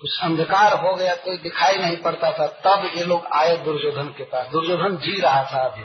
कुछ 0.00 0.18
अंधकार 0.22 0.72
हो 0.80 0.94
गया, 0.94 1.14
कोई 1.16 1.38
दिखाई 1.38 1.76
नहीं 1.76 1.96
पड़ता 1.96 2.30
था, 2.32 2.46
तब 2.46 2.92
ये 2.96 3.04
लोग 3.04 3.26
आए 3.32 3.56
दुर्योधन 3.56 4.08
के 4.08 4.24
पास। 4.24 4.46
दुर्योधन 4.46 4.96
जी 4.96 5.20
रहा 5.20 5.42
था 5.44 5.62
अभी। 5.64 5.84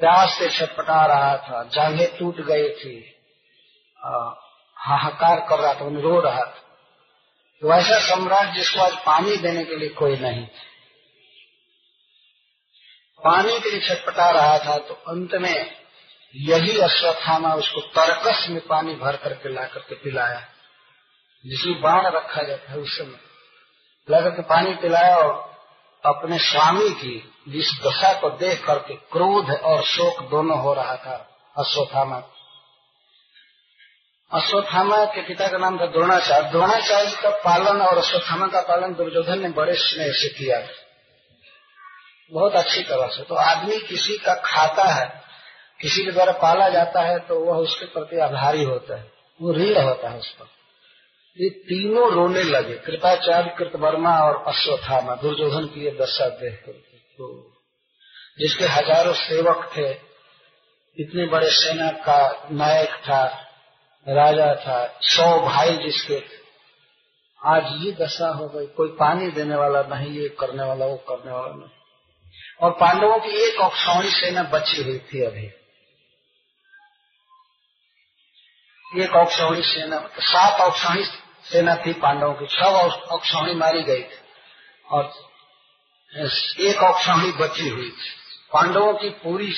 प्यास 0.00 0.38
से 0.38 0.48
छटपटा 0.50 1.04
रहा 1.06 1.36
था, 1.38 1.62
जांघें 1.64 2.16
टूट 2.18 2.40
गई 2.40 2.68
थी 2.68 2.94
हाहाकार 4.76 5.40
कर 5.40 5.58
रहा 5.58 5.74
था, 5.74 5.88
रो 6.00 6.20
रहा 6.20 6.40
था। 6.40 6.60
तो 7.62 7.72
ऐसा 7.72 7.98
सम्राट 7.98 8.54
जिसको 8.54 8.80
आज 8.80 8.96
पानी 8.96 9.36
देने 9.36 9.64
के 9.64 9.76
लिए 9.76 9.88
कोई 9.88 10.16
नहीं 10.16 10.46
पानी 13.22 13.58
के 13.60 13.70
लिए 13.70 13.80
छटपटा 13.80 14.30
रहा 14.30 14.58
था 14.58 14.76
तो 14.78 14.94
अंत 15.08 15.34
में 15.34 15.83
यही 16.36 16.80
अश्वत्थामा, 16.80 17.54
उसको 17.54 17.80
तरकस 17.80 18.46
में 18.50 18.66
पानी 18.66 18.94
भर 18.94 19.16
करके 19.16 19.54
ला 19.54 19.64
करके 19.64 19.94
पिलाया। 19.94 20.40
जिसमें 21.46 21.80
बाण 21.80 22.06
रखा 22.06 22.42
जाता 22.42 22.72
है, 22.72 22.78
उस 22.78 22.98
समय। 22.98 23.20
ला 24.10 24.20
करके 24.20 24.42
पानी 24.42 24.74
पिलाया 24.74 25.16
और 25.16 25.54
अपने 26.06 26.38
स्वामी 26.38 26.90
की 26.90 27.34
जिस 27.48 27.66
दशा 27.86 28.20
को 28.20 28.30
देख 28.30 28.66
करके 28.66 28.94
क्रोध 28.94 29.50
और 29.50 29.82
शोक 29.82 30.30
दोनों 30.30 30.58
हो 30.58 30.74
रहा 30.74 30.96
था, 30.96 31.40
अश्वत्थामा। 31.58 32.22
अश्वत्थामा 34.32 35.04
के 35.04 35.22
पिता 35.22 35.48
का 35.48 35.58
नाम 35.58 35.80
था 35.80 35.86
द्रोणाचार्य। 35.86 36.50
द्रोणाचार्य 36.50 37.16
का 37.22 37.30
पालन 37.30 37.82
और 37.82 37.98
अश्वत्थामा 37.98 38.46
का 38.46 38.60
पालन 38.60 38.94
दुर्योधन 38.94 39.38
ने 39.38 39.48
बड़े 39.48 39.74
स्नेह 39.74 40.12
से 40.12 40.28
किया। 40.28 40.68
बहुत 42.32 42.52
अच्छी 42.52 42.82
तरह 42.82 43.06
से। 43.06 43.22
तो 43.22 43.34
आदमी 43.34 43.80
किसी 43.80 44.18
का 44.18 44.34
खाता 44.34 44.84
है 44.84 45.23
किसी 45.84 46.04
के 46.04 46.10
द्वारा 46.10 46.32
पाला 46.32 46.68
जाता 46.68 47.00
है 47.02 47.18
तो 47.18 47.38
वह 47.40 47.56
उसके 47.56 47.86
प्रति 47.86 48.18
आभारी 48.18 48.62
होता 48.64 48.96
है। 48.96 49.10
वो 49.40 49.52
ऋण 49.52 49.80
होता 49.82 50.10
है 50.10 50.18
उस 50.18 50.30
पर। 50.32 50.46
ये 51.38 51.48
तीनों 51.50 52.10
रोने 52.12 52.42
लगे। 52.42 52.74
कृपाचार्य 52.76 53.54
कृतवर्मा 53.58 54.18
और 54.20 54.42
अश्वत्थामा, 54.46 55.14
दुर्योधन 55.14 55.66
की 55.66 55.90
दशा 55.90 56.28
देख 56.28 56.62
कर 56.66 56.72
तो 57.18 57.26
जिसके 58.38 58.64
हज़ारों 58.64 59.12
सेवक 59.12 59.68
थे, 59.76 59.88
इतने 60.96 61.26
बड़े 61.26 61.50
सेना 61.50 61.90
का 61.90 62.48
नायक 62.52 62.94
था, 63.02 63.24
राजा 64.06 64.54
था, 64.54 64.78
सौ 65.00 65.26
भाई 65.40 65.76
जिसके 65.76 66.20
थे। 66.20 66.42
आज 67.42 67.64
ये 67.76 67.92
दशा 67.92 68.28
हो 68.28 68.48
गई। 68.48 68.66
कोई 68.66 68.88
पानी 68.88 69.30
देने 69.30 69.56
वाला 69.56 69.82
नहीं, 69.82 70.10
ये 70.10 70.28
करने 70.28 70.64
वाला, 70.64 70.86
वो 70.86 70.96
करने 71.08 71.32
वाला 71.32 71.54
नहीं। 71.54 71.68
और 72.62 72.70
पांडवों 72.70 73.18
की 73.18 73.36
एक 73.44 73.60
औक्षौणी 73.60 74.10
सेना 74.10 74.42
बची 74.42 74.82
हुई 74.82 74.98
थी 74.98 75.24
अभी। 75.24 75.50
एक 78.98 79.12
औक्षौणी 79.12 79.62
सेना, 79.62 80.10
सात 80.18 80.60
औक्षौणी 80.60 81.04
सेना 81.44 81.74
थी 81.74 81.92
पांडवों 81.92 82.34
की, 82.34 82.46
छह 82.46 82.66
औक्षौणी 83.14 83.54
मारी 83.54 83.82
गई 83.82 84.02
थी। 84.02 84.18
और 84.90 85.12
एक 86.60 86.82
औक्षौणी 86.82 87.32
बची 87.32 87.68
हुई 87.68 87.90
थी। 87.90 88.10
पांडवों 88.52 88.94
की 88.94 89.10
पूरी 89.10 89.54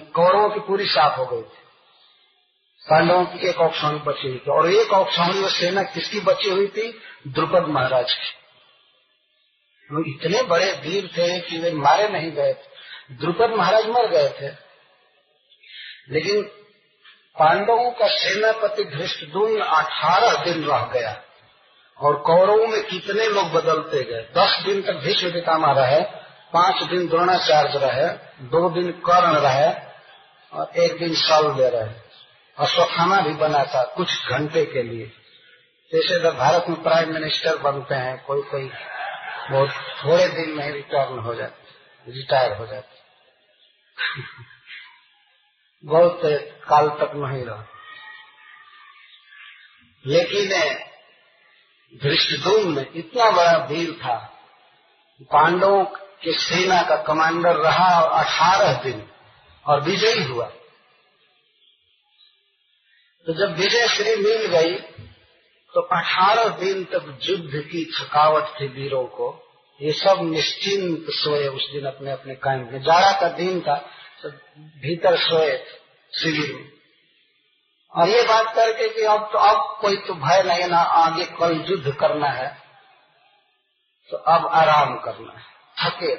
कौरवों 0.00 0.50
की 0.50 0.60
पूरी 0.60 0.86
साफ़ 0.86 1.16
हो 1.16 1.26
गई 1.26 1.42
थी। 1.42 1.64
पांडवों 2.90 3.24
की 3.24 3.48
एक 3.48 3.58
औक्षणी 3.58 3.98
बची 3.98 4.28
हुई 4.28 4.38
थी। 4.38 4.50
और 4.50 4.70
एक 4.70 4.92
औक्षणी 4.92 5.40
वो 5.40 5.48
सेना 5.48 5.82
किसकी 5.82 6.20
बची 6.20 6.50
हुई 6.50 6.66
थी? 6.66 7.02
द्रुपद 7.28 7.62
महाराज 7.68 8.14
की। 8.14 8.28
वो 9.94 10.00
इतने 10.00 10.42
बड़े 10.42 10.72
वीर 10.72 11.06
थे 11.06 11.40
कि 11.40 11.58
वे 11.58 11.72
मारे 11.72 12.08
नहीं 12.08 12.32
गए 12.32 12.54
थे। 12.54 12.74
द्रुपद 13.14 13.50
महाराज 13.50 13.86
मर 13.86 14.06
गए 14.06 14.28
थे। 14.28 14.48
लेकिन 16.10 16.63
पांडवों 17.38 17.90
का 17.90 18.06
सेनापति 18.06 18.84
धृष्टदुम्न 18.84 19.60
अठारह 19.60 20.44
दिन 20.44 20.64
रह 20.64 20.90
गया 20.94 21.22
और 21.98 22.16
कौरवों 22.16 22.66
में 22.66 22.82
कितने 22.84 23.28
लोग 23.28 23.52
बदलते 23.52 24.02
गए? 24.02 24.22
दस 24.22 24.62
दिन 24.64 24.82
तक 24.82 24.92
भीष्म 24.92 25.32
पितामह 25.32 25.72
रहे, 25.72 26.00
पाँच 26.52 26.82
दिन 26.82 27.08
द्रोणाचार्य 27.08 27.78
रहे, 27.78 28.08
दो 28.46 28.70
दिन 28.70 28.90
कर्ण 28.92 29.36
रहे 29.36 29.70
और 30.52 30.70
एक 30.76 30.98
दिन 30.98 31.14
शौल्य 31.14 31.68
रहे। 31.68 32.04
अश्वत्थामा 32.58 33.20
भी 33.20 33.34
बना 33.34 33.64
था 33.64 33.84
कुछ 33.84 34.28
घंटे 34.28 34.64
के 34.64 34.82
लिए। 34.82 35.06
जैसे 35.92 36.20
जब 36.20 36.36
भारत 36.36 36.64
में 36.68 36.82
प्राइम 36.82 37.14
मिनिस्टर 37.14 37.56
बनते 37.56 37.94
हैं, 37.94 38.24
कोई 38.24 38.42
कोई 38.42 38.70
बहुत 39.50 39.70
थोड़े 39.70 40.28
दिन 40.28 40.50
में 40.50 40.72
रिटर्न 40.72 41.18
हो 41.18 41.34
जाते, 41.34 42.12
रिटायर 42.12 42.52
हो 42.52 42.66
जाते। 42.66 43.04
बहुत 45.84 46.20
काल 46.68 46.88
तक 47.00 47.12
नहीं 47.14 47.44
रहा। 47.44 47.64
लेकिन 50.04 50.48
धृष्टधूम 51.92 52.74
में 52.76 52.86
इतना 52.94 53.30
बड़ा 53.30 53.56
वीर 53.64 53.92
था। 53.92 54.16
पांडवों 55.22 55.84
के 56.22 56.32
सेना 56.38 56.82
का 56.82 56.96
कमांडर 57.02 57.56
रहा 57.56 57.88
अठारह 58.20 58.72
दिन 58.82 59.02
और 59.66 59.80
विजयी 59.80 60.22
हुआ। 60.22 60.46
तो 63.26 63.32
जब 63.32 63.56
विजय 63.56 63.86
श्री 63.88 64.14
मिल 64.16 64.46
गई 64.48 64.74
तो 65.74 65.80
अठारह 65.80 66.48
दिन 66.56 66.84
तक 66.84 67.18
युद्ध 67.22 67.60
की 67.62 67.84
थकावट 67.84 68.48
थी 68.60 68.66
वीरों 68.72 69.04
को। 69.04 69.28
ये 69.80 69.92
सब 69.92 70.18
निश्चिंत 70.22 71.06
सोए 71.10 71.46
उस 71.48 71.70
दिन 71.72 71.84
अपने 71.86 72.10
अपने 72.10 72.34
काम 72.34 72.58
में। 72.58 72.82
जाड़ा 72.82 73.12
का 73.12 73.28
दिन 73.28 73.60
था 73.60 73.76
तो 74.24 74.30
भीतर 74.82 75.16
सोए 75.16 75.56
शिविर 76.12 76.54
में। 76.54 76.68
और 77.92 78.08
ये 78.08 78.22
बात 78.22 78.54
करके 78.54 78.88
कि 78.88 79.02
अब 79.02 79.28
तो 79.32 79.38
अब 79.38 79.80
कोई 79.80 79.96
तो 79.96 80.14
भय 80.14 80.42
नहीं 80.42 80.68
ना, 80.68 80.78
आगे 80.78 81.24
कल 81.24 81.64
युद्ध 81.70 81.94
करना 81.94 82.28
है 82.28 82.58
तो 84.10 84.16
अब 84.16 84.46
आराम 84.46 84.98
करना 84.98 85.32
है। 85.32 85.44
थके, 85.80 86.16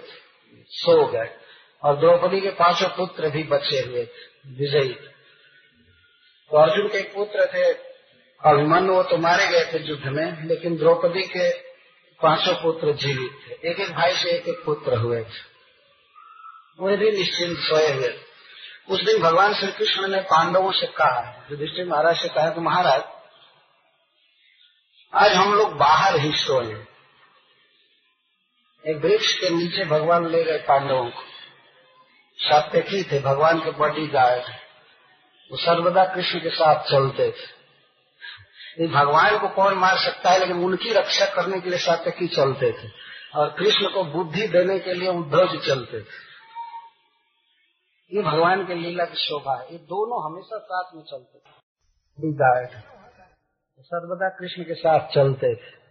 सो 0.69 1.07
गए। 1.07 1.29
और 1.83 1.95
द्रौपदी 1.95 2.41
के 2.41 2.49
पाँचों 2.49 2.87
पुत्र 2.89 3.29
भी 3.29 3.43
बचे 3.43 3.79
हुए, 3.79 4.07
विजयी। 4.47 4.93
तो 6.49 6.57
अर्जुन 6.57 6.87
के 6.87 7.03
पुत्र 7.03 7.45
थे, 7.53 7.63
अभिमन्यु, 8.41 8.93
वो 8.93 9.03
तो 9.03 9.17
मारे 9.17 9.47
गए 9.47 9.65
थे 9.73 9.83
युद्ध 9.83 10.05
में, 10.05 10.47
लेकिन 10.47 10.77
द्रौपदी 10.77 11.23
के 11.23 11.51
पाँचों 12.21 12.53
पुत्र 12.55 12.91
जीवित 12.93 13.31
थे। 13.47 13.69
एक 13.69 13.79
एक 13.79 13.91
भाई 13.91 14.13
से 14.13 14.29
एक 14.29 14.47
एक 14.47 14.63
पुत्र 14.65 14.97
हुए। 14.97 15.23
थे 15.23 15.54
वे 16.81 16.97
भी 16.97 17.11
निश्चिंत 17.11 17.57
सोए 17.57 17.93
हुए। 17.93 18.19
उस 18.89 19.01
दिन 19.01 19.21
भगवान 19.21 19.53
श्री 19.53 19.71
कृष्ण 19.71 20.07
ने 20.07 20.21
पांडवों 20.21 20.71
से 20.71 20.87
कहा, 20.87 21.47
युधिष्ठिर 21.51 21.85
महाराज 21.85 22.17
से 22.17 22.27
कहा 22.27 22.49
कि 22.49 22.61
महाराज, 22.61 23.03
आज 25.13 25.33
हम 25.33 25.53
लोग 25.53 25.77
बाहर 25.77 26.17
ही 26.17 26.31
सोए। 26.31 26.85
एक 28.91 28.97
वृक्ष 29.05 29.33
के 29.33 29.49
नीचे 29.49 29.85
भगवान 29.85 30.27
ले 30.27 30.43
गए 30.43 30.57
पांडवों 30.57 31.09
को। 31.09 31.21
सात्यकी 32.37 33.03
थे, 33.03 33.19
भगवान 33.19 33.59
के 33.59 33.71
बड़ी 33.71 34.07
गायक 34.07 34.45
वो 35.51 35.57
सर्वदा 35.57 36.05
कृष्ण 36.05 36.39
के 36.39 36.49
साथ 36.49 36.83
चलते 36.83 37.31
थे। 37.31 38.87
भगवान 38.87 39.39
को 39.39 39.47
कौन 39.47 39.73
मार 39.73 39.97
सकता 39.97 40.29
है, 40.29 40.39
लेकिन 40.39 40.55
उनकी 40.55 40.93
रक्षा 40.93 41.25
करने 41.25 41.61
के 41.61 41.69
लिए 41.69 41.79
सात्यकी 41.79 42.27
चलते 42.27 42.71
थे। 42.71 42.87
और 43.35 43.55
कृष्ण 43.59 43.89
को 43.89 44.03
बुद्धि 44.03 44.47
देने 44.47 44.79
के 44.79 44.93
लिए 44.93 45.09
उद्धव 45.09 45.57
चलते 45.57 46.01
थे। 46.01 46.34
ये 48.15 48.21
भगवान 48.21 48.65
के 48.65 48.75
लीला 48.75 49.05
की 49.05 49.15
शोभा 49.15 49.61
है। 49.61 49.71
ये 49.71 49.77
दोनों 49.77 50.31
हमेशा 50.31 50.57
साथ 50.57 50.95
में 50.95 51.03
चलते 51.03 51.39
थे। 51.39 52.65
सर्वदा 53.81 54.29
कृष्ण 54.29 54.63
के 54.63 54.73
साथ 54.73 55.07
चलते 55.07 55.55
थे। 55.55 55.85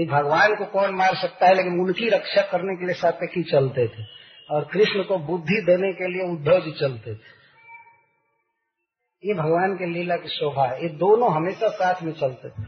ये 0.00 0.06
भगवान 0.06 0.54
को 0.54 0.64
कौन 0.64 0.94
मार 0.94 1.14
सकता 1.14 1.46
है 1.46 1.54
लेकिन 1.54 1.80
उनकी 1.80 2.08
रक्षा 2.08 2.42
करने 2.42 2.76
के 2.76 2.86
लिए 2.86 2.94
सात्यकी 2.94 3.42
चलते 3.42 3.88
थे। 3.88 4.02
और 4.50 4.64
कृष्ण 4.64 5.02
को 5.02 5.18
बुद्धि 5.18 5.62
देने 5.66 5.92
के 5.92 6.08
लिए 6.12 6.32
उद्धव 6.32 6.60
जी 6.60 6.70
चलते 6.70 7.14
थे। 7.14 7.40
ये 9.24 9.34
भगवान 9.34 9.74
के 9.74 9.86
लीला 9.86 10.16
की 10.16 10.28
शोभा 10.28 10.66
है। 10.66 10.82
ये 10.82 10.88
दोनों 10.88 11.32
हमेशा 11.32 11.68
साथ 11.68 12.02
में 12.02 12.12
चलते 12.12 12.48
थे। 12.48 12.62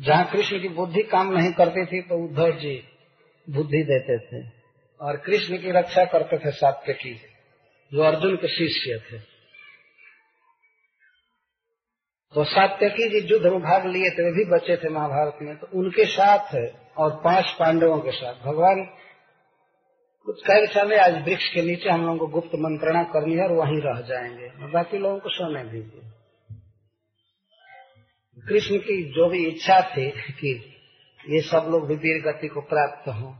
जहाँ 0.00 0.24
कृष्ण 0.24 0.62
की 0.62 0.68
बुद्धि 0.68 1.02
काम 1.02 1.32
नहीं 1.32 1.52
करती 1.52 1.86
थी 1.86 2.02
तो 2.02 2.24
उद्धव 2.24 2.50
जी 2.50 2.84
बुद्धि 3.50 3.82
देते 3.82 4.18
थे। 4.18 4.50
और 5.00 5.16
कृष्ण 5.16 5.58
की 5.58 5.70
रक्षा 5.70 6.04
करते 6.04 6.38
थे 6.38 6.50
सात्यकी 6.50 7.35
जो 7.92 8.02
अर्जुन 8.02 8.36
के 8.36 8.48
शिष्य 8.48 8.98
थे। 9.00 9.18
तो 12.34 12.44
सात्यकी 12.44 13.08
जी 13.10 13.26
युद्ध 13.28 13.46
में 13.46 13.60
भाग 13.60 13.86
लिए 13.86 14.10
थे, 14.10 14.22
वे 14.22 14.32
भी 14.32 14.44
बचे 14.50 14.76
थे 14.76 14.88
महाभारत 14.88 15.38
में। 15.42 15.56
तो 15.56 15.66
उनके 15.74 16.04
साथ 16.06 16.54
और 16.96 17.10
पाँच 17.24 17.54
पांडवों 17.58 17.98
के 18.00 18.12
साथ। 18.12 18.34
भगवान 18.44 18.84
कुछ 20.26 20.42
कह 20.42 20.66
चले 20.66 20.96
आज 20.96 21.14
वृक्ष 21.24 21.48
के 21.48 21.62
नीचे 21.62 21.88
हम 21.90 22.02
लोगों 22.02 22.18
को 22.18 22.26
गुप्त 22.26 22.54
मंत्रणा 22.60 23.02
करनी 23.10 23.34
है 23.34 23.44
और 23.44 23.52
वहीं 23.52 23.80
रह 23.82 24.00
जाएँगे। 24.00 24.48
बाकी 24.68 24.98
लोगों 24.98 25.18
को 25.18 25.28
सोने 25.28 25.64
दीजिए। 25.64 26.02
कृष्ण 28.38 28.78
की 28.78 29.02
जो 29.12 29.28
भी 29.28 29.46
इच्छा 29.46 29.80
थी 29.90 30.10
कि 30.32 30.50
ये 31.20 31.40
सब 31.42 31.68
लोग 31.70 31.86
भी 31.88 31.94
वीर 31.96 32.22
गति 32.22 32.48
को 32.48 32.60
प्राप्त 32.66 33.08
हो 33.10 33.30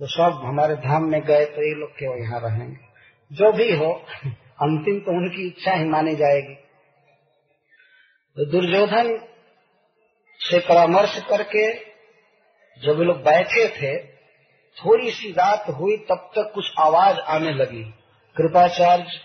तो 0.00 0.06
सब 0.06 0.40
हमारे 0.44 0.74
धाम 0.82 1.04
में 1.04 1.20
गए 1.22 1.44
तो 1.46 1.62
ये 1.62 1.74
लोग 1.74 1.90
केवल 1.90 2.22
यहाँ 2.22 2.40
रहेंगे। 2.40 2.85
जो 3.30 3.52
भी 3.52 3.70
हो, 3.76 3.92
अंतिम 4.62 4.98
तो 5.00 5.12
उनकी 5.12 5.46
इच्छा 5.46 5.72
ही 5.72 5.84
मानी 5.84 6.14
जाएगी। 6.16 6.54
तो 8.36 8.44
दुर्योधन 8.50 9.16
से 10.40 10.58
परामर्श 10.58 11.18
करके 11.28 11.72
जब 12.80 13.00
लोग 13.00 13.16
बैठे 13.16 13.68
थे 13.68 13.96
थोड़ी 14.76 15.10
सी 15.10 15.30
रात 15.32 15.68
हुई, 15.70 15.96
तब 15.96 16.30
तक 16.34 16.50
कुछ 16.54 16.72
आवाज़ 16.78 17.18
आने 17.18 17.52
लगी। 17.52 17.82
कृपाचार्य, 18.36 19.20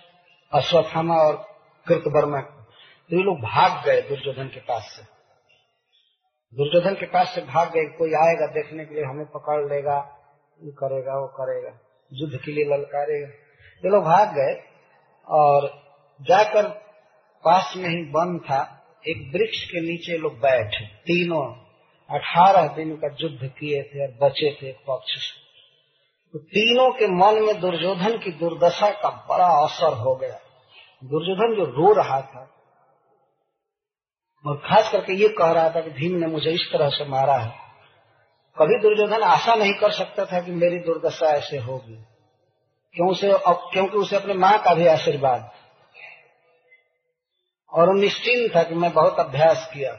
अश्वत्थामा 0.51 1.15
और 1.15 1.35
कृतवर्मा 1.87 2.39
तो 2.39 3.17
ये 3.17 3.23
लोग 3.23 3.39
भाग 3.39 3.85
गए 3.85 4.01
दुर्योधन 4.01 4.47
के 4.47 4.59
पास 4.59 4.91
से। 4.95 5.03
दुर्योधन 6.53 6.93
के 6.93 7.05
पास 7.05 7.33
से 7.35 7.41
भाग 7.41 7.67
गए, 7.67 7.85
कोई 7.97 8.13
आएगा 8.13 8.47
देखने 8.53 8.85
के 8.85 8.95
लिए, 8.95 9.03
हमें 9.03 9.25
पकड़ 9.25 9.59
लेगा, 9.73 9.97
ये 10.61 10.71
करेगा, 10.71 11.19
वो 11.19 11.27
करेगा, 11.27 11.71
युद्ध 12.11 12.39
के 12.45 12.51
लिए 12.51 12.65
ललकारेगा। 12.65 13.40
ये 13.83 13.89
लोग 13.89 14.03
भाग 14.03 14.27
गए 14.27 14.53
और 15.27 15.81
जाकर 16.21 16.67
पास 17.43 17.73
में 17.77 17.89
ही 17.89 18.01
वन 18.11 18.39
था। 18.39 18.77
एक 19.07 19.31
वृक्ष 19.35 19.63
के 19.65 19.81
नीचे 19.81 20.17
लोग 20.17 20.33
बैठे। 20.33 20.85
तीनों 20.85 21.45
अठारह 22.09 22.67
दिन 22.67 22.95
का 22.95 23.07
युद्ध 23.21 23.51
किए 23.59 23.83
थे 23.83 24.01
और 24.05 24.13
बचे 24.21 24.57
थे 24.61 24.69
एक 24.69 24.77
पक्ष 24.87 25.13
से। 25.13 25.39
तो 26.33 26.39
तीनों 26.39 26.91
के 26.91 27.07
मन 27.07 27.41
में 27.43 27.59
दुर्योधन 27.59 28.17
की 28.17 28.31
दुर्दशा 28.31 28.89
का 28.89 29.09
बड़ा 29.29 29.47
असर 29.63 29.93
हो 29.93 30.15
गया। 30.15 30.39
दुर्योधन 31.03 31.55
जो 31.55 31.65
रो 31.65 31.93
रहा 31.93 32.21
था 32.21 32.47
और 34.45 34.57
खास 34.57 34.91
करके 34.91 35.13
ये 35.13 35.27
कह 35.27 35.51
रहा 35.51 35.69
था 35.69 35.81
कि 35.81 35.89
भीम 35.89 36.17
ने 36.17 36.27
मुझे 36.27 36.51
इस 36.51 36.69
तरह 36.73 36.89
से 36.89 37.05
मारा 37.05 37.37
है। 37.37 37.51
कभी 38.57 38.81
दुर्योधन 38.81 39.23
आशा 39.23 39.55
नहीं 39.55 39.73
कर 39.73 39.91
सकता 39.91 40.25
था 40.25 40.41
कि 40.41 40.51
मेरी 40.51 40.79
दुर्दशा 40.79 41.27
ऐसे 41.27 41.57
होगी। 41.57 42.03
क्यों 42.95 43.13
से 43.13 43.31
क्योंकि 43.71 43.97
उसे 43.97 44.15
अपने 44.15 44.33
माँ 44.33 44.57
का 44.59 44.73
भी 44.73 44.87
आशीर्वाद। 44.87 45.49
और 47.71 47.87
वो 47.87 47.93
निश्चिंत 47.93 48.55
था 48.55 48.63
कि 48.63 48.75
मैं 48.75 48.91
बहुत 48.93 49.19
अभ्यास 49.19 49.69
किया। 49.73 49.91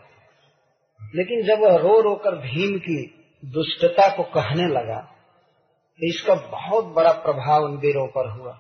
लेकिन 1.01 1.43
जब 1.43 1.63
वह 1.63 1.77
रो 1.77 2.01
रो 2.01 2.15
कर 2.17 2.37
भीम 2.39 2.79
की 2.79 2.99
दुष्टता 3.43 4.09
को 4.17 4.23
कहने 4.23 4.67
लगा 4.69 5.01
तो 6.01 6.09
इसका 6.09 6.35
बहुत 6.35 6.85
बड़ा 6.85 7.13
प्रभाव 7.13 7.65
उन 7.65 7.77
वीरों 7.77 8.07
पर 8.07 8.29
हुआ। 8.31 8.53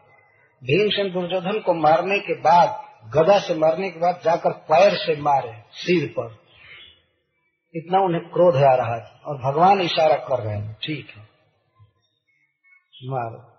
भीमसेन 0.62 1.12
दुर्योधन 1.12 1.58
को 1.60 1.74
मारने 1.74 2.18
के 2.18 2.34
बाद, 2.40 2.68
गदा 3.14 3.38
से 3.38 3.54
मारने 3.54 3.90
के 3.90 4.00
बाद 4.00 4.20
जाकर 4.24 4.52
पैर 4.68 4.96
से 4.96 5.16
मारे, 5.16 5.52
सिर 5.72 6.08
पर। 6.08 6.36
इतना 7.74 8.00
उन्हें 8.00 8.22
क्रोध 8.24 8.56
आ 8.56 8.74
रहा 8.74 8.98
था, 8.98 9.20
और 9.26 9.38
भगवान 9.42 9.80
इशारा 9.80 10.16
कर 10.16 10.42
रहे 10.42 10.56
हैं, 10.56 10.76
ठीक 10.82 11.08
है, 11.10 11.22
मारो। 13.04 13.51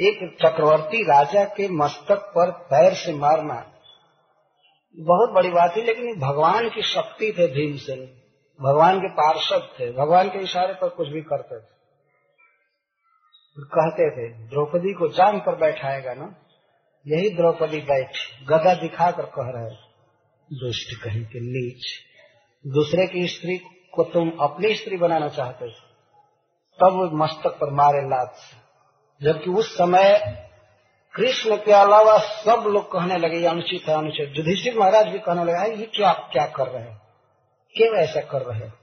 एक 0.00 0.36
चक्रवर्ती 0.42 1.02
राजा 1.02 1.44
के 1.44 1.68
मस्तक 1.68 2.18
पर 2.18 2.50
पैर 2.50 2.94
से 2.94 3.12
मारना। 3.12 3.54
बहुत 4.96 5.30
बड़ी 5.30 5.50
बात 5.50 5.76
थी, 5.76 5.82
लेकिन 5.82 6.20
भगवान 6.20 6.68
की 6.68 6.82
शक्ति 6.82 7.34
थे 7.38 7.46
भीमसेन 7.46 8.18
भगवान 8.60 8.98
के 8.98 9.08
पार्षद 9.08 9.68
थे, 9.80 9.92
भगवान 9.92 10.28
के 10.28 10.38
इशारे 10.38 10.74
पर 10.74 10.88
कुछ 10.88 11.08
भी 11.08 11.20
करते 11.20 11.60
थे। 11.60 11.72
कहते 13.58 14.10
थे, 14.10 14.48
द्रौपदी 14.48 14.92
को 14.92 15.08
जान 15.08 15.38
पर 15.38 15.54
बैठाएगा 15.54 16.14
ना? 16.14 16.34
यही 17.06 17.30
द्रौपदी 17.30 17.80
बैठ, 17.80 18.10
गदा 18.48 18.74
दिखाकर 18.74 19.22
कह 19.22 19.50
रहे 19.56 19.70
दुष्ट 20.50 21.04
कहीं 21.04 21.24
के 21.24 21.40
नीच। 21.40 21.84
दूसरे 22.66 23.06
की 23.06 23.28
स्त्री 23.28 23.58
को 23.94 24.04
तुम 24.04 24.30
अपनी 24.40 24.74
स्त्री 24.74 24.96
बनाना 24.96 25.28
चाहते 25.28 25.68
थे 25.68 25.92
तब 26.80 27.10
मस्तक 27.14 27.50
पर 27.50 27.70
मारे 27.70 28.08
लात 28.08 28.34
से। 28.34 28.61
जबकि 29.22 29.50
उस 29.50 29.74
समय 29.74 30.18
कृष्ण 31.14 31.56
के 31.56 31.72
अलावा 31.72 32.18
सब 32.18 32.64
लोग 32.66 32.92
कहने 32.92 33.18
लगे 33.18 33.46
अनुचित 33.46 33.88
है, 33.88 33.98
अनुचित। 33.98 34.32
युधिष्ठिर 34.36 34.78
महाराज 34.78 35.08
भी 35.08 35.18
कहने 35.18 35.44
लगे 35.44 35.74
ये 35.74 35.86
क्या 35.86 36.12
क्या 36.12 36.46
कर 36.46 36.68
रहे 36.68 36.82
हैं? 36.82 37.02
क्यों 37.76 37.96
ऐसा 37.96 38.20
कर 38.20 38.42
रहे 38.42 38.58
हैं? 38.58 38.74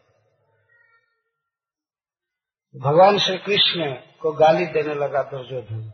भगवान 2.78 3.18
श्री 3.18 3.38
कृष्ण 3.38 3.94
को 3.94 4.32
गाली 4.32 4.66
देने 4.66 4.96
लगा 4.96 5.24
दुर्योधन। 5.24 5.94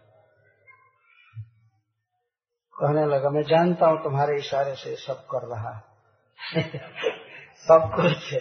कहने 2.82 3.06
लगा, 3.06 3.30
मैं 3.30 3.44
जानता 3.44 3.88
हूँ 3.88 4.04
तुम्हारे 4.04 4.38
इशारे 4.38 4.76
से 4.76 4.96
सब 4.96 5.28
कर 5.36 5.48
रहा 5.48 5.76
है। 5.76 6.62
सब 7.56 7.92
कुछ 7.96 8.34
है। 8.34 8.40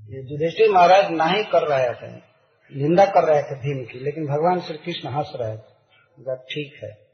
ये 0.00 0.32
युधिष्ठिर 0.32 0.70
महाराज 0.70 1.10
नहीं 1.10 1.44
कर 1.44 1.62
रहे 1.62 1.94
थे। 1.94 2.29
निंदा 2.76 3.06
कर 3.06 3.32
रहे 3.32 3.42
थे 3.42 3.54
भीम 3.54 3.92
की, 3.92 3.98
लेकिन 3.98 4.26
भगवान 4.26 4.60
श्री 4.60 4.78
कृष्ण 4.78 5.08
हंस 5.08 5.32
रहे 5.36 5.56
थे। 5.56 5.80
ठीक 6.36 6.80
है। 6.84 7.10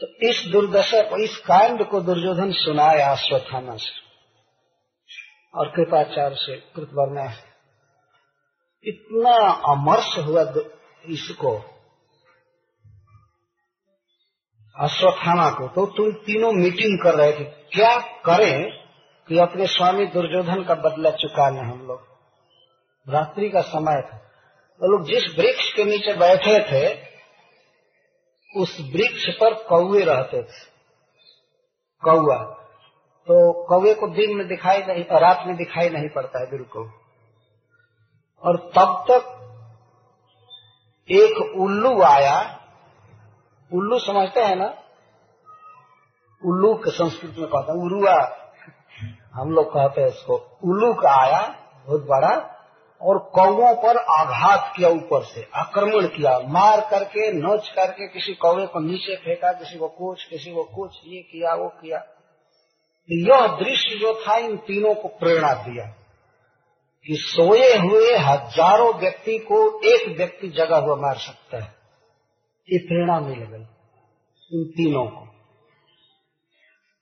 तो 0.00 0.28
इस 0.28 0.44
दुर्दशा 0.52 1.02
को, 1.02 1.24
इस 1.24 1.36
कांड 1.36 1.88
को 1.88 2.00
दुर्योधन 2.00 2.52
सुनाया 2.52 3.12
अश्वत्थामा 3.12 3.76
से। 3.76 4.02
और 5.54 5.68
कृपाचार्य 5.68 6.36
से 6.36 6.56
कृतवर्णा 6.56 7.30
से। 7.30 7.52
इतना 8.90 9.52
अमर्ष 9.52 10.18
हुआ 10.18 10.54
इसको, 11.06 11.58
अश्वत्थामा 14.76 15.50
को। 15.50 15.68
तो 15.68 15.86
तुम 15.86 16.12
तीनों 16.12 16.52
मीटिंग 16.52 17.04
कर 17.04 17.14
रहे 17.14 17.32
थे। 17.32 17.44
क्या 17.44 18.00
करें? 18.00 18.81
कि 19.28 19.38
अपने 19.38 19.66
स्वामी 19.66 20.06
दुर्योधन 20.06 20.64
का 20.64 20.74
बदला 20.74 21.10
चुका 21.10 21.50
लें 21.50 21.60
हम 21.60 21.86
लोग। 21.86 22.02
रात्रि 23.08 23.50
का 23.50 23.60
समय 23.60 24.02
था। 24.02 24.16
तो 24.80 24.92
लोग 24.92 25.06
जिस 25.06 25.38
वृक्ष 25.38 25.72
के 25.76 25.84
नीचे 25.84 26.12
बैठे 26.12 26.58
थे, 26.60 27.12
उस 28.56 28.80
वृक्ष 28.80 29.28
पर 29.28 29.54
कौए 29.54 30.00
रहते 30.00 30.42
थे। 30.42 30.72
कौआ 32.04 32.58
तो 33.22 33.64
कौए 33.66 33.94
को 33.94 34.08
दिन 34.08 34.36
में 34.36 34.48
दिखाई 34.48 34.82
नहीं, 34.82 35.04
रात 35.04 35.46
में 35.46 35.56
दिखाई 35.56 35.88
नहीं 35.88 36.08
पड़ता 36.08 36.40
है 36.40 36.50
बिल्कुल। 36.50 36.90
और 38.42 38.56
तब 38.56 39.04
तक 39.10 39.38
एक 41.10 41.60
उल्लू 41.60 42.02
आया। 42.02 42.58
उल्लू 43.74 43.98
समझते 43.98 44.40
हैं 44.40 44.56
ना? 44.56 44.66
उल्लू 46.44 46.74
के 46.74 46.90
संस्कृत 46.90 47.34
में 47.38 47.48
कहता 47.48 47.72
उरुआ। 47.72 48.41
हम 49.34 49.50
लोग 49.50 49.68
कहते 49.68 50.00
हैं 50.00 50.08
इसको 50.08 50.34
उल्लू 50.64 50.92
का 50.94 51.10
आया, 51.22 51.40
बहुत 51.86 52.00
बड़ा, 52.00 52.48
और 53.00 53.18
कौओं 53.18 53.74
पर 53.74 53.96
आघात 53.96 54.72
किया 54.76 54.88
ऊपर 54.88 55.22
से, 55.22 55.48
आक्रमण 55.54 56.06
किया, 56.06 56.38
मार 56.38 56.80
करके, 56.90 57.32
नोच 57.32 57.68
करके 57.68 58.08
किसी 58.08 58.34
कौवे 58.34 58.66
को 58.66 58.80
नीचे 58.80 59.16
फेंका, 59.16 59.52
किसी 59.52 59.78
को 59.78 59.88
कुछ 59.88 60.24
किसी 60.24 60.52
को 60.52 60.64
कुछ 60.64 61.00
ये 61.06 61.22
किया, 61.22 61.54
वो 61.54 61.68
किया। 61.68 62.04
यह 63.10 63.46
दृश्य 63.46 63.98
जो 63.98 64.14
था, 64.14 64.36
इन 64.36 64.56
तीनों 64.56 64.94
को 64.94 65.08
प्रेरणा 65.08 65.52
दिया 65.54 65.84
कि 67.06 67.16
सोए 67.16 67.76
हुए 67.76 68.16
हज़ारों 68.16 68.94
व्यक्ति 68.94 69.38
को 69.38 69.80
एक 69.84 70.16
व्यक्ति 70.16 70.48
जगा 70.48 70.76
हुआ 70.76 70.96
मार 70.96 71.16
सकता 71.16 71.56
है। 71.56 71.74
ये 72.68 72.78
प्रेरणा 72.78 73.20
मिल 73.20 73.38
गई 73.38 73.66
इन 74.50 74.64
तीनों 74.64 75.06
को। 75.06 75.31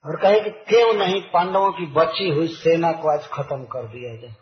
और 0.07 0.17
कहे 0.17 0.41
कि 0.41 0.51
क्यों 0.51 0.95
नहीं? 0.95 1.23
पांडवों 1.23 1.73
की 1.73 1.87
बची 1.87 2.29
हुई 2.29 2.49
सेना 2.49 2.93
को 2.93 3.09
आज 3.09 3.29
खत्म 3.29 3.65
कर 3.65 3.87
दिया 3.87 4.17
जाए। 4.17 4.35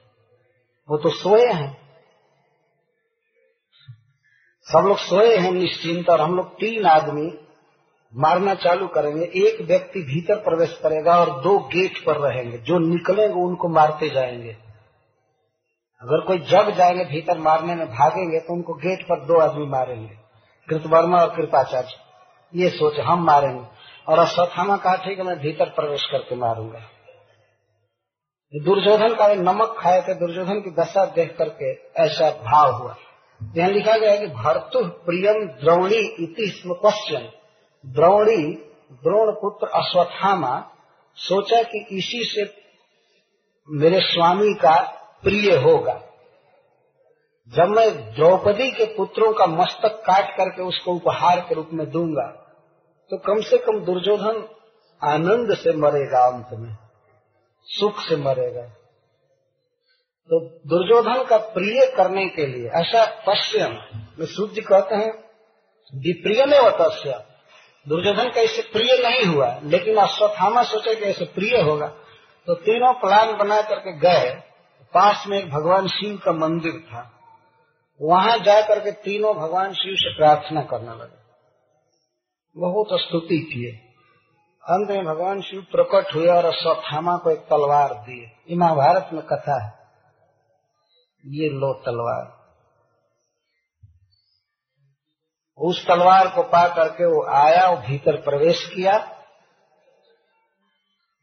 वो 0.89 0.97
तो 0.97 1.11
सोए 1.11 1.53
हैं। 1.53 1.89
सब 4.63 4.79
लोग 4.79 4.99
सोए 4.99 5.37
हैं 5.37 5.53
निश्चिंत 5.53 6.11
और 6.11 6.21
हम 6.21 6.37
लोग 6.37 6.55
तीन 6.55 6.87
आदमी 6.87 7.39
मारना 8.15 8.55
चालू 8.55 8.87
करेंगे। 8.87 9.25
एक 9.25 9.61
व्यक्ति 9.61 10.01
भीतर 10.01 10.35
प्रवेश 10.35 10.81
करेगा 10.83 11.19
और 11.19 11.41
दो 11.41 11.59
गेट 11.59 12.05
पर 12.05 12.17
रहेंगे। 12.17 12.59
जो 12.59 12.79
निकलेंगे 12.79 13.41
उनको 13.41 13.69
मारते 13.69 14.09
जाएँगे। 14.09 14.57
अगर 16.03 16.21
कोई 16.21 16.39
जग 16.39 16.71
जाएँगे 16.71 17.05
भीतर 17.05 17.39
मारने 17.39 17.75
में 17.75 17.87
भागेंगे 17.87 18.41
तो 18.41 18.55
उनको 18.55 18.75
गेट 18.75 19.03
पर 19.03 19.25
दो 19.25 19.41
आदमी 19.41 19.67
मारेंगे। 19.67 20.17
कृतवर्मा 20.69 21.19
और 21.19 21.37
कृपाचार्य, 21.37 21.89
ये 22.55 22.71
सोच 22.71 22.99
हम 23.01 23.25
मारेंगे। 23.25 23.78
और 24.09 24.19
अश्वत्थामा 24.19 24.77
कहा, 24.77 24.97
ठीक 24.97 25.19
है, 25.19 25.25
मैं 25.25 25.39
भीतर 25.39 25.65
प्रवेश 25.65 26.07
करके 26.11 26.37
मारूँगा। 26.37 26.79
दुर्योधन 28.53 29.15
का 29.15 29.35
नमक 29.35 29.77
खाए 29.79 30.01
थे, 30.03 30.15
दुर्योधन 30.15 30.61
की 30.61 30.71
दशा 30.71 31.05
देख 31.05 31.37
करके 31.39 31.73
ऐसा 32.03 32.31
भाव 32.31 32.73
हुआ। 32.73 32.97
यहाँ 33.57 33.71
लिखा 33.71 33.97
गया 33.97 34.11
है 34.11 34.19
कि 34.19 34.27
भर्तु 34.27 34.85
प्रियम 34.85 35.35
द्रोणी 35.35 35.97
इति 35.97 36.63
क्वेश्चन 36.67 37.29
द्रोणी, 37.87 38.53
द्रोण 38.93 39.33
पुत्र 39.33 39.67
अश्वत्थामा 39.67 40.73
सोचा 41.17 41.63
कि 41.63 41.87
इसी 41.91 42.25
से 42.25 42.45
मेरे 43.69 44.01
स्वामी 44.01 44.55
का 44.55 44.81
प्रिय 45.23 45.57
होगा। 45.57 46.01
जब 47.49 47.69
मैं 47.69 48.15
द्रौपदी 48.15 48.71
के 48.71 48.85
पुत्रों 48.85 49.33
का 49.33 49.47
मस्तक 49.47 50.03
काट 50.07 50.37
करके 50.37 50.63
उसको 50.63 50.93
उपहार 50.93 51.41
के 51.41 51.55
रूप 51.55 51.71
में 51.73 51.91
दूँगा 51.91 52.47
तो 53.11 53.17
कम 53.17 53.41
से 53.41 53.59
कम 53.59 53.81
दुर्योधन 53.81 54.49
आनंद 55.03 55.57
से 55.57 55.73
मरेगा 55.73 56.27
अंत 56.27 56.47
में, 56.53 56.77
सुख 57.65 58.01
से 58.01 58.17
मरेगा। 58.17 58.63
तो 60.31 60.41
दुर्योधन 60.49 61.25
का 61.25 61.37
प्रिय 61.37 61.95
करने 61.97 62.27
के 62.29 62.47
लिए, 62.47 62.69
ऐसा 62.69 63.05
पश्चिम 63.29 63.71
में 64.19 64.27
सूर्य 64.27 64.61
कहते 64.61 64.95
हैं, 64.95 65.13
विप्रिय 65.95 66.47
में 66.47 66.59
तस्य 66.71 67.25
दुर्योधन 67.89 68.31
का 68.31 68.41
इसे 68.41 68.63
प्रिय 68.63 69.09
नहीं 69.09 69.35
हुआ, 69.35 69.61
लेकिन 69.65 69.97
अश्वत्थामा 69.97 70.63
सोचे 70.63 70.95
कि 70.95 71.05
ऐसे 71.05 71.25
प्रिय 71.25 71.61
होगा। 71.61 71.87
तो 72.47 72.55
तीनों 72.55 72.93
प्लान 72.95 73.37
बना 73.37 73.63
करके 73.63 73.99
गए। 73.99 74.31
पास 74.95 75.25
में 75.29 75.39
एक 75.39 75.51
भगवान 75.51 75.87
शिव 75.87 76.17
का 76.25 76.33
मंदिर 76.33 76.73
था। 76.73 77.21
वहाँ 78.03 78.39
जा 78.39 78.61
करके 78.61 78.93
तीनों 78.93 79.35
भगवान 79.35 79.73
शिव 79.73 79.95
से 79.97 80.17
प्रार्थना 80.17 80.63
करने 80.63 80.91
लगे। 80.91 81.18
बहुत 82.59 82.89
स्तुति 82.93 83.39
किए। 83.39 83.71
अंत 84.65 84.91
में 84.91 85.05
भगवान 85.05 85.41
शिव 85.41 85.61
प्रकट 85.61 86.15
हुए 86.15 86.27
और 86.27 86.45
अश्वत्थामा 86.45 87.17
को 87.17 87.31
एक 87.31 87.39
तलवार 87.39 87.95
दिए। 87.95 88.25
ये 88.51 88.57
महाभारत 88.57 89.11
में 89.13 89.23
कथा 89.23 89.65
है। 89.65 89.73
ये 91.27 91.49
लो 91.49 91.75
तलवार। 91.75 92.39
उस 95.59 95.87
तलवार 95.87 96.29
को 96.29 96.43
पा 96.43 96.69
करके 96.69 97.07
वो 97.07 97.27
आया 97.27 97.69
और 97.69 97.77
भीतर 97.77 98.17
प्रवेश 98.17 98.71
किया। 98.75 98.99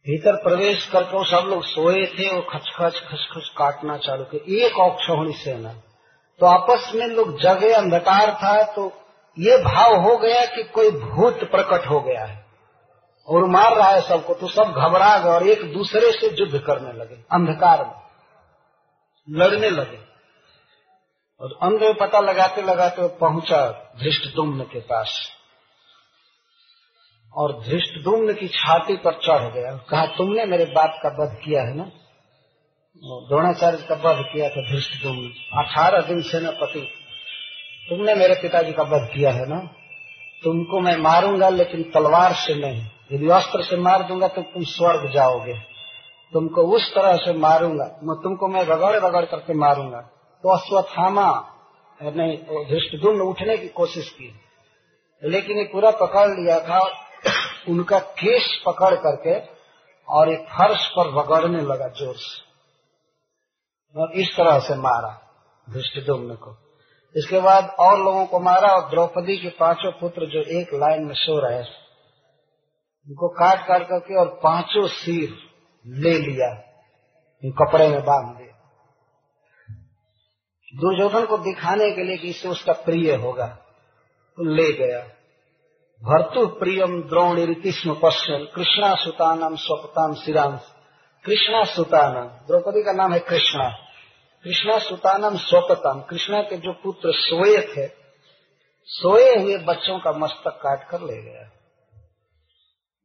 भीतर 0.05 0.43
प्रवेश 0.43 0.89
करके 0.89 1.17
वो 1.17 1.23
सब 1.23 1.47
लोग 1.47 1.63
सोए 1.63 2.05
थे, 2.05 2.35
वो 2.35 2.41
खचखच 2.41 2.93
खचखच 2.93 3.49
काटना 3.57 3.97
चालू 3.97 4.23
किया 4.23 4.37
एक 4.37 4.79
औक्षणी 4.79 5.33
सेना। 5.33 5.73
तो 6.39 6.45
आपस 6.45 6.91
में 6.95 7.07
लोग 7.07 7.39
जगे 7.39 7.73
अंधकार 7.73 8.35
था 8.35 8.73
तो 8.73 9.04
ये 9.37 9.57
भाव 9.57 9.95
हो 10.01 10.17
गया 10.17 10.45
कि 10.45 10.63
कोई 10.63 10.91
भूत 10.91 11.43
प्रकट 11.51 11.87
हो 11.87 11.99
गया 11.99 12.25
है। 12.25 12.43
और 13.27 13.45
मार 13.45 13.75
रहा 13.75 13.89
है 13.89 14.01
सबको 14.01 14.33
तो 14.33 14.47
सब 14.47 14.73
घबरा 14.73 15.17
गए 15.19 15.29
और 15.29 15.47
एक 15.47 15.73
दूसरे 15.73 16.11
से 16.11 16.27
युद्ध 16.39 16.59
करने 16.59 16.91
लगे, 16.93 17.15
अंधकार 17.31 17.85
में, 17.85 17.93
लड़ने 19.39 19.69
लगे। 19.69 19.99
और 21.41 21.57
अंध 21.63 21.79
पता 21.99 22.19
लगाते 22.19 22.61
लगाते 22.61 23.07
पहुँचा 23.07 23.61
धृष्ट 23.99 24.35
दुम्न 24.35 24.63
के 24.63 24.79
पास। 24.79 25.19
और 27.33 27.53
धृष्ट 27.63 28.03
दुम्न 28.03 28.33
की 28.33 28.47
छाती 28.47 28.95
पर 28.97 29.13
चढ़ 29.13 29.51
गया। 29.51 29.75
कहा, 29.89 30.05
तुमने 30.05 30.45
मेरे 30.45 30.65
बाप 30.65 30.99
का 31.03 31.09
वध 31.09 31.37
किया 31.45 31.61
है 31.61 31.75
ना? 31.75 31.83
द्रोणाचार्य 33.03 33.77
का 33.77 33.95
वध 33.95 34.23
किया 34.23 34.49
था 34.49 34.61
धृष्ट 34.71 35.03
दुम्न 35.03 35.29
अठारह 35.53 36.01
दिन 36.01 36.21
सेनापति 36.21 36.87
तुमने 37.89 38.15
मेरे 38.15 38.35
पिताजी 38.35 38.71
का 38.71 38.83
वध 38.83 39.09
किया 39.15 39.31
है 39.31 39.45
ना? 39.49 39.59
तुमको 40.43 40.79
मैं 40.79 40.97
मारूँगा, 40.97 41.49
लेकिन 41.49 41.83
तलवार 41.83 42.33
से 42.33 42.55
नहीं। 42.55 42.85
यदि 43.11 43.29
अस्त्र 43.29 43.63
से 43.63 43.77
मार 43.77 44.03
दूँगा 44.03 44.27
तो 44.27 44.41
तुम 44.41 44.63
स्वर्ग 44.63 45.11
जाओगे। 45.11 45.53
तुमको 46.33 46.61
उस 46.61 46.95
तरह 46.95 47.17
से 47.17 47.33
मारूँगा। 47.33 47.83
मैं 48.03 48.23
तुमको 48.23 48.47
मैं 48.47 48.63
रगड़ 48.63 48.95
रगड़ 48.95 49.25
करके 49.25 49.53
मारूँगा। 49.53 50.01
तो 50.43 50.57
अश्वत्थामा। 50.57 51.53
नहीं 52.01 52.37
धृष्टुम्न 52.65 53.21
उठने 53.21 53.57
की 53.57 53.67
कोशिश 53.67 54.09
की। 54.09 54.39
लेकिन 55.23 55.57
ये 55.57 55.63
पूरा 55.63 55.91
पकड़ 55.91 56.27
लिया 56.27 56.59
था। 56.59 56.79
उनका 57.69 57.99
केस 57.99 58.63
पकड़ 58.65 58.95
करके 58.95 59.55
और 60.09 60.29
एक 60.29 60.39
फर्श 60.39 60.87
पर 60.87 61.05
रगड़ने 61.07 61.61
लगा 61.61 61.87
ज़ोर 61.87 62.15
से। 62.17 62.45
और 64.01 64.11
इस 64.11 64.27
तरह 64.37 64.59
से 64.59 64.75
मारा 64.75 65.21
धृष्टुम्न 65.69 66.35
को। 66.35 66.64
इसके 67.15 67.39
बाद 67.39 67.75
और 67.79 67.97
लोगों 67.99 68.25
को 68.25 68.39
मारा 68.39 68.69
और 68.69 68.89
द्रौपदी 68.89 69.37
के 69.37 69.49
पाँचों 69.49 69.91
पुत्र 69.91 70.25
जो 70.25 70.41
एक 70.59 70.73
लाइन 70.73 71.05
में 71.05 71.13
सो 71.15 71.39
रहे 71.39 71.59
उनको 73.07 73.27
काट 73.29 73.67
काट 73.67 73.83
करके 73.83 74.19
और 74.19 74.27
पाँचों 74.43 74.87
सिर 74.87 75.37
ले 75.85 76.13
लिया 76.19 76.49
इन 77.43 77.51
कपड़े 77.51 77.87
में 77.87 78.01
बाँध 78.01 78.35
दिया 78.37 78.53
दुर्योधन 80.73 81.25
को 81.25 81.37
दिखाने 81.37 81.91
के 81.91 82.03
लिए 82.03 82.17
कि 82.17 82.29
इससे 82.29 82.47
उसका 82.49 82.73
प्रिय 82.73 83.15
होगा 83.15 83.45
तो 83.45 84.43
ले 84.55 84.71
गया। 84.73 84.99
भर्तु 86.01 86.45
प्रियम 86.47 87.01
द्रोण 87.01 87.39
रीतिष्म 87.39 87.93
पश्चिम 87.93 88.45
कृष्णा 88.55 88.93
सुतानम 88.95 89.55
स्वपताम 89.55 90.13
सिरांश 90.13 90.61
कृष्णा 91.25 91.63
सुतानम 91.63 92.27
द्रौपदी 92.47 92.83
का 92.83 92.91
नाम 92.91 93.13
है 93.13 93.19
कृष्णा। 93.19 93.67
कृष्णा 94.45 94.79
सुतानम 94.79 95.37
स्वपतम। 95.37 96.01
कृष्णा 96.01 96.41
के 96.41 96.57
जो 96.57 96.73
पुत्र 96.73 97.11
सोए 97.13 97.61
थे, 97.61 97.87
सोए 98.85 99.35
हुए 99.35 99.57
बच्चों 99.57 99.99
का 99.99 100.11
मस्तक 100.11 100.51
काट 100.51 100.89
कर 100.89 101.01
ले 101.01 101.21
गया। 101.21 101.41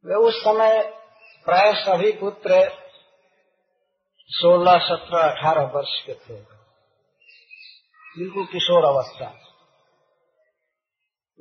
वे 0.05 0.15
उस 0.15 0.41
समय 0.41 0.83
प्राय 1.45 1.73
सभी 1.73 2.11
पुत्र 2.11 2.71
सोलह, 4.27 4.77
सत्रह, 4.77 5.19
अठारह 5.19 5.63
वर्ष 5.63 6.03
के 6.05 6.13
थे। 6.13 6.33
बिल्कुल 8.17 8.45
किशोर 8.45 8.83
अवस्था। 8.83 9.33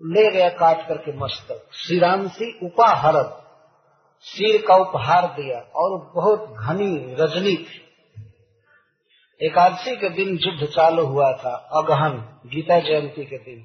ले 0.02 0.30
गया 0.30 0.48
काट 0.48 0.88
करके 0.88 1.16
मस्तक। 1.16 1.70
श्रीरामसी 1.74 2.58
उपाहरत 2.62 3.46
सिर 4.20 4.66
का 4.66 4.74
उपहार 4.76 5.26
दिया 5.26 5.58
और 5.58 6.12
बहुत 6.14 6.40
घनी 6.40 7.14
रजनी 7.14 7.56
थी। 7.56 7.89
एकादशी 9.42 9.96
के 9.96 10.08
दिन 10.08 10.28
युद्ध 10.28 10.66
चालू 10.66 11.06
हुआ 11.06 11.32
था, 11.32 11.68
अगहन, 11.72 12.40
गीता 12.46 12.80
जयंती 12.80 13.24
के 13.24 13.38
दिन। 13.38 13.64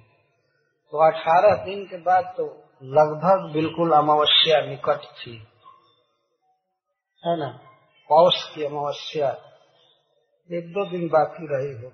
तो 0.91 1.11
अठारह 1.11 1.63
दिन 1.63 1.85
के 1.85 1.97
बाद 1.97 2.33
तो 2.37 2.43
लगभग 2.83 3.53
बिल्कुल 3.53 3.91
अमावस्या 3.91 4.61
निकट 4.61 4.97
थी। 4.97 5.47
है 7.25 7.39
ना? 7.39 7.59
पौष 8.09 8.55
की 8.55 8.63
अमावस्या। 8.63 9.29
एक 10.51 10.69
दो 10.69 10.85
दिन 10.85 11.07
बाकी 11.07 11.47
रही 11.51 11.83
हो। 11.83 11.91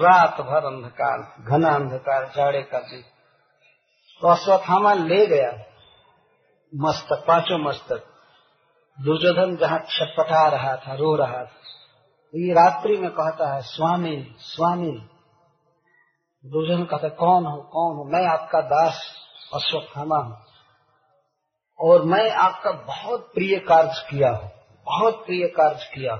रात 0.00 0.40
भर 0.40 0.64
अंधकार, 0.64 1.44
घना 1.48 1.74
अंधकार, 1.74 2.32
जाड़े 2.36 2.62
का 2.62 2.78
दिन। 2.78 3.02
तो 4.20 4.28
अश्वत्थामा 4.28 4.94
ले 4.94 5.26
गया। 5.26 5.64
मस्तक, 6.74 7.24
पाँचों 7.28 7.58
मस्तक। 7.58 8.06
दुर्योधन 9.00 9.56
जहाँ 9.56 9.78
छटपटा 9.78 10.48
रहा 10.48 10.76
था, 10.76 10.94
रो 10.94 11.16
रहा 11.16 11.44
था। 11.44 11.85
ये 12.34 12.52
रात्रि 12.54 12.96
में 12.96 13.10
कहता 13.10 13.52
है, 13.54 13.60
स्वामी 13.64 14.16
स्वामी 14.40 14.92
दुर्योधन 16.44 16.84
कहता 16.84 17.08
कौन 17.16 17.46
हो 17.46 17.56
कौन 17.72 17.96
हो? 17.96 18.04
मैं 18.06 18.26
आपका 18.28 18.60
दास 18.62 19.00
अश्वत्थामा 19.54 20.16
हूँ 20.18 20.36
और 21.78 22.04
मैं 22.04 22.30
आपका 22.38 22.72
बहुत 22.84 23.30
प्रिय 23.34 23.58
कार्य 23.68 24.06
किया 24.10 24.30
हूँ, 24.30 24.50
बहुत 24.86 25.24
प्रिय 25.26 25.46
कार्य 25.56 25.90
किया 25.94 26.16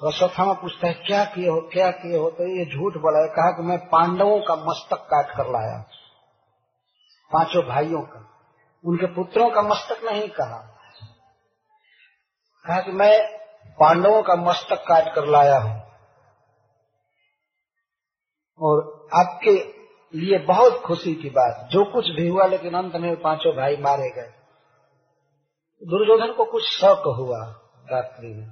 तो 0.00 0.08
अश्वत्थामा 0.08 0.52
पूछता 0.52 0.88
है, 0.88 0.94
क्या 0.96 1.24
किए 1.24 1.48
हो, 1.48 1.60
क्या 1.72 1.90
किए 1.92 2.16
हो? 2.16 2.30
तो 2.30 2.46
ये 2.48 2.64
झूठ 2.66 2.96
बोला 3.02 3.20
है, 3.20 3.28
कहा 3.30 3.50
कि 3.50 3.62
मैं 3.62 3.78
पांडवों 3.88 4.40
का 4.40 4.56
मस्तक 4.62 5.06
काट 5.10 5.36
कर 5.36 5.50
लाया 5.52 5.78
पाँचों 7.30 7.62
भाइयों 7.64 8.02
का, 8.04 8.20
उनके 8.84 9.06
पुत्रों 9.14 9.50
का 9.50 9.62
मस्तक 9.64 10.04
नहीं 10.04 10.28
कहा। 10.30 10.58
कहा 12.66 12.80
कि 12.80 12.92
मैं 12.92 13.38
पांडवों 13.80 14.22
का 14.22 14.34
मस्तक 14.34 14.76
काट 14.76 15.14
कर 15.14 15.26
लाया 15.26 15.58
हूँ। 15.58 15.82
और 18.58 19.06
आपके 19.14 19.50
लिए 20.18 20.38
बहुत 20.38 20.80
खुशी 20.80 21.14
की 21.14 21.30
बात। 21.30 21.68
जो 21.70 21.84
कुछ 21.84 22.04
भी 22.04 22.28
हुआ, 22.28 22.46
लेकिन 22.46 22.74
अंत 22.74 22.96
में 22.96 23.20
पाँचों 23.20 23.56
भाई 23.56 23.76
मारे 23.76 24.10
गए। 24.10 24.32
दुर्योधन 25.82 26.32
को 26.32 26.44
कुछ 26.44 26.62
शक 26.68 27.14
हुआ 27.18 27.38
रात्रि 27.92 28.28
में। 28.28 28.46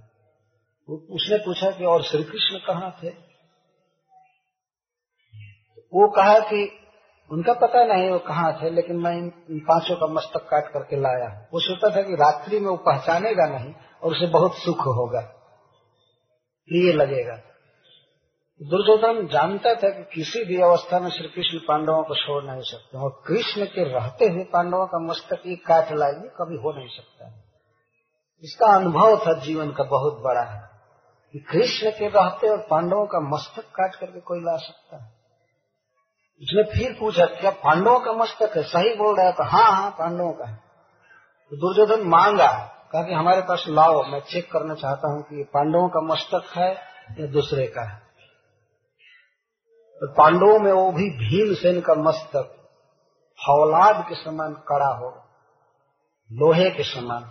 उसने 0.91 1.39
पूछा 1.39 1.71
कि 1.71 1.85
और 1.85 2.03
श्री 2.03 2.25
कृष्ण 2.25 2.59
कहाँ 2.67 2.97
थे? 3.03 3.09
वो 5.95 6.11
कहा 6.11 6.39
कि 6.39 6.79
उनका 7.31 7.53
पता 7.53 7.85
नहीं 7.85 8.11
वो 8.11 8.19
कहाँ 8.19 8.63
थे, 8.63 8.71
लेकिन 8.71 8.97
मैं 8.97 9.13
इन 9.13 9.33
पाँचों 9.51 9.97
का 9.97 10.07
मस्तक 10.07 10.41
काट 10.41 10.73
करके 10.73 10.97
लाया 10.97 11.47
वो 11.55 11.61
सोचता 11.61 11.97
था 11.97 12.03
कि 12.03 12.15
रात्रि 12.15 12.61
में 12.61 12.69
वो 12.69 12.77
पहचानेगा 12.77 13.47
नहीं। 13.47 13.75
और 14.03 14.12
उसे 14.12 14.26
बहुत 14.26 14.55
सुख 14.55 14.86
होगा, 14.96 15.20
प्रिय 16.68 16.92
लगेगा। 16.92 17.36
दुर्योधन 18.61 19.26
जानता 19.26 19.74
था 19.74 19.88
कि 19.88 20.03
किसी 20.14 20.44
भी 20.44 20.61
अवस्था 20.62 20.98
में 21.00 21.09
श्री 21.11 21.28
कृष्ण 21.28 21.59
पांडवों 21.59 22.03
को 22.03 22.14
छोड़ 22.16 22.42
नहीं 22.44 22.62
सकते 22.62 22.98
और 22.98 23.22
कृष्ण 23.26 23.64
के 23.66 23.84
रहते 23.84 24.24
हुए 24.24 24.44
पांडवों 24.44 24.86
का 24.86 24.98
मस्तक 24.98 25.46
एक 25.46 25.66
काट 25.66 25.92
लाएँगे, 25.92 26.28
कभी 26.28 26.57
हो 26.57 26.72
नहीं 26.72 26.88
सकता 26.88 27.30
इसका 28.44 28.66
अनुभव 28.76 29.16
था 29.18 29.32
जीवन 29.38 29.70
का 29.70 29.84
बहुत 29.84 30.20
बड़ा 30.22 30.42
है 30.42 30.61
कि 31.34 31.38
कृष्ण 31.50 31.90
के 31.90 32.09
रहते 32.09 32.48
और 32.48 32.59
पांडवों 32.70 33.05
का 33.07 33.20
मस्तक 33.28 33.64
काट 33.70 33.94
करके 33.94 34.20
कोई 34.20 34.40
ला 34.40 34.57
सकता 34.57 34.96
है। 34.96 35.11
उसने 36.42 36.62
फिर 36.72 36.96
पूछा, 37.00 37.24
क्या 37.24 37.50
पांडवों 37.50 37.98
का 38.00 38.12
मस्तक 38.12 38.57
है? 38.57 38.62
सही 38.64 38.94
बोल 38.94 39.16
रहा 39.16 39.26
है 39.26 39.32
तो 39.32 39.44
हाँ 39.44 39.70
हाँ 39.72 39.90
पांडवों 39.90 40.32
का 40.32 40.48
है। 40.48 40.57
तो 41.53 41.57
दुर्योधन 41.57 42.09
मांगा 42.09 42.50
कहा 42.93 43.03
कि 43.03 43.12
हमारे 43.12 43.40
पास 43.40 43.64
लाओ, 43.68 44.03
मैं 44.03 44.20
चेक 44.20 44.53
करना 44.53 44.74
चाहता 44.74 45.09
हूँ 45.09 45.22
कि 45.22 45.45
पांडवों 45.45 45.88
का 45.88 46.01
मस्तक 46.01 46.53
है 46.57 46.70
या 47.20 47.26
दूसरे 47.26 47.66
का 47.66 47.82
है। 47.82 47.99
तो 50.01 50.12
पांडवों 50.12 50.59
में 50.59 50.72
वो 50.72 50.93
भी 50.93 51.11
भीमसेन 51.11 51.80
का 51.80 51.95
मस्तक, 51.95 52.55
फौलाद 53.38 54.05
के 54.09 54.14
समान 54.14 54.53
कड़ा 54.53 54.95
हो, 54.95 55.24
लोहे 56.32 56.70
के 56.70 56.82
समान। 56.82 57.30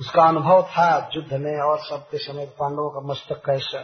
उसका 0.00 0.22
अनुभव 0.22 0.62
था 0.62 1.10
युद्ध 1.16 1.32
में 1.32 1.60
और 1.60 1.78
सबके 1.78 2.18
समय 2.18 2.46
पांडवों 2.46 2.90
का 2.90 3.00
मस्तक 3.00 3.42
कैसा। 3.46 3.80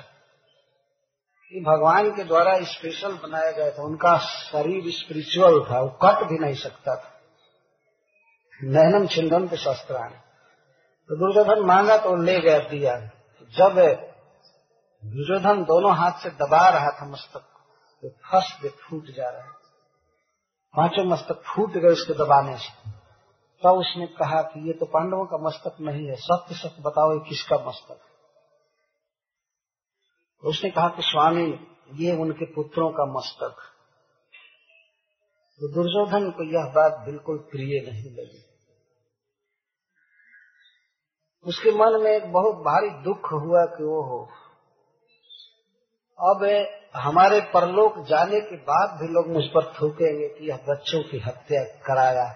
ये 1.53 1.61
भगवान 1.61 2.11
के 2.11 2.25
द्वारा 2.25 2.59
स्पेशल 2.63 3.13
बनाया 3.13 3.51
गया 3.51 3.71
था, 3.71 3.83
उनका 3.83 4.19
शरीर 4.19 4.83
स्पिरिचुअल 4.87 5.61
था, 5.61 5.81
वो 5.81 5.89
कट 5.89 6.27
भी 6.27 6.39
नहीं 6.39 6.55
सकता 6.55 6.97
था। 6.97 7.12
नैनम 8.65 9.07
छिंदन 9.07 9.49
के 9.49 9.57
शस्त्र 9.57 9.75
शस्त्रान। 9.75 10.11
तो 11.09 11.17
दुर्योधन 11.17 11.67
मांगा 11.67 11.97
तो 11.97 12.17
ले 12.17 12.41
गया 12.41 12.59
दिया। 12.59 12.97
जब 13.55 13.75
दुर्योधन 15.05 15.65
दोनों 15.65 15.97
हाथ 15.97 16.13
से 16.13 16.31
दबा 16.31 16.69
रहा 16.69 16.91
था 16.91 17.07
मस्तक 17.07 17.41
को 17.41 18.09
तो 18.09 18.09
फंस 18.09 18.59
दे 18.63 18.69
फूट 18.69 19.05
जा 19.07 19.29
रहा 19.31 19.43
है। 19.43 19.51
पाँचों 20.77 21.05
मस्तक 21.05 21.43
फूट 21.47 21.71
गए 21.71 21.89
उसके 21.89 22.15
दबाने 22.15 22.57
से। 22.57 22.91
तब 22.91 23.63
तो 23.63 23.81
उसने 23.81 24.07
कहा 24.07 24.43
कि 24.43 24.67
ये 24.67 24.73
तो 24.73 24.87
पांडवों 24.87 25.27
का 25.27 25.37
मस्तक 25.37 25.77
नहीं 25.81 26.07
है, 26.07 26.15
सत्य 26.15 26.55
सत्य 26.55 26.83
बताओ 26.83 27.13
ये 27.13 27.29
किसका 27.29 27.57
मस्तक 27.57 27.91
है? 27.91 28.13
उसने 30.43 30.71
कहा 30.71 30.89
कि 30.89 31.03
स्वामी, 31.03 31.69
ये 31.95 32.17
उनके 32.17 32.45
पुत्रों 32.45 32.91
का 32.91 33.05
मस्तक। 33.05 33.57
तो 35.61 35.69
दुर्योधन 35.69 36.31
को 36.31 36.45
यह 36.45 36.73
बात 36.75 37.07
बिल्कुल 37.07 37.39
प्रिय 37.39 37.91
नहीं 37.91 38.11
लगी। 38.11 38.52
उसके 41.47 41.71
मन 41.71 42.01
में 42.03 42.11
एक 42.11 42.33
बहुत 42.33 42.57
भारी 42.65 42.91
दुख 43.05 43.33
हुआ 43.33 43.65
कि 43.69 43.85
वो 43.85 44.03
हो। 44.03 44.21
अब 46.19 46.45
हमारे 46.97 47.41
परलोक 47.55 47.99
जाने 48.09 48.41
के 48.41 48.57
बाद 48.65 48.99
भी 49.01 49.09
लोग 49.09 49.29
मुझ 49.29 49.45
पर 49.47 49.73
थूकेंगे 49.73 50.29
कि 50.29 50.49
यह 50.51 50.59
बच्चों 50.69 51.03
की 51.03 51.19
हत्या 51.19 51.63
कराया। 51.87 52.27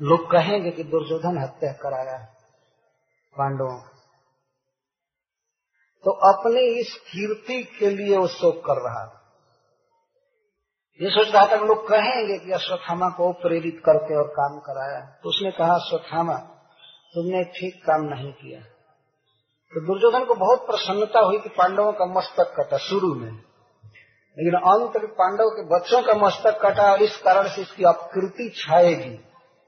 लोग 0.00 0.30
कहेंगे 0.30 0.70
कि 0.70 0.84
दुर्योधन 0.84 1.38
हत्या 1.38 1.72
कराया 1.72 2.18
पांडवों 3.36 3.78
तो 6.04 6.12
अपनी 6.28 6.62
इस 6.80 6.94
कीर्ति 7.06 7.62
के 7.78 7.90
लिए 7.90 8.16
वो 8.16 8.26
शोक 8.28 8.56
कर 8.66 8.80
रहा 8.82 9.02
ये 11.00 11.10
सोच 11.10 11.28
रहा 11.34 11.44
था 11.46 11.56
लोग 11.64 11.86
कहेंगे 11.88 12.38
कि 12.38 12.52
अश्वत्थामा 12.52 13.08
को 13.08 13.32
प्रेरित 13.42 13.80
करके 13.84 14.16
और 14.16 14.26
काम 14.30 14.58
कराया। 14.60 15.00
तो 15.22 15.28
उसने 15.28 15.50
कहा 15.50 15.74
अश्वत्थामा 15.74 16.34
तुमने 17.14 17.44
ठीक 17.44 17.84
काम 17.86 18.02
नहीं 18.02 18.32
किया। 18.32 18.60
तो 19.74 19.86
दुर्योधन 19.86 20.24
को 20.24 20.34
बहुत 20.34 20.66
प्रसन्नता 20.66 21.20
हुई 21.20 21.38
कि 21.38 21.48
पांडवों 21.48 21.92
का 21.92 22.06
मस्तक 22.06 22.54
कटा 22.60 22.76
शुरू 22.76 23.14
में। 23.14 23.32
लेकिन 24.38 24.54
अंत 24.54 24.96
में 24.96 25.12
पांडव 25.12 25.44
के 25.44 25.64
बच्चों 25.66 26.02
का 26.02 26.14
मस्तक 26.14 26.60
कटा 26.62 26.92
और 26.92 27.02
इस 27.02 27.16
कारण 27.16 27.48
से 27.48 27.62
इसकी 27.62 27.84
अपकृति 27.84 28.54
छाएगी। 28.56 29.18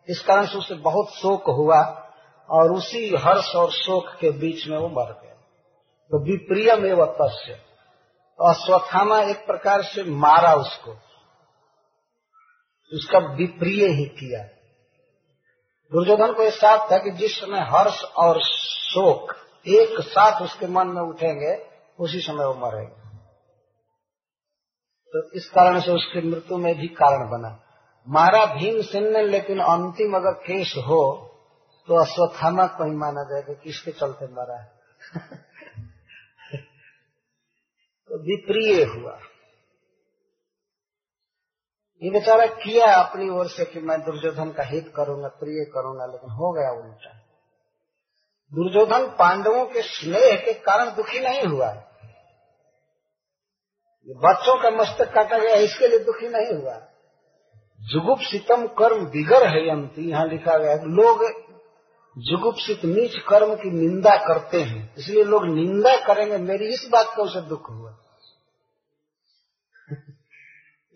इस 0.09 0.23
कारण 0.23 0.47
से 0.47 0.59
उसे 0.59 0.75
बहुत 0.75 1.09
शोक 1.09 1.45
हुआ 1.49 2.11
और 2.51 2.73
उसी 2.73 3.17
हर्ष 3.17 3.55
और 3.55 3.71
शोक 3.71 4.09
के 4.21 4.31
बीच 4.31 4.69
में 4.69 4.79
वो 4.79 4.89
मर 4.89 5.13
गया। 5.23 5.35
तो 6.11 6.25
विप्रियम 6.25 6.87
एवं 6.87 7.07
तस्य, 7.07 7.53
अश्वत्थामा 8.49 9.21
एक 9.21 9.47
प्रकार 9.47 9.83
से 9.83 10.05
मारा 10.05 10.55
उसको। 10.55 10.91
उसका 12.93 13.19
विप्रिय 13.19 13.87
ही 13.87 14.05
किया। 14.05 14.54
दुर्योधन 15.95 16.33
को 16.33 16.43
यह 16.43 16.51
साथ 16.51 16.93
था 16.93 16.99
कि 16.99 17.11
जिस 17.11 17.41
समय 17.41 17.61
हर्ष 17.61 18.03
और 18.03 18.41
शोक 18.43 19.37
एक 19.67 20.01
साथ 20.01 20.43
उसके 20.43 20.67
मन 20.67 20.87
में 20.87 21.03
उठेंगे, 21.03 21.67
उसी 22.01 22.21
समय 22.21 22.45
वो 22.45 22.55
मरेगा। 22.55 23.01
तो 25.13 25.31
इस 25.31 25.51
कारण 25.51 25.81
से 25.81 25.93
उसकी 25.93 26.29
मृत्यु 26.29 26.59
में 26.59 26.75
भी 26.75 26.89
कारण 26.89 27.31
बना। 27.31 27.61
मारा 28.09 28.47
भीमसेन 28.47 29.13
ने, 29.13 29.23
लेकिन 29.23 29.59
अंतिम 29.59 30.17
अगर 30.17 30.33
केस 30.33 30.75
हो 30.79 31.31
तो 31.89 32.05
अश्वत्थामा 32.05 32.67
को 32.67 32.85
ही 32.85 32.97
माना 32.97 33.23
जाएगा 33.23 33.53
किसके 33.53 33.91
चलते 33.91 34.25
मरा 34.25 34.61
है। 34.61 34.73
तो 38.09 38.23
विप्रिय 38.23 38.85
हुआ। 38.85 39.19
ये 42.05 42.11
बेचारा 42.11 42.47
किया 42.47 42.87
अपनी 42.95 43.29
ओर 43.31 43.49
से 43.49 43.65
कि 43.65 43.81
मैं 43.81 43.99
दुर्योधन 44.01 44.51
का 44.51 44.63
हित 44.63 44.93
करूँगा, 44.97 45.29
प्रिय 45.29 45.65
करूँगा, 45.65 46.07
लेकिन 46.07 46.31
हो 46.31 46.53
गया 46.53 46.71
उल्टा। 46.71 47.13
दुर्योधन 48.53 49.07
पांडवों 49.19 49.65
के 49.65 49.83
स्नेह 49.83 50.37
के 50.37 50.53
कारण 50.53 50.91
दुखी 50.97 51.21
नहीं 51.21 51.43
हुआ। 51.43 51.71
बच्चों 54.09 54.57
का 54.63 54.71
मस्तक 54.71 55.13
काटा 55.13 55.39
गया, 55.39 55.55
इसके 55.55 55.89
लिए 55.89 55.99
दुखी 55.99 56.29
नहीं 56.29 56.53
हुआ। 56.53 56.77
जुगुप 57.81 58.19
सितम 58.21 58.67
कर्म 58.79 59.05
बिगड़ 59.07 59.45
है 59.45 59.69
अंति 59.71 60.11
यहाँ 60.11 60.27
लिखा 60.27 60.59
गया 60.59 60.75
लोग 60.75 61.25
जुगुप्सित 62.17 62.85
नीच 62.85 63.17
कर्म 63.29 63.55
की 63.55 63.71
निंदा 63.71 64.17
करते 64.17 64.61
हैं, 64.61 64.95
इसलिए 64.99 65.25
लोग 65.25 65.47
निंदा 65.47 65.97
करेंगे, 66.07 66.37
मेरी 66.39 66.67
इस 66.67 66.89
बात 66.93 67.13
का 67.17 67.23
उसे 67.23 67.41
दुख 67.41 67.71
हुआ। 67.71 67.97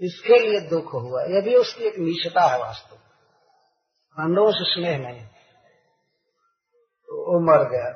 इसके 0.01 0.39
लिए 0.39 0.61
दुख 0.69 0.93
हुआ, 0.95 1.23
यह 1.25 1.41
भी 1.41 1.55
उसकी 1.57 1.85
एक 1.85 1.99
निष्ठा 1.99 2.47
है 2.47 2.59
वास्तव 2.61 2.97
पांडवों 4.17 4.53
से 4.53 4.65
स्नेह 4.65 4.99
नहीं 4.99 5.25
तो 7.09 7.17
वो 7.25 7.41
मर 7.43 7.65
गया। 7.69 7.91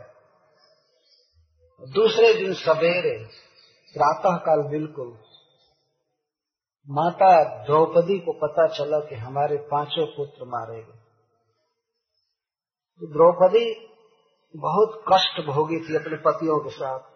दूसरे 1.83 2.33
दिन 2.35 2.53
सवेरे 2.55 3.15
प्रातः 3.95 4.37
काल 4.39 4.63
बिल्कुल, 4.69 5.09
माता 6.89 7.31
द्रौपदी 7.65 8.19
को 8.19 8.33
पता 8.39 8.67
चला 8.69 8.99
कि 9.01 9.15
हमारे 9.15 9.57
पाँचों 9.71 10.07
पुत्र 10.07 10.45
मारे 10.49 10.79
गए। 10.83 11.01
तो 13.01 13.13
द्रौपदी 13.13 13.65
बहुत 14.55 15.03
कष्ट 15.09 15.41
भोगी 15.47 15.79
थी 15.79 15.97
अपने 15.97 16.17
पतियों 16.23 16.59
के 16.59 16.71
साथ। 16.71 17.11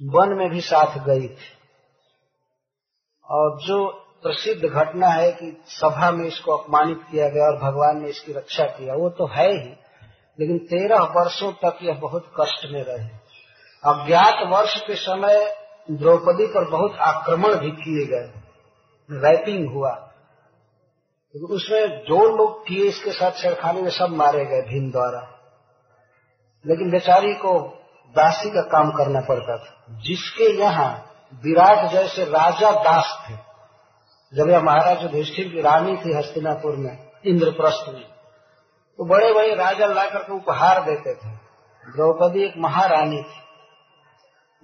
वन 0.00 0.36
में 0.38 0.48
भी 0.50 0.60
साथ 0.60 0.98
गई 1.06 1.28
थी। 1.28 1.52
और 3.30 3.58
जो 3.60 3.88
प्रसिद्ध 4.22 4.64
घटना 4.64 5.08
है 5.08 5.32
कि 5.32 5.62
सभा 5.66 6.10
में 6.10 6.26
इसको 6.26 6.56
अपमानित 6.56 7.00
किया 7.10 7.28
गया 7.28 7.44
और 7.44 7.56
भगवान 7.56 8.02
ने 8.02 8.08
इसकी 8.08 8.32
रक्षा 8.32 8.64
किया, 8.64 8.94
वो 8.94 9.10
तो 9.10 9.26
है 9.26 9.50
ही, 9.50 9.76
लेकिन 10.40 10.58
तेरह 10.58 10.98
वर्षों 11.00 11.52
तक 11.52 11.78
यह 11.82 11.94
बहुत 11.94 12.32
कष्ट 12.40 12.68
में 12.72 12.84
रहे। 12.84 13.08
अज्ञात 13.84 14.46
वर्ष 14.46 14.86
के 14.86 14.94
समय 14.94 15.56
द्रौपदी 15.90 16.46
पर 16.46 16.70
बहुत 16.70 16.96
आक्रमण 17.00 17.54
भी 17.54 17.70
किए 17.70 18.06
गए। 18.06 18.32
रैपिंग 19.10 19.72
हुआ। 19.72 20.12
उसमें 21.50 21.88
जो 21.88 22.36
लोग 22.36 22.66
किए, 22.66 22.84
इसके 22.84 23.10
साथ 23.10 23.32
छेड़खानी 23.32 23.82
में 23.82 23.90
सब 23.90 24.08
मारे 24.10 24.44
गए 24.44 24.62
भीम 24.62 24.90
द्वारा। 24.90 25.32
लेकिन 26.66 26.90
बेचारी 26.90 27.34
को 27.34 27.60
दासी 28.16 28.50
का 28.50 28.62
काम 28.62 28.90
करना 28.90 29.20
पड़ता 29.20 29.56
था। 29.56 29.86
जिसके 29.90 30.44
यहाँ 30.44 31.15
विराट 31.44 31.90
जैसे 31.90 32.24
राजा 32.24 32.70
दास 32.70 33.24
थे। 33.30 33.34
जब 34.34 34.50
यह 34.50 34.60
महाराज 34.60 35.02
युधिष्ठिर 35.02 35.48
की 35.48 35.60
रानी 35.60 35.96
थी 35.96 36.12
हस्तिनापुर 36.12 36.76
में, 36.76 37.10
इंद्रप्रस्थ 37.26 37.88
में 37.88 38.02
तो 38.98 39.04
बड़े 39.04 39.32
बड़े 39.32 39.54
राजा 39.54 39.86
ला 39.86 40.06
करके 40.06 40.32
उपहार 40.32 40.82
देते 40.82 41.14
थे। 41.14 41.28
द्रौपदी 41.92 42.44
एक 42.44 42.54
महारानी 42.58 43.22
थी। 43.22 43.46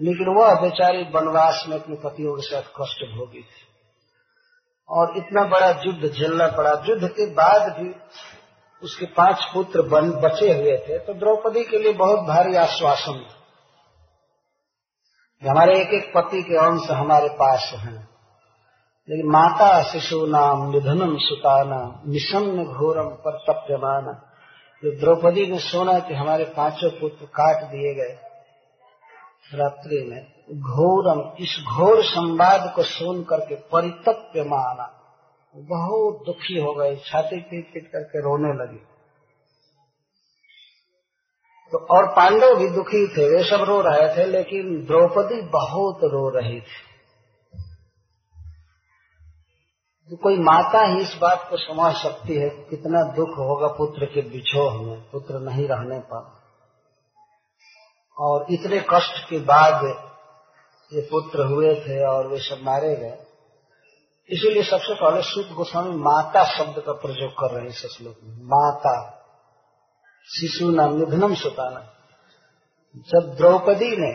लेकिन 0.01 0.35
वह 0.35 0.61
बेचारी 0.61 1.03
वनवास 1.03 1.64
में 1.68 1.81
अपने 1.81 1.97
पतियों 1.97 2.35
के 2.35 2.43
साथ 2.43 2.62
कष्ट 2.62 3.16
भोगी 3.16 3.43
थी। 3.43 3.68
और 4.89 5.16
इतना 5.16 5.45
बड़ा 5.45 5.70
युद्ध 5.70 6.14
झेलना 6.14 6.47
पड़ा। 6.47 6.83
युद्ध 6.87 7.09
के 7.09 7.27
बाद 7.27 7.62
भी 7.62 7.95
उसके 8.83 9.07
पाँच 9.07 9.45
पुत्र 9.55 9.83
बन, 9.83 10.11
बचे 10.11 10.53
हुए 10.53 10.79
थे। 10.79 10.99
तो 10.99 11.14
द्रौपदी 11.14 11.64
के 11.64 11.79
लिए 11.79 11.93
बहुत 11.93 12.20
भारी 12.20 12.57
आश्वासन 12.57 13.27
था। 13.31 13.41
हमारे 15.51 15.80
एक 15.80 15.88
एक 15.88 16.12
पति 16.14 16.43
के 16.43 16.57
अंश 16.57 16.90
हमारे 16.90 17.28
पास 17.28 17.72
हैं। 17.76 18.09
लेकिन 19.09 19.26
माता 19.26 19.82
शिशु 19.82 20.26
नाम, 20.26 20.70
निधनम 20.70 21.16
सुताना 21.18 22.03
निशन्न 22.07 22.64
घोरम 22.64 23.09
पर 23.09 23.38
तप्यमान 23.38 24.05
जो 24.84 25.01
द्रौपदी 25.01 25.47
ने 25.47 25.59
सुना 25.59 25.99
कि 25.99 26.14
हमारे 26.14 26.45
पाँचों 26.45 26.90
पुत्र 26.90 27.26
काट 27.26 27.64
दिए 27.64 27.95
गए 27.95 28.18
रात्रि 29.55 30.07
में, 30.11 30.26
घोरम, 30.61 31.20
इस 31.40 31.64
घोर 31.76 32.03
संवाद 32.03 32.72
को 32.76 32.82
सुन 32.82 33.22
करके 33.22 33.55
परितप्य 33.55 34.43
माना 34.43 34.99
बहुत 35.57 36.22
दुखी 36.26 36.61
हो 36.61 36.74
गए, 36.74 36.97
छाती 36.97 37.40
पीट 37.40 37.74
पीट 37.74 37.90
करके 37.93 38.18
रोने 38.18 38.64
लगी। 38.64 38.91
तो 41.73 41.79
और 41.79 42.07
पांडव 42.07 42.55
भी 42.55 42.68
दुखी 42.68 43.09
थे, 43.09 43.37
वे 43.37 43.45
सब 43.45 43.62
रो 43.62 43.81
रहे 43.81 44.16
थे, 44.16 44.27
लेकिन 44.27 44.85
द्रौपदी 44.87 45.43
बहुत 45.43 46.01
रो 46.05 46.29
रही 46.29 46.61
थी। 46.61 46.93
तो 50.11 50.16
कोई 50.16 50.39
माता 50.39 50.85
ही 50.85 51.01
इस 51.01 51.18
बात 51.20 51.47
को 51.51 51.57
समझ 51.57 51.95
सकती 51.95 52.35
है, 52.37 52.49
कितना 52.49 53.03
दुख 53.03 53.29
होगा 53.29 53.66
पुत्र 53.66 54.05
के 54.05 54.20
बिछोह 54.20 54.83
में, 54.83 55.11
पुत्र 55.11 55.35
नहीं 55.35 55.68
रहने 55.68 55.99
पर। 55.99 56.43
और 58.18 58.47
इतने 58.51 58.81
कष्ट 58.81 59.29
के 59.29 59.39
बाद 59.39 59.85
ये 60.93 61.09
पुत्र 61.11 61.47
हुए 61.47 61.75
थे 61.75 62.07
और 62.07 62.27
वे 62.27 62.39
सब 62.39 62.59
मारे 62.62 62.97
गए। 62.97 63.18
इसीलिए 64.29 64.62
सबसे 64.62 64.95
पहले 64.95 65.23
सुत 65.23 65.49
गोस्वामी 65.57 65.91
माता 65.91 66.45
शब्द 66.45 66.83
का 66.87 66.93
प्रयोग 66.93 67.33
कर 67.33 67.51
रहे 67.51 67.61
हैं 67.61 67.68
इस 67.68 67.99
श्लोक 67.99 68.16
में। 68.25 68.37
माता। 68.37 69.18
शिशु 70.29 70.70
नाम 70.70 70.95
निधनम 70.97 71.35
सुताना। 71.35 71.81
जब 73.09 73.35
द्रौपदी 73.37 73.97
ने 73.97 74.12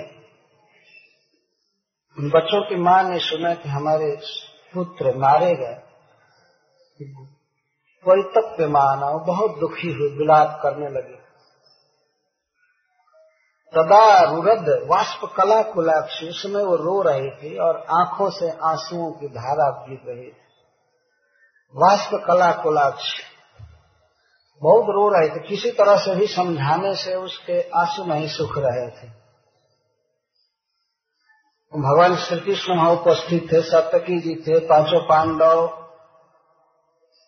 उन 2.18 2.30
बच्चों 2.30 2.62
की 2.70 2.76
माँ 2.76 3.04
ने 3.04 3.20
सुना 3.20 3.54
कि 3.54 3.70
हमारे 3.70 4.18
पुत्र 4.74 5.18
मारे 5.18 5.56
गए 5.56 5.76
परितप्य 8.06 8.68
माना 8.68 9.12
बहुत 9.26 9.60
दुखी 9.60 9.92
हुई, 9.92 10.10
विलाप 10.18 10.60
करने 10.64 10.90
लगे। 10.90 11.16
तदा 13.74 14.22
रुरद 14.24 14.90
वाष्प 14.90 15.34
कला 15.38 15.62
कुलाक्षी, 15.62 16.30
उसमें 16.30 16.64
वो 16.64 16.76
रो 16.76 17.02
रही 17.02 17.30
थी 17.32 17.58
और 17.58 17.78
आँखों 17.78 18.30
से 18.30 18.50
आंसुओं 18.50 19.12
की 19.12 19.28
धारा 19.28 19.70
गिर 19.90 20.00
रही 20.08 20.32
थी। 20.32 20.46
वाष्प 21.76 22.12
कला 22.28 22.52
कुलाक्षी 22.52 23.37
बहुत 24.62 24.86
रो 24.90 25.10
रहे 25.10 25.30
थे। 25.30 25.48
किसी 25.48 25.72
तरह 25.72 25.98
से 25.98 26.16
भी 26.16 26.28
समझाने 26.28 26.96
से 26.96 27.16
उसके 27.16 27.62
आँसू 27.62 28.04
नहीं 28.04 28.28
सुख 28.28 28.58
रहे 28.58 28.90
थे। 28.90 29.08
भगवान 31.74 32.16
श्री 32.16 32.40
कृष्ण 32.40 32.76
वहाँ 32.76 32.92
उपस्थित 32.92 33.52
थे, 33.52 33.62
सप्तकी 33.62 34.20
जी 34.20 34.36
थे, 34.36 34.60
पाँचों 34.60 35.08
पांडव, 35.08 35.88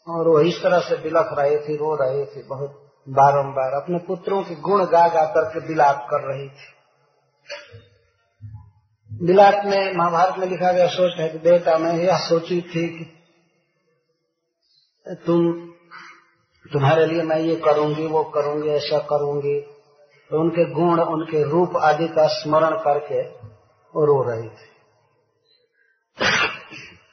और 0.07 0.27
वो 0.27 0.39
इस 0.39 0.63
तरह 0.63 0.79
से 0.79 0.95
बिलख 0.95 1.29
रहे 1.33 1.57
थे, 1.57 1.75
रो 1.75 1.95
रहे 1.95 2.25
थे 2.25 2.43
बहुत 2.43 2.71
बारंबार। 3.09 3.81
अपने 3.81 3.97
पुत्रों 3.97 4.43
के 4.43 4.55
गुण 4.55 4.85
गा 4.85 5.07
गा 5.07 5.25
करके 5.25 5.67
बिलाप 5.67 6.07
कर 6.09 6.21
रही 6.21 6.49
थी। 6.49 6.79
बिलाप 9.25 9.65
में 9.65 9.93
महाभारत 9.93 10.37
में 10.37 10.47
लिखा 10.47 10.71
गया, 10.71 10.87
सोच 10.87 11.13
है 11.19 11.29
कि 11.29 11.37
बेटा, 11.37 11.77
मैं 11.77 11.93
यह 11.93 12.17
सोची 12.17 12.61
थी 12.61 12.87
कि 12.87 13.15
तुम 15.25 15.69
तुम्हारे 16.73 17.05
लिए 17.05 17.23
मैं 17.23 17.39
ये 17.39 17.55
करूँगी, 17.55 18.07
वो 18.07 18.23
करूँगी, 18.23 18.69
ऐसा 18.69 18.97
करूँगी। 18.97 19.61
तो 20.29 20.39
उनके 20.39 20.73
गुण, 20.73 21.01
उनके 21.01 21.43
रूप 21.43 21.69
आदि 21.83 22.07
का 22.07 22.27
स्मरण 22.27 22.77
करके 22.77 23.21
रो 24.05 24.23
रही 24.29 24.49
थी। 24.49 24.69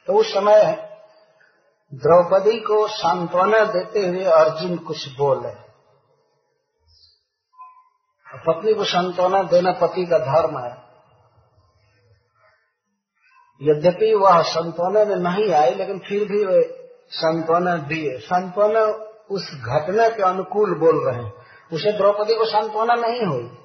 तो 0.07 0.13
उस 0.13 0.33
समय 0.33 0.87
द्रौपदी 1.93 2.59
को 2.59 2.87
सांत्वना 2.87 3.63
देते 3.63 3.99
हुए 3.99 4.23
अर्जुन 4.23 4.77
कुछ 4.77 5.17
बोले। 5.17 5.67
पत्नी 8.47 8.73
को 8.73 8.83
सांत्वना 8.83 9.43
देना 9.43 9.71
पति 9.71 10.05
का 10.05 10.17
धर्म 10.17 10.59
है। 10.59 10.87
यद्यपि 13.61 14.13
वह 14.13 14.41
सांत्वना 14.41 15.05
में 15.05 15.15
नहीं 15.15 15.53
आई, 15.53 15.75
लेकिन 15.75 15.99
फिर 15.99 16.27
भी 16.27 16.45
वे 16.45 16.61
सांत्वना 17.09 17.77
दिए। 17.77 18.17
सांत्वना 18.17 19.06
उस 19.31 19.51
घटना 19.53 20.09
के 20.09 20.23
अनुकूल 20.23 20.79
बोल 20.79 21.07
रहे 21.07 21.23
हैं। 21.23 21.33
उसे 21.73 21.91
द्रौपदी 21.91 22.35
को 22.35 22.45
सांत्वना 22.45 22.93
नहीं 22.93 23.25
हुई। 23.25 23.57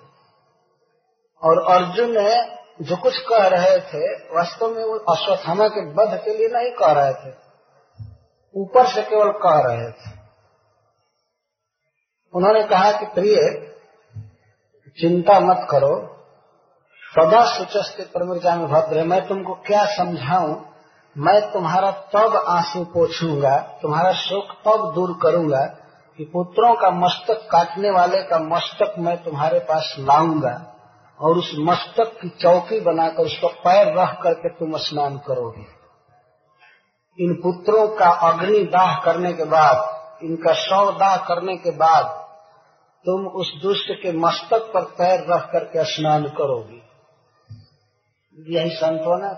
और 1.43 1.73
अर्जुन 1.73 2.11
ने 2.19 2.63
जो 2.85 2.97
कुछ 2.97 3.19
कह 3.19 3.47
रहे 3.47 3.81
थे, 3.81 4.17
वास्तव 4.37 4.69
में 4.69 4.85
वो 4.85 4.99
अश्वत्थामा 4.99 5.69
के 5.69 5.93
वध 5.93 6.21
के 6.25 6.35
लिए 6.35 6.49
नहीं 6.49 6.71
कह 6.71 6.93
रहे 6.93 7.13
थे। 7.13 7.35
ऊपर 8.57 8.87
से 8.87 9.03
केवल 9.03 9.31
कह 9.31 9.61
रहे 9.69 9.91
थे। 9.91 10.23
उन्होंने 12.35 12.63
कहा 12.63 12.93
कि 12.93 13.07
प्रिय, 13.07 13.37
चिंता 15.01 15.41
मत 15.41 15.69
करो। 15.71 16.09
सदा 17.19 17.59
सुचस्ते 17.59 18.03
परमृजा 18.03 18.57
में 18.57 18.67
भद्र 18.67 19.05
मैं 19.05 19.29
तुमको 19.29 19.55
क्या 19.55 19.85
समझाऊं? 19.85 20.72
मैं 21.17 21.53
तुम्हारा 21.53 21.91
तब 21.91 22.45
आँसू 22.49 22.85
पोछूँगा, 22.85 23.59
तुम्हारा 23.83 24.13
शोक 24.13 24.53
तब 24.53 24.93
दूर 24.95 25.19
करूँगा 25.23 25.67
कि 26.19 26.25
पुत्रों 26.25 26.75
का 26.75 26.91
मस्तक 26.91 27.49
काटने 27.51 27.91
वाले 27.91 28.23
का 28.23 28.39
मस्तक 28.39 28.95
मैं 28.99 29.25
तुम्हारे 29.25 29.59
पास 29.59 29.97
लाऊँगा 29.99 30.75
और 31.21 31.39
उस 31.39 31.53
मस्तक 31.59 32.19
की 32.23 32.29
चौकी 32.29 32.81
बनाकर 32.81 33.23
उस 33.23 33.41
पर 33.45 33.95
रख 34.03 34.23
करके 34.23 34.49
तुम 34.49 34.77
स्नान 34.77 35.19
करोगे। 35.19 35.67
इन 37.25 37.35
पुत्रों 37.35 37.89
का 37.89 38.11
अग्नि 38.11 38.65
दाह 38.65 38.99
करने 39.01 39.33
के 39.33 39.45
बाद, 39.45 39.77
इनका 40.23 40.53
शव 40.53 40.97
दाह 40.99 41.17
करने 41.17 41.57
के 41.57 41.71
बाद, 41.71 42.05
तुम 43.05 43.27
उस 43.27 43.53
दुष्ट 43.63 43.93
के 44.03 44.13
मस्तक 44.13 44.71
पर 44.75 44.83
पैर 44.83 45.27
रख 45.31 45.51
करके 45.53 45.85
स्नान 45.85 46.25
करोगे। 46.25 46.83
यही 48.59 48.71
सांत्वना 48.71 49.33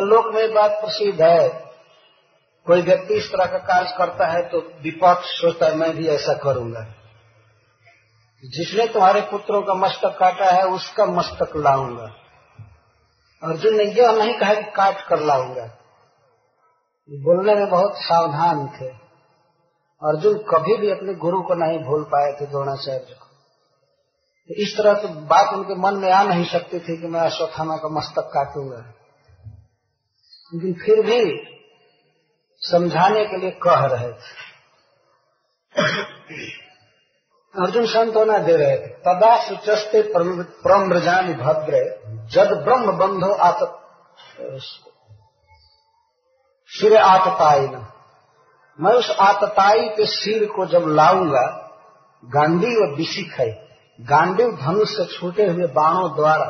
लोक 0.00 0.34
में 0.34 0.54
बात 0.54 0.70
प्रसिद्ध 0.70 1.22
है। 1.22 1.48
कोई 2.66 2.82
व्यक्ति 2.82 3.14
इस 3.14 3.32
तरह 3.32 3.46
का 3.46 3.58
कार्य 3.58 3.94
करता 3.98 4.26
है 4.26 4.42
तो 4.42 4.58
विपक्ष 4.58 5.26
सोचता 5.26 5.66
है, 5.66 5.74
मैं 5.74 5.96
भी 5.96 6.08
ऐसा 6.08 6.34
करूँगा। 6.34 6.94
जिसने 8.44 8.86
तुम्हारे 8.86 9.20
पुत्रों 9.20 9.62
का 9.62 9.74
मस्तक 9.74 10.16
काटा 10.18 10.50
है, 10.50 10.62
उसका 10.66 11.06
मस्तक 11.06 11.56
लाऊँगा। 11.56 12.14
अर्जुन 13.42 13.74
ने 13.74 13.84
यह 13.84 14.12
नहीं 14.12 14.38
कहा 14.38 14.54
कि 14.54 14.62
काट 14.62 15.06
कर 15.08 15.20
लाऊँगा। 15.20 15.78
बोलने 17.10 17.54
में 17.54 17.70
बहुत 17.70 17.92
सावधान 17.96 18.66
थे। 18.66 18.88
अर्जुन 20.02 20.38
कभी 20.38 20.76
भी 20.76 20.90
अपने 20.90 21.14
गुरु 21.14 21.42
को 21.42 21.54
नहीं 21.54 21.78
भूल 21.78 22.02
पाए 22.04 22.32
थे 22.32 22.46
द्रोणाचार्य 22.46 22.98
को। 22.98 23.26
तो 24.48 24.54
इस 24.54 24.76
तरह 24.76 24.94
की 24.94 25.08
बात 25.08 25.54
उनके 25.54 25.74
मन 25.74 25.94
में 25.94 26.12
आ 26.12 26.22
नहीं 26.22 26.44
सकती 26.44 26.80
थी 26.80 27.00
कि 27.00 27.06
मैं 27.06 27.20
अश्वत्थामा 27.20 27.76
का 27.76 27.88
मस्तक 27.88 28.22
काटूँगा। 28.22 29.01
लेकिन 30.52 30.72
फिर 30.74 31.00
भी 31.02 31.20
समझाने 32.62 33.24
के 33.24 33.36
लिए 33.36 33.50
कह 33.62 33.84
रहे 33.86 34.10
थे। 34.12 34.50
अर्जुन 37.54 37.86
संतोना 37.86 38.38
दे 38.38 38.56
रहे 38.56 38.76
थे, 38.76 38.88
तदा 39.06 39.36
सुचस्ते 39.44 40.02
प्रम्रजान 40.12 41.32
भद्र, 41.34 41.80
जद 42.32 42.52
ब्रह्म 42.64 42.92
बंधो 42.98 43.32
आत 43.40 43.58
सिर 46.70 46.96
आतताई 46.96 47.66
न। 47.66 47.86
मैं 48.78 48.92
उस 48.94 49.10
आतताई 49.20 49.88
के 49.88 50.06
सिर 50.06 50.44
को 50.46 50.66
जब 50.66 50.84
लाऊँगा 50.88 51.46
गांधी 52.24 52.74
व 52.76 52.94
विशिख 52.96 53.32
है 53.40 53.50
गांडी 53.98 54.44
धनुष 54.56 54.88
से 54.88 55.04
छूटे 55.08 55.46
हुए 55.46 55.66
बाणों 55.72 56.08
द्वारा 56.16 56.48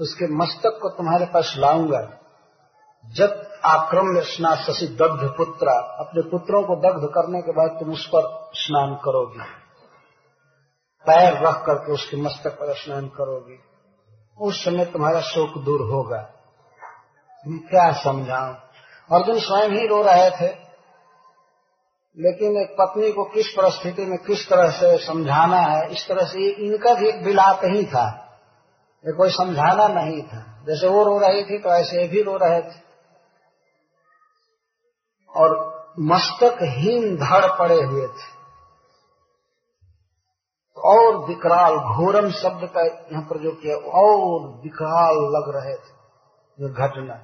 उसके 0.00 0.26
मस्तक 0.36 0.78
को 0.82 0.88
तुम्हारे 0.88 1.26
पास 1.26 1.54
लाऊँगा 1.56 2.00
जब 3.06 3.50
आक्रम्य 3.64 4.20
स्नान 4.20 4.56
शशि 4.56 4.86
दग्ध 4.86 5.34
पुत्र, 5.36 5.68
अपने 5.98 6.30
पुत्रों 6.30 6.62
को 6.62 6.76
दग्ध 6.76 7.08
करने 7.08 7.42
के 7.42 7.52
बाद 7.52 7.80
तुम 7.80 7.92
उस 7.92 8.06
पर 8.06 8.50
स्नान 8.54 8.94
करोगी। 8.94 9.38
पैर 11.06 11.46
रख 11.46 11.64
करके 11.66 11.92
उसके 11.92 12.16
मस्तक 12.16 12.50
पर 12.50 12.74
स्नान 12.74 13.06
करोगी। 13.08 13.60
उस 14.40 14.64
समय 14.64 14.84
तुम्हारा 14.84 15.20
शोक 15.20 15.64
दूर 15.64 15.80
होगा। 15.80 16.28
मैं 17.46 17.58
क्या 17.58 17.92
समझाऊं? 17.92 18.54
अर्जुन 19.18 19.38
स्वयं 19.38 19.70
ही 19.70 19.86
रो 19.86 20.02
रहे 20.02 20.30
थे। 20.30 20.70
लेकिन 22.18 22.62
एक 22.62 22.76
पत्नी 22.80 23.12
को 23.12 23.24
किस 23.24 23.48
परिस्थिति 23.48 24.04
में 24.04 24.18
किस 24.18 24.48
तरह 24.48 24.70
से 24.70 24.98
समझाना 24.98 25.56
है, 25.56 25.92
इस 25.92 26.08
तरह 26.08 26.24
से 26.26 26.38
इनका 26.38 26.94
भी 26.94 27.08
एक 27.08 27.22
विलाप 27.24 27.60
ही 27.64 27.86
था। 27.86 28.26
ये 29.06 29.12
कोई 29.12 29.30
समझाना 29.30 29.88
नहीं 29.88 30.22
था। 30.22 30.64
जैसे 30.66 30.88
वो 30.88 31.04
रो 31.04 31.18
रही 31.18 31.44
थी 31.44 31.58
तो 31.58 31.68
ऐसे 31.68 32.08
भी 32.08 32.22
रो 32.22 32.36
रहे 32.36 32.62
थे। 32.62 32.89
और 35.36 35.70
मस्तक 35.98 36.58
हीन 36.62 37.16
धड़ 37.16 37.58
पड़े 37.58 37.82
हुए 37.82 38.06
थे। 38.06 38.40
और 40.76 41.16
विकराल 41.28 41.76
घोरम 41.76 42.30
शब्द 42.30 42.68
का 42.68 42.82
यहाँ 42.82 43.22
पर 43.22 43.38
जो 43.38 43.50
किया, 43.52 43.76
और 43.76 44.48
विकराल 44.48 45.14
लग 45.14 45.52
रहे 45.56 45.74
थे 45.74 46.00
ये 46.62 46.68
घटना। 46.68 47.14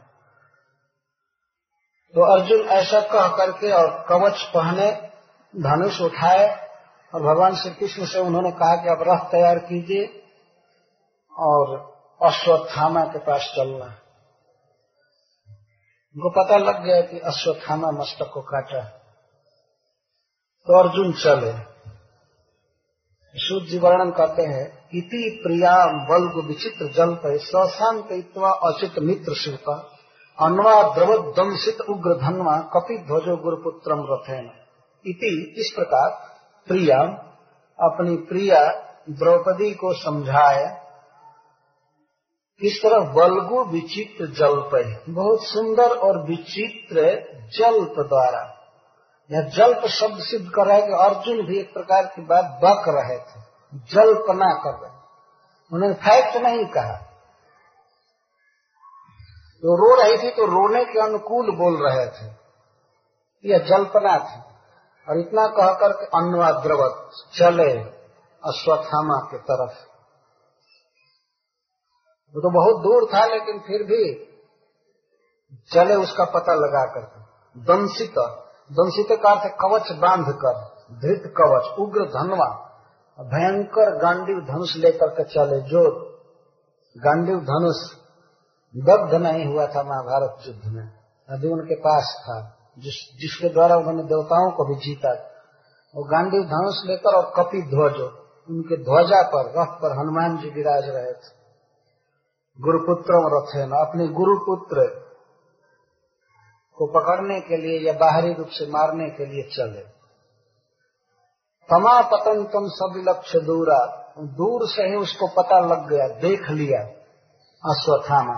तो 2.14 2.34
अर्जुन 2.34 2.60
ऐसा 2.60 3.00
कह 3.00 3.36
करके 3.36 3.72
और 3.72 4.06
कवच 4.08 4.42
पहने, 4.42 5.10
धनुष 5.54 6.00
उठाए, 6.00 6.66
और 7.14 7.22
भगवान 7.22 7.54
श्री 7.54 7.70
कृष्ण 7.70 8.06
से 8.06 8.18
उन्होंने 8.18 8.50
कहा 8.50 8.76
कि 8.76 8.88
अब 8.88 9.04
रथ 9.08 9.30
तैयार 9.30 9.58
कीजिए 9.58 10.22
और 11.38 11.94
अश्वत्थामा 12.22 13.00
के 13.00 13.18
पास 13.18 13.52
चलना 13.56 13.98
उनको 16.16 16.30
पता 16.30 16.56
लग 16.56 16.84
गया 16.84 17.00
कि 17.00 17.18
अश्वत्थामा 17.18 17.90
मस्तक 17.90 18.30
को 18.34 18.40
काटा। 18.40 18.80
तो 20.66 20.78
अर्जुन 20.78 21.12
चले। 21.12 21.76
सूर्य 23.34 23.66
जी 23.66 23.78
वर्णन 23.78 24.10
करते 24.10 24.42
हैं, 24.42 24.88
इति 24.94 25.40
प्रिया 25.46 25.86
बल्ग 25.86 26.46
विचित्र 26.48 26.92
जल 26.92 27.14
पे 27.14 27.38
सशांत 27.38 28.04
अचित 28.44 28.98
मित्र 28.98 29.34
शिल्प 29.34 29.92
अन्वा 30.42 30.94
द्रव 30.94 31.32
दंसित 31.32 31.80
उग्र 31.80 32.14
धनवा 32.14 32.60
कपि 32.60 32.98
ध्वजो 32.98 33.36
गुरुपुत्रम 33.36 34.06
रथेन। 34.10 34.50
इति 35.06 35.54
इस 35.58 35.72
प्रकार 35.76 36.10
प्रिया 36.66 36.98
अपनी 37.78 38.16
प्रिया 38.16 38.72
द्रौपदी 39.10 39.74
को 39.74 39.92
समझाए। 39.92 40.85
किस 42.60 42.82
तरह 42.82 43.12
बल्गु 43.12 43.64
विचित्र 43.64 44.26
जल 44.26 44.46
जल्प 44.46 45.04
बहुत 45.08 45.44
सुंदर 45.44 45.88
और 45.98 46.26
विचित्र 46.26 47.00
जल्प 47.58 47.94
द्वारा। 48.08 48.52
यह 49.32 49.42
जल्प 49.42 49.86
शब्द 49.86 50.18
सिद्ध 50.18 50.50
कर 50.50 50.66
रहा 50.66 50.76
है 50.76 50.86
कि 50.86 50.92
अर्जुन 50.92 51.46
भी 51.46 51.58
एक 51.58 51.74
प्रकार 51.74 52.06
की 52.06 52.22
बात 52.22 52.44
बक 52.44 52.84
रहे 52.88 53.18
थे। 53.18 53.40
जल्पना 53.74 54.54
कर 54.54 54.86
रहे। 54.86 54.96
उन्होंने 55.72 55.94
फैक्ट 55.94 56.36
नहीं 56.36 56.64
कहा। 56.64 56.96
तो 59.62 59.76
रो 59.76 60.02
रही 60.02 60.16
थी 60.22 60.30
तो 60.30 60.46
रोने 60.46 60.84
के 60.84 61.00
अनुकूल 61.00 61.50
बोल 61.50 61.88
रहे 61.88 62.06
थे। 62.06 62.34
यह 63.44 63.58
जल्पना 63.58 64.18
थी। 64.18 64.40
और 65.08 65.20
इतना 65.20 65.46
कहकर 65.46 65.92
अन्वा 65.92 66.50
द्रवत 66.50 67.10
चले 67.34 67.72
अश्वत्थामा 68.44 69.28
के 69.30 69.38
तरफ़। 69.38 69.95
वो 72.36 72.40
तो 72.40 72.50
बहुत 72.50 72.82
दूर 72.82 73.04
था, 73.14 73.26
लेकिन 73.26 73.58
फिर 73.58 73.82
भी 73.82 74.26
चले 75.72 75.94
उसका 75.94 76.24
पता 76.24 76.54
लगा 76.54 76.84
कर। 76.86 77.04
दंशित 77.56 78.18
दंसित 78.72 79.18
का 79.22 79.30
अर्थ 79.30 79.54
कवच 79.60 79.92
बाँध 79.92 80.26
कर, 80.28 80.56
धृत 81.00 81.34
कवच, 81.36 81.78
उग्र 81.78 82.04
धनवा। 82.04 82.48
भयंकर 83.20 83.96
गांडीव 83.96 84.40
धनुष 84.40 84.76
लेकर 84.76 85.08
के 85.08 85.24
चले, 85.24 85.60
जो 85.60 85.82
गांडीव 86.96 87.36
धनुष 87.36 87.80
दग्ध 88.76 89.14
नहीं 89.14 89.46
हुआ 89.46 89.66
था 89.66 89.82
महाभारत 89.82 90.36
युद्ध 90.46 90.66
में, 90.66 90.92
अभी 91.28 91.48
उनके 91.48 91.74
पास 91.74 92.14
था, 92.20 92.58
जिस, 92.78 92.94
जिसके 93.20 93.48
द्वारा 93.48 93.76
उन्होंने 93.76 94.02
देवताओं 94.02 94.50
को 94.50 94.64
भी 94.64 94.74
जीता। 94.74 95.12
वो 95.94 96.04
गांडी 96.04 96.44
धनुष 96.44 96.74
लेकर 96.86 97.16
और 97.16 97.32
कपि 97.36 97.62
ध्वज, 97.62 98.00
उनके 98.50 98.76
ध्वजा 98.76 99.22
पर, 99.22 99.60
रथ 99.60 99.80
पर 99.82 99.98
हनुमान 99.98 100.36
जी 100.36 100.50
विराज 100.50 100.84
रहे 100.84 101.12
थे। 101.12 101.45
गुरुपुत्र 102.58 103.16
न 103.64 103.78
अपने 103.78 104.06
गुरुपुत्र 104.12 104.84
को 106.78 106.86
पकड़ने 106.92 107.40
के 107.40 107.56
लिए 107.56 107.78
या 107.86 107.92
बाहरी 107.92 108.32
रूप 108.32 108.48
से 108.48 108.66
मारने 108.70 109.08
के 109.10 109.26
लिए 109.26 109.42
चले। 109.48 109.82
तमा 111.68 112.00
पतन 112.02 112.44
तुम 112.44 112.68
सब 112.70 112.96
लक्ष्य 113.08 113.40
दूरा, 113.40 113.78
दूर 114.18 114.66
से 114.68 114.82
ही 114.82 114.96
उसको 114.96 115.26
पता 115.28 115.60
लग 115.60 115.88
गया, 115.88 116.06
देख 116.20 116.50
लिया 116.50 116.80
अश्वत्थामा 117.62 118.36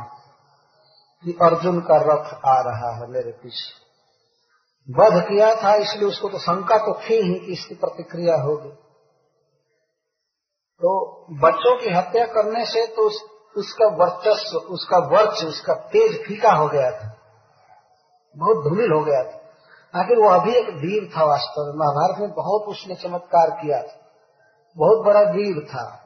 कि 1.24 1.36
अर्जुन 1.42 1.80
का 1.80 1.96
रथ 2.02 2.34
आ 2.46 2.58
रहा 2.60 2.90
है 2.96 3.10
मेरे 3.10 3.32
पीछे। 3.32 3.70
वध 4.88 5.22
किया 5.22 5.54
था, 5.54 5.74
इसलिए 5.74 6.08
उसको 6.08 6.28
तो 6.28 6.38
शंका 6.38 6.76
तो 6.78 6.92
थी 7.00 7.22
ही 7.22 7.34
कि 7.38 7.52
इसकी 7.52 7.74
प्रतिक्रिया 7.74 8.36
होगी। 8.42 8.70
तो 10.82 10.90
बच्चों 11.40 11.74
की 11.80 11.94
हत्या 11.94 12.26
करने 12.26 12.64
से 12.66 12.86
तो 12.86 13.10
उसका 13.58 13.86
वर्चस्व, 13.86 14.58
उसका 14.58 14.98
वर्च, 14.98 15.44
उसका 15.44 15.74
तेज 15.74 16.26
फीका 16.26 16.52
हो 16.52 16.68
गया 16.68 16.90
था। 16.90 17.16
बहुत 18.36 18.64
धूमिल 18.64 18.92
हो 18.92 19.04
गया 19.04 19.22
था। 19.24 19.38
आखिर 20.00 20.18
वो 20.18 20.28
अभी 20.28 20.52
एक 20.54 20.68
वीर 20.68 21.10
था 21.16 21.24
वास्तव 21.24 21.62
में। 21.62 21.72
महाभारत 21.72 22.20
में 22.20 22.30
बहुत 22.30 22.62
उसने 22.62 22.94
चमत्कार 22.94 23.50
किया 23.50 23.82
था। 23.82 24.00
बहुत 24.76 25.06
बड़ा 25.06 25.20
वीर 25.20 25.66
था। 25.68 26.04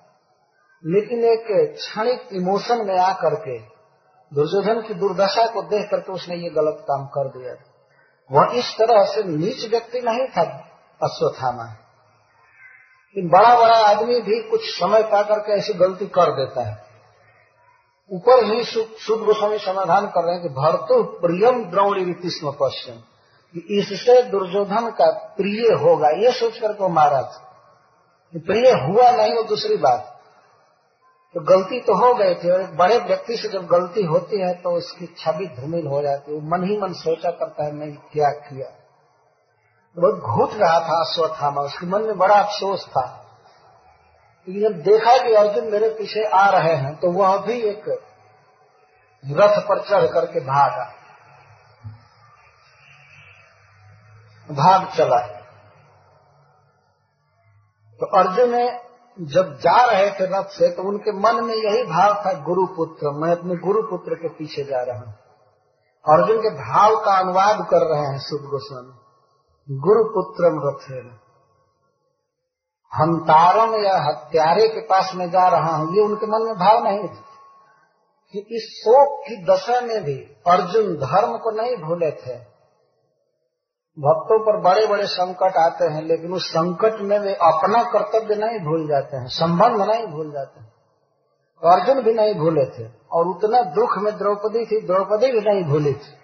लेकिन 0.87 1.25
एक 1.25 1.45
क्षणिक 1.75 2.29
इमोशन 2.33 2.87
में 2.87 2.99
आकर 2.99 3.35
के, 3.35 3.59
दुर्योधन 4.35 4.81
की 4.81 4.95
दुर्दशा 4.95 5.47
को 5.47 5.63
देख 5.63 5.91
करके 5.91 6.13
उसने 6.13 6.37
ये 6.37 6.51
गलत 6.51 6.77
काम 6.81 7.07
कर 7.07 7.29
दिया 7.29 7.55
वह 8.33 8.59
इस 8.59 8.77
तरह 8.79 9.05
से 9.05 9.23
नीच 9.23 9.71
व्यक्ति 9.71 10.01
नहीं 10.01 10.27
था, 10.29 10.43
अश्वत्थामा। 11.03 11.77
बड़ा 13.19 13.57
बड़ा 13.57 13.77
आदमी 13.77 14.21
भी 14.21 14.51
कुछ 14.51 14.61
समय 14.65 15.03
पा 15.03 15.23
करके 15.23 15.53
ऐसी 15.53 15.73
गलती 15.73 16.07
कर 16.07 16.33
देता 16.33 16.69
है। 16.69 16.92
ऊपर 18.13 18.45
ही 18.45 18.65
शुद्ध 18.65 19.23
गोस्वामी 19.25 19.59
समाधान 19.59 20.07
कर 20.07 20.25
रहे 20.25 20.35
हैं 20.35 20.43
कि 20.43 20.49
भरतु 20.49 21.03
प्रियम 21.03 21.65
द्रौणी 21.65 22.05
रीतिस्म 22.05 22.51
पश्चिम 22.51 22.95
इससे 23.71 24.23
दुर्योधन 24.23 24.91
का 24.91 25.11
प्रिय 25.37 25.73
होगा। 25.73 26.09
ये 26.09 26.33
सोच 26.33 26.59
करके 26.59 26.83
वो 26.83 26.89
मारा 26.89 27.23
था। 27.23 27.49
प्रिय 28.35 28.71
हुआ 28.71 29.11
नहीं 29.11 29.35
वो 29.35 29.43
दूसरी 29.43 29.77
बात। 29.77 30.21
तो 31.35 31.41
गलती 31.41 31.81
तो 31.81 31.95
हो 31.95 32.15
गई 32.15 32.35
थी। 32.35 32.51
और 32.51 32.63
बड़े 32.63 32.99
व्यक्ति 32.99 33.37
से 33.37 33.49
जब 33.49 33.67
गलती 33.67 34.03
होती 34.03 34.41
है 34.41 34.55
तो 34.55 34.71
उसकी 34.71 35.07
छवि 35.19 35.47
धूमिल 35.47 35.87
हो 35.87 36.03
जाती 36.03 36.33
है। 36.33 36.49
मन 36.49 36.65
ही 36.65 36.79
मन 36.79 36.93
सोचा 36.93 37.31
करता 37.31 37.65
है 37.65 37.73
मैं 37.73 37.93
क्या 37.95 38.29
किया? 38.29 38.69
बहुत 39.97 40.15
घुट 40.15 40.51
रहा 40.53 40.81
था, 40.81 41.01
अश्वत्थामा। 41.01 41.63
उसके 41.63 41.87
मन 41.87 42.03
में 42.03 42.19
बड़ा 42.19 42.35
अफसोस 42.35 42.87
था। 42.87 43.22
जब 44.47 44.79
देखा 44.83 45.17
कि 45.19 45.35
अर्जुन 45.35 45.71
मेरे 45.73 45.89
पीछे 45.89 46.25
आ 46.29 46.47
रहे 46.51 46.75
हैं 46.77 46.95
तो 46.97 47.11
वह 47.13 47.37
भी 47.37 47.61
एक 47.61 47.85
रथ 49.25 49.61
पर 49.63 49.81
चढ़ 49.81 50.07
करके 50.07 50.41
भागा। 50.41 50.85
भाग 54.49 54.89
चला। 54.97 55.19
तो 58.01 58.07
अर्जुन 58.19 58.57
जब 59.19 59.55
जा 59.59 59.85
रहे 59.85 60.11
थे 60.11 60.27
रथ 60.27 60.49
से 60.49 60.71
तो 60.71 60.83
उनके 60.83 61.13
मन 61.13 61.45
में 61.45 61.55
यही 61.55 61.83
भाव 61.85 62.15
था 62.15 62.33
गुरुपुत्र 62.41 63.11
मैं 63.17 63.31
अपने 63.33 63.57
गुरुपुत्र 63.57 64.15
के 64.15 64.29
पीछे 64.29 64.65
जा 64.65 64.83
रहा 64.83 64.99
हूँ। 64.99 65.13
अर्जुन 66.05 66.39
के 66.39 66.51
भाव 66.57 66.97
का 66.97 67.19
अनुवाद 67.19 67.67
कर 67.71 67.83
रहे 67.87 68.07
हैं 68.07 68.19
सुध 68.19 68.51
गोस्वामी। 68.51 68.95
गुरुपुत्रम 69.69 70.61
रथे 70.65 71.01
हंतारम 72.93 73.75
या 73.85 73.97
हत्यारे 74.03 74.69
के 74.69 74.81
पास 74.81 75.13
में 75.15 75.31
जा 75.31 75.49
रहा 75.49 75.77
हूँ, 75.77 75.95
ये 75.97 76.03
उनके 76.03 76.27
मन 76.27 76.47
में 76.47 76.55
भाव 76.55 76.85
नहीं 76.85 77.09
था 77.09 77.23
कि 78.35 78.39
इस 78.39 78.69
शोक 78.85 79.21
की 79.29 79.37
दशा 79.45 79.81
में 79.81 80.05
भी 80.05 80.15
अर्जुन 80.49 80.95
धर्म 80.97 81.37
को 81.39 81.51
नहीं 81.51 81.77
भूले 81.77 82.11
थे। 82.11 82.37
भक्तों 83.99 84.39
पर 84.39 84.61
बड़े 84.61 84.87
बड़े 84.87 85.07
संकट 85.07 85.57
आते 85.57 85.85
हैं, 85.85 86.03
लेकिन 86.03 86.33
उस 86.33 86.47
संकट 86.49 87.01
में 87.01 87.19
वे 87.19 87.35
अपना 87.35 87.83
कर्तव्य 87.83 88.35
नहीं 88.35 88.61
भूल 88.61 88.89
जाते 88.89 89.17
हैं, 89.17 89.27
संबंध 89.27 89.83
नहीं 89.91 90.07
भूल 90.07 90.33
जाते 90.33 90.61
हैं। 90.61 90.73
अर्जुन 91.63 92.03
भी 92.03 92.15
नहीं 92.15 92.35
भूले 92.35 92.65
थे, 92.65 92.89
और 93.13 93.27
उतना 93.27 93.63
दुख 93.63 93.99
में 93.99 94.19
द्रौपदी 94.19 94.65
थी, 94.67 94.87
द्रौपदी 94.87 95.33
भी 95.33 95.41
नहीं 95.41 95.65
भूली 95.65 95.93
थी। 95.93 96.22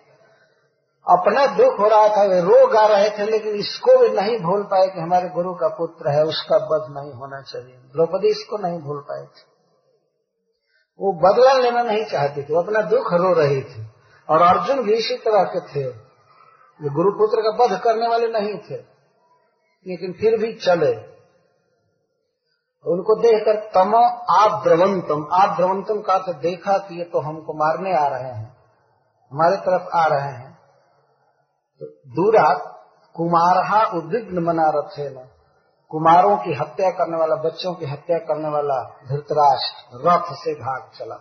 अपना 1.08 1.46
दुख 1.46 1.80
हो 1.80 1.88
रहा 1.88 2.08
था, 2.08 2.22
वे 2.22 2.40
रो 2.40 2.66
गा 2.66 2.86
रहे 2.86 3.10
थे, 3.10 3.24
लेकिन 3.30 3.54
इसको 3.54 3.98
भी 3.98 4.08
नहीं 4.08 4.38
भूल 4.38 4.62
पाए 4.62 4.86
कि 4.86 5.00
हमारे 5.00 5.28
गुरु 5.28 5.54
का 5.54 5.68
पुत्र 5.68 6.10
है, 6.10 6.24
उसका 6.24 6.56
वध 6.56 6.94
नहीं 6.98 7.12
होना 7.12 7.42
चाहिए। 7.42 7.76
द्रौपदी 7.76 8.28
इसको 8.28 8.58
नहीं 8.58 8.78
भूल 8.78 9.00
पाए 9.00 9.22
थे। 9.22 9.58
वो 11.00 11.12
बदला 11.12 11.52
लेना 11.52 11.82
नहीं 11.82 12.04
चाहती 12.04 12.42
थी, 12.42 12.54
वो 12.54 12.62
अपना 12.62 12.80
दुख 12.80 13.12
रो 13.12 13.32
रही 13.32 13.62
थी। 13.62 13.86
और 14.30 14.42
अर्जुन 14.42 14.82
भी 14.82 14.92
इसी 14.92 15.16
तरह 15.16 15.42
के 15.44 15.60
थे। 15.60 15.84
ये 16.82 16.88
गुरुपुत्र 16.90 17.40
का 17.40 17.64
वध 17.64 17.80
करने 17.80 18.08
वाले 18.08 18.28
नहीं 18.28 18.58
थे। 18.58 18.98
लेकिन 19.86 20.12
फिर 20.12 20.38
भी 20.38 20.52
चले। 20.52 21.18
उनको 22.86 23.22
देखकर 23.22 23.70
तम 23.74 23.94
आप 24.30 24.64
द्रवंतम 24.64 25.28
आप 25.32 25.56
द्रवंतम 25.56 26.00
का 26.00 26.32
देखा 26.32 26.78
कि 26.78 26.98
ये 26.98 27.04
तो 27.04 27.20
हमको 27.20 27.52
मारने 27.52 27.96
आ 27.96 28.06
रहे 28.06 28.30
हैं, 28.32 28.56
हमारे 29.32 29.56
तरफ़ 29.56 29.96
आ 29.96 30.06
रहे 30.06 30.32
हैं। 30.32 30.47
दूरा 31.82 32.54
कुमारहा 33.16 33.84
उद्विग्न 33.98 34.42
मना 34.44 34.70
रथे 34.74 35.08
न 35.10 35.28
कुमारों 35.90 36.36
की 36.36 36.54
हत्या 36.54 36.90
करने 36.90 37.16
वाला, 37.16 37.34
बच्चों 37.34 37.74
की 37.74 37.86
हत्या 37.86 38.18
करने 38.18 38.48
वाला 38.48 38.82
धृतराष्ट्र 39.08 40.08
रथ 40.08 40.34
से 40.34 40.54
भाग 40.54 40.90
चला। 40.98 41.14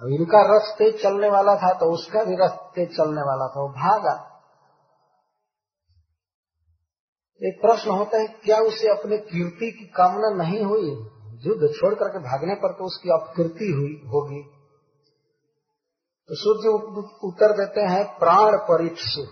अब 0.00 0.08
इनका 0.08 0.40
रथ 0.40 0.78
तेज 0.78 1.02
चलने 1.02 1.28
वाला 1.30 1.56
था 1.56 1.72
तो 1.72 1.92
उसका 1.92 2.24
भी 2.24 2.34
रथ 2.34 2.56
तेज 2.74 2.88
चलने 2.88 3.20
वाला 3.20 3.46
था, 3.46 3.60
वो 3.60 3.68
भागा। 3.68 4.32
एक 7.42 7.60
प्रश्न 7.60 7.90
होता 7.90 8.18
है, 8.18 8.26
क्या 8.26 8.58
उसे 8.58 8.88
अपने 8.88 9.18
कीर्ति 9.18 9.70
की 9.70 9.86
कामना 9.86 10.44
नहीं 10.44 10.64
हुई? 10.64 10.90
युद्ध 11.46 11.68
छोड़ 11.74 11.94
करके 11.94 12.18
भागने 12.18 12.54
पर 12.54 12.72
तो 12.72 12.84
उसकी 12.84 13.10
अपकीर्ति 13.10 13.72
हुई, 13.72 14.10
होगी। 14.10 14.55
तो 16.28 16.34
सूर्य 16.34 16.68
उत्तर 17.24 17.52
देते 17.52 17.80
हैं, 17.80 18.18
प्राण 18.18 18.56
परीक्षु 18.56 19.22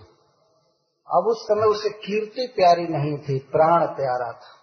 अब 1.13 1.23
उस 1.27 1.37
समय 1.41 1.67
उसे 1.67 1.89
कीर्ति 1.89 2.53
प्यारी 2.55 2.87
नहीं 2.87 3.17
थी, 3.17 3.39
प्राण 3.39 3.85
प्यारा 3.85 4.31
था। 4.31 4.53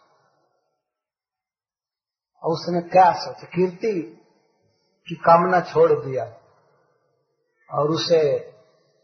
और 2.42 2.52
उसने 2.52 2.80
क्या 2.80 3.12
सोचा? 3.12 3.46
कीर्ति 3.46 4.20
की 5.08 5.14
कामना 5.14 5.60
छोड़ 5.60 5.92
दिया 5.92 6.24
और 7.78 7.90
उसे 7.90 8.38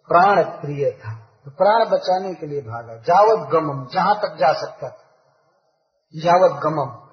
प्राण 0.09 0.45
प्रिय 0.45 0.91
था। 0.91 1.15
तो 1.45 1.51
प्राण 1.51 1.89
बचाने 1.89 2.35
के 2.35 2.47
लिए 2.47 2.61
भागा। 2.61 2.95
जावत 2.95 3.49
गमम, 3.49 3.87
जहाँ 3.87 4.15
तक 4.15 4.37
जा 4.37 4.53
सकता 4.53 4.89
था। 4.89 5.05
यावत 6.15 6.61
गमम, 6.63 7.09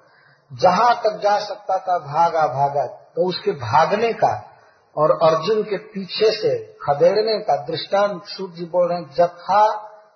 जहाँ 0.52 0.96
तक 0.96 1.20
जा 1.22 1.38
सकता 1.38 1.78
था 1.78 1.98
भागा 1.98 2.46
भागा 2.46 2.86
तो 2.86 3.28
उसके 3.28 3.50
भागने 3.50 4.12
का 4.12 4.55
और 4.96 5.10
अर्जुन 5.22 5.62
के 5.62 5.76
पीछे 5.86 6.30
से 6.32 6.52
खदेड़ने 6.82 7.38
का 7.40 7.56
दृष्टांत 7.64 8.22
सूर्य 8.26 8.54
जी 8.56 8.64
बोल 8.64 8.88
रहे 8.88 8.98
हैं, 8.98 9.10
जथा 9.10 9.64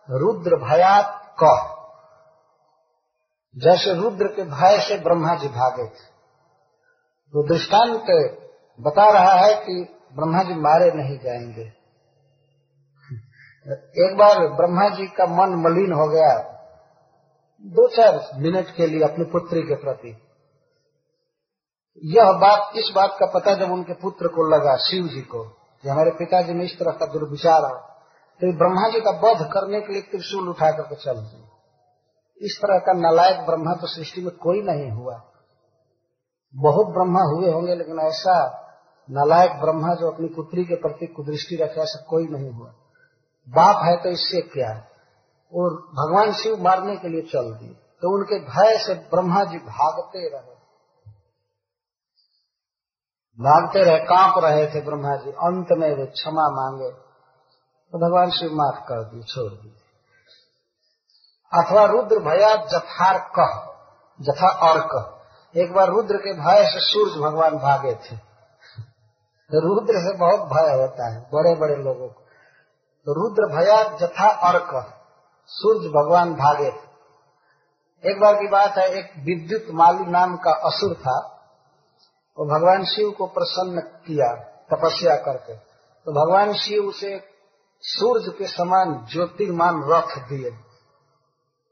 रुद्र 0.09 0.57
भयात 0.59 1.35
क 1.43 1.77
जैसे 3.57 3.95
रुद्र 3.95 4.27
के 4.27 4.43
भय 4.43 4.79
से 4.81 4.97
ब्रह्मा 4.99 5.35
जी 5.35 5.49
भागे 5.49 5.85
थे। 5.85 6.05
तो 7.35 7.43
दृष्टांत 7.49 8.11
बता 8.79 9.09
रहा 9.11 9.35
है 9.37 9.55
कि 9.57 9.75
ब्रह्मा 10.17 10.43
जी 10.43 10.55
मारे 10.61 10.91
नहीं 10.93 11.19
जाएँगे। 11.19 11.67
एक 14.01 14.17
बार 14.17 14.39
ब्रह्मा 14.57 14.89
जी 14.89 15.07
का 15.17 15.27
मन 15.31 15.57
मलिन 15.63 15.93
हो 15.93 16.07
गया, 16.09 16.33
दो 17.65 17.89
चार 17.89 18.21
मिनट 18.39 18.75
के 18.77 18.87
लिए 18.87 19.03
अपनी 19.03 19.25
पुत्री 19.25 19.63
के 19.63 19.75
प्रति। 19.75 20.13
यह 21.99 22.33
बात, 22.33 22.77
इस 22.77 22.93
बात 22.97 23.17
का 23.21 23.27
पता 23.27 23.55
जब 23.55 23.73
उनके 23.73 23.93
पुत्र 23.93 24.29
को 24.29 24.49
लगा 24.49 24.77
शिव 24.77 25.07
जी 25.07 25.21
को, 25.23 25.43
कि 25.85 25.89
हमारे 25.89 26.11
पिताजी 26.11 26.53
में 26.53 26.65
इस 26.65 26.79
तरह 26.79 26.93
का 26.93 27.07
दुर्विचार 27.07 27.65
है 27.65 27.79
तो 28.41 28.53
ब्रह्मा 28.59 28.89
जी 28.89 29.01
का 29.01 29.11
वध 29.11 29.41
करने 29.53 29.81
के 29.81 29.93
लिए 29.93 30.03
त्रिशूल 30.03 30.49
उठा 30.49 30.71
करके 30.71 30.95
चल 30.95 31.17
दिए। 31.17 32.47
इस 32.47 32.59
तरह 32.63 32.79
का 32.79 32.93
नलायक 32.93 33.41
ब्रह्मा 33.47 33.73
तो 33.73 33.87
सृष्टि 33.87 34.21
में 34.21 34.31
कोई 34.37 34.63
नहीं 34.63 34.91
हुआ। 34.91 35.15
बहुत 36.55 36.87
ब्रह्मा 36.87 37.23
हुए 37.23 37.51
होंगे, 37.53 37.75
लेकिन 37.75 38.01
ऐसा 38.01 38.37
नलायक 39.11 39.51
ब्रह्मा 39.51 39.95
जो 39.95 40.11
अपनी 40.11 40.29
पुत्री 40.29 40.65
के 40.65 40.75
प्रति 40.75 41.07
कुदृष्टि 41.07 41.57
रखे, 41.57 41.81
ऐसा 41.81 42.05
कोई 42.09 42.29
नहीं 42.29 42.51
हुआ। 42.51 42.71
बाप 43.49 43.85
है 43.85 43.97
तो 43.97 44.09
इससे 44.09 44.41
क्या? 44.41 44.71
और 45.53 45.77
भगवान 45.93 46.33
शिव 46.33 46.63
मारने 46.63 46.97
के 46.97 47.09
लिए 47.09 47.23
चल 47.23 47.53
दिए। 47.55 47.75
तो 48.03 48.15
उनके 48.17 48.39
भय 48.41 48.79
से 48.79 48.95
ब्रह्मा 48.95 49.45
जी 49.45 49.59
भागते 49.59 50.29
रहे। 50.29 50.60
भागते 53.41 53.83
रहे, 53.83 53.99
काँप 53.99 54.45
रहे 54.45 54.67
थे 54.67 54.81
ब्रह्मा 54.81 55.17
जी, 55.17 55.31
अंत 55.31 55.67
में 55.71 55.97
वे 55.97 56.07
क्षमा 56.07 56.43
मांगे। 56.43 56.91
तो 57.93 57.99
भगवान 57.99 58.31
शिव 58.31 58.51
माफ़ 58.53 58.85
कर 58.85 59.05
दिए, 59.05 59.23
छोड़ 59.23 59.53
दिए। 59.53 59.73
अथवा 61.55 61.85
रुद्र 61.85 62.19
भया 62.19 62.57
जथार 62.57 63.19
कह, 63.19 63.71
जथा 64.21 64.49
और 64.49 64.81
कह। 64.81 65.21
एक 65.61 65.73
बार 65.73 65.89
रुद्र 65.89 66.17
के 66.17 66.33
भय 66.33 66.65
से 66.65 66.81
सूर्य 66.81 67.21
भगवान 67.21 67.59
भागे 67.59 67.95
थे। 67.95 68.17
तो 69.51 69.75
रुद्र 69.75 69.95
से 69.95 70.17
बहुत 70.17 70.41
भय 70.41 70.81
होता 70.81 71.15
है 71.15 71.21
बड़े 71.21 71.55
बड़े 71.55 71.77
लोगों 71.77 72.09
को। 72.09 72.23
तो 73.07 73.13
रुद्र 73.13 73.57
भया 73.57 73.83
जथा 73.83 74.29
और 74.29 74.59
कह, 74.59 74.93
सूर्य 75.47 75.89
भगवान 75.89 76.35
भागे 76.35 76.71
थे। 76.71 76.91
एक 78.11 78.21
बार 78.21 78.35
की 78.35 78.49
बात 78.49 78.79
है, 78.79 78.89
एक 78.89 79.13
विद्युत 79.19 79.65
माली 79.71 80.11
नाम 80.11 80.37
का 80.37 80.51
असुर 80.51 80.95
था। 80.95 81.40
वो 82.41 82.47
भगवान 82.47 82.85
शिव 82.85 83.11
को 83.11 83.27
प्रसन्न 83.27 83.81
किया, 83.81 84.35
तपस्या 84.73 85.17
करके। 85.17 85.55
तो 86.05 86.13
भगवान 86.13 86.53
शिव 86.55 86.85
उसे 86.85 87.25
सूर्य 87.81 88.33
के 88.39 88.47
समान 88.47 89.07
ज्योतिर्मान 89.13 89.83
रख 89.85 90.19
दिए, 90.19 90.51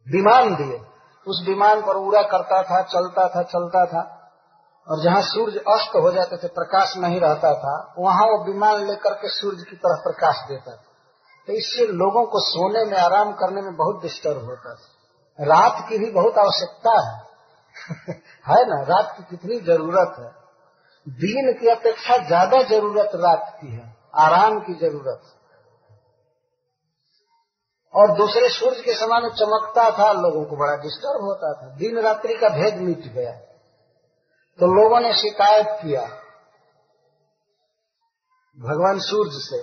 विमान 0.09 0.57
दिए। 0.57 0.81
उस 1.29 1.45
विमान 1.49 1.83
पर 1.83 1.97
उड़ा 1.97 2.23
करता 2.23 2.63
था, 2.63 2.83
चलता 2.83 3.29
था 3.29 3.43
चलता 3.43 3.87
था। 3.87 4.31
और 4.89 5.03
जहाँ 5.05 5.23
सूर्य 5.23 5.59
अस्त 5.59 5.97
हो 5.97 6.11
जाते 6.11 6.37
थे, 6.37 6.49
प्रकाश 6.49 6.97
नहीं 6.97 7.21
रहता 7.21 7.55
था, 7.55 7.95
वहाँ 7.99 8.23
वो 8.23 8.53
विमान 8.53 8.87
लेकर 8.87 9.15
के 9.15 9.29
सूर्य 9.29 9.63
की 9.71 9.77
तरफ़ 9.77 10.03
प्रकाश 10.03 10.49
देता 10.49 10.73
था। 10.73 10.85
तो 11.47 11.53
इससे 11.53 11.87
लोगों 11.87 12.27
को 12.27 12.41
सोने 12.41 12.91
में, 12.91 12.99
आराम 12.99 13.33
करने 13.33 13.63
में 13.63 13.77
बहुत 13.77 14.03
डिस्टर्ब 14.03 14.45
होता 14.45 14.75
था। 14.75 14.95
रात 15.41 15.89
की 15.89 15.99
भी 15.99 16.11
बहुत 16.11 16.39
आवश्यकता 16.39 17.11
है। 17.11 17.23
है 18.49 18.67
ना? 18.69 18.83
रात 18.83 19.15
की 19.19 19.37
कितनी 19.37 19.61
ज़रूरत 19.61 20.17
है। 20.19 20.38
दिन 21.19 21.53
की 21.53 21.69
अपेक्षा 21.71 22.17
ज़्यादा 22.27 22.63
ज़रूरत 22.69 23.11
रात 23.17 23.59
की 23.61 23.69
है, 23.69 23.95
आराम 24.17 24.59
की 24.61 24.75
ज़रूरत। 24.75 25.35
और 27.95 28.17
दूसरे 28.17 28.49
सूर्य 28.51 28.83
के 28.83 28.95
समान 28.95 29.29
चमकता 29.31 29.91
था, 29.91 30.13
लोगों 30.13 30.45
को 30.45 30.57
बड़ा 30.57 30.75
डिस्टर्ब 30.77 31.25
होता 31.25 31.53
था। 31.53 31.75
दिन 31.77 31.99
रात्रि 31.99 32.35
का 32.35 32.49
भेद 32.49 32.77
मिट 32.81 33.07
गया। 33.15 33.33
तो 34.59 34.67
लोगों 34.75 35.01
ने 35.01 35.13
शिकायत 35.15 35.67
किया, 35.83 36.03
भगवान 38.59 38.99
सूर्य 39.01 39.41
से। 39.41 39.63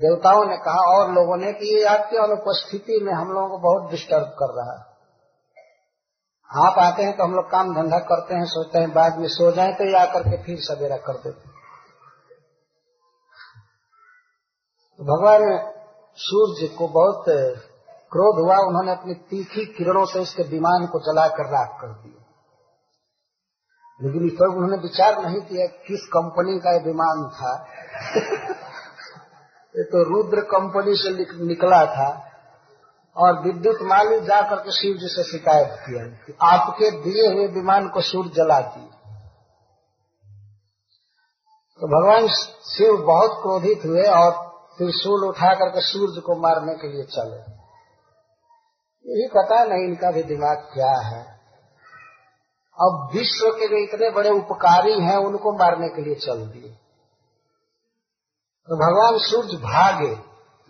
देवताओं 0.00 0.44
ने 0.44 0.56
कहा 0.56 0.94
और 0.94 1.12
लोगों 1.12 1.36
ने 1.36 1.52
कि 1.52 1.74
ये 1.74 1.84
आपकी 1.84 2.16
अनुपस्थिति 2.16 2.98
में 3.02 3.12
हम 3.12 3.28
लोगों 3.28 3.48
को 3.48 3.58
बहुत 3.58 3.90
डिस्टर्ब 3.90 4.34
कर 4.38 4.54
रहा 4.54 4.74
है। 4.78 4.93
आप 6.56 6.78
आते 6.78 7.02
हैं 7.02 7.16
तो 7.16 7.24
हम 7.24 7.32
लोग 7.32 7.50
काम 7.50 7.74
धंधा 7.74 7.98
करते 7.98 8.34
हैं, 8.34 8.44
सोचते 8.44 8.78
हैं, 8.78 8.92
बाद 8.92 9.18
में 9.18 9.28
सो 9.28 9.52
जाए 9.52 9.72
तो 9.72 9.84
ये 9.84 9.96
आकर 9.96 10.22
के 10.22 10.42
फिर 10.42 10.56
सवेरा 10.60 10.96
कर 10.96 11.12
देते 11.12 11.48
तो 14.98 15.04
भगवान 15.04 15.72
सूर्य 16.16 16.68
को 16.68 16.88
बहुत 16.88 17.24
क्रोध 17.88 18.44
हुआ, 18.44 18.56
उन्होंने 18.56 18.92
अपनी 18.92 19.14
तीखी 19.14 19.66
किरणों 19.66 20.04
से 20.04 20.22
इसके 20.22 20.42
विमान 20.42 20.86
को 20.86 21.00
जलाकर 21.00 21.44
राख 21.44 21.78
कर 21.80 21.88
दिया। 21.88 22.24
लेकिन 24.02 24.26
इस 24.26 24.32
पर 24.32 24.46
उन्होंने 24.46 24.76
विचार 24.76 25.22
नहीं 25.22 25.40
किया 25.40 25.66
किस 25.66 26.00
कंपनी 26.00 26.58
का 26.58 26.70
यह 26.70 26.82
विमान 26.84 27.30
था। 27.30 27.66
ये 29.76 29.84
तो 29.84 30.04
रुद्र 30.04 30.40
कंपनी 30.40 30.94
से 30.96 31.10
निकला 31.44 31.86
था। 31.86 32.23
और 33.16 33.42
विद्युत 33.42 33.78
मालिक 33.82 34.22
जाकर 34.22 34.56
के 34.56 34.72
शिव 34.72 34.96
जी 34.96 35.08
से 35.08 35.24
शिकायत 35.24 35.68
किया 35.68 36.04
कि 36.26 36.36
आपके 36.42 36.90
दिए 36.90 37.34
हुए 37.34 37.46
विमान 37.46 37.88
को 37.88 38.00
सूर्य 38.00 38.30
जला 38.30 38.60
दिए। 38.60 38.88
तो 41.80 41.86
भगवान 41.86 42.28
शिव 42.76 42.96
बहुत 42.96 43.30
क्रोधित 43.42 43.80
हुए 43.84 44.02
और 44.02 44.30
त्रिशूल 44.78 45.28
उठा 45.28 45.54
करके 45.54 45.80
सूर्य 45.80 46.20
को 46.20 46.36
मारने 46.36 46.74
के 46.74 46.92
लिए 46.92 47.04
चले। 47.04 47.54
यही 49.10 49.28
पता 49.28 49.64
नहीं 49.64 49.84
इनका 49.84 50.10
भी 50.10 50.22
दिमाग 50.22 50.56
क्या 50.56 51.00
है। 51.00 51.34
अब 52.82 53.10
विश्व 53.12 53.50
के 53.50 53.68
जो 53.68 53.76
इतने 53.76 54.10
बड़े 54.10 54.30
उपकारी 54.30 55.00
हैं, 55.00 55.16
उनको 55.16 55.52
मारने 55.52 55.88
के 55.88 56.02
लिए 56.02 56.14
चल 56.14 56.46
दिए। 56.46 56.70
तो 58.68 58.76
भगवान 58.76 59.18
सूर्य 59.18 59.56
भागे, 59.56 60.16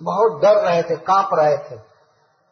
बहुत 0.02 0.42
डर 0.42 0.56
रहे 0.56 0.82
थे, 0.82 0.96
काँप 0.96 1.28
रहे 1.32 1.58
थे। 1.58 1.93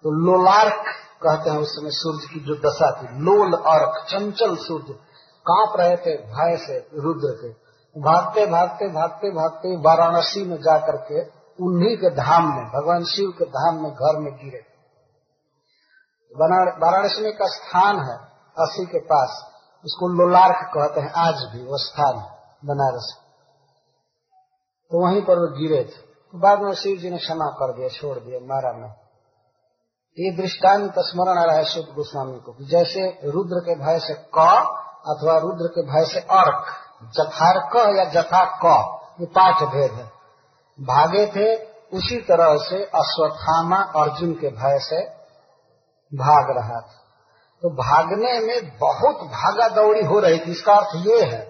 तो 0.02 0.10
लोलार्क 0.10 0.84
कहते 1.22 1.50
हैं 1.50 1.58
उस 1.58 1.68
समय 1.68 1.90
सूर्य 1.90 2.26
की 2.34 2.40
जो 2.40 2.54
दशा 2.54 3.02
थी। 3.02 3.06
लोल 3.06 3.52
अर्क, 3.52 4.06
चंचल 4.08 4.56
सूर्य। 4.56 4.92
काँप 5.50 5.80
रहे 5.80 5.96
थे, 5.96 6.16
भय 6.16 6.56
से, 6.56 6.78
रुद्र 6.78 7.36
के 7.42 7.48
भागते 8.00 8.46
भागते 8.46 8.88
भागते 8.88 9.30
भागते 9.30 9.76
वाराणसी 9.76 10.44
में 10.44 10.56
जाकर 10.56 10.96
के 10.96 11.22
उन्हीं 11.64 11.96
के 11.96 12.10
धाम 12.10 12.56
में, 12.56 12.64
भगवान 12.64 13.04
शिव 13.04 13.30
के 13.38 13.44
धाम 13.44 13.82
में 13.82 13.92
घर 13.92 14.18
में 14.18 14.32
गिरे। 14.32 14.64
वाराणसी 16.82 17.22
में 17.22 17.32
का 17.32 17.46
स्थान 17.46 17.96
है 17.96 18.16
असी 18.58 18.86
के 18.86 18.98
पास। 18.98 19.52
उसको 19.84 20.08
लोलार्क 20.08 20.70
कहते 20.74 21.00
हैं, 21.00 21.12
आज 21.12 21.34
भी 21.34 21.62
वो 21.64 21.78
स्थान 21.78 22.14
बनारस। 22.64 23.16
तो 24.90 25.06
वहीं 25.06 25.22
पर 25.22 25.34
वो 25.34 25.60
गिरे 25.60 25.84
थे। 25.84 26.12
तो 26.32 26.38
बाद 26.38 26.60
में 26.60 26.72
शिव 26.72 26.96
जी 26.96 27.10
ने 27.10 27.18
क्षमा 27.18 27.46
कर 27.46 27.76
दिया, 27.76 27.88
छोड़ 27.88 28.18
दिया, 28.18 28.38
मारा 28.40 28.72
नहीं। 28.72 29.01
ये 30.18 30.30
दृष्टांत 30.36 30.94
स्मरण 31.00 31.38
आ 31.38 31.44
रहा 31.44 31.56
है 31.56 31.64
शुभ 31.64 31.84
गोस्वामी 31.94 32.38
को 32.38 32.54
जैसे 32.70 33.04
रुद्र 33.26 33.60
के 33.60 33.74
भय 33.76 33.98
से 33.98 34.14
क 34.34 34.46
अथवा 35.04 35.36
रुद्र 35.38 35.68
के 35.68 35.82
भय 35.82 36.04
से 36.06 36.20
अर्क 36.32 36.66
जथार 37.16 37.58
क 37.72 37.84
या 37.96 38.04
जथा 38.12 38.42
क, 38.64 38.74
ये 39.20 39.26
पाठ 39.28 39.62
भेद 39.72 39.92
है। 39.92 40.04
भागे 40.78 41.24
थे 41.26 41.46
उसी 41.96 42.18
तरह 42.28 42.56
से 42.60 42.82
अश्वत्थामा 42.96 43.80
अर्जुन 44.02 44.34
के 44.34 44.50
भय 44.52 44.78
से 44.80 45.00
भाग 46.12 46.54
रहा 46.58 46.80
था। 46.80 47.00
तो 47.62 47.70
भागने 47.76 48.38
में 48.40 48.70
बहुत 48.78 49.26
भागा 49.32 49.68
दौड़ी 49.74 50.04
हो 50.04 50.18
रही 50.20 50.38
थी, 50.38 50.50
इसका 50.50 50.74
अर्थ 50.74 50.94
ये 51.06 51.20
है, 51.24 51.42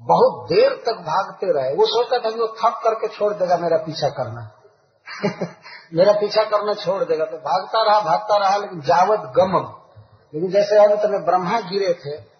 बहुत 0.00 0.44
देर 0.48 0.82
तक 0.86 1.00
भागते 1.04 1.52
रहे। 1.52 1.74
वो 1.74 1.86
सोचता 1.86 2.18
था 2.18 2.30
कि 2.30 2.40
वो 2.40 2.46
थक 2.58 2.80
करके 2.84 3.08
छोड़ 3.08 3.32
देगा 3.34 3.56
मेरा 3.58 3.76
पीछा 3.86 4.08
करना। 4.14 4.50
मेरा 5.94 6.12
पीछा 6.12 6.42
करना 6.42 6.74
छोड़ 6.74 7.04
देगा। 7.04 7.24
तो 7.24 7.36
भागता 7.36 7.82
रहा 7.82 8.00
भागता 8.00 8.36
रहा, 8.36 8.56
लेकिन 8.56 8.80
जावत 8.80 9.20
गमम। 9.20 9.84
लेकिन 10.34 10.50
जैसे 10.50 10.84
अंत 10.84 11.10
में 11.10 11.24
ब्रह्मा 11.24 11.60
गिरे 11.60 11.94
थे 11.94 12.34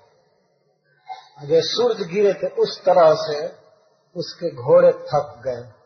जो 1.46 1.60
सूर्य 1.62 2.04
गिरे 2.04 2.34
थे, 2.34 2.46
उस 2.46 2.84
तरह 2.84 3.14
से 3.14 3.46
उसके 4.16 4.54
घोड़े 4.54 4.92
थक 4.92 5.42
गए। 5.46 5.84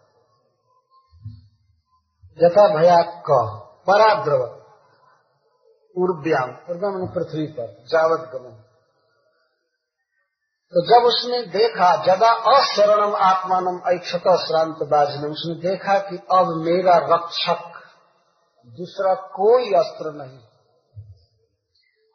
जथा 2.43 2.81
भया 2.81 3.02
कह 3.02 3.69
पराद्रव 3.86 4.43
उर्व्याम 5.97 6.51
उर्व्याम 6.51 7.06
पृथ्वी 7.06 7.47
पर, 7.47 7.85
जावत 7.89 8.20
गमन। 8.20 8.68
तो 10.74 10.82
जब 10.82 11.07
उसने 11.07 11.43
देखा 11.43 12.05
जदा 12.05 12.59
अशरणम 12.59 13.16
आत्मानम 13.16 13.97
ऐक्षत 13.97 14.47
श्रांत 14.47 14.77
बाजनम, 14.82 15.31
उसने 15.31 15.70
देखा 15.70 15.99
कि 15.99 16.16
अब 16.16 16.47
मेरा 16.49 16.97
रक्षक, 16.97 17.78
दूसरा 18.66 19.15
कोई 19.15 19.73
अस्त्र 19.73 20.12
नहीं। 20.12 20.39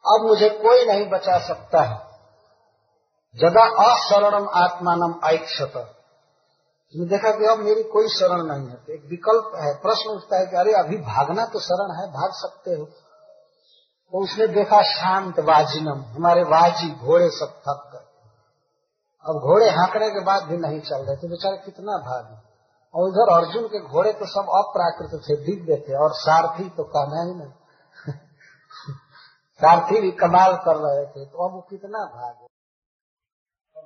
अब 0.06 0.28
मुझे 0.28 0.50
कोई 0.50 0.86
नहीं 0.86 1.10
बचा 1.10 1.40
सकता 1.40 1.82
है। 1.82 1.98
जदा 3.36 3.94
अशरणम 3.94 4.50
आत्मानम 4.54 5.20
आइक्षत 5.26 5.74
उसने 6.92 7.06
देखा 7.06 7.32
कि 7.32 7.46
अब 7.46 7.58
मेरी 7.58 7.84
कोई 7.84 8.08
शरण 8.08 8.44
नहीं 8.44 8.68
है। 8.70 8.76
तो 8.76 8.94
एक 8.94 9.02
विकल्प 9.10 9.52
है, 9.56 9.76
प्रश्न 9.76 10.10
उठता 10.10 10.40
है 10.40 10.46
कि 10.46 10.56
अरे, 10.56 10.74
अभी 10.74 10.98
भागना 10.98 11.46
तो 11.46 11.60
शरण 11.60 12.02
है, 12.02 12.08
भाग 12.08 12.30
सकते 12.34 12.72
हो। 12.72 12.86
तो 12.86 14.24
उसने 14.24 14.48
देखा 14.48 14.82
शांत 14.82 15.40
वाजिनम, 15.40 16.02
हमारे 16.16 16.44
वाजी 16.44 16.96
घोड़े 16.96 17.30
सब 17.30 17.62
थक 17.62 17.90
गए। 17.94 18.03
अब 19.26 19.36
घोड़े 19.40 19.68
हाँकने 19.70 20.08
के 20.10 20.22
बाद 20.24 20.44
भी 20.44 20.58
नहीं 20.58 20.80
चल 20.82 21.04
रहे 21.04 21.16
थे, 21.16 21.28
बेचारे 21.28 21.58
कितना 21.58 21.98
भागे 21.98 22.38
और 22.94 23.10
उधर 23.10 23.30
अर्जुन 23.36 23.68
के 23.68 23.80
घोड़े 23.80 24.12
तो 24.14 24.26
सब 24.26 24.50
अप्राकृत 24.56 25.14
थे 25.28 25.36
दिव्य 25.46 25.78
थे 25.86 25.94
और 25.98 26.12
सारथी 26.14 26.66
तो 26.70 26.84
कहना 26.96 27.22
ही 27.24 27.36
नहीं। 27.36 27.54
सारथी 29.60 30.02
भी 30.02 30.12
कमाल 30.20 30.56
कर 30.66 30.76
रहे 30.78 31.06
थे 31.06 31.26
तो 31.26 31.48
अब 31.48 31.56
वो 31.56 31.62
कितना 31.70 32.04
भागे 32.16 32.52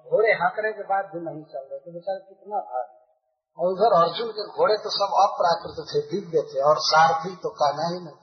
घोड़े 0.10 0.34
हाँकने 0.34 0.72
के 0.72 0.84
बाद 0.84 1.06
भी 1.14 1.20
नहीं 1.20 1.44
चल 1.44 1.64
रहे 1.72 1.80
थे, 1.80 1.94
बेचारे 1.94 2.20
कितना 2.20 2.58
भागे 2.58 2.96
और 3.58 3.72
उधर 3.74 3.96
अर्जुन 4.00 4.28
के 4.32 4.44
घोड़े 4.50 4.76
तो 4.78 4.90
सब 4.90 5.16
अप्राकृत 5.22 5.78
थे 5.92 6.02
दिव्य 6.12 6.46
थे 6.52 6.60
और 6.64 6.84
सारथी 6.88 7.36
तो 7.36 7.50
कहना 7.62 7.88
ही 7.88 8.04
नहीं। 8.04 8.20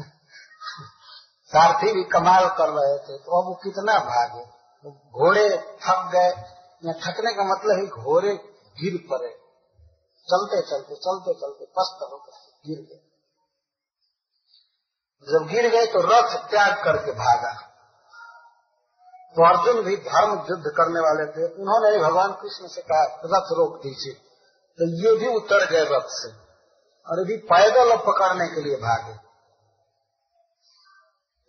सारथी 1.52 1.92
भी 1.92 2.04
कमाल 2.12 2.48
कर 2.58 2.74
रहे 2.78 2.98
थे 2.98 3.14
तो 3.18 3.40
अब 3.40 3.48
वो 3.48 3.54
कितना 3.64 3.94
भागे 4.08 4.44
घोड़े 4.90 5.50
थक 5.58 6.10
गए। 6.12 6.52
या 6.84 6.92
थकने 6.92 7.32
का 7.32 7.44
मतलब 7.44 7.80
ही 7.80 7.86
घोड़े 7.86 8.34
गिर 8.82 9.06
पड़े। 9.10 9.28
चलते 10.30 10.60
चलते 10.60 10.94
चलते 10.94 11.34
चलते 11.34 11.64
पस्त 11.64 12.08
होकर 12.12 12.32
गिर 12.66 12.78
गए। 12.78 13.08
जब 15.32 15.46
गिर 15.46 15.68
गए 15.68 15.86
तो 15.86 16.00
रथ 16.00 16.50
त्याग 16.50 16.84
करके 16.84 17.12
भागा। 17.12 17.68
तो 19.36 19.46
अर्जुन 19.48 19.82
भी 19.82 19.96
धर्म 19.96 20.32
युद्ध 20.32 20.64
करने 20.66 21.00
वाले 21.00 21.26
थे। 21.32 21.54
उन्होंने 21.54 21.98
भगवान 21.98 22.32
कृष्ण 22.32 22.66
से 22.66 22.80
कहा, 22.80 23.04
रथ 23.04 23.46
रोक 23.58 23.82
दीजिए। 23.82 24.14
तो 24.78 24.84
ये 24.84 25.16
भी 25.16 25.36
उतर 25.36 25.70
गए 25.70 25.84
रथ 25.84 26.06
से 26.06 26.32
और 27.10 27.18
ये 27.18 27.24
भी 27.24 27.36
पैदल 27.36 27.96
पकड़ने 27.96 28.48
के 28.48 28.60
लिए 28.60 28.76
भागे। 28.76 29.21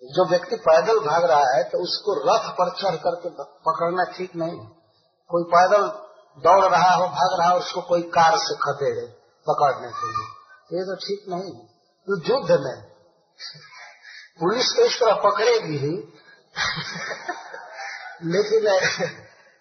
जो 0.03 0.30
व्यक्ति 0.30 0.55
पैदल 0.55 0.99
भाग 0.99 1.23
रहा 1.23 1.57
है 1.57 1.63
तो 1.63 1.84
उसको 1.84 2.13
रथ 2.13 2.51
पर 2.51 2.69
चढ़ 2.69 2.95
करके 2.95 3.30
पकड़ना 3.43 4.03
ठीक 4.17 4.35
नहीं 4.35 4.59
है। 4.59 4.67
कोई 5.27 5.43
पैदल 5.43 5.88
दौड़ 6.39 6.65
रहा 6.65 6.95
हो, 6.95 7.07
भाग 7.07 7.39
रहा 7.39 7.49
हो, 7.49 7.59
उसको 7.59 7.81
कोई 7.81 8.01
कार 8.01 8.38
से 8.38 8.55
खदेड़े, 8.55 9.07
पकड़ने 9.49 9.88
के 9.88 10.07
लिए। 10.07 10.27
तो 10.69 10.77
ये 10.77 10.84
तो 10.84 10.95
ठीक 10.95 11.25
नहीं 11.30 11.55
है। 11.55 11.65
तो 12.09 12.17
युद्ध 12.17 12.51
में 12.51 12.81
पुलिस 14.39 14.65
तो 14.65 14.85
इस 14.85 14.99
तरह 14.99 15.15
पकड़ेगी 15.15 15.77
ही। 15.77 16.13
लेकिन 18.23 18.63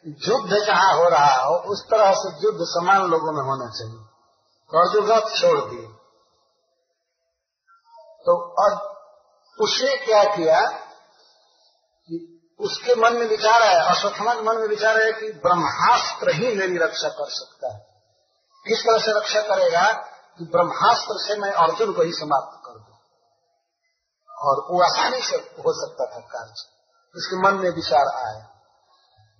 युद्ध 0.06 0.66
जहाँ 0.66 0.96
हो 0.96 1.08
रहा 1.08 1.44
हो, 1.44 1.54
उस 1.54 1.86
तरह 1.90 2.12
से 2.12 2.46
युद्ध 2.46 2.58
समान 2.60 3.02
लोगों 3.02 3.32
में 3.32 3.42
होना 3.42 3.70
चाहिए। 3.70 4.12
और 4.78 4.92
जो 4.92 5.00
रथ 5.00 5.40
छोड़ 5.40 5.70
दिए। 5.70 5.86
तो 8.22 8.54
और 8.62 8.91
उसने 9.60 9.96
क्या 10.06 10.22
किया 10.36 10.60
कि 12.08 12.28
उसके 12.60 12.94
मन 12.94 13.12
में 13.12 13.26
विचार 13.26 13.62
है 13.62 13.74
अश्वत्थमा 13.90 14.34
के 14.34 14.42
मन 14.42 14.56
में 14.56 14.68
विचार 14.68 15.02
है 15.02 15.12
कि 15.12 15.32
ब्रह्मास्त्र 15.32 16.30
ही 16.30 16.56
मेरी 16.56 16.78
रक्षा 16.78 17.08
कर 17.08 17.30
सकता 17.30 17.74
है। 17.74 17.80
किस 18.66 18.78
तरह 18.78 18.98
से 18.98 19.12
रक्षा 19.18 19.40
करेगा 19.40 19.92
कि 20.38 20.44
ब्रह्मास्त्र 20.44 21.14
से 21.18 21.40
मैं 21.40 21.52
अर्जुन 21.52 21.92
को 21.92 22.02
ही 22.02 22.12
समाप्त 22.12 22.62
कर 22.66 22.72
दू? 22.72 22.92
और 24.40 24.56
वो 24.70 24.82
आसानी 24.82 25.22
से 25.22 25.36
हो 25.36 25.86
सकता 25.86 26.04
था 26.04 26.20
कार्य। 26.20 26.52
उसके 27.16 27.36
मन 27.36 27.54
में 27.54 27.70
विचार 27.70 28.06
आया 28.26 28.48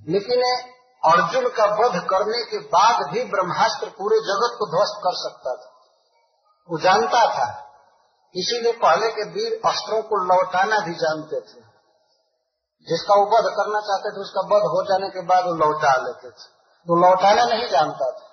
लेकिन 0.08 0.42
अर्जुन 1.04 1.48
का 1.48 1.64
वध 1.64 2.06
करने 2.10 2.44
के 2.44 2.58
बाद 2.58 3.12
भी 3.12 3.24
ब्रह्मास्त्र 3.24 3.88
पूरे 3.88 4.16
जगत 4.16 4.56
को 4.58 4.66
ध्वस्त 4.66 5.00
कर 5.04 5.14
सकता 5.14 5.54
था। 5.56 5.68
वो 6.70 6.78
जानता 6.78 7.22
था 7.34 7.71
इसीलिए 8.34 8.72
पहले 8.72 9.08
के 9.10 9.24
वीर 9.30 9.60
अस्त्रों 9.66 10.02
को 10.02 10.16
लौटाना 10.24 10.78
भी 10.80 10.94
जानते 10.94 11.40
थे। 11.40 11.60
जिसका 12.88 13.14
वो 13.14 13.24
वध 13.26 13.48
करना 13.52 13.80
चाहते 13.80 14.10
थे, 14.10 14.20
उसका 14.20 14.40
वध 14.46 14.64
हो 14.68 14.82
जाने 14.82 15.08
के 15.08 15.24
बाद 15.26 15.44
वो 15.44 15.54
लौटा 15.56 15.96
लेते 15.96 16.30
थे। 16.30 16.46
वो 16.86 16.96
लौटाना 16.96 17.44
नहीं 17.44 17.68
जानता 17.70 18.10
था 18.10 18.28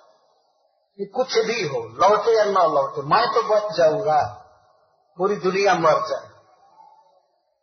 कि 0.98 1.04
कुछ 1.06 1.38
भी 1.38 1.66
हो, 1.68 1.82
लौटे 1.98 2.36
या 2.38 2.44
न 2.44 2.64
लौटे, 2.74 3.02
मैं 3.06 3.26
तो 3.26 3.42
बच 3.48 3.76
जाऊँगा, 3.76 4.22
पूरी 5.18 5.36
दुनिया 5.36 5.74
मर 5.74 6.00
जाए। 6.08 6.28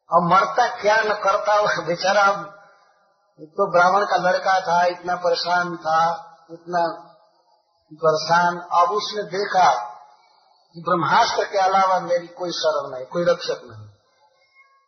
अब 0.09 0.29
मरता 0.31 0.67
क्या 0.81 0.95
न 0.97 1.13
करता 1.23 1.55
बेचारा 1.85 2.25
तो 3.39 3.65
ब्राह्मण 3.71 4.05
का 4.05 4.17
लड़का 4.19 4.59
था, 4.61 4.83
इतना 4.85 5.15
परेशान 5.15 5.75
था, 5.77 5.99
इतना 6.51 6.81
परेशान, 7.91 8.57
अब 8.79 8.91
उसने 8.91 9.23
देखा 9.31 9.67
ब्रह्मास्त्र 10.81 11.43
के 11.43 11.57
अलावा 11.57 11.99
मेरी 11.99 12.27
कोई 12.27 12.51
शरण 12.51 12.95
नहीं, 12.95 13.05
कोई 13.05 13.23
रक्षक 13.23 13.61
नहीं। 13.63 13.87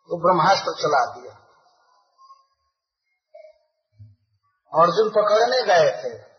तो 0.10 0.18
ब्रह्मास्त्र 0.18 0.72
चला 0.72 1.06
दिया। 1.06 1.34
अर्जुन 4.82 5.10
पकड़ने 5.10 5.62
गए 5.62 6.04
थे। 6.04 6.30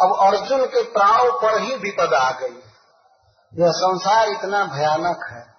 अब 0.00 0.16
अर्जुन 0.20 0.66
के 0.66 0.82
प्राणों 0.82 1.40
पर 1.40 1.60
ही 1.60 1.76
विपद 1.76 2.14
आ 2.14 2.30
गई। 2.30 2.60
यह 3.54 3.70
संसार 3.70 4.28
इतना 4.28 4.64
भयानक 4.64 5.26
है 5.32 5.54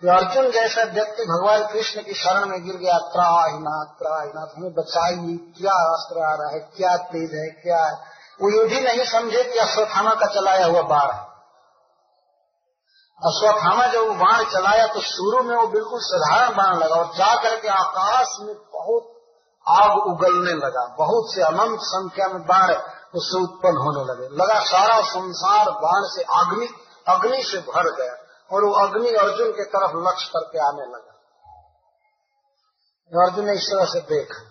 कि 0.00 0.08
अर्जुन 0.08 0.50
जैसा 0.50 0.82
व्यक्ति 0.82 1.22
भगवान 1.22 1.72
कृष्ण 1.72 2.02
की 2.02 2.14
शरण 2.14 2.46
में 2.46 2.64
गिर 2.64 2.76
गया, 2.76 2.98
त्राहीनाथ 2.98 3.86
त्राहीनाथ, 3.86 4.46
हमें 4.58 4.72
बचाइए 4.72 5.36
क्या 5.36 5.72
अस्त्र 5.72 6.22
आ 6.22 6.34
रहा 6.34 6.50
है, 6.50 6.58
क्या 6.58 6.96
तेज 6.96 7.30
है, 7.34 7.62
क्या 7.62 7.86
है? 7.86 7.92
वो 8.42 8.50
ये 8.50 8.68
भी 8.68 8.80
नहीं 8.80 9.04
समझे 9.12 9.44
कि 9.44 9.58
अश्वत्थामा 9.58 10.14
का 10.14 10.26
चलाया 10.26 10.66
हुआ 10.66 10.82
बाढ़ 10.82 11.12
है। 11.12 11.29
अश्वत्थामा 13.22 13.86
जब 13.86 14.06
वो 14.08 14.14
बाण 14.16 14.44
चलाया 14.52 14.86
तो 14.86 15.00
शुरू 15.06 15.42
में 15.42 15.56
वो 15.56 15.66
बिल्कुल 15.68 16.00
साधारण 16.02 16.54
बाण 16.56 16.78
लगा 16.78 16.96
और 16.96 17.08
जा 17.16 17.34
करके 17.42 17.68
आकाश 17.70 18.30
में 18.40 18.54
बहुत 18.72 19.10
आग 19.66 20.06
उगलने 20.08 20.54
लगा, 20.56 20.84
बहुत 20.98 21.34
से 21.34 21.42
अनंत 21.42 21.82
संख्या 21.88 22.28
में 22.28 22.42
बाण 22.46 22.72
उससे 23.14 23.42
उत्पन्न 23.42 23.76
होने 23.78 24.04
लगे। 24.04 24.28
लगा 24.36 24.58
सारा 24.66 24.96
संसार 25.08 25.70
बाण 25.82 26.08
से 26.08 26.24
अग्नि 26.38 26.68
अग्नि 27.06 27.42
से 27.44 27.58
भर 27.68 27.90
गया 27.92 28.16
और 28.50 28.64
वो 28.64 28.72
अग्नि 28.78 29.14
अर्जुन 29.18 29.52
के 29.52 29.64
तरफ़ 29.68 30.00
लक्ष्य 30.00 30.32
करके 30.32 30.64
आने 30.68 30.88
लगा। 30.88 31.14
अर्जुन 33.12 33.46
ने 33.46 33.54
इस 33.54 33.70
तरह 33.70 33.86
से 33.92 34.00
देखा। 34.08 34.42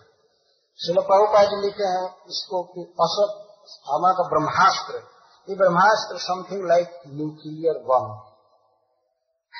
शिल 0.78 0.98
प्रभुपा 1.02 1.44
जी 1.44 1.56
लिखे 1.60 1.86
हैं 1.88 2.08
इसको 2.28 2.62
कि 2.64 2.82
अश्वत्थामा 3.02 4.10
का 4.12 4.24
ब्रह्मास्त्र, 4.28 4.94
ये 5.48 5.54
Brahmastra 5.56 6.18
something 6.22 6.68
like 6.68 6.88
nuclear 7.12 7.86
bomb 7.86 8.06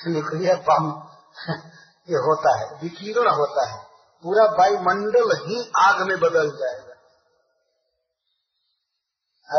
nuclear 0.08 0.56
bomb 0.56 0.86
ये 2.08 2.16
होता 2.16 2.58
है, 2.58 2.80
विकीर्ण 2.82 3.28
होता 3.28 3.68
है। 3.68 3.84
पूरा 4.22 4.44
वायुमंडल 4.44 5.36
ही 5.36 5.72
आग 5.78 6.08
में 6.08 6.20
बदल 6.20 6.50
जाएगा। 6.50 6.90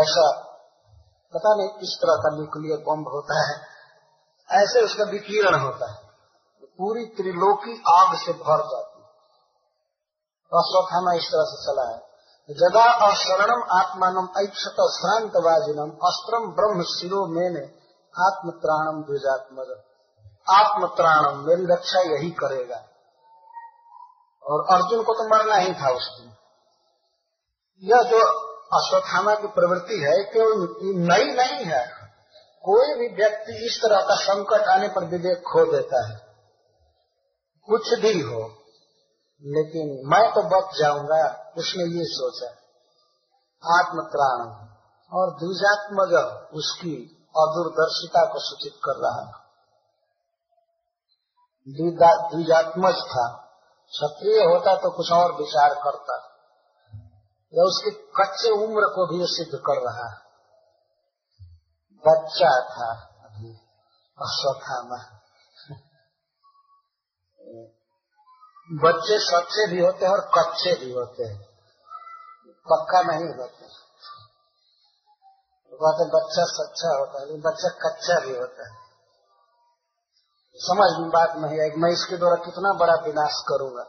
ऐसा, 0.02 0.42
पता 1.34 1.56
नहीं 1.56 1.70
किस 1.70 1.98
तरह 2.02 2.14
का 2.14 2.36
न्यूक्लियर 2.36 2.78
बम 2.78 3.02
होता 3.02 3.50
है। 3.50 3.72
ऐसे 4.62 4.82
उसका 4.82 5.04
विकीर्ण 5.04 5.60
होता 5.60 5.92
है। 5.92 6.12
पूरी 6.64 7.06
त्रिलोकी 7.06 7.84
आग 7.88 8.18
से 8.18 8.34
भर 8.34 8.58
जाती 8.58 9.02
है। 9.02 9.08
अश्वत्थामा 10.62 11.14
इस 11.14 11.24
तरह 11.24 11.44
से 11.44 11.72
चला 11.72 11.92
है 11.92 12.12
जदा 12.50 13.08
अशरणम 13.08 13.64
आत्मानम 13.80 14.28
ऐक्षत 14.42 14.76
श्रांत 14.80 15.32
वाजिनम 15.36 15.92
अस्त्रम 15.92 16.52
ब्रह्म 16.52 16.84
शिरो 16.84 17.28
मेने 17.28 17.66
आत्मत्राणम 18.26 19.04
द्विजात्मज। 19.04 19.91
आत्मत्राणम, 20.50 21.46
मेरी 21.48 21.66
रक्षा 21.66 22.00
यही 22.00 22.32
करेगा। 22.32 22.88
और 24.44 24.66
अर्जुन 24.76 25.04
को 25.04 25.14
तो 25.14 25.38
मरना 25.38 25.56
ही 25.56 25.74
था 25.74 25.90
उस 25.90 26.20
दिन। 26.22 26.32
यह 27.84 28.04
जो 28.04 28.52
अश्वत्थामा 28.78 29.36
की 29.36 29.48
प्रवृत्ति 29.48 30.00
है, 30.00 30.24
केवल 30.24 30.76
नई 30.84 31.24
नहीं 31.24 31.66
है। 31.66 31.88
कोई 32.64 33.00
भी 33.00 33.16
व्यक्ति 33.16 33.66
इस 33.66 33.80
तरह 33.84 34.02
का 34.02 34.16
संकट 34.16 34.62
आने 34.62 34.88
पर 34.88 35.06
विवेक 35.06 35.38
खो 35.38 35.72
देता 35.72 36.08
है। 36.08 36.36
कुछ 37.70 38.00
भी 38.00 38.22
हो, 38.22 38.40
लेकिन 39.44 40.02
मैं 40.06 40.32
तो 40.32 40.42
बच 40.42 40.80
जाऊँगा, 40.80 41.54
उसने 41.58 41.84
ये 41.84 42.04
सोचा। 42.04 42.48
आत्म 42.48 43.88
आत्मत्राण 43.88 44.68
और 45.14 45.30
द्विजात्मज 45.30 46.14
उसकी 46.54 46.96
अदूरदर्शिता 47.30 48.26
को 48.26 48.40
सूचित 48.40 48.74
कर 48.86 48.92
रहा 48.92 49.26
है। 49.28 49.41
द्विजात्मज 51.68 53.02
था 53.10 53.26
क्षत्रिय 53.94 54.44
होता 54.44 54.76
तो 54.76 54.90
कुछ 54.92 55.12
और 55.12 55.32
विचार 55.36 55.74
करता। 55.74 56.16
या 57.54 57.64
उसकी 57.64 57.92
कच्चे 57.92 58.52
उम्र 58.52 58.88
को 58.88 59.06
भी 59.08 59.26
सिद्ध 59.26 59.60
कर 59.60 59.82
रहा 59.82 60.06
है। 60.10 60.20
बच्चा 62.04 62.52
था 62.70 62.92
अभी 63.26 63.52
अश्वत्थामा 64.20 65.00
बच्चे 68.70 69.20
सच्चे 69.20 69.68
भी 69.68 69.80
होते 69.80 70.06
हैं 70.06 70.12
और 70.12 70.22
कच्चे 70.38 70.76
भी 70.76 70.92
होते 70.92 71.24
हैं। 71.24 71.40
पक्का 72.68 73.02
नहीं 73.02 73.28
होते। 73.38 73.66
तो 75.72 75.78
कहते 75.78 76.06
बच्चा 76.10 76.46
सच्चा 76.46 76.98
होता 76.98 77.22
है 77.22 77.40
बच्चा 77.40 77.70
कच्चा 77.82 78.20
भी 78.20 78.38
होता 78.38 78.68
है। 78.70 78.91
समझ 80.60 80.90
में 81.02 81.10
बात 81.10 81.34
नहीं 81.38 81.60
आई 81.62 81.70
मैं 81.78 81.92
इसके 81.92 82.18
द्वारा 82.18 82.36
कितना 82.36 82.74
बड़ा 82.74 82.96
विनाश 83.06 83.44
करूँगा। 83.48 83.84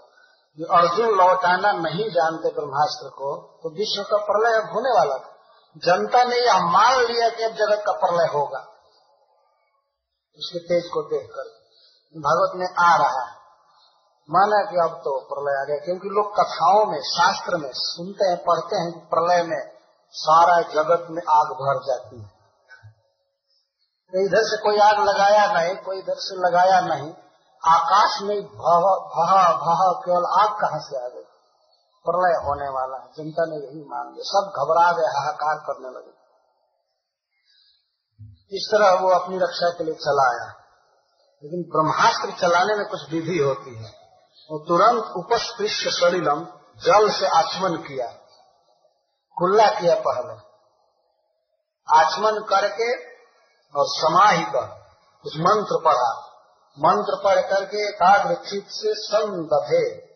जो 0.58 0.66
अर्जुन 0.66 1.14
लौटाना 1.16 1.72
नहीं 1.72 2.10
जानते 2.10 2.50
ब्रह्मास्त्र 2.54 3.08
को 3.08 3.30
तो 3.62 3.70
विश्व 3.74 4.02
का 4.02 4.16
प्रलय 4.16 4.56
अब 4.56 4.72
होने 4.74 4.92
वाला 4.98 5.16
था। 5.16 5.30
जनता 5.76 6.24
ने 6.24 6.36
यह 6.36 6.58
मान 6.66 6.98
लिया 7.04 7.28
कि 7.28 7.42
अब 7.42 7.52
जगत 7.52 7.82
का 7.86 7.92
प्रलय 7.92 8.26
होगा। 8.34 8.58
उसके 10.38 10.58
तेज 10.58 10.90
को 10.92 11.02
देखकर 11.02 11.50
भागवत 12.14 12.52
में 12.56 12.66
आ 12.66 12.96
रहा 12.96 13.22
है। 13.22 13.40
माना 14.28 14.58
कि 14.70 14.76
अब 14.76 14.98
तो 14.98 15.20
प्रलय 15.20 15.60
आ 15.60 15.64
गया, 15.64 15.84
क्योंकि 15.84 16.08
लोग 16.08 16.32
कथाओं 16.34 16.84
में, 16.86 17.00
शास्त्र 17.00 17.56
में 17.56 17.70
सुनते 17.72 18.28
हैं, 18.28 18.36
पढ़ते 18.36 18.76
हैं 18.76 19.08
प्रलय 19.08 19.42
में 19.42 19.72
सारा 20.14 20.60
जगत 20.60 21.06
में 21.10 21.22
आग 21.28 21.52
भर 21.62 21.82
जाती 21.86 22.20
है। 22.22 22.31
इधर 24.20 24.42
से 24.42 24.62
कोई 24.62 24.78
आग 24.78 24.98
लगाया 25.08 25.52
नहीं, 25.52 25.76
कोई 25.76 25.98
इधर 25.98 26.14
से 26.16 26.48
लगाया 26.48 26.80
नहीं। 26.80 27.12
आकाश 27.68 28.22
में 28.22 28.42
भह 28.42 28.82
भह 29.56 30.00
केवल 30.00 30.40
आग 30.40 30.60
कहाँ 30.60 30.80
से 30.80 31.04
आ 31.04 31.08
गई? 31.08 31.24
प्रलय 32.08 32.44
होने 32.44 32.68
वाला 32.68 32.96
है, 32.96 33.06
जनता 33.06 33.44
ने 33.44 33.56
यही 33.56 33.84
मान 33.88 34.06
लिया। 34.06 34.22
सब 34.26 34.52
घबरा 34.56 34.92
गए, 34.92 35.06
हाहाकार 35.06 35.56
करने 35.56 35.88
लगे। 35.88 36.22
इस 38.56 38.68
तरह 38.74 39.00
वो 39.00 39.08
अपनी 39.08 39.36
रक्षा 39.38 39.70
के 39.70 39.84
लिए 39.84 39.94
चलाया 39.94 40.58
लेकिन 41.44 41.62
ब्रह्मास्त्र 41.62 42.40
चलाने 42.40 42.74
में 42.74 42.86
कुछ 42.86 43.10
विधि 43.10 43.38
होती 43.38 43.84
है। 43.84 43.90
वो 44.50 44.58
तुरंत 44.68 45.04
उपस्पृश्य 45.16 45.90
सलिलम, 45.90 46.44
जल 46.76 47.10
से 47.10 47.26
आचमन 47.26 47.76
किया। 47.76 48.06
कुल्ला 49.36 49.66
किया 49.80 49.94
पहले। 49.94 50.34
आचमन 52.00 52.46
करके 52.48 53.11
और 53.76 53.84
समाहित 53.88 54.52
कुछ 55.22 55.36
मंत्र 55.36 55.84
पढ़ा 55.84 56.28
मंत्र 56.78 57.24
पढ़ 57.24 57.40
करके 57.40 57.88
एकाग्र 57.88 58.34
चित 58.34 58.66
से 58.68 58.94
संदधे। 58.94 60.12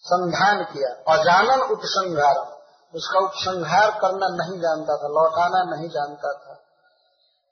संधान 0.00 0.64
किया। 0.64 1.16
अजानन 1.16 1.62
उपसंहार। 1.62 2.58
उसका 2.94 3.18
उपसंहार 3.18 3.90
करना 3.90 4.28
नहीं 4.28 4.60
जानता 4.60 4.96
था, 4.96 5.08
लौटाना 5.08 5.76
नहीं 5.76 5.88
जानता 5.88 6.32
था। 6.32 6.54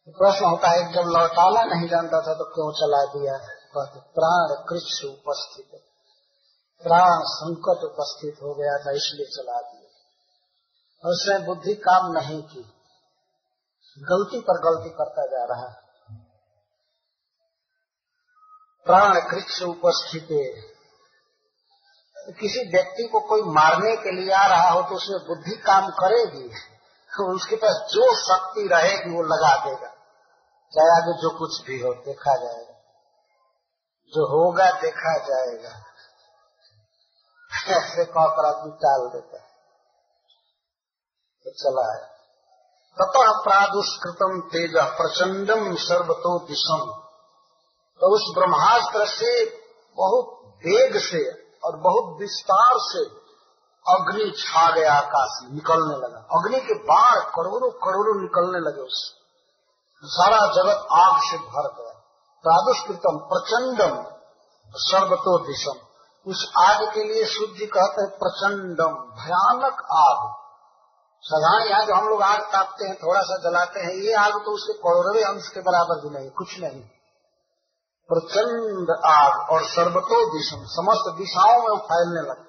प्रश्न 0.08 0.44
होता 0.44 0.68
है, 0.68 0.92
जब 0.92 1.00
लौटाना 1.00 1.62
नहीं 1.62 1.88
जानता 1.88 2.20
था 2.20 2.34
तो 2.34 2.44
क्यों 2.44 2.72
चला 2.72 3.20
दिया? 3.20 3.32
कहते, 3.32 4.00
प्राण 4.00 4.64
कृष्ण 4.68 5.08
उपस्थित। 5.08 5.80
प्राण 6.82 7.10
संकट 7.10 7.84
उपस्थित 7.84 8.36
हो 8.42 8.54
गया 8.54 8.76
था, 8.78 8.90
इसलिए 8.90 9.26
चला 9.26 9.60
दिया। 9.60 9.86
उसने 11.10 11.46
बुद्धि 11.46 11.74
काम 11.74 12.12
नहीं 12.12 12.42
की। 12.42 12.75
गलती 13.98 14.40
पर 14.40 14.54
गलती 14.54 14.90
करता 14.90 15.26
जा 15.26 15.44
रहा 15.44 15.68
है। 15.68 15.86
प्राण 18.84 19.30
कृष 19.30 19.62
उपस्थित 19.62 20.28
किसी 22.40 22.70
व्यक्ति 22.70 23.08
को 23.12 23.20
कोई 23.20 23.42
मारने 23.42 23.96
के 23.96 24.10
लिए 24.10 24.32
आ 24.32 24.46
रहा 24.46 24.70
हो 24.70 24.82
तो 24.82 24.94
उसमें 24.94 25.26
बुद्धि 25.26 25.56
काम 25.56 25.90
करेगी। 25.90 26.48
तो 26.48 27.34
उसके 27.34 27.56
पास 27.56 27.70
जो 27.70 28.14
शक्ति 28.16 28.68
रहेगी, 28.68 29.16
वो 29.16 29.22
लगा 29.22 29.64
देगा। 29.64 29.88
चाहे 30.72 31.02
आगे 31.02 31.22
जो 31.22 31.38
कुछ 31.38 31.66
भी 31.66 31.80
हो, 31.80 31.94
देखा 31.94 32.36
जाएगा। 32.36 32.72
जो 34.06 34.26
होगा, 34.26 34.70
देखा 34.80 35.18
जाएगा। 35.18 35.82
ऐसे 37.66 38.04
कहकर 38.04 38.46
आदमी 38.46 38.72
टाल 38.72 39.08
देता 39.08 39.36
है? 39.36 39.48
तो 41.44 41.50
चला 41.50 41.94
है। 41.94 42.15
ततः 42.96 43.30
प्रादुष्कृतम 43.42 44.38
तेज 44.52 44.76
प्रचंडम 44.98 45.74
सर्वतो 45.80 46.38
दिशम 46.46 46.84
तो 48.00 48.08
उस 48.14 48.24
ब्रह्मास्त्र 48.36 49.04
से, 49.06 49.32
बहुत 49.98 50.26
वेग 50.64 50.96
से 51.00 51.20
और 51.64 51.76
बहुत 51.80 52.16
विस्तार 52.20 52.78
से 52.82 53.04
अग्नि 53.86 54.30
छा 54.38 54.64
गया 54.70 54.94
आकाश 54.94 55.36
निकलने 55.52 55.96
लगा। 55.96 56.20
अग्नि 56.38 56.60
के 56.60 56.74
बाढ़ 56.84 57.18
करोड़ों 57.30 57.70
करोड़ों 57.84 58.14
निकलने 58.22 58.60
लगे 58.60 58.82
उससे 58.82 60.08
सारा 60.08 60.40
जगत 60.54 60.88
आग 60.94 61.20
से 61.22 61.38
भर 61.46 61.68
गया। 61.76 61.94
प्रादुष्कृतम 62.44 63.18
प्रचंडम 63.30 63.94
सर्वतो 64.74 65.38
दिशम 65.46 65.76
उस 66.26 66.40
आग 66.58 66.82
के 66.94 67.04
लिए 67.04 67.24
सूर्य 67.26 67.66
कहते 67.66 68.02
हैं 68.02 68.10
प्रचंडम 68.18 68.98
भयानक 69.20 69.86
आग। 69.98 70.26
साधारण 71.24 71.68
यहाँ 71.68 71.86
जो 71.86 71.94
हम 71.94 72.08
लोग 72.08 72.22
आग 72.22 72.40
तापते 72.52 72.84
हैं 72.84 72.96
थोड़ा 72.96 73.20
सा 73.20 73.36
जलाते 73.36 73.80
हैं, 73.80 73.94
ये 73.94 74.12
आग 74.14 74.32
तो 74.32 74.54
उसके 74.54 74.72
करोड़वे 74.72 75.22
अंश 75.22 75.48
के 75.48 75.60
बराबर 75.60 76.02
भी 76.02 76.18
नहीं 76.18 76.30
कुछ 76.30 76.58
नहीं। 76.58 76.82
प्रचंड 78.10 78.90
आग 79.04 79.50
और 79.50 79.64
सर्वतो 79.66 80.18
दिशम 80.26 80.64
समस्त 80.66 81.18
दिशाओं 81.18 81.62
में 81.62 81.78
फैलने 81.78 82.20
लगे। 82.28 82.44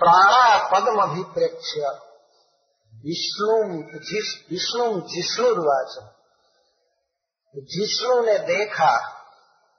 प्राणा 0.00 0.68
पद्म 0.68 1.02
अभिप्रेक्ष्य 1.02 1.92
विष्णु 2.92 3.56
विष्णु 3.92 4.40
जिष्णु 4.50 5.00
जिष्णुर्वाच 5.00 5.96
जिष्णु 7.56 8.22
ने 8.22 8.38
देखा, 8.38 8.92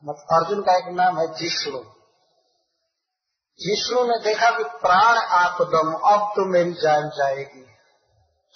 मत, 0.03 0.15
अर्जुन 0.31 0.61
का 0.61 0.77
एक 0.77 0.85
नाम 0.87 1.19
है 1.19 1.27
जिष्णु। 1.33 1.79
जिष्णु 3.59 4.03
ने 4.03 4.19
देखा 4.19 4.57
कि 4.57 4.63
प्राण 4.63 5.17
आपदम, 5.17 5.93
अब 5.93 6.29
तो 6.29 6.51
मेरी 6.51 6.73
जान 6.73 7.09
जाएगी। 7.09 7.65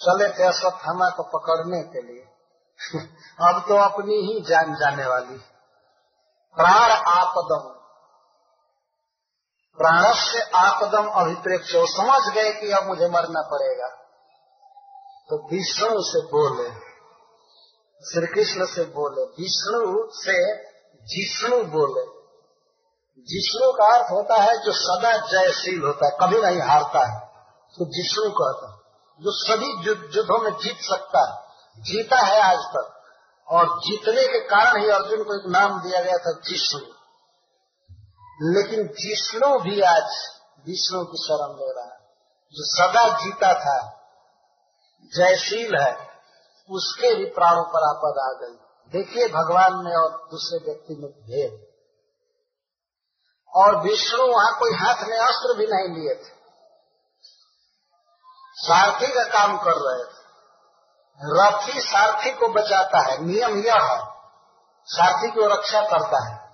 चले 0.00 0.28
थे 0.28 0.42
अश्वत्थामा 0.42 1.08
को 1.08 1.22
पकड़ने 1.22 1.82
के 1.82 2.02
लिए। 2.02 2.26
अब 3.48 3.64
तो 3.68 3.76
अपनी 3.76 4.14
ही 4.14 4.40
जान 4.40 4.74
जाने 4.74 5.06
वाली। 5.06 5.36
प्राण 6.56 6.90
आपदम। 6.90 7.80
प्राण 9.78 10.14
से 10.14 10.40
आपदम 10.40 11.10
अभिप्रेक्ष 11.10 11.74
वो 11.74 11.86
समझ 11.86 12.34
गए 12.34 12.52
कि 12.52 12.70
अब 12.70 12.86
मुझे 12.86 13.08
मरना 13.08 13.48
पड़ेगा। 13.50 13.88
तो 15.28 15.56
विष्णु 15.56 16.02
से 16.02 16.26
बोले 16.26 16.90
श्री 18.02 18.26
कृष्ण 18.26 18.66
से 18.66 18.84
बोले, 18.84 19.22
विष्णु 19.22 20.08
से 20.10 20.62
जिष्णु 21.02 21.64
बोले। 21.64 22.19
जिष्णु 23.28 23.72
का 23.72 23.96
अर्थ 23.96 24.06
होता 24.12 24.36
है 24.36 24.58
जो 24.58 24.72
सदा 24.72 25.16
जयशील 25.16 25.82
होता 25.82 26.06
है, 26.06 26.16
कभी 26.20 26.42
नहीं 26.42 26.68
हारता 26.68 27.12
है। 27.12 27.20
तो 27.78 27.84
जिष्णु 27.84 28.30
कहता 28.30 28.72
है। 28.72 28.80
जो 29.24 29.30
सभी 29.30 29.66
युद्धों 29.66 30.38
में 30.38 30.50
जीत 30.50 30.78
सकता 30.80 31.30
है। 31.30 31.50
जीता 31.82 32.16
है 32.16 32.40
आज 32.42 32.58
तक। 32.58 32.96
और 33.48 33.78
जीतने 33.78 34.22
के 34.22 34.38
कारण 34.38 34.80
ही 34.80 34.88
अर्जुन 34.90 35.22
को 35.22 35.34
एक 35.34 35.56
नाम 35.56 35.82
दिया 35.82 36.00
गया 36.00 36.16
था 36.16 36.32
जिष्णु 36.32 36.80
लेकिन 38.42 38.86
जिष्णु 38.86 39.58
भी 39.58 39.80
आज 39.80 40.10
विष्णु 40.66 41.04
की 41.04 41.18
शरण 41.18 41.52
ले 41.52 41.72
रहा 41.72 41.94
है। 41.94 42.00
जो 42.52 42.64
सदा 42.66 43.18
जीता 43.18 43.54
था, 43.54 44.00
जयशील 45.16 45.76
है, 45.80 46.08
उसके 46.70 47.14
भी 47.14 47.24
प्राणों 47.24 47.64
पर 47.64 47.88
आपद 47.88 48.18
आ 48.18 48.46
गई। 48.46 48.56
देखिए 48.92 49.28
भगवान 49.28 49.84
में 49.84 49.96
और 49.96 50.28
दूसरे 50.30 50.58
व्यक्ति 50.66 50.94
में 50.94 51.10
भेद। 51.10 51.69
और 53.54 53.76
विष्णु 53.76 54.26
वहाँ 54.26 54.58
कोई 54.58 54.78
हाथ 54.78 55.08
में 55.08 55.18
अस्त्र 55.18 55.56
भी 55.56 55.66
नहीं 55.66 55.98
लिए 55.98 56.14
थे। 56.14 56.40
सारथी 58.54 59.06
का 59.06 59.24
काम 59.24 59.58
कर 59.58 59.72
रहे 59.72 60.04
थे। 60.04 60.20
रथी 61.22 61.80
सारथी 61.80 62.30
को 62.30 62.48
बचाता 62.48 62.98
है, 62.98 63.24
नियम 63.24 63.58
यह 63.58 63.74
है, 63.74 63.98
सारथी 64.84 65.30
को 65.30 65.54
रक्षा 65.54 65.80
करता 65.80 66.28
है। 66.28 66.50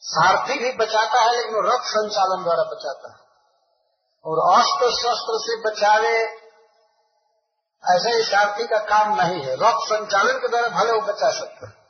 सारथी 0.00 0.58
भी 0.58 0.72
बचाता 0.72 1.20
है, 1.20 1.36
लेकिन 1.36 1.54
रथ 1.56 1.80
संचालन 1.80 2.44
द्वारा 2.44 2.62
बचाता 2.62 3.08
है। 3.08 3.24
और 4.24 4.58
अस्त्र 4.58 4.90
शस्त्र 4.90 5.38
से 5.38 5.70
बचावे, 5.70 6.44
ऐसा 7.84 8.10
ही 8.10 8.22
सारथी 8.22 8.66
का 8.66 8.78
काम 8.78 9.20
नहीं 9.20 9.42
है। 9.42 9.56
रथ 9.56 9.74
संचालन 9.74 10.38
के 10.38 10.48
द्वारा 10.48 10.68
भले 10.68 10.92
वो 10.92 11.00
बचा 11.00 11.30
सकता 11.30 11.66
हैं। 11.66 11.83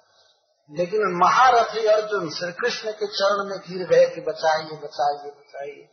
लेकिन 0.70 1.01
महारथी 1.05 1.86
अर्जुन 1.86 2.31
श्री 2.31 2.53
कृष्ण 2.53 2.93
के 2.93 3.07
चरण 3.07 3.45
में 3.45 3.59
गिर 3.59 3.89
गए 3.89 4.15
कि 4.15 4.20
बचाइए 4.20 4.77
बचाइए 4.77 5.31
बचाइए। 5.31 5.89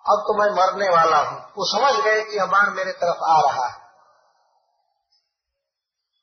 अब 0.00 0.20
तो 0.20 0.34
मैं 0.34 0.50
मरने 0.50 0.88
वाला 0.88 1.18
हूँ। 1.18 1.40
वो 1.40 1.64
समझ 1.66 2.04
गए 2.04 2.24
कि 2.24 2.36
यह 2.36 2.70
मेरे 2.70 2.92
तरफ़ 2.92 3.18
आ 3.24 3.40
रहा 3.40 3.66
है। 3.66 3.86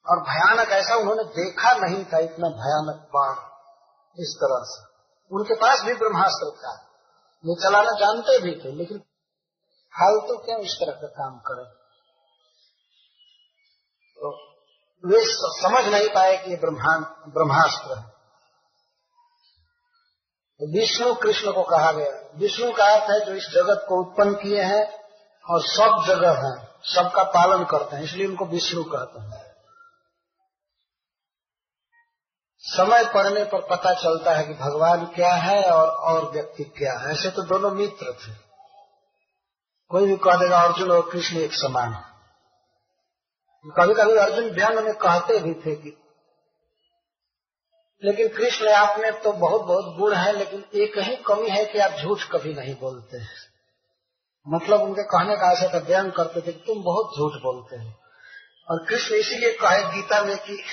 और 0.10 0.20
भयानक 0.20 0.70
ऐसा 0.70 0.96
उन्होंने 0.96 1.24
देखा 1.24 1.74
नहीं 1.74 2.06
था, 2.06 2.18
इतना 2.18 2.50
भयानक 2.50 3.10
बाण 3.16 3.36
इस 4.20 4.38
तरह 4.38 4.64
से। 4.64 4.82
उनके 5.36 5.54
पास 5.54 5.82
भी 5.82 5.94
ब्रह्मास्त्र 5.94 6.50
था। 6.58 6.74
ये 7.46 7.56
चलाना 7.64 7.92
जानते 7.92 8.40
भी 8.40 8.52
थे, 8.52 8.72
लेकिन 8.72 8.98
फालतू 9.94 10.38
क्यों 10.38 10.60
इस 10.60 10.74
तरह 10.74 10.92
का 10.92 11.08
काम 11.08 11.40
करें 11.40 11.66
तो 14.16 14.54
वे 15.06 15.20
समझ 15.22 15.86
नहीं 15.86 16.10
पाए 16.10 16.38
कि 16.38 16.52
ये 16.52 16.58
ब्रह्मास्त्र 16.58 17.98
है। 17.98 18.04
तो 20.60 20.80
विष्णु 20.80 21.14
कृष्ण 21.14 21.52
को 21.52 21.64
कहा 21.64 21.92
गया। 21.92 22.32
विष्णु 22.36 22.74
का 22.74 22.86
अर्थ 22.86 23.12
है 23.12 23.26
जो 23.26 23.34
इस 23.34 23.44
जगत 23.44 23.86
को 23.90 24.02
उत्पन्न 24.02 24.34
किए 24.34 24.62
हैं 24.62 25.04
और 25.50 25.62
सब 25.62 26.04
जगह 26.08 26.32
है, 26.32 26.68
सबका 26.84 27.24
पालन 27.24 27.64
करते 27.64 27.96
हैं, 27.96 28.04
इसलिए 28.04 28.28
उनको 28.28 28.46
विष्णु 28.46 28.84
कहते 28.84 29.22
हैं। 29.22 29.54
समय 32.60 33.06
पड़ने 33.06 33.44
पर 33.44 33.62
पता 33.62 33.94
चलता 33.94 34.34
है 34.34 34.44
कि 34.44 34.54
भगवान 34.54 35.06
क्या 35.06 35.34
है 35.34 35.72
और 35.72 35.88
और 35.88 36.32
व्यक्ति 36.32 36.64
क्या 36.64 36.94
है। 36.94 37.12
ऐसे 37.12 37.30
तो 37.30 37.42
दोनों 37.42 37.72
मित्र 37.72 38.14
थे। 38.14 38.34
कोई 39.90 40.08
भी 40.08 40.16
कह 40.16 40.38
देगा, 40.38 40.62
अर्जुन 40.62 40.92
और 40.92 41.10
कृष्ण 41.12 41.38
एक 41.38 41.54
समान 41.54 41.94
है। 41.94 42.13
कभी 43.66 43.94
कभी 43.94 44.14
अर्जुन 44.14 44.50
व्यंग 44.50 44.80
में 44.80 44.94
कहते 44.94 45.40
भी 45.40 45.54
थे 45.54 45.76
कि 45.76 46.00
लेकिन 48.04 48.28
कृष्ण 48.28 48.68
आप 48.68 49.00
में 49.00 49.22
तो 49.22 49.32
बहुत 49.32 49.62
बहुत 49.62 49.98
गुण 49.98 50.14
है, 50.14 50.38
लेकिन 50.38 50.66
एक 50.74 50.98
ही 50.98 51.16
कमी 51.16 51.50
है 51.50 51.66
कि 51.66 51.80
आप 51.80 51.92
झूठ 51.92 52.24
कभी 52.24 52.54
नहीं 52.54 52.76
बोलते 52.76 53.18
हैं। 53.18 53.30
मतलब 54.48 54.82
उनके 54.82 55.04
कहने 55.04 55.36
का 55.36 55.52
ऐसा 55.52 55.74
था 55.74 55.78
व्यंग 55.78 56.12
करते 56.12 56.42
थे 56.42 56.52
कि 56.52 56.64
तुम 56.68 56.84
बहुत 56.84 57.06
झूठ 57.06 57.32
बोलते 57.42 57.76
हो। 57.76 57.94
और 58.70 58.86
कृष्ण 58.90 59.16
इसीलिए 59.16 59.52
कहे 59.52 59.84
गीता 59.84 60.22
में 60.22 60.38
कि 60.38 60.64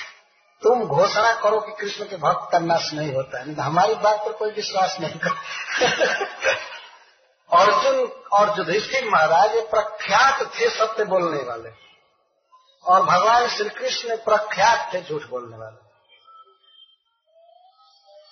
तुम 0.63 0.85
घोषणा 0.85 1.41
करो 1.41 1.59
कि 1.59 1.71
कृष्ण 1.71 2.05
के 2.05 2.15
भक्त 2.15 2.51
का 2.51 2.59
नाश 2.59 2.93
नहीं 2.93 3.13
होता 3.13 3.39
है। 3.39 3.53
हमारी 3.53 3.95
बात 3.95 4.19
पर 4.19 4.31
कोई 4.31 4.51
विश्वास 4.51 4.97
नहीं 5.01 5.19
कर 5.19 5.29
अर्जुन 7.53 8.21
और 8.33 8.57
युधिष्ठिर 8.57 9.09
महाराज 9.09 9.51
प्रख्यात 9.51 10.41
थे 10.41 10.69
सत्य 10.69 11.03
बोलने 11.03 11.43
वाले। 11.43 11.90
और 12.85 13.03
भगवान 13.03 13.47
श्री 13.47 13.69
कृष्ण 13.69 14.17
प्रख्यात 14.17 14.93
थे 14.93 15.01
झूठ 15.01 15.23
बोलने 15.23 15.57
वाले। 15.57 15.91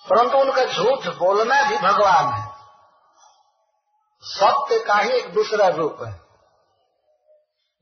परंतु 0.10 0.38
उनका 0.38 0.66
झूठ 0.66 1.16
बोलना 1.16 1.70
भी 1.70 1.78
भगवान 1.78 2.34
है। 2.34 2.60
सत्य 4.22 4.80
का 4.80 4.94
ही 4.94 5.10
एक 5.10 5.34
दूसरा 5.34 5.68
रूप 5.68 5.98
है। 6.02 6.14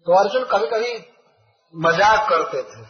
तो 0.06 0.20
अर्जुन 0.20 0.46
कभी 0.46 0.68
कभी 0.68 1.14
मज़ाक 1.76 2.30
करते 2.30 2.64
थे। 2.64 2.88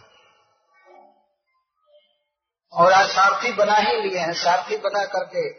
और 2.73 2.91
आज 2.91 3.09
सारथी 3.09 3.53
बना 3.53 3.73
ही 3.73 4.01
लिए 4.01 4.19
हैं। 4.19 4.33
सारथी 4.33 4.77
बना 4.77 5.05
करके 5.05 5.49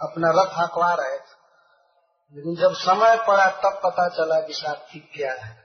अपना 0.00 0.30
रथ 0.30 0.50
हकवा 0.58 0.94
रहे 0.94 1.18
थे। 1.18 1.44
लेकिन 2.34 2.56
जब 2.56 2.74
समय 2.74 3.16
पड़ा, 3.16 3.46
तब 3.46 3.80
पता 3.84 4.08
चला 4.08 4.40
कि 4.40 4.52
सारथी 4.52 4.98
क्या 4.98 5.32
है। 5.32 5.63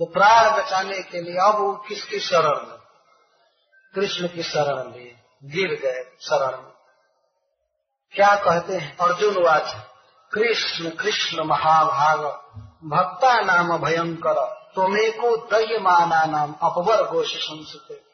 वो 0.00 0.06
प्राण 0.06 0.62
बचाने 0.62 1.02
के 1.02 1.20
लिए, 1.20 1.36
अब 1.36 1.58
वो 1.58 1.74
किसकी 1.74 2.20
शरण 2.20 2.66
में? 2.66 2.78
कृष्ण 3.94 4.28
की 4.28 4.42
शरण 4.42 4.90
में, 4.90 5.22
गिर 5.44 5.68
गए 5.68 6.16
शरण 6.20 6.62
में। 6.62 6.72
क्या 8.12 8.36
कहते 8.36 8.72
हैं? 8.72 8.96
अर्जुन 8.96 9.44
वाच, 9.44 9.76
कृष्ण 10.32 10.90
कृष्ण 10.90 11.44
महाभाग, 11.44 12.18
भक्ता 12.84 13.40
नाम 13.40 13.78
भयंकर 13.78 14.64
तुमेको 14.74 15.36
दयमाना 15.36 16.24
नाम 16.24 16.52
अपवर 16.52 17.02
घोष 17.02 17.36
संस्कृत। 17.36 18.04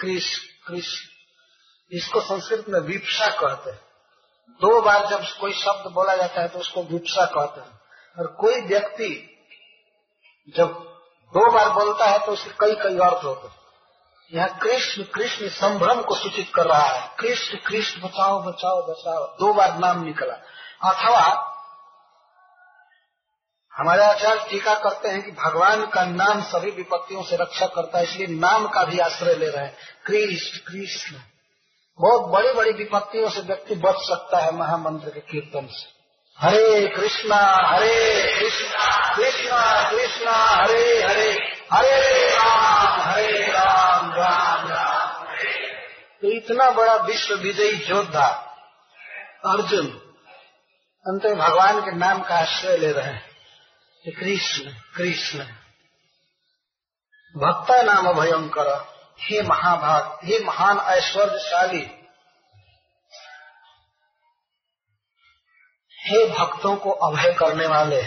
कृष्ण 0.00 0.42
कृष्ण। 0.66 1.08
इसको 1.92 2.20
संस्कृत 2.20 2.64
में 2.68 2.80
विप्सा 2.80 3.26
कहते 3.26 3.70
हैं। 3.70 3.80
दो 4.50 4.82
बार 4.82 5.06
जब 5.06 5.38
कोई 5.40 5.52
शब्द 5.52 5.92
बोला 5.92 6.16
जाता 6.16 6.40
है 6.40 6.48
तो 6.48 6.58
उसको 6.58 6.82
विप्सा 6.82 7.24
कहते 7.24 7.60
हैं। 7.60 7.80
और 8.18 8.26
कोई 8.26 8.60
व्यक्ति 8.60 9.38
जब 10.56 10.93
दो 11.34 11.50
बार 11.50 11.68
बोलता 11.70 12.06
है 12.06 12.18
तो 12.18 12.32
उसके 12.32 12.50
कई 12.60 12.74
कई 12.74 12.98
अर्थ 12.98 13.24
होते 13.24 13.48
हैं। 13.48 13.54
यहाँ 14.32 14.58
कृष्ण 14.58 15.02
कृष्ण 15.04 15.48
संभ्रम 15.48 16.02
को 16.02 16.14
सूचित 16.14 16.52
कर 16.54 16.66
रहा 16.66 16.86
है। 16.86 17.10
कृष्ण 17.20 17.58
कृष्ण, 17.66 18.00
बचाओ 18.02 18.42
बचाओ 18.42 18.82
बचाओ। 18.86 19.24
दो 19.38 19.52
बार 19.52 19.78
नाम 19.78 20.04
निकला। 20.04 20.34
अथवा 20.90 21.50
हमारे 23.72 24.04
आचार्य 24.04 24.46
टीका 24.50 24.74
करते 24.74 25.08
हैं 25.08 25.22
कि 25.22 25.30
भगवान 25.30 25.86
का 25.86 26.04
नाम 26.04 26.42
सभी 26.42 26.70
विपत्तियों 26.70 27.22
से 27.22 27.36
रक्षा 27.36 27.66
करता 27.66 27.98
है, 27.98 28.04
इसलिए 28.04 28.26
नाम 28.26 28.68
का 28.68 28.84
भी 28.84 28.98
आश्रय 28.98 29.34
ले 29.34 29.48
रहे 29.48 29.64
हैं। 29.64 29.76
कृष्ण 30.06 30.58
कृष्ण। 30.58 31.16
बहुत 31.98 32.30
बड़ी 32.30 32.52
बड़ी 32.52 32.72
विपत्तियों 32.72 33.30
से 33.30 33.40
व्यक्ति 33.40 33.74
बच 33.74 33.96
सकता 33.96 34.38
है 34.38 34.52
महामंत्र 34.52 35.10
के 35.10 35.20
कीर्तन 35.20 35.66
से। 35.66 36.03
हरे 36.38 36.88
कृष्णा 36.88 37.36
हरे 37.66 38.38
कृष्णा 38.40 38.86
कृष्णा 39.16 39.90
कृष्णा, 39.90 40.32
हरे 40.32 41.02
हरे 41.02 41.30
हरे 41.72 42.28
राम 42.30 43.00
हरे 43.02 43.46
राम 43.48 44.10
राम 44.12 44.66
राम 44.68 45.24
तो 46.22 46.30
इतना 46.30 46.70
बड़ा 46.70 46.94
विश्व 46.96 47.34
विजयी 47.34 47.84
योद्धा 47.88 48.26
अर्जुन, 49.46 49.86
अंत 51.06 51.26
भगवान 51.38 51.80
के 51.80 51.96
नाम 51.96 52.22
का 52.22 52.34
आश्रय 52.34 52.76
ले 52.76 52.92
रहे 52.92 53.04
हैं। 53.04 54.14
कृष्ण 54.20 54.72
कृष्ण। 54.96 55.38
भक्ता 57.34 57.82
नाम 57.82 58.12
भयंकर 58.12 58.68
हे 59.20 59.42
महाभाग, 59.42 60.18
हे 60.24 60.38
महान 60.44 60.78
ऐश्वर्यशाली 60.90 61.86
हे 66.06 66.26
भक्तों 66.26 66.76
को 66.76 66.90
अभय 66.90 67.32
करने 67.32 67.66
वाले, 67.66 68.02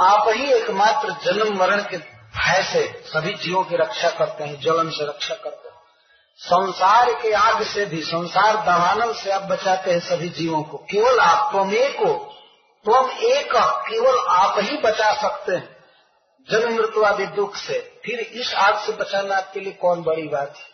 आप 0.00 0.28
ही 0.28 0.52
एकमात्र 0.52 1.10
जन्म 1.10 1.58
मरण 1.58 1.82
के 1.82 1.96
भय 2.36 2.62
से 2.62 3.02
सभी 3.06 3.34
जीवों 3.34 3.64
की 3.64 3.76
रक्षा 3.76 4.10
करते 4.10 4.44
हैं, 4.44 4.60
जलन 4.60 4.90
से 4.90 5.06
रक्षा 5.06 5.34
करते 5.34 5.68
हैं। 5.68 5.76
संसार 6.36 7.12
के 7.12 7.32
आग 7.32 7.62
से 7.62 7.84
भी, 7.86 8.02
संसार 8.02 8.56
दवानल 8.56 9.14
से 9.14 9.30
आप 9.30 9.42
बचाते 9.42 9.90
हैं 9.90 10.00
सभी 10.00 10.28
जीवों 10.28 10.62
को। 10.62 10.76
केवल 10.76 11.18
आप, 11.18 11.52
तुम 11.52 11.70
को 11.74 12.28
तुम 12.86 13.10
एक 13.10 13.52
केवल 13.88 14.26
आप 14.28 14.54
ही 14.58 14.76
बचा 14.76 15.12
सकते 15.14 15.52
हैं। 15.52 15.76
जन्म 16.50 16.76
मृत्यु 16.76 17.02
आदि 17.04 17.26
दुख 17.26 17.56
से, 17.56 18.00
फिर 18.04 18.20
इस 18.20 18.54
आग 18.54 18.78
से 18.78 18.92
बचाना 18.92 19.36
आपके 19.36 19.60
लिए 19.60 19.72
कौन 19.72 20.02
बड़ी 20.02 20.28
बात 20.28 20.56
है? 20.56 20.71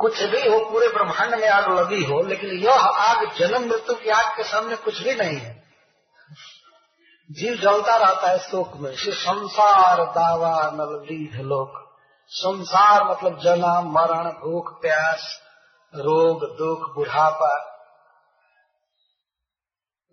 कुछ 0.00 0.22
भी 0.22 0.48
हो, 0.48 0.70
पूरे 0.70 0.88
ब्रह्मांड 0.88 1.34
में 1.34 1.48
आग 1.48 1.78
लगी 1.78 2.04
हो, 2.04 2.22
लेकिन 2.22 2.50
यह 2.50 2.80
आग 2.80 3.34
जन्म 3.38 3.68
मृत्यु 3.68 3.94
की 3.94 4.10
आग 4.10 4.36
के 4.36 4.44
सामने 4.44 4.76
कुछ 4.76 5.02
भी 5.02 5.14
नहीं 5.14 5.38
है। 5.38 5.62
जीव 7.30 7.54
जलता 7.54 7.96
रहता 7.96 8.30
है 8.30 8.38
शोक 8.38 8.76
में। 8.76 8.96
से 8.96 9.12
संसार 9.12 10.04
दावा 10.04 10.70
नलदीध 10.74 11.40
लोक। 11.40 11.98
संसार 12.28 13.04
मतलब 13.04 13.38
जन्म 13.38 13.92
मरण, 13.94 14.30
भूख, 14.30 14.80
प्यास, 14.80 15.40
रोग, 15.94 16.58
दुख, 16.58 16.94
बुढ़ापा। 16.94 17.70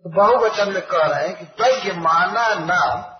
तो 0.04 0.10
बहुवचन 0.16 0.72
में 0.72 0.86
कह 0.86 1.06
रहे 1.06 1.28
हैं 1.28 1.38
कि 1.38 1.44
तय 1.44 1.92
माना 1.92 2.54
नाम 2.54 3.18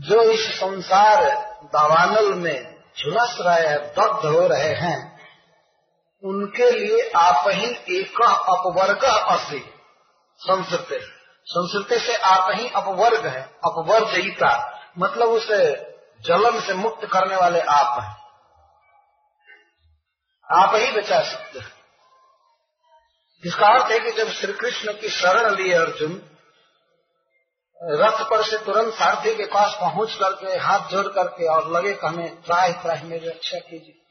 जो 0.00 0.22
इस 0.22 0.60
संसार 0.60 1.24
दावानल 1.64 2.34
में 2.34 2.76
झुलस 2.98 3.38
रहे 3.40 3.68
हैं, 3.68 3.78
दग्ध 3.78 4.26
हो 4.26 4.46
रहे 4.46 4.74
हैं 4.74 5.09
उनके 6.24 6.70
लिए 6.70 7.10
आप 7.16 7.44
ही 7.48 7.98
एक 7.98 8.22
अपवर्ग 8.22 9.04
असी। 9.04 9.74
संस्कृत। 10.38 11.00
संस्कृत 11.44 12.02
से 12.02 12.16
आप 12.16 12.50
ही 12.50 12.68
अपवर्ग 12.68 13.26
है। 13.26 13.42
अपवर्जयिता 13.42 14.80
मतलब 14.98 15.28
उसे 15.28 15.90
जलन 16.20 16.60
से 16.60 16.74
मुक्त 16.74 17.06
करने 17.06 17.36
वाले 17.36 17.60
आप 17.60 18.02
हैं। 18.02 18.20
आप 20.58 20.74
ही 20.74 20.92
बचा 20.92 21.22
सकते 21.22 21.58
हैं। 21.58 21.72
इसका 23.44 23.66
अर्थ 23.66 23.92
है 23.92 24.00
कि 24.00 24.10
जब 24.10 24.28
श्री 24.28 24.52
कृष्ण 24.52 24.92
की 24.92 25.08
शरण 25.08 25.54
लिए 25.54 25.74
अर्जुन, 25.74 26.22
रथ 27.82 28.30
पर 28.30 28.42
से 28.42 28.58
तुरंत 28.58 28.94
सारथी 28.94 29.36
के 29.36 29.44
पास 29.44 29.76
पहुँच 29.80 30.14
करके 30.14 30.58
हाथ 30.58 30.88
जोड़ 30.88 31.06
करके 31.06 31.46
और 31.46 31.70
लगे 31.70 31.94
कि 31.94 32.06
हमें 32.06 32.42
त्राही 32.42 32.72
त्राही, 32.72 33.08
मेरी 33.08 33.28
रक्षा 33.28 33.58
कीजिए। 33.58 34.09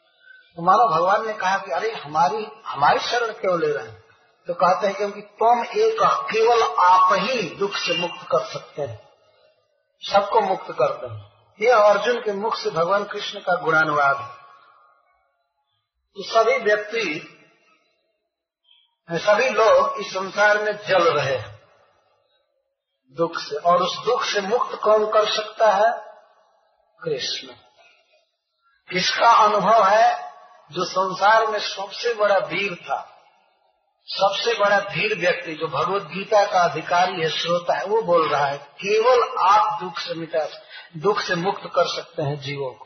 तो 0.56 0.62
मानो 0.62 0.96
भगवान 0.96 1.28
ने 1.28 1.34
कहा 1.34 1.58
कि 1.58 1.72
अरे 1.72 1.92
हमारी 1.92 2.48
हमारी 2.66 3.00
शरण 3.00 3.34
क्यों 3.34 3.60
ले 3.60 3.68
रहे 3.68 3.88
हैं? 3.88 4.04
तो 4.48 4.54
कहते 4.54 4.88
हैं 4.88 4.96
क्योंकि 4.96 5.22
तुम 5.22 5.64
एक 5.64 5.98
केवल 6.04 6.64
आप 6.80 7.14
ही 7.14 7.56
दुख 7.56 7.72
से 7.72 7.98
मुक्त 7.98 8.28
कर 8.32 8.46
सकते 8.46 8.82
हैं। 8.82 9.10
सबको 10.02 10.42
मुक्त 10.42 10.68
करते 10.72 11.08
हैं 11.08 11.30
यह 11.62 11.78
अर्जुन 11.78 12.20
के 12.20 12.34
मुख 12.34 12.56
से 12.56 12.70
भगवान 12.70 13.04
कृष्ण 13.04 13.40
का 13.40 13.56
गुणानुवाद 13.56 14.18
है। 14.18 14.28
तो 16.16 16.24
सभी 16.24 16.58
व्यक्ति, 16.58 17.36
सभी 19.12 19.50
लोग 19.50 19.94
इस 20.00 20.14
संसार 20.14 20.58
में 20.58 20.78
जल 20.88 21.14
रहे 21.14 21.38
हैं। 21.38 21.60
दुख 23.18 23.32
से, 23.38 23.56
और 23.56 23.84
उस 23.84 24.06
दुख 24.06 24.24
से 24.24 24.42
मुक्त 24.42 24.76
कौन 24.76 25.12
कर 25.12 25.32
सकता 25.32 25.72
है? 25.72 25.92
कृष्ण। 27.04 27.48
किसका 28.90 29.32
अनुभव 29.32 29.86
है? 29.86 30.29
जो 30.72 30.86
संसार 30.86 31.48
में 31.48 31.60
सबसे 31.60 32.14
बड़ा 32.14 32.38
वीर 32.38 32.76
था, 32.76 33.16
सबसे 34.08 34.60
बड़ा 34.60 34.80
धीर 34.80 35.18
व्यक्ति, 35.18 35.54
जो 35.54 35.68
भगवत 35.68 36.02
गीता 36.02 36.46
का 36.46 36.60
अधिकारी 36.60 37.22
है, 37.22 37.30
श्रोता 37.30 37.74
है, 37.74 37.86
वो 37.86 38.02
बोल 38.02 38.30
रहा 38.30 38.46
है, 38.46 38.58
केवल 38.58 39.38
आप 39.38 39.84
दुख 39.84 40.00
से 40.00 40.14
मिटा, 40.14 40.48
दुख 40.98 41.22
से 41.22 41.36
मुक्त 41.36 41.62
कर 41.76 41.88
सकते 41.88 42.24
हैं 42.24 42.40
जीवों 42.40 42.74
को। 42.74 42.86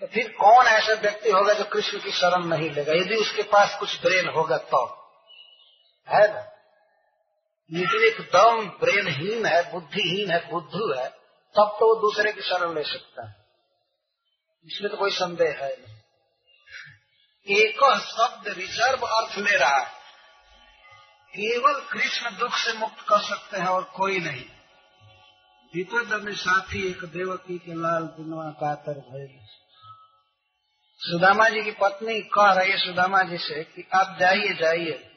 तो 0.00 0.06
फिर 0.06 0.36
कौन 0.40 0.66
ऐसा 0.66 0.92
व्यक्ति 0.92 1.30
होगा 1.30 1.52
जो 1.52 1.64
कृष्ण 1.64 1.98
की 1.98 2.10
शरण 2.10 2.44
नहीं 2.44 2.70
लेगा? 2.70 2.92
यदि 2.92 3.14
उसके 3.14 3.42
पास 3.42 3.76
कुछ 3.80 4.00
ब्रेन 4.00 4.28
होगा 4.28 4.56
तो? 4.56 4.86
है 6.08 6.34
ना? 6.34 6.40
यदि 7.72 8.06
एकदम 8.06 8.66
ब्रेनहीन 8.66 9.46
है, 9.46 9.72
बुद्धिहीन 9.72 10.30
है, 10.30 10.50
बुद्धू 10.50 10.94
है, 10.94 11.08
तब 11.56 11.76
तो 11.80 11.94
वो 11.94 11.94
दूसरे 11.94 12.32
की 12.32 12.40
शरण 12.40 12.74
ले 12.74 12.82
सकता 12.82 13.28
है। 13.28 13.36
इसमें 14.66 14.90
तो 14.90 14.96
कोई 14.96 15.10
संदेह 15.10 15.58
है 15.60 15.76
नहीं। 15.86 15.97
एक 17.50 18.00
शब्द 18.00 18.48
रिज़र्व 18.48 18.98
अर्थ 18.98 19.38
ले 19.38 19.56
रहा 19.56 19.76
है। 19.76 19.98
केवल 21.28 21.80
कृष्ण 21.92 22.36
दुख 22.36 22.56
से 22.56 22.72
मुक्त 22.72 23.00
कर 23.08 23.18
सकते 23.18 23.56
हैं 23.56 23.66
और 23.66 23.84
कोई 23.84 24.18
नहीं। 24.18 24.44
विपद 25.74 26.22
में 26.24 26.34
साथी 26.34 26.88
एक 26.88 27.04
देवकी 27.04 27.58
के 27.58 27.72
लाल 27.72 28.02
बिनवा 28.02 28.50
कातर 28.50 28.92
भय 28.92 29.46
सुदामा 30.98 31.48
जी 31.48 31.62
की 31.62 31.70
पत्नी 31.70 32.20
कह 32.20 32.52
रही 32.52 32.70
है 32.70 32.76
सुदामा 32.76 33.22
जी 33.22 33.38
से 33.38 33.64
कि 33.64 33.88
आप 33.94 34.16
जाइए 34.20 34.54
जाइए। 34.54 35.10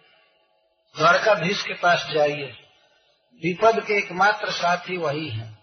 द्वारकाधीश 0.97 1.63
के 1.63 1.73
पास 1.73 2.07
जाइए। 2.13 2.57
विपद 3.35 3.85
के 3.85 3.93
एकमात्र 3.93 4.51
साथी 4.51 4.97
वही 4.97 5.29
है। 5.29 5.57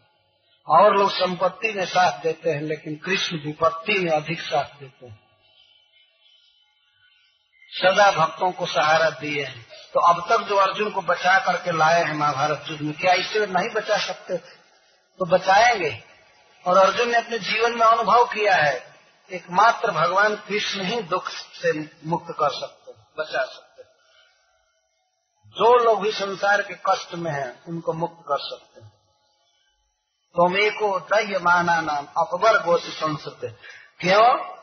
और 0.67 0.97
लोग 0.97 1.11
संपत्ति 1.11 1.73
में 1.73 1.87
साथ 1.87 2.23
देते 2.23 2.51
हैं, 2.51 2.61
लेकिन 2.61 2.97
कृष्ण 2.97 3.37
विपत्ति 3.37 3.99
में 3.99 4.13
अधिक 4.13 4.41
साथ 4.41 4.81
देते 4.81 5.07
हैं। 5.07 5.28
सदा 7.83 8.11
भक्तों 8.11 8.53
को 8.53 8.67
सहारा 8.67 9.11
दिए 9.11 9.45
हैं। 9.45 9.67
तो 9.95 10.01
अब 10.01 10.29
तक 10.29 10.39
जो 10.39 10.57
अर्जुन 10.57 10.91
को 10.91 11.03
बचा 11.03 11.39
करके 11.39 11.73
लाए 11.73 12.05
हैं 12.05 12.15
महाभारत 12.15 12.65
युद्ध 12.69 12.83
में, 12.83 12.95
क्या 12.95 13.13
इससे 13.13 13.47
नहीं 13.47 13.69
बचा 13.69 13.99
सकते? 13.99 14.37
तो 15.19 15.25
बचाएँगे। 15.25 16.05
और 16.67 16.77
अर्जुन 16.77 17.09
ने 17.09 17.19
अपने 17.19 17.39
जीवन 17.39 17.75
में 17.75 17.87
अनुभव 17.87 18.25
किया 18.25 18.55
है। 18.55 18.95
एकमात्र 19.33 19.91
भगवान 19.91 20.37
कृष्ण 20.37 20.83
ही 20.83 21.03
दुख 21.03 21.29
से 21.31 21.91
मुक्त 22.07 22.35
कर 22.41 22.51
सकते, 22.51 22.93
बचा 22.93 23.45
सकते। 23.45 23.83
जो 25.51 25.85
लोग 25.85 26.03
भी 26.03 26.13
संसार 26.13 26.63
के 26.63 26.75
कष्ट 26.75 27.15
में 27.15 27.33
हैं, 27.33 27.65
उनको 27.65 27.93
मुक्त 27.93 28.25
कर 28.29 28.39
सकते। 28.39 28.81
हैं 28.81 28.93
तुम 30.37 30.57
एको 30.57 31.01
दह्य 31.01 31.39
माना 31.39 31.81
नाम 31.81 32.07
अकबर 32.19 32.63
गोश 32.63 32.83
संसद। 32.83 33.57
क्यों? 34.01 34.58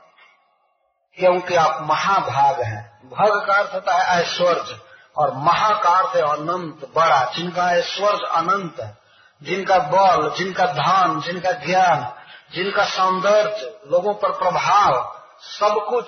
क्योंकि 1.19 1.55
आप 1.55 1.77
महाभाग 1.81 2.61
हैं। 2.61 3.09
भग 3.09 3.47
का 3.47 3.53
अर्थ 3.53 3.73
होता 3.73 3.93
है 3.93 4.21
ऐश्वर्य, 4.21 4.79
और 5.17 5.33
महाकार 5.33 6.03
से 6.13 6.21
अनंत, 6.21 6.91
बड़ा, 6.95 7.31
जिनका 7.35 7.71
ऐश्वर्य 7.71 8.27
अनंत 8.31 8.79
है। 8.79 8.97
जिनका 9.43 9.77
बल, 9.77 10.35
जिनका 10.37 10.65
धन 10.65 11.21
जिनका 11.21 11.51
ज्ञान, 11.51 12.13
जिनका 12.53 12.85
सौंदर्य, 12.85 13.79
लोगों 13.91 14.13
पर 14.13 14.31
प्रभाव, 14.31 15.21
सब 15.41 15.85
कुछ 15.89 16.07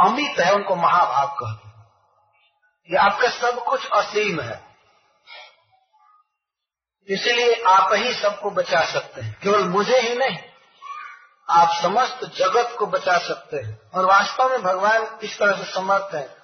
अमित 0.00 0.40
है, 0.40 0.54
उनको 0.54 0.76
महाभाग 0.76 1.28
कहते 1.28 1.68
हैं। 1.68 1.86
ये 2.90 2.96
आपका 2.96 3.28
सब 3.28 3.64
कुछ 3.64 3.90
असीम 3.90 4.40
है। 4.40 4.64
इसलिए 7.08 7.62
आप 7.66 7.92
ही 7.92 8.14
सबको 8.14 8.50
बचा 8.50 8.80
सकते 8.80 9.20
हैं। 9.20 9.40
केवल 9.42 9.64
मुझे 9.64 10.00
ही 10.00 10.14
नहीं 10.14 10.38
आप 11.50 11.68
समस्त 11.82 12.24
जगत 12.24 12.76
को 12.78 12.86
बचा 12.86 13.18
सकते 13.18 13.56
हैं। 13.56 13.90
और 13.94 14.04
वास्तव 14.04 14.48
में 14.48 14.62
भगवान 14.62 15.18
इस 15.22 15.38
तरह 15.38 15.64
से 15.64 15.72
समर्थ 15.72 16.14
है? 16.14 16.36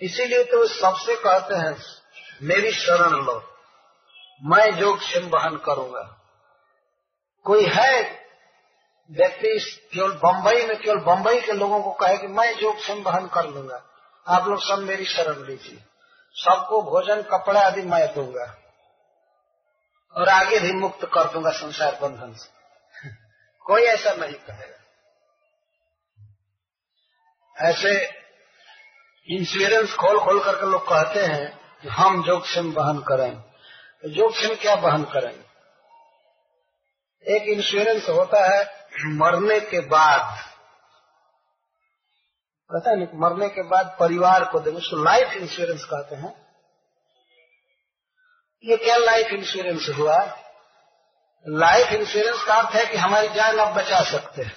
इसीलिए 0.00 0.44
तो 0.44 0.66
सबसे 0.66 1.16
कहते 1.16 1.54
हैं, 1.54 1.82
मेरी 2.42 2.72
शरण 2.72 3.10
लो। 3.10 3.54
मैं 4.42 4.78
जोगक्षम 4.78 5.20
वहन 5.20 5.56
करूँगा। 5.56 6.16
कोई 7.44 7.64
है 7.64 8.02
व्यक्ति 9.10 9.80
केवल 9.94 10.12
बम्बई 10.12 10.66
में, 10.66 10.78
केवल 10.78 10.98
बम्बई 10.98 11.40
के 11.40 11.52
लोगों 11.52 11.82
को 11.82 11.92
कहे 11.92 12.18
कि 12.18 12.26
मैं 12.26 12.58
जोगक्षम 12.58 13.02
वहन 13.02 13.26
कर 13.26 13.46
लूँगा। 13.46 13.82
आप 14.28 14.48
लोग 14.48 14.62
सब 14.62 14.78
मेरी 14.78 15.04
शरण 15.04 15.44
लीजिए। 15.44 15.84
सबको 16.34 16.82
भोजन, 16.82 17.22
कपड़ा 17.22 17.60
आदि 17.60 17.82
मैं 17.82 18.14
दूँगा। 18.14 18.56
और 20.16 20.28
आगे 20.28 20.58
भी 20.58 20.72
मुक्त 20.72 21.10
कर 21.14 21.24
दूँगा 21.24 21.50
संसार 21.50 21.98
बंधन 22.02 22.32
से। 22.32 22.59
कोई 23.60 23.82
ऐसा 23.82 24.10
नहीं 24.10 24.34
कहेगा। 24.34 24.76
ऐसे 27.56 28.20
इंश्योरेंस 29.28 29.94
खोल 29.94 30.20
खोल 30.20 30.44
करके 30.44 30.66
लोग 30.66 30.82
कहते 30.82 31.20
हैं 31.20 31.58
कि 31.82 31.88
हम 31.88 32.22
जोगक्षम 32.22 32.72
वहन 32.72 32.98
करें। 32.98 33.40
तो 34.02 34.08
जोगक्षम 34.08 34.54
क्या 34.54 34.74
वहन 34.74 35.04
करें? 35.04 35.44
एक 37.26 37.42
इंश्योरेंस 37.42 38.08
होता 38.08 38.44
है 38.44 38.88
मरने 39.04 39.60
के 39.60 39.80
बाद। 39.80 40.38
पता 42.72 42.94
नहीं, 42.94 43.08
मरने 43.14 43.48
के 43.48 43.62
बाद 43.62 43.96
परिवार 44.00 44.44
को 44.44 44.60
देंगे 44.60 44.78
उसको 44.78 45.04
लाइफ 45.04 45.32
इंश्योरेंस 45.32 45.84
कहते 45.84 46.16
हैं। 46.16 46.46
ये 48.64 48.76
क्या 48.76 48.96
लाइफ 48.96 49.26
इंश्योरेंस 49.26 49.86
हुआ? 49.98 50.49
लाइफ 51.46 51.92
इंश्योरेंस 51.92 52.42
का 52.44 52.54
अर्थ 52.54 52.74
है 52.74 52.84
कि 52.86 52.98
हमारी 52.98 53.28
जान 53.28 53.58
आप 53.60 53.74
बचा 53.76 54.02
सकते 54.10 54.42
हैं। 54.42 54.56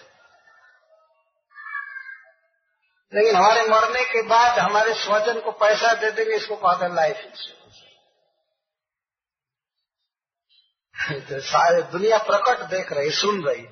लेकिन 3.14 3.36
हमारे 3.36 3.68
मरने 3.68 4.04
के 4.04 4.22
बाद 4.28 4.60
हमारे 4.60 4.94
स्वजन 4.94 5.40
को 5.40 5.52
पैसा 5.52 5.94
दे 5.94 6.12
देंगे, 6.12 6.36
इसको 6.36 6.56
कहते 6.56 6.86
हैं 6.86 6.94
लाइफ 6.94 7.18
इंश्योरेंस 7.18 7.62
तो 11.30 11.40
सारे 11.42 11.82
दुनिया 11.92 12.18
प्रकट 12.18 12.62
देख 12.70 12.92
रही, 12.94 13.10
सुन 13.12 13.44
रही। 13.44 13.66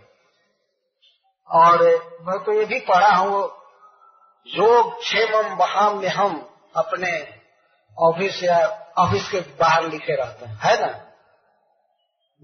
और 1.49 1.81
मैं 2.21 2.37
तो 2.39 2.53
ये 2.53 2.65
भी 2.65 2.79
पढ़ा 2.79 3.15
हूँ 3.15 3.43
योग 4.47 4.99
क्षेम 4.99 5.55
बहाम 5.55 5.97
में 5.99 6.07
हम 6.09 6.35
अपने 6.75 7.11
ऑफ़िस 7.97 8.41
या 8.43 8.57
ऑफ़िस 8.97 9.29
के 9.29 9.39
बाहर 9.59 9.87
लिखे 9.87 10.15
रहते 10.15 10.45
हैं, 10.45 10.57
है 10.59 10.75
ना? 10.81 10.91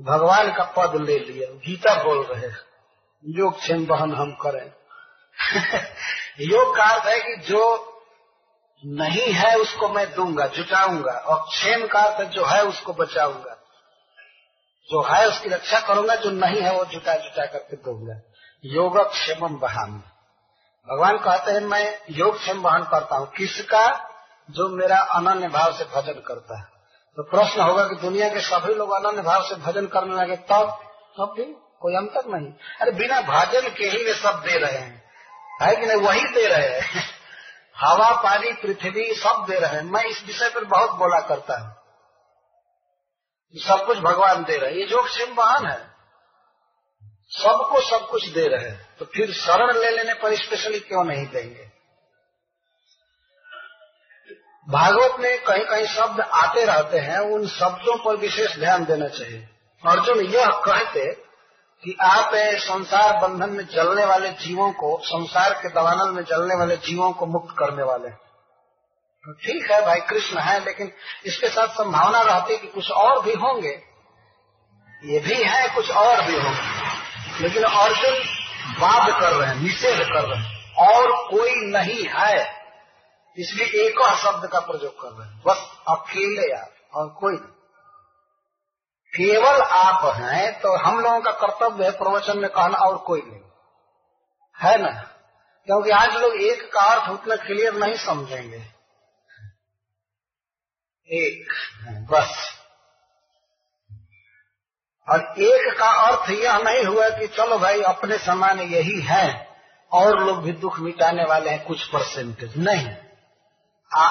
भगवान 0.02 0.54
का 0.54 0.64
पद 0.64 1.02
ले 1.02 1.20
लिया, 1.20 1.54
गीता 1.54 2.04
बोल 2.04 2.26
रहे 2.26 2.50
योग 3.26 3.60
क्षेम 3.60 3.86
बहन 3.86 4.14
हम 4.14 4.32
करें। 4.32 4.72
योग 6.40 6.78
का 6.78 6.84
अर्थ 6.84 7.06
है 7.06 7.20
कि 7.20 7.42
जो 7.42 7.94
नहीं 8.86 9.34
है 9.34 9.56
उसको 9.56 9.90
मैं 9.90 10.14
दूँगा, 10.14 10.48
जुटाऊँगा, 10.48 11.12
और 11.12 11.46
क्षेम 11.50 11.88
का 11.88 12.00
अर्थ 12.00 12.30
जो 12.30 12.46
है 12.46 12.64
उसको 12.64 12.94
बचाऊँगा। 12.94 13.58
जो 14.90 15.02
है 15.02 15.28
उसकी 15.28 15.50
रक्षा 15.50 15.80
करूँगा, 15.80 16.16
जो 16.16 16.32
नहीं 16.32 16.62
है 16.62 16.78
वो 16.78 16.86
जुटा 16.86 17.16
जुटा 17.16 17.46
करके 17.46 17.76
दूँगा। 17.76 18.22
योग 18.66 19.10
क्षेम 19.10 19.60
बहान 19.60 20.04
भगवान 20.90 21.18
कहते 21.18 21.52
हैं, 21.52 21.60
मैं 21.60 22.00
योग 22.10 22.40
क्षेम 22.40 22.62
बहन 22.62 22.84
करता 22.84 23.16
हूँ। 23.16 23.32
किसका? 23.32 24.14
जो 24.52 24.70
मेरा 24.70 25.00
अनन्य 25.00 25.48
भाव 25.48 25.74
से 25.74 25.84
भजन 25.84 26.14
करता 26.14 26.60
है। 26.60 26.77
तो 27.18 27.24
प्रश्न 27.24 27.62
होगा 27.62 27.88
कि 27.88 27.96
दुनिया 27.96 28.30
के 28.30 28.42
सभी 28.42 28.74
लोग 28.74 28.92
अनन्य 28.92 29.22
भाव 29.22 29.44
से 29.44 29.56
भजन 29.56 29.88
करने 29.88 30.16
लगे, 30.16 30.36
तब? 30.36 30.80
तब 31.18 31.34
भी 31.38 31.44
कोई 31.82 31.96
अंतर 31.96 32.26
नहीं। 32.26 32.54
अरे 32.82 32.92
बिना 32.92 33.22
भजन 33.22 33.62
के 33.62 33.86
ही 33.86 34.04
वे 34.04 34.14
सब 34.14 34.44
दे 34.48 34.58
रहे 34.58 34.78
हैं। 34.78 35.04
है 35.62 35.76
कि 35.76 35.86
नहीं? 35.86 35.98
वही 35.98 36.22
दे 36.22 36.48
रहे 36.48 36.80
हैं। 36.80 37.04
हवा, 37.78 38.22
पानी, 38.22 38.54
पृथ्वी, 38.54 39.14
सब 39.14 39.46
दे 39.50 39.60
रहे 39.60 39.72
हैं। 39.72 39.84
मैं 39.84 40.04
इस 40.04 40.24
विषय 40.28 40.50
पर 40.50 40.64
बहुत 40.64 40.92
बोला 40.92 41.20
करता 41.20 41.58
हूँ। 41.58 41.76
सब 43.56 43.86
कुछ 43.86 43.98
भगवान 43.98 44.44
दे 44.44 44.58
रहे 44.58 44.72
हैं। 44.72 44.78
ये 44.78 44.86
जो 44.86 45.04
क्षेम 45.04 45.36
वाहन 45.36 45.66
है। 45.66 45.88
सबको 47.30 47.82
सब 47.82 48.08
कुछ 48.08 48.28
दे 48.28 48.48
रहे 48.48 48.70
हैं। 48.70 48.98
तो 49.00 49.06
फिर 49.06 49.34
शरण 49.34 49.78
ले 49.78 49.90
लेने 49.92 50.14
पर 50.14 50.36
स्पेशली 50.36 50.80
क्यों 50.80 51.04
नहीं 51.04 51.28
देंगे? 51.28 51.67
भागवत 54.70 55.20
में 55.20 55.44
कहीं 55.44 55.66
कहीं 55.66 55.86
शब्द 55.86 56.22
आते 56.22 56.66
रहते 56.66 57.00
हैं, 57.00 57.18
उन 57.18 57.48
शब्दों 57.48 57.98
पर 57.98 58.16
विशेष 58.16 58.58
ध्यान 58.58 58.86
देना 58.86 59.08
चाहिए। 59.08 59.50
अर्जुन 59.88 60.20
यह 60.20 60.48
कहते 60.48 61.14
कि 61.84 61.98
आप 62.02 62.32
संसार 62.36 63.28
बंधन 63.28 63.50
में 63.50 63.68
जलने 63.68 64.06
वाले 64.06 64.30
जीवों 64.30 64.72
को, 64.72 65.02
संसार 65.04 65.54
के 65.54 65.70
दवानल 65.70 66.12
में 66.12 66.24
जलने 66.24 66.56
वाले 66.56 66.78
जीवों 66.78 67.12
को 67.12 67.26
मुक्त 67.26 67.56
करने 67.60 67.84
वाले 67.84 68.10
तो 69.26 69.34
ठीक 69.34 69.72
है 69.72 69.86
भाई, 69.86 70.00
कृष्ण 70.00 70.40
है, 70.40 70.66
लेकिन 70.66 70.92
इसके 71.26 71.48
साथ 71.48 71.68
संभावना 71.68 72.22
रहती 72.22 72.58
कि 72.58 72.68
कुछ 72.68 72.92
और 72.92 73.24
भी 73.24 73.34
होंगे। 73.34 73.84
ये 75.04 75.20
भी 75.20 75.44
है, 75.44 75.76
कुछ 75.76 75.92
और 75.92 76.22
भी 76.22 76.40
होंगे। 76.40 76.62
लेकिन 77.44 77.64
अर्जुन 77.64 78.14
वाद 78.80 79.22
कर 79.22 79.32
रहे 79.32 79.50
हैं, 79.50 79.64
निषेध 79.64 80.00
कर 80.00 80.24
रहे 80.24 80.44
हैं। 80.44 80.76
और 80.76 81.28
कोई 81.32 81.56
नहीं 81.56 82.06
है। 82.06 82.57
इसलिए 83.38 83.68
एक 83.68 84.16
शब्द 84.18 84.50
का 84.50 84.60
प्रयोग 84.60 85.02
कर 85.02 85.10
रहे 85.10 85.30
हैं। 85.30 85.44
बस 85.48 85.58
अकेले 85.88 86.52
आप, 86.52 86.74
और 86.94 87.10
कोई 87.10 87.34
नहीं। 87.34 87.58
केवल 89.08 89.62
आप 89.62 90.16
हैं 90.16 90.60
तो 90.60 90.78
हम 90.78 91.00
लोगों 91.00 91.22
का 91.22 91.32
कर्तव्य 91.32 91.86
है 91.86 91.92
प्रवचन 91.92 92.38
में 92.38 92.50
कहना, 92.50 92.78
और 92.78 92.98
कोई 92.98 93.22
नहीं। 93.22 93.42
है 94.62 94.78
ना? 94.78 95.02
क्योंकि 95.66 95.90
आज 95.90 96.16
लोग 96.16 96.34
एक 96.34 96.74
का 96.74 96.82
अर्थ 96.82 97.12
उतना 97.12 97.36
क्लियर 97.36 97.74
नहीं 97.74 97.96
समझेंगे। 97.96 98.64
एक, 101.08 101.48
बस। 102.12 102.52
और 105.10 105.34
एक 105.40 105.80
का 105.80 105.90
अर्थ 105.90 106.30
यह 106.30 106.58
नहीं 106.58 106.86
हुआ 106.86 107.10
कि 107.10 107.28
चलो 107.28 107.60
भाई, 107.60 107.82
अपने 107.82 108.18
समान 108.18 108.60
यही 108.60 109.02
है, 109.02 109.48
और 109.92 110.20
लोग 110.20 110.44
भी 110.44 110.52
दुख 110.52 110.80
मिटाने 110.80 111.26
वाले 111.26 111.50
हैं 111.50 111.66
कुछ 111.66 111.86
परसेंटेज 111.86 112.58
नहीं। 112.58 113.07
आ, 113.92 114.08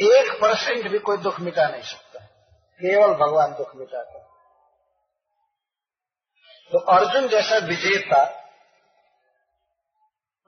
एक 0.00 0.32
परसेंट 0.42 0.88
भी 0.88 0.98
कोई 0.98 1.16
दुख 1.18 1.40
मिटा 1.40 1.68
नहीं 1.68 1.82
सकता। 1.82 2.24
केवल 2.80 3.14
भगवान 3.16 3.52
दुख 3.52 3.74
मिटाता 3.76 4.18
तो 6.70 6.78
अर्जुन 6.92 7.28
जैसा 7.28 7.56
विजेता 7.66 8.24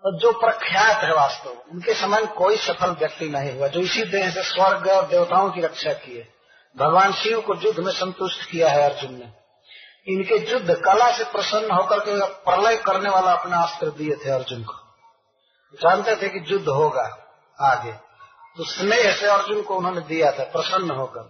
जो 0.05 0.33
प्रख्यात 0.41 1.03
है 1.05 1.13
वास्तव 1.15 1.51
उनके 1.51 1.95
समान 1.95 2.27
कोई 2.35 2.57
सफल 2.57 2.91
व्यक्ति 2.91 3.29
नहीं 3.29 3.53
हुआ 3.53 3.69
जो 3.69 3.81
इसी 3.81 4.03
देह 4.05 4.31
से 4.31 4.43
स्वर्ग 4.43 4.89
और 4.89 5.07
देवताओं 5.07 5.51
की 5.51 5.61
रक्षा 5.61 5.93
किए। 5.93 6.27
भगवान 6.77 7.13
शिव 7.13 7.41
को 7.41 7.55
युद्ध 7.55 7.81
में 7.81 7.93
संतुष्ट 7.93 8.51
किया 8.51 8.71
है 8.71 8.83
अर्जुन 8.83 9.15
ने। 9.15 9.33
इनके 10.07 10.39
युद्ध 10.51 10.75
कला 10.75 11.11
से 11.17 11.25
प्रसन्न 11.25 11.71
होकर 11.71 12.01
के 12.01 12.19
प्रलय 12.45 12.77
करने 12.77 13.11
वाला 13.11 13.33
अपना 13.33 13.63
अस्त्र 13.63 13.91
दिए 13.91 14.17
थे 14.17 14.31
अर्जुन 14.31 14.65
को। 14.65 14.75
जानते 15.75 16.17
थे 16.17 16.29
कि 16.29 16.45
युद्ध 16.53 16.69
होगा 16.69 17.07
आगे। 17.59 17.93
तो 18.57 18.65
स्नेह 18.65 19.17
से 19.17 19.27
अर्जुन 19.27 19.63
को 19.63 19.77
उन्होंने 19.77 20.01
दिया 20.01 20.33
था, 20.33 20.45
प्रसन्न 20.45 20.91
होकर। 20.91 21.21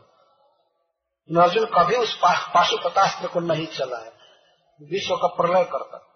अर्जुन 1.40 1.64
कभी 1.64 1.96
उस 1.96 2.20
पाशुपतास्त्र 2.26 3.28
को 3.28 3.40
नहीं 3.40 3.66
चलाया। 3.66 4.10
विश्व 4.82 5.16
का 5.16 5.26
प्रलय 5.26 5.64
करता। 5.64 6.06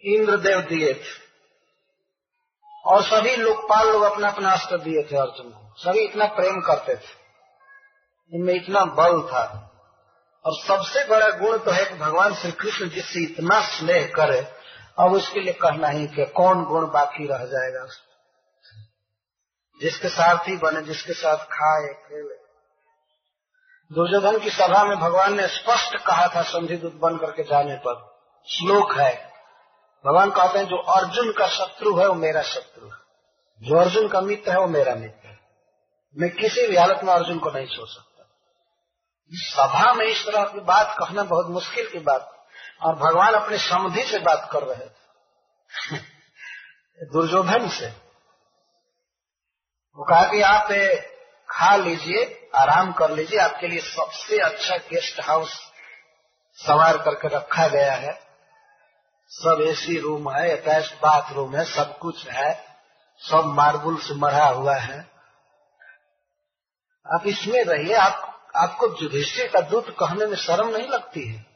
इंद्रदेव 0.00 0.60
दिए 0.60 0.94
थे। 0.94 1.28
और 2.86 3.02
सभी 3.02 3.36
लोकपाल 3.36 3.88
लोग 3.88 4.02
अपना 4.02 4.28
अपना 4.28 4.52
अस्त्र 4.52 4.78
दिए 4.78 5.02
थे 5.02 5.16
अर्जुन 5.16 5.50
को। 5.50 5.74
सभी 5.78 5.98
इतना 5.98 6.24
प्रेम 6.24 6.60
करते 6.60 6.96
थे। 6.96 7.28
इनमें 8.32 8.54
इतना 8.54 8.84
बल 8.84 9.22
था। 9.22 9.64
और 10.46 10.52
सबसे 10.66 11.04
बड़ा 11.04 11.28
गुण 11.28 11.58
तो 11.58 11.70
है 11.70 11.84
कि 11.84 11.94
भगवान 11.94 12.34
श्री 12.34 12.52
कृष्ण 12.52 12.88
जिससे 12.88 13.20
इतना 13.20 13.60
स्नेह 13.60 14.12
करे, 14.16 14.46
अब 14.98 15.12
उसके 15.12 15.40
लिए 15.40 15.52
कहना 15.52 15.88
ही 15.88 16.06
कि 16.06 16.24
कौन 16.24 16.64
गुण 16.64 16.90
बाकी 16.90 17.26
रह 17.26 17.38
जाएगा 17.38 17.86
जिसके 19.82 20.08
साथ 20.08 20.48
ही 20.48 20.56
बने, 20.56 20.82
जिसके 20.82 21.12
साथ 21.12 21.36
खाए, 21.36 21.94
खेले। 21.94 22.34
दुर्योधन 23.94 24.38
की 24.38 24.50
सभा 24.50 24.84
में 24.84 24.98
भगवान 24.98 25.36
ने 25.36 25.48
स्पष्ट 25.48 25.96
कहा 25.96 26.28
था, 26.28 26.42
संधि 26.42 26.76
दूत 26.76 26.94
बन 26.94 27.18
करके 27.18 27.42
जाने 27.42 27.76
पर, 27.76 28.18
श्लोक 28.46 28.92
है। 28.92 29.32
भगवान 30.06 30.30
कहते 30.30 30.58
हैं, 30.58 30.66
जो 30.66 30.76
अर्जुन 30.76 31.32
का 31.32 31.46
शत्रु 31.46 31.96
है, 31.96 32.08
वो 32.08 32.14
मेरा 32.14 32.42
शत्रु 32.42 32.86
है। 32.86 32.98
जो 33.62 33.76
अर्जुन 33.76 34.08
का 34.08 34.20
मित्र 34.20 34.50
है, 34.50 34.58
वो 34.58 34.66
मेरा 34.66 34.94
मित्र 34.94 35.28
है। 35.28 35.38
मैं 36.16 36.30
किसी 36.30 36.66
भी 36.66 36.76
हालत 36.76 37.00
में 37.04 37.14
अर्जुन 37.14 37.38
को 37.38 37.50
नहीं 37.50 37.66
छोड़ 37.66 37.88
सकता। 37.88 38.30
सभा 39.34 39.94
में 39.94 40.06
इस 40.06 40.26
तरह 40.26 40.44
की 40.44 40.60
बात 40.60 40.96
कहना 40.98 41.22
बहुत 41.22 41.46
मुश्किल 41.46 41.90
की 41.90 41.98
बात 41.98 42.46
और 42.82 42.94
भगवान 42.94 43.34
अपने 43.34 43.58
समधि 43.58 44.02
से 44.02 44.18
बात 44.18 44.48
कर 44.52 44.62
रहे 44.62 44.86
थे। 44.86 44.98
दुर्योधन 47.12 47.68
से। 47.68 48.07
वो 49.96 50.04
कहा 50.04 50.24
कि 50.24 50.42
आप 50.42 50.68
खा 51.50 51.76
लीजिए, 51.76 52.50
आराम 52.54 52.92
कर 52.92 53.10
लीजिए, 53.10 53.38
आपके 53.38 53.66
लिए 53.66 53.80
सबसे 53.80 54.38
अच्छा 54.38 54.76
गेस्ट 54.76 55.20
हाउस 55.20 55.60
सवार 56.54 56.98
करके 56.98 57.28
रखा 57.28 57.68
गया 57.68 57.94
है। 57.94 58.20
सब 59.28 59.64
एसी 59.68 59.98
रूम 59.98 60.30
है, 60.30 60.56
अटैच 60.56 60.92
बाथरूम 60.92 61.56
है, 61.56 61.64
सब 61.64 61.98
कुछ 61.98 62.28
है, 62.28 62.64
सब 63.18 63.44
मार्बल 63.44 63.96
से 63.96 64.14
मरा 64.14 64.46
हुआ 64.46 64.76
है। 64.76 65.10
आप 67.14 67.26
इसमें 67.26 67.64
रहिए, 67.64 67.94
आप, 67.94 68.50
आपको 68.56 69.02
युधिष्ठिर 69.02 69.48
का 69.48 69.60
दूत 69.60 69.90
कहने 69.90 70.26
में 70.26 70.36
शर्म 70.36 70.76
नहीं 70.76 70.88
लगती 70.88 71.28
है। 71.28 71.47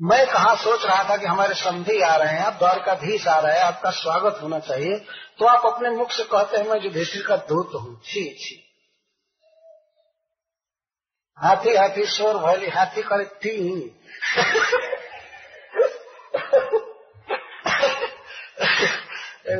मैं 0.00 0.26
कहा 0.26 0.54
सोच 0.54 0.84
रहा 0.84 1.10
था 1.10 1.16
कि 1.16 1.26
हमारे 1.26 1.54
संधि 1.54 2.00
आ 2.00 2.16
रहे 2.16 2.34
हैं 2.34 2.44
आप 2.44 2.52
द्वारकाधीश 2.52 3.26
आ 3.28 3.38
रहे 3.38 3.56
हैं, 3.56 3.64
आपका 3.64 3.90
स्वागत 3.90 4.38
होना 4.42 4.58
चाहिए। 4.58 4.96
तो 5.38 5.46
आप 5.46 5.66
अपने 5.66 5.90
मुख 5.90 6.10
से 6.10 6.24
कहते 6.24 6.56
हैं, 6.56 6.64
मैं 6.66 6.80
युधिष्ठिर 6.80 7.26
का 7.26 7.36
दूत 7.36 7.70
हूँ। 7.74 8.00
छी 8.04 8.34
छी। 8.40 8.68
हाथी 11.38 11.76
हाथी, 11.76 12.06
शोर 12.06 12.38
भैली, 12.38 12.70
हाथी 12.70 13.02
करे 13.02 13.24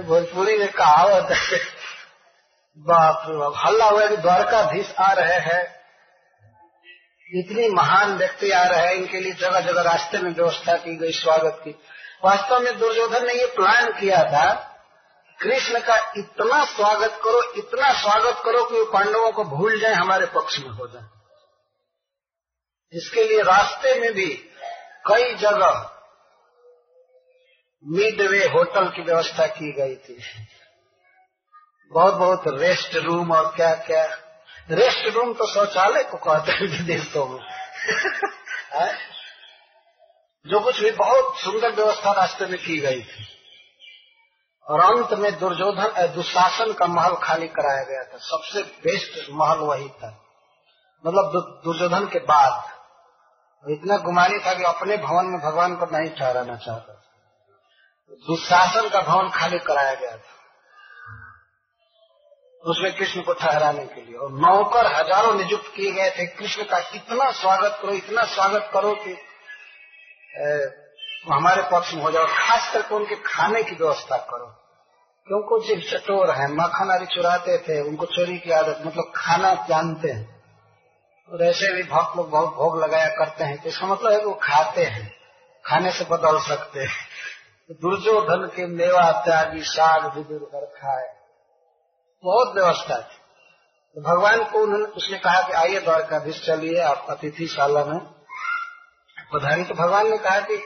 भोजपुरी 0.02 0.58
में 0.58 0.72
कहावत 0.72 1.30
है, 1.30 1.58
बाप 2.78 3.26
बाप, 3.28 3.52
हल्ला 3.66 3.88
हुआ 3.88 4.06
कि 4.06 4.16
द्वारकाधीश 4.16 4.94
आ 4.98 5.12
रहे 5.12 5.38
हैं। 5.38 5.81
इतनी 7.34 7.68
महान 7.68 8.16
व्यक्ति 8.16 8.50
आ 8.50 8.64
रहे 8.64 8.86
हैं, 8.86 8.94
इनके 8.94 9.20
लिए 9.20 9.32
जगह 9.32 9.60
जगह 9.60 9.82
रास्ते 9.82 10.18
में 10.18 10.34
व्यवस्था 10.34 10.76
की 10.76 10.96
गई, 10.96 11.12
स्वागत 11.12 11.60
की। 11.64 11.70
वास्तव 12.24 12.60
में 12.60 12.78
दुर्योधन 12.78 13.26
ने 13.26 13.34
ये 13.34 13.46
प्लान 13.46 13.92
किया 13.92 14.24
था, 14.24 14.54
कृष्ण 15.40 15.80
का 15.80 16.12
इतना 16.16 16.64
स्वागत 16.64 17.20
करो, 17.24 17.52
इतना 17.52 17.92
स्वागत 17.92 18.42
करो 18.44 18.64
कि 18.64 18.74
वो 18.74 18.84
पांडवों 18.84 19.32
को 19.32 19.44
भूल 19.44 19.80
जाए, 19.80 19.94
हमारे 19.94 20.26
पक्ष 20.26 20.58
में 20.58 20.70
हो 20.70 20.86
जाए। 20.86 21.08
इसके 22.92 23.24
लिए 23.24 23.42
रास्ते 23.42 24.00
में 24.00 24.12
भी 24.12 24.26
कई 25.06 25.34
जगह 25.34 25.88
मिड 27.86 28.20
वे 28.20 28.48
होटल 28.48 28.88
की 28.88 29.02
व्यवस्था 29.02 29.46
की 29.46 29.72
गई 29.72 29.94
थी। 29.94 30.22
बहुत 31.92 32.14
बहुत 32.14 32.42
रेस्ट 32.48 32.96
रूम 32.96 33.32
और 33.32 33.56
क्या 33.56 33.74
क्या 33.74 34.21
रेस्ट 34.72 35.14
रूम 35.14 35.32
तो 35.32 35.46
शौचालय 35.46 36.02
को 36.02 36.16
कहते 36.16 36.52
हैं 36.52 36.60
विदेशों 36.60 37.26
में। 37.26 37.40
जो 40.46 40.60
कुछ 40.60 40.80
भी 40.80 40.90
बहुत 40.90 41.38
सुंदर 41.38 41.72
व्यवस्था 41.72 42.12
रास्ते 42.12 42.46
में 42.46 42.58
की 42.58 42.80
गई 42.80 43.00
थी। 43.00 43.28
और 44.66 44.80
अंत 44.80 45.12
में 45.12 45.38
दुर्योधन 45.38 46.06
दुशासन 46.06 46.72
का 46.72 46.86
महल 46.86 47.14
खाली 47.14 47.48
कराया 47.48 47.82
गया 47.82 48.02
था। 48.02 48.18
सबसे 48.18 48.62
बेस्ट 48.62 49.30
महल 49.30 49.58
वही 49.58 49.88
था। 49.88 50.24
मतलब 51.06 51.60
दुर्योधन 51.64 52.06
के 52.06 52.18
बाद। 52.18 52.82
इतना 53.70 53.96
गुमानी 53.96 54.38
था 54.38 54.54
कि 54.54 54.62
अपने 54.62 54.96
भवन 54.96 55.26
में 55.26 55.40
भगवान 55.40 55.76
को 55.76 55.86
नहीं 55.86 56.10
ठहराना 56.10 56.56
चाहता 56.56 56.94
था। 56.94 57.02
दुशासन 58.10 58.88
का 58.88 59.00
भवन 59.00 59.28
खाली 59.28 59.58
कराया 59.58 59.94
गया 59.94 60.16
था। 60.16 60.31
उसमें 62.64 62.92
कृष्ण 62.92 63.22
को 63.22 63.32
ठहराने 63.32 63.84
के 63.84 64.00
लिए। 64.00 64.16
और 64.16 64.30
नौकर 64.32 64.86
हज़ारों 64.94 65.34
नियुक्त 65.34 65.72
किए 65.76 65.90
गए 65.92 66.10
थे। 66.10 66.26
कृष्ण 66.28 66.64
का 66.64 66.78
इतना 66.94 67.30
स्वागत 67.30 67.78
करो 67.82 67.92
इतना 67.92 68.22
स्वागत 68.24 68.70
करो 68.72 68.94
कि 68.96 69.12
ए, 70.38 70.70
हमारे 71.28 71.62
पक्ष 71.62 71.92
में 71.94 72.02
हो 72.02 72.10
जाओ। 72.10 72.26
खास 72.26 72.72
करके 72.72 72.94
उनके 72.94 73.14
खाने 73.24 73.62
की 73.62 73.74
व्यवस्था 73.74 74.16
करो। 74.30 74.46
क्योंकि 75.26 75.66
जिन 75.66 75.80
चटोर 75.80 76.30
है 76.30 76.46
मक्खन 76.52 76.90
आदि 76.90 77.06
चुराते 77.06 77.56
थे 77.58 77.80
उनको 77.80 78.06
चोरी 78.06 78.38
की 78.38 78.50
आदत 78.50 78.82
मतलब 78.86 79.12
खाना 79.16 79.52
जानते 79.68 80.10
हैं। 80.10 80.28
और 81.28 81.42
ऐसे 81.42 81.72
भी 81.72 81.82
भक्त 81.82 82.16
लोग 82.16 82.30
बहुत 82.30 82.54
भोग 82.54 82.82
लगाया 82.82 83.08
करते 83.08 83.44
हैं 83.44 83.58
तो 83.62 83.68
इसका 83.68 83.86
मतलब 83.86 84.12
है 84.12 84.24
वो 84.24 84.32
खाते 84.42 84.84
हैं 84.84 85.06
खाने 85.64 85.90
से 85.92 86.04
बदल 86.04 86.38
सकते 86.38 86.80
हैं। 86.80 87.76
दुर्योधन 87.80 88.46
के 88.46 88.66
मेवा 88.68 89.10
त्यागी 89.24 89.62
साग 89.64 90.04
विदुर 90.16 90.48
कर 90.52 90.64
खाए। 90.78 91.06
बहुत 92.24 92.54
व्यवस्था 92.54 93.00
थी। 93.00 93.16
तो 93.94 94.00
भगवान 94.00 94.44
को 94.44 94.58
उन्होंने 94.58 94.84
उसने 94.84 95.18
कहा 95.18 95.42
कि 95.42 95.52
आइए 95.52 95.80
द्वारका 95.80 96.08
द्वारकाधीश 96.08 96.46
चलिए, 96.46 96.80
आप 96.80 97.06
अतिथिशाला 97.10 97.84
में। 97.84 97.98
पधारी 99.34 99.64
तो 99.64 99.74
भगवान 99.74 100.10
ने 100.10 100.18
कहा 100.18 100.40
कि 100.40 100.62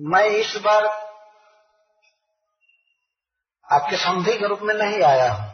मैं 0.00 0.24
इस 0.24 0.56
बार 0.56 0.84
आपके 3.72 3.96
संधि 3.96 4.38
के 4.38 4.46
रूप 4.46 4.60
में 4.62 4.74
नहीं 4.74 5.02
आया 5.02 5.32
हूँ। 5.32 5.50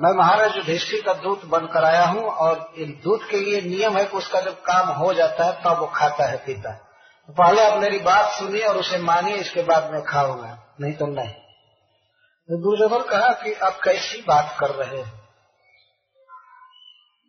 मैं 0.00 0.12
महाराज 0.12 0.56
युधिष्ठिर 0.56 1.02
का 1.06 1.12
दूत 1.12 1.44
बनकर 1.44 1.84
आया 1.84 2.04
हूँ 2.04 2.22
और 2.22 2.72
इन 2.78 3.00
दूत 3.04 3.30
के 3.30 3.36
लिए 3.36 3.60
नियम 3.60 3.96
है 3.96 4.04
कि 4.04 4.16
उसका 4.16 4.40
जब 4.40 4.62
काम 4.62 4.88
हो 4.88 5.14
जाता 5.14 5.44
है, 5.44 5.62
तब 5.64 5.78
वो 5.80 5.86
खाता 5.86 6.26
है, 6.26 6.36
पीता 6.36 6.72
है। 6.72 6.76
तो 7.26 7.32
पहले 7.32 7.66
आप 7.66 7.78
मेरी 7.78 7.98
बात 7.98 8.32
सुनिए 8.32 8.66
और 8.66 8.76
उसे 8.76 8.98
मानिए, 8.98 9.36
इसके 9.36 9.62
बाद 9.62 9.90
मैं 9.90 10.02
खाऊँगा, 10.02 10.74
नहीं 10.80 10.92
तो 10.92 11.06
नहीं। 11.06 11.32
तो 11.32 11.43
दुर्योधन 12.50 13.04
कहा 13.04 13.32
कि 13.32 13.52
आप 13.52 13.80
कैसी 13.84 14.22
बात 14.22 14.56
कर 14.60 14.70
रहे 14.70 15.02
हैं? 15.02 15.28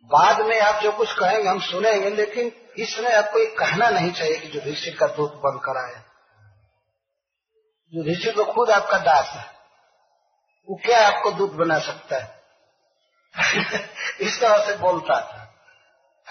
बाद 0.04 0.40
में 0.40 0.60
आप 0.60 0.82
जो 0.82 0.92
कुछ 0.92 1.18
कहेंगे, 1.18 1.48
हम 1.48 1.60
सुनेंगे, 1.60 2.10
लेकिन 2.10 2.52
इसमें 2.78 3.14
आपको 3.14 3.38
ये 3.38 3.46
कहना 3.46 3.90
नहीं 3.90 4.12
चाहिए 4.12 4.38
कि 4.38 4.58
युधिष्ठिर 4.58 4.96
का 4.96 5.06
दूत 5.06 5.32
बनकर 5.32 5.84
आए 5.84 6.04
युधिष्ठिर 7.94 8.34
तो 8.34 8.44
खुद 8.44 8.70
आपका 8.70 8.98
दास 8.98 9.24
है। 9.24 9.54
वो 10.70 10.80
क्या 10.84 11.08
आपको 11.08 11.30
दूत 11.30 11.52
बना 11.52 11.78
सकता 11.78 12.16
है? 12.16 12.42
इस 14.20 14.40
तरह 14.40 14.66
से 14.66 14.76
बोलता 14.76 15.20
था। 15.20 15.54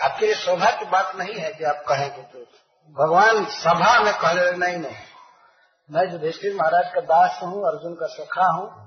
आपके 0.05 0.25
लिए 0.25 0.35
शोभा 0.35 0.71
की 0.71 0.85
बात 0.85 1.15
नहीं 1.15 1.35
है 1.35 1.53
कि 1.53 1.63
आप 1.63 1.83
कहेंगे 1.87 2.21
तो। 2.21 2.39
भगवान 3.05 3.45
सभा 3.45 3.99
में 3.99 4.13
कह 4.13 4.31
रहे 4.31 4.51
नहीं 4.51 4.77
नहीं। 4.77 5.14
मैं 5.91 6.11
युधिष्ठिर 6.11 6.53
महाराज 6.53 6.93
का 6.93 7.01
दास 7.01 7.39
हूँ, 7.43 7.67
अर्जुन 7.67 7.93
का 7.93 8.07
सखा 8.07 8.51
हूँ, 8.51 8.85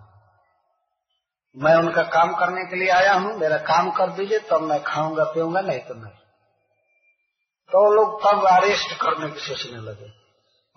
मैं 1.56 1.74
उनका 1.74 2.02
काम 2.02 2.32
करने 2.32 2.70
के 2.70 2.76
लिए 2.76 2.88
आया 2.88 3.12
हूँ, 3.12 3.38
मेरा 3.38 3.56
काम 3.56 3.90
कर 3.90 4.10
दीजिए, 4.10 4.38
तब 4.38 4.60
मैं 4.60 4.82
खाऊँगा, 4.82 5.24
पीऊँगा, 5.24 5.60
नहीं 5.60 5.78
तो 5.78 5.94
नहीं। 5.94 6.12
तो 7.70 7.94
लोग 7.94 8.22
तब 8.22 8.46
अरेस्ट 8.46 8.94
करने 9.00 9.30
की 9.30 9.40
सोचने 9.40 9.78
लगे। 9.78 10.08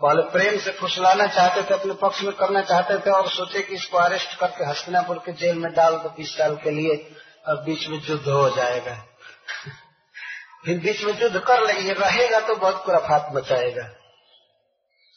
पहले 0.01 0.21
प्रेम 0.21 0.59
से 0.59 0.71
फुसलाना 0.71 1.27
चाहते 1.27 1.61
थे, 1.61 1.79
अपने 1.79 1.93
पक्ष 1.93 2.23
में 2.23 2.33
करना 2.33 2.61
चाहते 2.61 2.97
थे, 2.97 3.11
और 3.11 3.29
सोचे 3.29 3.61
कि 3.61 3.75
इसको 3.75 3.97
अरेस्ट 3.97 4.39
करके 4.39 4.65
हस्तिनापुर 4.65 5.17
के 5.17 5.31
जेल 5.31 5.57
में 5.57 5.73
डाल 5.73 5.95
दो 5.95 6.09
बीस 6.09 6.37
साल 6.37 6.55
के 6.55 6.71
लिए, 6.71 7.15
और 7.47 7.63
बीच 7.63 7.87
में 7.87 8.01
युद्ध 8.09 8.27
हो 8.27 8.49
जाएगा। 8.49 8.95
फिर 10.65 10.79
बीच 10.79 11.03
में 11.03 11.21
युद्ध 11.21 11.39
कर 11.39 11.67
लेंगे, 11.67 11.93
रहेगा 11.93 12.39
तो 12.39 12.55
बहुत 12.55 12.85
कुराफात 12.85 13.29
मचाएगा। 13.31 14.00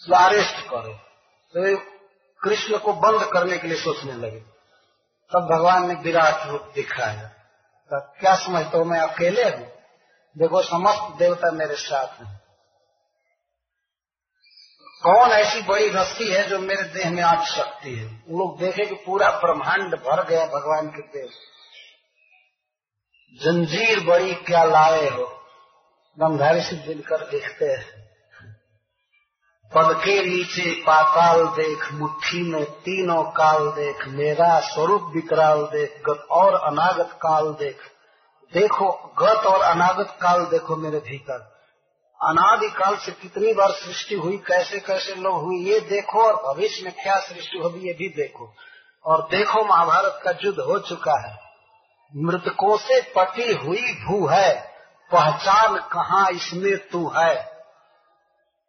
तो 0.09 0.15
अरेस्ट 0.15 0.69
करो। 0.69 0.95
तो 1.57 1.77
कृष्ण 2.43 2.79
को 2.79 2.93
बंद 2.93 3.31
करने 3.33 3.59
के 3.59 3.69
लिए 3.69 3.77
सोचने 3.77 4.13
लगे। 4.13 4.41
तब 5.33 5.49
भगवान 5.53 5.89
ने 5.89 5.95
विराट 5.95 6.47
रूप 6.47 6.73
दिखाया। 6.75 7.29
तो 7.93 8.01
क्या 8.01 8.37
समझते 8.37 8.79
हो 8.79 8.85
मैं, 8.85 9.01
अकेले 9.01 9.45
हूँ? 9.45 9.67
देखो, 10.39 10.63
समस्त 10.63 11.19
देवता 11.19 11.51
मेरे 11.51 11.75
साथ 11.75 12.23
हैं। 12.23 12.45
कौन 15.03 15.31
ऐसी 15.31 15.63
बड़ी 15.63 15.89
रस्सी 15.89 16.33
है 16.33 16.49
जो 16.49 16.59
मेरे 16.59 16.83
देह 16.83 17.11
में 17.11 17.23
आट 17.23 17.39
सकती 17.39 17.99
है? 17.99 18.05
लोग 18.17 18.59
देखे 18.59 18.87
कि 18.87 18.95
पूरा 18.95 19.31
ब्रह्मांड 19.31 19.95
भर 19.95 20.27
गया 20.27 20.47
भगवान 20.47 20.89
के 20.89 21.03
देह 21.03 21.31
जंजीर 23.43 24.01
बड़ी 24.01 24.35
क्या 24.35 24.65
लाए 24.65 25.09
हो? 25.09 25.41
गंधारी 26.21 26.63
से 26.63 26.77
दिनकर 26.77 27.31
देखते 27.31 27.65
हैं। 27.65 27.94
पद 29.75 30.01
के 30.05 30.27
नीचे 30.27 30.71
पाताल 30.71 31.47
देख, 31.47 31.93
मुट्ठी 31.93 32.53
में 32.53 32.65
तीनों 32.65 33.23
काल 33.23 33.69
देख, 33.69 34.09
मेरा 34.09 34.61
स्वरूप 34.61 35.03
विकराल 35.15 35.63
देख, 35.63 36.03
गत 36.11 36.27
और 36.31 36.55
अनागत 36.55 37.11
काल 37.13 37.49
देख। 37.49 37.77
देखो, 38.55 39.15
गत 39.19 39.47
और 39.47 39.61
अनागत 39.61 40.19
काल 40.23 40.47
देखो 40.47 40.77
मेरे 40.77 40.99
भीतर। 40.99 41.55
अनादिकाल 42.23 42.97
से 42.97 43.13
कितनी 43.13 43.53
बार 43.53 43.71
सृष्टि 43.71 44.15
हुई, 44.15 44.37
कैसे 44.37 44.79
कैसे 44.79 45.15
लोग 45.15 45.43
हुई, 45.43 45.57
ये 45.57 45.81
देखो 45.81 46.23
और 46.23 46.55
भविष्य 46.55 46.85
में 46.85 46.93
क्या 46.93 47.17
सृष्टि 47.17 47.59
होगी, 47.59 47.81
ये 47.81 47.93
भी 47.93 48.09
देखो। 48.09 48.55
और 49.05 49.29
देखो, 49.31 49.65
महाभारत 49.65 50.21
का 50.25 50.31
युद्ध 50.45 50.61
हो 50.61 50.79
चुका 50.79 51.29
है। 51.29 51.39
मृतकों 52.17 52.77
से 52.77 53.01
पटी 53.01 53.53
हुई 53.53 54.05
भू 54.07 54.27
है, 54.27 54.73
पहचान 55.13 55.77
कहाँ 55.77 56.31
इसमें 56.31 56.89
तू 56.89 57.13
है। 57.17 57.54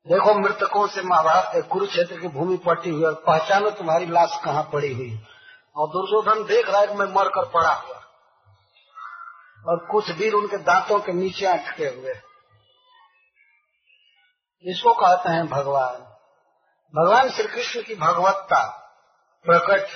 देखो 0.06 0.34
मृतकों 0.34 0.88
से 0.88 1.02
महाभारत 1.02 1.68
कुरुक्षेत्र 1.72 2.20
की 2.20 2.28
भूमि 2.28 2.58
पटी 2.58 2.90
हुई 2.90 3.04
और 3.04 3.14
पहचानो 3.28 3.70
तुम्हारी 3.70 4.06
लाश 4.06 4.40
कहाँ 4.46 4.64
पड़ी 4.74 4.94
हुई। 4.94 5.20
और 5.76 5.88
दुर्योधन 5.88 6.44
देख 6.44 6.70
रहा 6.70 6.82
है 6.82 6.96
मैं 6.96 7.06
मरकर 7.06 7.50
पड़ा 7.50 7.72
हुआ। 7.72 8.02
और 9.68 9.86
कुछ 9.92 10.10
वीर 10.12 10.34
उनके 10.34 10.58
दांतों 10.58 11.00
के 11.00 11.12
नीचे 11.12 11.46
अटके 11.46 11.86
हुए। 11.86 12.14
इसको 14.64 14.94
कहते 14.94 15.30
हैं 15.30 15.48
भगवान। 15.48 15.96
भगवान 16.94 17.30
श्री 17.30 17.48
कृष्ण 17.48 17.82
की 17.82 17.96
भगवत्ता 17.96 18.62
प्रकट 19.46 19.88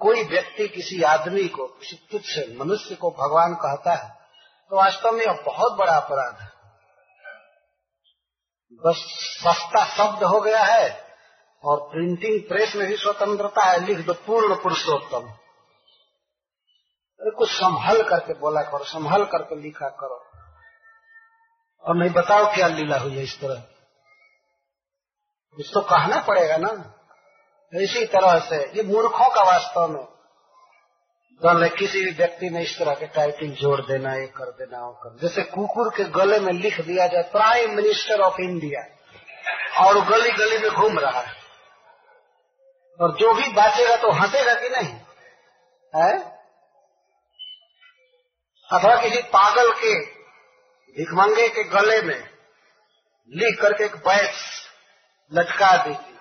कोई 0.00 0.22
व्यक्ति 0.24 0.68
किसी 0.68 1.02
आदमी 1.04 1.48
को, 1.48 1.66
किसी 1.66 1.96
तुच्छ 2.12 2.60
मनुष्य 2.60 2.94
को 2.94 3.10
भगवान 3.10 3.54
कहता 3.54 3.94
है 3.94 4.10
तो 4.70 4.76
वास्तव 4.76 5.12
में 5.12 5.24
यह 5.26 5.42
बहुत 5.46 5.72
बड़ा 5.72 5.92
अपराध 5.92 6.40
है। 6.40 6.55
बस 8.72 8.96
सस्ता 9.46 9.84
शब्द 9.84 10.24
हो 10.24 10.40
गया 10.40 10.62
है 10.62 11.06
और 11.64 11.80
प्रिंटिंग 11.80 12.48
प्रेस 12.48 12.76
में 12.76 12.88
भी 12.88 12.96
स्वतंत्रता 12.96 13.64
है, 13.64 13.84
लिख 13.84 14.06
दो, 14.06 14.12
पूर्ण 14.12 14.54
पुरुषोत्तम। 14.54 15.28
अरे 17.20 17.30
कुछ 17.30 17.50
संभल 17.50 18.08
करके 18.08 18.34
बोला 18.34 18.62
करो, 18.62 18.84
संभल 18.84 19.24
करके 19.24 19.56
लिखा 19.56 19.88
करो। 19.88 20.26
और 21.82 21.96
नहीं 21.96 22.10
बताओ 22.10 22.54
क्या 22.54 22.66
लीला 22.66 22.98
हुई 22.98 23.16
है 23.16 23.22
इस 23.22 23.40
तरह। 23.40 23.54
कुछ 25.56 25.70
तो 25.74 25.80
कहना 25.80 26.20
पड़ेगा 26.20 26.56
ना। 26.56 26.92
इसी 27.74 28.06
तरह 28.06 28.38
से, 28.38 28.56
ये 28.56 28.82
मूर्खों 28.82 29.34
का 29.34 29.42
वास्तव 29.42 29.88
में। 29.88 30.15
है 31.44 31.68
किसी 31.68 32.04
भी 32.04 32.10
व्यक्ति 32.10 32.50
ने 32.50 32.62
इस 32.62 32.78
तरह 32.78 32.94
के 32.94 33.06
टाइटिल 33.06 33.54
जोड़ 33.54 33.80
देना, 33.80 34.14
ये 34.14 34.26
कर 34.26 34.44
देना, 34.44 34.78
वो 34.78 34.92
कर 34.92 35.18
जैसे 35.22 35.42
कुकुर 35.42 35.88
के 35.96 36.04
गले 36.04 36.40
में 36.40 36.52
लिख 36.52 36.80
दिया 36.80 37.06
जाए 37.06 37.22
प्राइम 37.22 37.76
मिनिस्टर 37.76 38.20
ऑफ़ 38.20 38.40
इंडिया 38.40 38.82
और 39.84 40.04
गली 40.04 40.30
गली 40.30 40.58
में 40.58 40.70
घूम 40.70 40.98
रहा 40.98 41.20
है। 41.20 41.32
और 43.00 43.16
जो 43.16 43.34
भी 43.34 43.48
बाचेगा 43.48 43.96
तो 43.96 44.10
हंसेगा 44.10 44.54
कि 44.54 44.68
नहीं? 44.68 44.94
है? 45.94 46.18
अथवा 48.72 49.02
किसी 49.02 49.22
पागल 49.22 49.72
के 49.72 50.00
भिकमंगे 50.98 51.48
के 51.48 51.64
गले 51.64 52.02
में 52.02 52.30
लिख 53.30 53.62
करके 53.62 53.84
एक 53.84 53.96
बैच 53.96 54.34
लटका 55.32 55.84
दीजिए। 55.84 56.16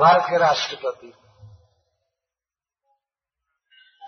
भारत 0.00 0.22
के 0.30 0.38
राष्ट्रपति 0.38 1.12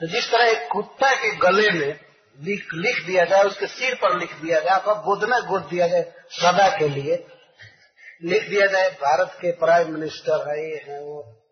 तो 0.00 0.06
जिस 0.06 0.30
तरह 0.30 0.44
एक 0.44 0.68
कुत्ता 0.72 1.14
के 1.14 1.36
गले 1.36 1.70
में 1.70 2.00
लिख 2.40 2.68
लिख 2.74 3.06
दिया 3.06 3.24
जाए, 3.24 3.42
उसके 3.42 3.66
सिर 3.66 3.94
पर 3.94 4.18
लिख 4.18 4.34
दिया 4.34 4.60
जाए, 4.60 4.80
अथवा 4.80 4.94
गोद 4.94 5.24
गोद 5.24 5.62
दिया 5.62 5.88
जाए, 5.88 6.02
सदा 6.28 6.78
के 6.78 6.88
लिए 6.88 7.26
लिख 8.24 8.48
दिया 8.48 8.66
जाए, 8.66 8.90
भारत 8.90 9.30
के 9.34 9.52
प्राइम 9.52 9.94
मिनिस्टर 9.94 10.50
है, 10.50 10.70
ये 10.70 10.84
है 10.88 11.00
वो। 11.00 11.42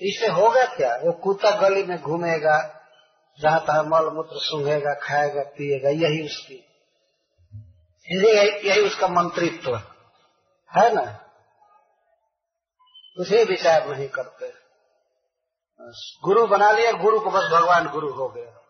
इससे 0.00 0.28
होगा 0.28 0.64
क्या? 0.64 0.96
वो 0.96 1.12
कुत्ता 1.12 1.50
गली 1.50 1.82
में 1.82 2.02
घूमेगा, 2.02 2.86
जहाँ 3.40 3.60
तहा 3.60 3.82
मल 3.82 4.10
मूत्र 4.10 4.30
सूंघेगा, 4.34 4.94
खाएगा, 4.94 5.42
पिएगा, 5.42 5.88
यही 5.88 6.24
उसकी। 6.24 6.64
यही 8.68 8.80
उसका 8.80 9.08
मंत्रित्व। 9.08 9.76
है 10.78 10.94
ना? 10.94 11.20
उसे 13.18 13.44
विचार 13.44 13.88
नहीं 13.88 14.08
करते। 14.08 14.63
गुरु 16.24 16.46
बना 16.46 16.70
लिया, 16.70 16.92
गुरु 16.92 17.20
को 17.20 17.30
बस 17.30 17.42
भगवान 17.52 17.88
गुरु 17.88 18.12
हो 18.12 18.28
गया। 18.28 18.60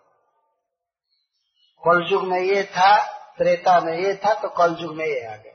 कल 1.85 2.09
युग 2.13 2.25
में 2.25 2.41
ये 2.41 2.63
था, 2.65 3.19
त्रेता 3.19 3.81
में 3.81 3.99
ये 3.99 4.15
था 4.15 4.35
तो 4.35 4.49
कल 4.49 4.77
युग 4.81 4.97
में 4.97 5.07
ये 5.07 5.27
आ 5.27 5.37
गया। 5.37 5.55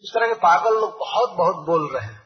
इस 0.00 0.10
तरह 0.14 0.26
के 0.26 0.34
पागल 0.34 0.70
लोग 0.70 0.98
बहुत 0.98 1.30
बहुत 1.30 1.66
बोल 1.66 1.94
रहे 1.94 2.06
हैं। 2.06 2.22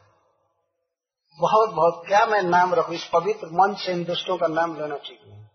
बहुत 1.39 1.69
बहुत 1.69 2.03
क्या 2.07 2.25
मैं 2.25 2.41
नाम 2.41 2.73
रखू? 2.73 2.93
इस 2.93 3.09
पवित्र 3.13 3.47
मन 3.47 3.75
से 3.75 3.91
इन 3.91 4.03
दुष्टों 4.03 4.37
का 4.37 4.47
नाम 4.47 4.81
लेना 4.81 4.95
ठीक 4.95 5.21
नहीं। 5.27 5.45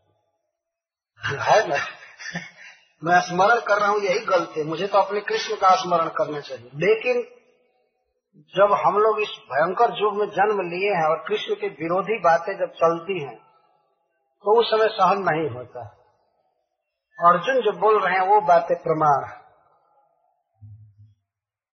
है 1.39 1.68
ना? 1.68 1.76
मैं 3.05 3.20
स्मरण 3.20 3.60
कर 3.60 3.78
रहा 3.78 3.89
हूँ, 3.89 4.01
यही 4.01 4.18
गलती 4.18 4.62
मुझे 4.62 4.86
तो 4.86 4.98
अपने 4.98 5.20
कृष्ण 5.20 5.56
का 5.56 5.82
स्मरण 5.82 6.09
करना 6.09 6.40
चाहिए। 6.40 6.70
लेकिन 6.74 7.41
जब 8.37 8.73
हम 8.87 8.99
लोग 8.99 9.21
इस 9.21 9.29
भयंकर 9.29 9.91
युग 10.03 10.17
में 10.17 10.27
जन्म 10.27 10.61
लिए 10.61 10.91
हैं 10.91 11.09
और 11.09 11.25
कृष्ण 11.29 11.55
के 11.55 11.69
विरोधी 11.69 12.19
बातें 12.19 12.53
जब 12.59 12.73
चलती 12.73 13.25
हैं 13.25 13.37
तो 14.45 14.61
उस 14.61 14.71
समय 14.71 14.89
सहन 14.89 15.19
नहीं 15.19 15.51
होता 15.51 15.81
अर्जुन 17.19 17.61
जो 17.61 17.73
बोल 17.73 18.01
रहे 18.03 18.15
हैं, 18.15 18.27
वो 18.29 18.41
बातें 18.41 18.77
प्रमाण 18.83 19.27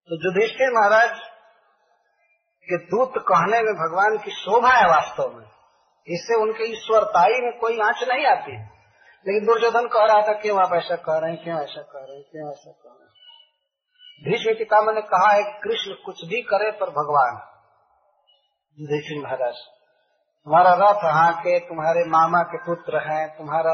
तो 0.10 0.16
युधिष्ठिर 0.16 0.72
महाराज 0.72 1.20
के 2.68 2.78
दूत 2.78 3.14
कहने 3.18 3.62
में 3.62 3.74
भगवान 3.74 4.18
की 4.18 4.32
शोभा 4.32 4.70
है 4.70 4.90
वास्तव 4.90 5.32
में। 5.38 5.46
इससे 6.08 6.42
उनके 6.42 6.64
ईश्वरताई 6.64 7.42
में 7.42 7.60
कोई 7.60 7.80
आँच 7.80 8.04
नहीं 8.10 8.26
आती। 8.26 8.52
है 8.52 8.80
लेकिन 9.28 9.46
दुर्योधन 9.46 9.88
कह 9.88 10.06
रहा 10.06 10.22
था, 10.22 10.34
क्यों 10.34 10.60
आप 10.62 10.74
ऐसा 10.74 10.96
कह 10.96 11.18
रहे 11.18 11.32
हैं, 11.32 11.44
क्यों 11.44 11.62
ऐसा 11.62 11.82
कह 11.82 12.00
रहे 12.00 12.18
हैं, 12.18 12.26
क्यों 12.32 12.52
ऐसा 12.52 12.72
कह 12.72 12.90
रहे 12.90 13.04
हैं? 13.04 13.09
भीष्म 14.22 14.54
पितामह 14.54 14.94
ने 14.94 15.02
कहा 15.02 15.32
है 15.32 15.44
कृष्ण 15.64 15.94
कुछ 16.06 16.26
भी 16.26 16.42
करे 16.42 16.72
पर 16.72 16.90
भगवान। 16.90 17.38
युधिष्ठिर 18.78 19.24
महाराज, 19.24 19.56
तुम्हारा 20.48 20.74
रथ 20.74 21.06
हाँ 21.06 21.32
के 21.40 21.60
तुम्हारे 21.60 22.04
मामा 22.06 22.42
के 22.44 22.58
पुत्र 22.58 23.02
हैं, 23.10 23.38
तुम्हारा 23.38 23.74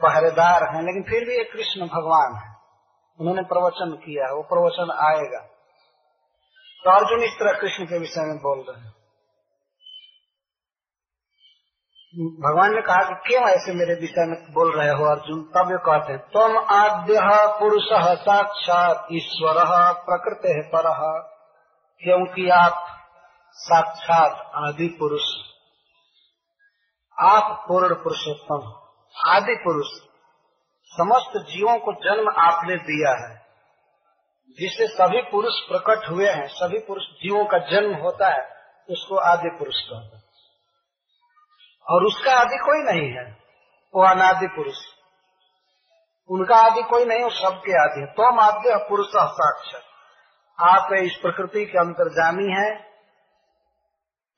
पहरेदार 0.00 0.64
है, 0.76 0.82
लेकिन 0.82 1.02
फिर 1.02 1.24
भी 1.24 1.36
ये 1.36 1.44
कृष्ण 1.44 1.86
भगवान 1.86 2.36
है। 2.36 2.52
उन्होंने 3.20 3.42
प्रवचन 3.42 3.96
किया 3.96 4.26
है, 4.26 4.34
वो 4.34 4.42
प्रवचन 4.42 4.90
आएगा। 5.06 5.40
तो 6.84 6.90
अर्जुन 6.90 7.22
इस 7.22 7.30
तरह 7.30 7.60
कृष्ण 7.60 7.84
के 7.84 7.98
विषय 7.98 8.20
में 8.20 8.38
बोल 8.38 8.64
रहे 8.68 8.84
हैं। 8.84 8.93
भगवान 12.18 12.74
ने 12.74 12.82
कहा 12.82 12.96
कि 12.96 13.28
क्यों 13.28 13.48
ऐसे 13.48 13.72
मेरे 13.74 13.94
विषय 13.94 14.26
में 14.26 14.52
बोल 14.52 14.78
रहे 14.78 14.88
हो 14.88 15.04
अर्जुन? 15.04 15.42
तब 15.42 15.70
ये 15.70 15.78
कहते 15.78 16.12
हैं, 16.12 16.20
तुम 16.20 16.58
आद्य 16.58 17.14
पुरुष 17.60 17.82
साक्षात 18.20 19.06
ईश्वर, 19.12 19.54
प्रकृति 19.92 20.48
है 20.48 20.62
पर, 20.62 21.20
क्योंकि 22.02 22.48
आप 22.48 22.86
साक्षात 23.52 24.50
आदि 24.54 24.96
पुरुष। 25.00 25.22
आप 27.20 27.64
पूर्ण 27.68 27.94
पुरुषोत्तम, 27.94 28.72
आदि 29.30 29.54
पुरुष। 29.64 29.86
समस्त 30.84 31.50
जीवों 31.50 31.78
को 31.78 31.92
जन्म 31.92 32.28
आपने 32.38 32.76
दिया 32.76 33.28
है। 33.28 33.36
जिससे 34.60 34.86
सभी 34.86 35.22
पुरुष 35.22 35.54
प्रकट 35.54 36.10
हुए 36.10 36.28
हैं, 36.28 36.48
सभी 36.48 36.78
पुरुष 36.78 37.04
जीवों 37.04 37.44
का 37.44 37.58
जन्म 37.58 37.94
होता 37.94 38.28
है, 38.28 38.48
उसको 38.90 39.16
आदि 39.16 39.50
पुरुष 39.58 39.74
कहते 39.74 40.16
हैं। 40.16 40.23
और 41.90 42.04
उसका 42.04 42.32
आदि 42.32 42.56
कोई 42.56 42.92
नहीं 42.92 43.10
है। 43.10 43.38
वो 43.94 44.04
अनादि 44.04 44.46
पुरुष। 44.46 44.76
उनका 46.30 46.56
आदि 46.56 46.82
कोई 46.82 47.04
नहीं, 47.04 47.22
वो 47.22 47.30
सबके 47.30 47.82
आदि 47.82 48.00
है। 48.00 48.06
तो 48.06 48.40
आद्य 48.40 48.86
पुरुष 48.88 49.06
साक्षर। 49.08 49.82
आप 50.64 50.92
इस 50.92 51.18
प्रकृति 51.22 51.64
के 51.64 51.78
अंतर्जामी 51.78 52.52
है। 52.52 52.76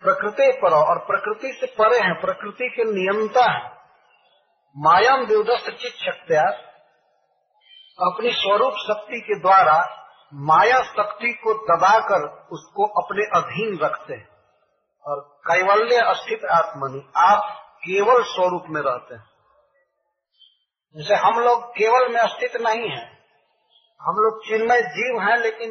प्रकृति 0.01 0.59
पर 0.63 0.71
और 0.71 0.99
प्रकृति 0.99 1.59
से 1.61 1.67
परे 1.67 1.99
हैं। 1.99 2.21
प्रकृति 2.21 2.69
के 2.69 2.85
नियंता 2.85 3.53
है। 3.53 3.77
मायाम 4.79 5.21
विदस्त 5.21 5.65
चित 5.65 5.93
शक्तिया 5.93 6.43
अपनी 8.07 8.31
स्वरूप 8.33 8.73
शक्ति 8.73 9.21
के 9.21 9.41
द्वारा 9.41 10.07
माया 10.35 10.83
शक्ति 10.83 11.33
को 11.33 11.77
दबाकर 11.77 12.49
उसको 12.53 13.03
अपने 13.03 13.23
अधीन 13.23 13.79
रखते 13.79 14.15
हैं। 14.15 14.36
और 15.07 15.41
कैवल्य 15.51 15.97
अस्थित 15.97 16.45
आत्मनि, 16.45 17.13
आप 17.17 17.67
केवल 17.79 18.23
स्वरूप 18.23 18.65
में 18.69 18.83
रहते 18.83 19.15
हैं। 19.15 19.31
जैसे 20.97 21.15
हम 21.15 21.39
लोग 21.39 21.71
केवल 21.71 22.13
में 22.13 22.21
अस्तित्व 22.21 22.69
नहीं 22.69 22.89
है। 22.89 23.07
हम 24.03 24.15
लोग 24.15 24.47
चिन्मय 24.47 24.81
जीव 24.83 25.21
हैं, 25.21 25.37
लेकिन 25.37 25.71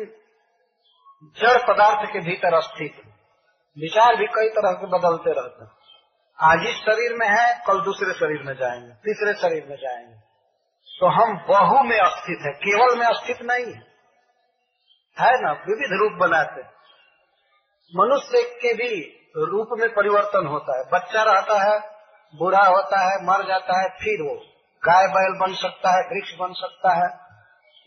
जड़ 1.23 1.73
पदार्थ 1.73 2.09
के 2.13 2.19
भीतर 2.19 2.53
अस्तित्व 2.53 3.09
विचार 3.77 4.15
भी 4.15 4.25
कई 4.25 4.49
तरह 4.49 4.71
के 4.71 4.85
बदलते 4.85 5.31
रहते 5.31 5.63
हैं। 5.63 5.71
आज 6.41 6.59
इस 6.67 6.75
शरीर 6.75 7.13
में 7.13 7.27
है, 7.27 7.63
कल 7.67 7.81
दूसरे 7.81 8.13
शरीर 8.13 8.43
में 8.43 8.53
जाएँगे, 8.53 8.93
तीसरे 8.93 9.33
शरीर 9.33 9.65
में 9.69 9.77
जाएँगे। 9.77 10.15
तो 10.99 11.07
हम 11.07 11.45
बहु 11.47 11.83
में 11.83 11.99
अस्तित्व 11.99 12.45
है, 12.45 12.51
केवल 12.51 12.99
में 12.99 13.07
अस्तित्व 13.07 13.45
नहीं 13.45 13.65
है। 13.65 13.81
है 15.19 15.41
ना? 15.41 15.51
विविध 15.51 15.89
रूप 15.91 16.29
बनाते 16.29 16.75
मनुष्य 17.95 18.41
के 18.61 18.73
भी 18.73 19.24
रूप 19.37 19.67
में 19.71 19.93
परिवर्तन 19.93 20.47
होता 20.47 20.77
है। 20.77 20.83
बच्चा 20.93 21.23
रहता 21.23 21.63
है, 21.63 21.79
बूढ़ा 22.35 22.63
होता 22.63 22.99
है, 22.99 23.25
मर 23.25 23.47
जाता 23.47 23.81
है, 23.81 23.89
फिर 23.89 24.21
वो 24.21 24.39
गाय 24.85 25.07
बैल 25.07 25.39
बन 25.39 25.53
सकता 25.53 25.89
है, 25.89 26.01
वृक्ष 26.01 26.35
बन 26.39 26.53
सकता 26.53 26.93
है। 26.93 27.19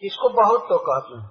इसको 0.03 0.29
बहुत 0.29 0.61
तो 0.69 0.79
कहते 0.79 1.21
हैं। 1.21 1.31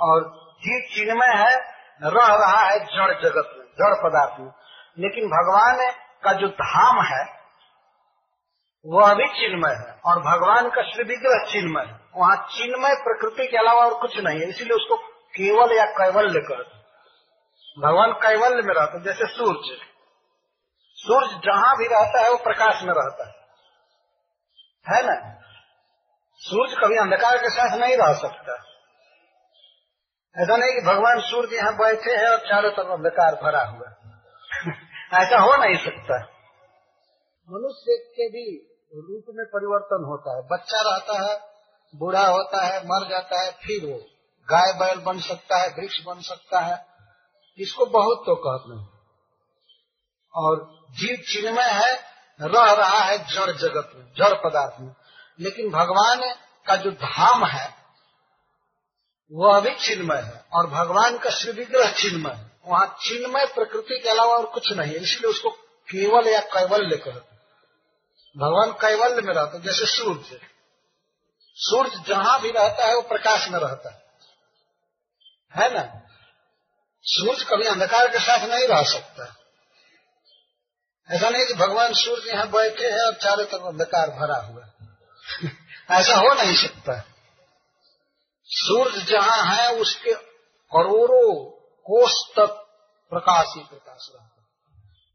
और 0.00 0.20
जीव 0.52 0.82
चिन्मय 0.96 1.26
है, 1.26 1.56
रह 2.02 2.26
रहा 2.26 2.60
है 2.60 2.78
जड़ 2.78 3.22
जगत 3.22 3.54
में, 3.58 3.64
जड़ 3.66 4.10
पदार्थ 4.10 4.40
में। 4.40 4.52
लेकिन 4.98 5.24
भगवान 5.24 5.92
का 6.24 6.32
जो 6.32 6.48
धाम 6.48 7.04
है, 7.04 7.40
वह 8.86 9.14
भी 9.14 9.26
चिन्मय 9.26 9.72
है। 9.72 10.00
और 10.04 10.20
भगवान 10.20 10.70
का 10.70 10.82
श्री 10.82 11.04
विग्रह 11.04 11.52
चिन्मय 11.52 11.82
है। 11.82 12.00
वहाँ 12.16 12.36
चिन्मय 12.36 12.94
प्रकृति 12.94 13.46
के 13.46 13.56
अलावा 13.56 13.84
और 13.84 14.00
कुछ 14.00 14.18
नहीं 14.18 14.40
है। 14.40 14.48
इसीलिए 14.48 14.76
उसको 14.76 14.96
केवल 15.12 15.76
या 15.76 15.84
कैवल्य 15.84 16.40
कहते 16.40 16.83
भगवान 17.78 18.12
कैवल्य 18.12 18.62
में 18.62 18.74
रहते 18.74 19.00
जैसे 19.00 19.26
सूर्य। 19.26 19.78
सूर्य 20.92 21.26
जहाँ 21.26 21.76
भी 21.76 21.84
रहता 21.84 22.20
है, 22.20 22.30
वो 22.30 22.36
प्रकाश 22.36 22.82
में 22.82 22.94
रहता 22.94 23.26
है। 23.26 23.44
है 24.88 25.06
ना? 25.06 25.40
सूर्य 26.36 26.76
कभी 26.84 26.96
अंधकार 26.96 27.38
के 27.38 27.50
साथ 27.50 27.78
नहीं 27.78 27.96
रह 27.96 28.12
सकता। 28.12 28.52
ऐसा 30.42 30.56
नहीं 30.56 30.72
कि 30.72 30.80
भगवान 30.86 31.20
सूर्य 31.20 31.56
यहाँ 31.56 31.76
बैठे 31.76 32.10
हैं 32.10 32.28
और 32.28 32.38
चारों 32.38 32.70
तरफ़ 32.70 32.86
अंधकार 32.86 33.34
भरा 33.34 33.64
हुआ 33.64 33.88
ऐसा 35.22 35.38
हो 35.38 35.56
नहीं 35.56 35.84
सकता। 35.84 36.18
मनुष्य 37.50 37.96
के 37.96 38.28
भी 38.28 38.70
रूप 38.94 39.24
में 39.28 39.46
परिवर्तन 39.46 40.04
होता 40.04 40.36
है। 40.36 40.42
बच्चा 40.42 40.80
रहता 40.80 41.32
है, 41.32 41.40
बूढ़ा 41.96 42.26
होता 42.26 42.64
है, 42.64 42.80
मर 42.80 43.08
जाता 43.10 43.40
है, 43.40 43.52
फिर 43.52 43.92
वो 43.92 43.98
गाय 44.50 44.72
बैल 44.72 44.98
बन 45.00 45.18
सकता 45.18 45.56
है, 45.56 45.68
वृक्ष 45.68 46.04
बन 46.06 46.20
सकता 46.20 46.60
है। 46.60 46.93
इसको 47.58 47.86
बहुत 47.86 48.22
तो 48.26 48.34
कहते 48.34 48.78
हैं। 48.78 48.88
और 50.34 50.78
जीव 50.90 51.16
चिन्मय 51.16 51.70
है, 51.70 51.94
रह 52.40 52.72
रहा 52.72 52.98
है 52.98 53.18
जड़ 53.18 53.50
जगत 53.50 53.92
में, 53.94 54.12
जड़ 54.12 54.34
पदार्थ 54.34 54.80
में। 54.80 54.94
लेकिन 55.40 55.70
भगवान 55.70 56.34
का 56.66 56.76
जो 56.76 56.90
धाम 56.90 57.46
है, 57.46 57.74
वह 59.32 59.60
भी 59.60 59.74
चिन्मय 59.74 60.20
है। 60.20 60.46
और 60.52 60.66
भगवान 60.66 61.18
का 61.18 61.30
श्री 61.30 61.52
विग्रह 61.52 61.92
चिन्मय 61.92 62.32
है। 62.32 62.50
वहाँ 62.66 62.96
चिन्मय 63.02 63.46
प्रकृति 63.46 64.00
के 64.02 64.08
अलावा 64.08 64.34
और 64.34 64.46
कुछ 64.46 64.72
नहीं 64.72 64.92
है। 64.92 64.98
इसलिए 64.98 65.30
उसको 65.30 65.50
केवल 65.90 66.28
या 66.28 66.40
कैवल्य 66.40 66.96
कहते 66.96 67.34
भगवान 68.38 68.72
कैवल्य 68.72 69.22
में 69.22 69.34
रहते 69.34 69.60
जैसे 69.60 69.86
सूर्य। 69.86 70.40
सूर्य 71.54 71.90
जहाँ 72.06 72.40
भी 72.40 72.50
रहता 72.50 72.86
है, 72.86 72.94
वो 72.94 73.02
प्रकाश 73.02 73.48
में 73.48 73.58
रहता 73.58 73.90
है। 73.90 74.04
है 75.56 75.74
ना? 75.74 76.03
सूर्य 77.06 77.44
कभी 77.44 77.66
अंधकार 77.66 78.08
के 78.08 78.18
साथ 78.18 78.48
नहीं 78.48 78.68
रह 78.68 78.82
सकता। 78.82 79.36
ऐसा 81.10 81.30
नहीं 81.30 81.46
कि 81.46 81.54
भगवान 81.54 81.92
सूर्य 81.92 82.30
यहाँ 82.30 82.50
बैठे 82.50 82.86
हैं 82.86 83.06
और 83.06 83.14
चारों 83.14 83.44
तरफ़ 83.44 83.62
अंधकार 83.62 84.10
भरा 84.10 84.36
हुआ 84.36 84.70
ऐसा 86.00 86.16
हो 86.16 86.34
नहीं 86.34 86.56
सकता। 86.56 87.04
सूर्य 88.44 89.00
जहाँ 89.00 89.56
है, 89.56 89.74
उसके 89.74 90.14
करोड़ों 90.74 91.50
कोष 91.80 92.12
तक 92.36 92.60
प्रकाश 93.10 93.46
ही 93.56 93.64
प्रकाश 93.64 94.08
रहता 94.14 94.28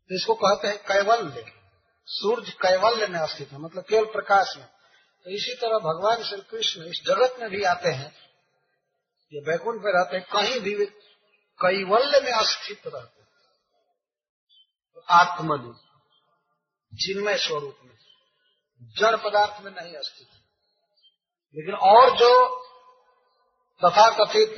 तो 0.10 0.16
इसको 0.16 0.34
कहते 0.34 0.68
हैं 0.68 0.78
कैवल्य। 0.78 1.52
सूर्य 2.06 2.52
कैवल्य 2.52 3.08
में 3.08 3.28
स्थित 3.28 3.52
है 3.52 3.58
मतलब 3.58 3.84
केवल 3.84 4.06
प्रकाश 4.06 4.54
में। 4.58 4.66
तो 5.24 5.30
इसी 5.30 5.54
तरह 5.54 5.78
भगवान 5.78 6.24
श्री 6.24 6.42
कृष्ण 6.42 6.84
इस 6.84 7.02
जगत 7.06 7.36
में 7.40 7.50
भी 7.50 7.64
आते 7.64 7.90
हैं। 7.90 8.16
ये 9.34 9.42
बैकुंठ 9.42 9.76
में 9.76 9.92
रहते 9.96 10.18
हैं, 10.18 10.26
कहीं 10.34 10.60
भी 10.60 10.86
कैवल्य 11.60 12.20
में 12.20 12.32
अस्थित 12.32 12.82
रहते 12.88 13.24
तो 14.96 15.02
आत्मनि 15.10 15.74
जिनमय 16.94 17.38
स्वरूप 17.38 17.78
में 17.86 17.98
जड़ 18.98 19.16
पदार्थ 19.16 19.64
में 19.64 19.72
नहीं 19.72 19.96
अस्थित 19.96 20.28
लेकिन 21.56 21.76
और 21.76 22.18
जो 22.18 22.32
तथा 23.82 24.10
कथित 24.10 24.56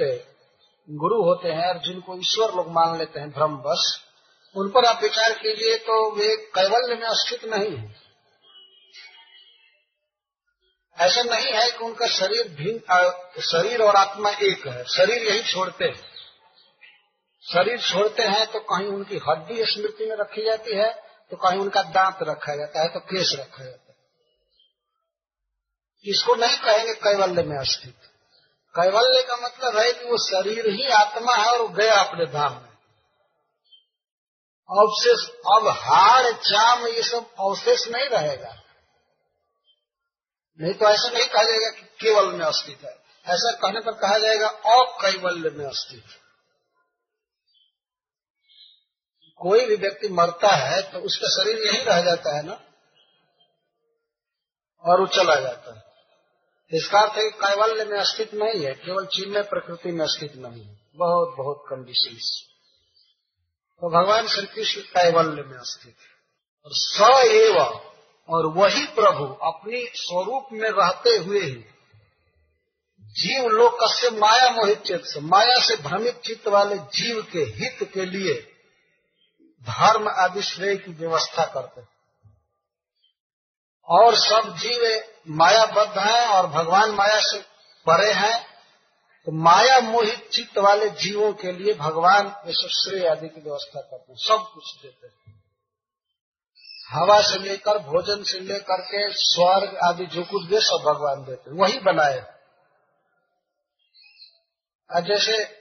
गुरु 0.90 1.23
होते 1.23 1.49
हैं 1.49 1.68
और 1.68 1.78
जिनको 1.80 2.18
ईश्वर 2.18 2.53
लोग 2.56 2.72
मान 2.72 2.98
लेते 2.98 3.19
हैं 3.19 3.32
भ्रम 3.32 3.57
बस 3.57 4.07
उन 4.56 4.69
पर 4.69 4.86
आप 4.86 5.02
विचार 5.03 5.34
कीजिए 5.34 5.78
तो 5.78 6.15
वे 6.15 6.36
कैवल्य 6.56 6.95
में 6.95 7.07
अस्थित 7.07 7.45
नहीं 7.45 7.76
है। 7.78 7.95
ऐसा 10.98 11.22
नहीं 11.22 11.53
है 11.53 11.69
कि 11.72 11.84
उनका 11.86 12.07
शरीर 12.07 12.48
भिन्न 12.48 13.41
शरीर 13.41 13.82
और 13.82 13.95
आत्मा 13.95 14.30
एक 14.30 14.68
है। 14.68 14.84
शरीर 14.84 15.23
यही 15.23 15.44
छोड़ते 15.53 15.86
हैं। 15.86 16.10
शरीर 17.45 17.80
छोड़ते 17.81 18.23
हैं 18.23 18.45
तो 18.51 18.59
कहीं 18.59 18.88
उनकी 18.88 19.18
हड्डी 19.30 19.65
स्मृति 19.65 20.05
में 20.05 20.15
रखी 20.15 20.45
जाती 20.45 20.76
है 20.76 20.91
तो 21.31 21.38
कहीं 21.38 21.59
उनका 21.59 21.81
दांत 21.91 22.18
रखा 22.22 22.55
जाता 22.55 22.81
है 22.81 22.88
तो 22.88 22.99
केस 22.99 23.35
रखा 23.39 23.63
जाता 23.63 23.91
है। 23.91 23.95
इसको 26.05 26.35
नहीं 26.35 26.57
कहेंगे 26.57 26.93
कैवल्य 26.93 27.43
में 27.43 27.57
अस्थित 27.57 28.09
कैवल्य 28.76 29.22
का 29.23 29.35
मतलब 29.38 29.77
है 29.77 29.91
कि 29.93 30.05
वो 30.05 30.18
शरीर 30.18 30.69
ही 30.69 30.88
आत्मा 30.91 31.35
है 31.35 31.51
और 31.51 31.68
गया 31.72 31.95
अपने 31.95 32.26
धाम 32.26 32.53
में। 32.53 32.69
अवशेष, 34.69 35.27
अब 35.53 35.68
हाड़, 35.68 36.31
चाम, 36.31 36.88
ये 36.88 37.03
सब 37.03 37.34
अवशेष 37.39 37.88
नहीं 37.88 38.09
रहेगा। 38.09 38.53
नहीं 40.59 40.73
तो 40.73 40.89
ऐसा 40.89 41.09
नहीं 41.09 41.27
कहा 41.27 41.43
जाएगा 41.43 41.69
कि 41.69 41.81
केवल 42.01 42.31
में 42.31 42.45
अस्तित्व 42.45 42.88
है। 42.88 42.93
ऐसा 43.26 43.51
कहने 43.51 43.80
पर 43.80 43.91
कहा 43.91 44.18
जाएगा 44.18 44.47
अकैवल्य 44.47 45.49
में 45.49 45.65
अस्तित्व 45.65 46.19
कोई 49.41 49.65
भी 49.65 49.76
व्यक्ति 49.76 50.07
मरता 50.09 50.55
है 50.55 50.81
तो 50.81 50.99
उसका 50.99 51.27
शरीर 51.27 51.68
यही 51.68 51.84
रह 51.84 52.01
जाता 52.01 52.38
है 52.38 52.43
ना? 52.43 52.61
और 54.84 55.01
वो 55.01 55.07
चला 55.07 55.35
जाता 55.35 55.76
है। 55.76 55.84
इसका 56.77 56.99
अर्थ 56.99 57.18
है 57.18 57.30
कैवल्य 57.30 57.85
में 57.85 57.99
अस्तित्व 57.99 58.43
नहीं 58.43 58.65
है, 58.65 58.73
केवल 58.73 59.05
चिन्ह 59.05 59.41
प्रकृति 59.41 59.91
में 59.91 60.05
अस्तित्व 60.05 60.47
नहीं 60.47 60.65
है। 60.65 60.80
बहुत 60.95 61.35
बहुत 61.38 61.85
विशेष। 61.88 62.51
तो 63.81 64.01
भगवान 64.01 64.27
श्री 64.27 64.47
कृष्ण 64.47 64.81
कैवल्य 64.81 65.41
में 65.41 65.57
अस्तित्व 65.57 66.03
और 66.65 66.72
स 66.73 67.01
एव 67.31 67.57
और 68.30 68.45
वही 68.45 68.85
प्रभु 68.85 69.34
अपनी 69.34 69.89
स्वरूप 69.93 70.47
में 70.51 70.69
रहते 70.69 71.09
हुए 71.09 71.39
ही 71.39 71.65
जीव 73.03 73.47
लोक 73.47 73.77
से 73.81 74.09
माया 74.09 74.49
मोहित 74.49 74.81
चित्त 74.81 75.18
माया 75.18 75.59
से 75.59 75.76
भ्रमित 75.76 76.22
चित्त 76.26 76.47
वाले 76.47 76.76
जीव 76.76 77.27
के 77.34 77.39
हित 77.39 77.91
के 77.93 78.05
लिए 78.05 78.51
धर्म 79.61 80.07
आदि 80.09 80.41
श्रेय 80.41 80.75
की 80.75 80.91
व्यवस्था 80.91 81.45
करते 81.45 81.81
और 83.88 84.15
सब 84.15 84.55
जीव 84.57 84.81
मायाबद्ध 85.35 85.97
हैं 85.99 86.27
और 86.27 86.47
भगवान 86.47 86.91
माया 86.91 87.19
से 87.21 87.39
परे 87.85 88.11
हैं 88.13 88.51
तो 89.27 89.31
माया 89.31 89.79
मोहित 89.79 90.29
चित्त 90.29 90.57
वाले 90.57 90.89
जीवों 90.89 91.31
के 91.33 91.51
लिए 91.51 91.73
भगवान 91.73 92.27
ये 92.47 92.53
श्रेय 92.53 93.07
आदि 93.07 93.27
की 93.29 93.41
व्यवस्था 93.41 93.81
करते 93.81 94.11
हैं, 94.11 94.19
सब 94.19 94.51
कुछ 94.53 94.75
देते 94.81 95.07
हैं। 95.07 95.43
हवा 96.89 97.21
से 97.21 97.39
लेकर, 97.39 97.77
भोजन 97.79 98.23
से 98.23 98.39
लेकर 98.39 98.81
के, 98.81 99.09
स्वर्ग 99.09 99.77
आदि 99.83 100.05
जो 100.05 100.23
कुछ 100.23 100.47
दे 100.47 100.59
सब 100.59 100.83
भगवान 100.85 101.23
देते 101.23 101.49
हैं, 101.49 101.57
वही 101.57 101.79
बनाए 101.79 102.19
जैसे 104.89 105.60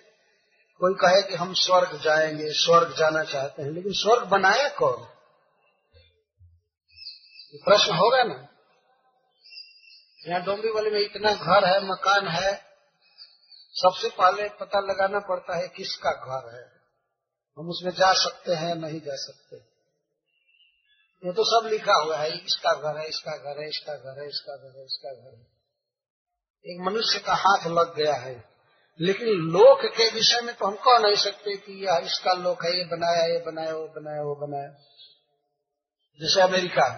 कोई 0.82 0.94
कहे 0.94 1.22
कि 1.22 1.34
हम 1.34 1.54
स्वर्ग 1.54 2.00
जाएँगे, 2.00 2.52
स्वर्ग 2.52 2.96
जाना 2.96 3.24
चाहते 3.24 3.62
हैं, 3.62 3.70
लेकिन 3.70 3.92
स्वर्ग 3.92 4.24
बनाया 4.24 4.68
कौन? 4.68 5.08
प्रश्न 7.64 7.94
होगा 7.94 8.22
ना? 8.22 8.48
यहाँ 10.28 10.42
डोंगरी 10.42 10.70
वाले 10.70 10.90
में 10.90 11.00
इतना 11.00 11.34
घर 11.34 11.64
है, 11.68 11.90
मकान 11.90 12.28
है, 12.28 12.70
सबसे 13.72 14.08
पहले 14.08 14.48
पता 14.48 14.80
लगाना 14.80 15.18
पड़ता 15.18 15.56
है 15.56 15.68
किसका 15.68 16.10
घर 16.10 16.54
है। 16.54 16.72
हम 17.58 17.68
उसमें 17.68 17.92
जा 17.92 18.12
सकते 18.12 18.52
हैं, 18.52 18.74
नहीं 18.74 19.00
जा 19.00 19.16
सकते। 19.16 19.56
ये 21.26 21.32
तो 21.32 21.44
सब 21.44 21.68
लिखा 21.68 21.94
हुआ 21.94 22.16
है, 22.16 22.38
इसका 22.38 22.74
घर 22.74 22.98
है, 22.98 23.08
इसका 23.08 23.36
घर 23.36 23.62
है, 23.62 23.68
इसका 23.68 23.96
घर 23.96 24.22
है, 24.22 24.28
इसका 24.28 24.56
घर 24.56 24.78
है, 24.78 24.84
इसका 24.84 25.12
घर 25.12 25.38
है। 25.38 25.46
एक 26.66 26.80
मनुष्य 26.80 27.18
का 27.18 27.34
हाथ 27.34 27.66
लग 27.66 27.94
गया 27.94 28.14
है। 28.14 28.49
लेकिन 29.00 29.28
लोक 29.28 29.80
के 29.80 30.10
विषय 30.10 30.40
में 30.40 30.54
तो 30.54 30.66
हम 30.66 30.74
कह 30.74 30.98
नहीं 30.98 31.16
सकते 31.16 31.56
कि 31.56 31.86
यह 31.86 32.00
इसका 32.04 32.32
लोक 32.32 32.64
है, 32.64 32.78
ये 32.78 32.84
बनाया 32.84 33.26
ये 33.26 33.44
बनाया, 33.46 33.74
वो 33.74 33.88
बनाया 33.88 34.22
वो 34.22 34.34
बनाया। 34.34 34.68
जैसे 36.20 36.40
अमेरिका। 36.40 36.88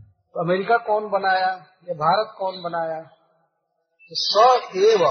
तो 0.00 0.44
अमेरिका 0.44 0.76
कौन 0.76 1.10
बनाया? 1.10 1.66
ये 1.88 1.94
भारत 1.94 2.34
कौन 2.38 2.62
बनाया? 2.62 3.02
तो 4.02 4.08
स 4.12 4.36
एव 4.76 5.04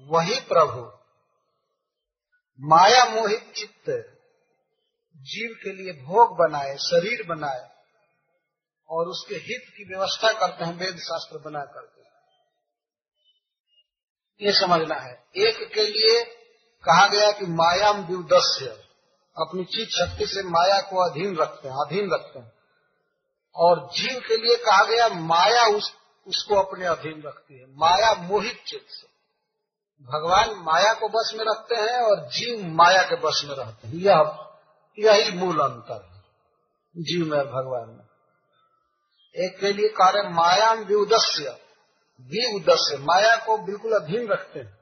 वही 0.00 0.40
प्रभु। 0.40 1.02
माया, 2.60 3.04
मोहित, 3.04 3.52
चित्त 3.56 4.08
जीव 5.16 5.56
के 5.64 5.72
लिए 5.72 5.92
भोग 5.92 6.36
बनाए, 6.36 6.76
शरीर 6.76 7.26
बनाए 7.26 7.70
और 8.88 9.06
उसके 9.06 9.34
हित 9.34 9.62
की 9.76 9.84
व्यवस्था 9.84 10.32
करते 10.32 10.64
हैं 10.64 10.76
वेद 10.76 10.96
शास्त्र 10.96 11.38
बना 11.38 11.64
करके। 11.64 12.11
ये 14.42 14.52
समझना 14.52 14.94
है। 14.94 15.24
एक 15.36 15.72
के 15.74 15.84
लिए 15.84 16.24
कहा 16.88 17.08
गया 17.08 17.30
कि 17.30 17.46
मायाम 17.46 18.04
द्युदस्य 18.04 18.66
अपनी 19.38 19.64
चीज़ 19.64 19.88
शक्ति 19.88 20.26
से 20.26 20.42
माया 20.42 20.80
को 20.80 21.10
अधीन 21.10 21.36
रखते 21.36 21.68
हैं 21.68 21.74
अधीन 21.74 22.10
रखते 22.12 22.38
हैं। 22.38 22.52
और 23.56 23.88
जीव 23.92 24.20
के 24.28 24.36
लिए 24.36 24.56
कहा 24.56 24.84
गया 24.84 25.08
माया 25.08 25.76
उस, 25.76 25.92
उसको 26.26 26.54
अपने 26.54 26.86
अधीन 26.86 27.22
रखती 27.26 27.58
है। 27.58 27.64
माया 27.68 28.14
मोहित 28.14 28.64
चित्त 28.66 28.86
से। 28.88 29.06
भगवान 30.04 30.50
माया 30.50 30.92
को 30.92 31.08
बस 31.08 31.32
में 31.36 31.44
रखते 31.48 31.74
हैं 31.74 32.00
और 32.00 32.28
जीव 32.28 32.66
माया 32.66 33.02
के 33.02 33.16
बस 33.16 33.42
में 33.44 33.56
रहते 33.56 33.88
हैं। 33.88 33.94
यह 33.94 34.38
यही 34.98 35.32
मूल 35.32 35.60
अंतर 35.60 36.08
है। 36.12 36.22
जीव 36.96 37.26
में 37.26 37.40
भगवान 37.40 37.88
में। 37.88 38.06
एक 39.46 39.58
के 39.60 39.72
लिए 39.72 39.88
कार्य 39.88 40.28
माया 40.28 40.74
मायाम 40.74 40.84
विउदस्य 42.22 42.52
विउदस्य 42.52 42.96
माया 42.96 43.36
को 43.36 43.58
बिल्कुल 43.58 43.92
अधीन 43.92 44.28
रखते 44.28 44.60
हैं। 44.60 44.78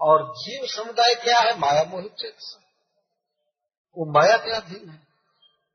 और 0.00 0.34
जीव 0.36 0.66
समुदाय 0.66 1.14
क्या 1.14 1.40
है? 1.40 1.58
माया 1.58 1.84
मोहित 1.84 2.12
चित्त 2.12 2.60
वो 3.98 4.20
माया 4.20 4.36
के 4.36 4.56
अधीन 4.56 4.88
है। 4.88 4.98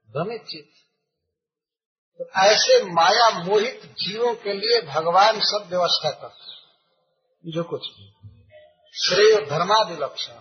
भ्रमित 0.09 0.41
चित्त 0.41 0.85
तो 2.17 2.39
ऐसे 2.39 2.83
माया 2.83 3.43
मोहित 3.43 3.81
जीवों 3.85 4.33
के 4.33 4.53
लिए 4.53 4.81
भगवान 4.81 5.39
सब 5.39 5.65
व्यवस्था 5.69 6.11
करते 6.11 6.51
हैं। 6.51 6.55
जो 7.53 7.63
कुछ 7.63 7.81
भी। 7.81 8.13
श्रेय, 9.05 9.45
धर्मादि 9.45 9.95
लक्षण। 9.95 10.33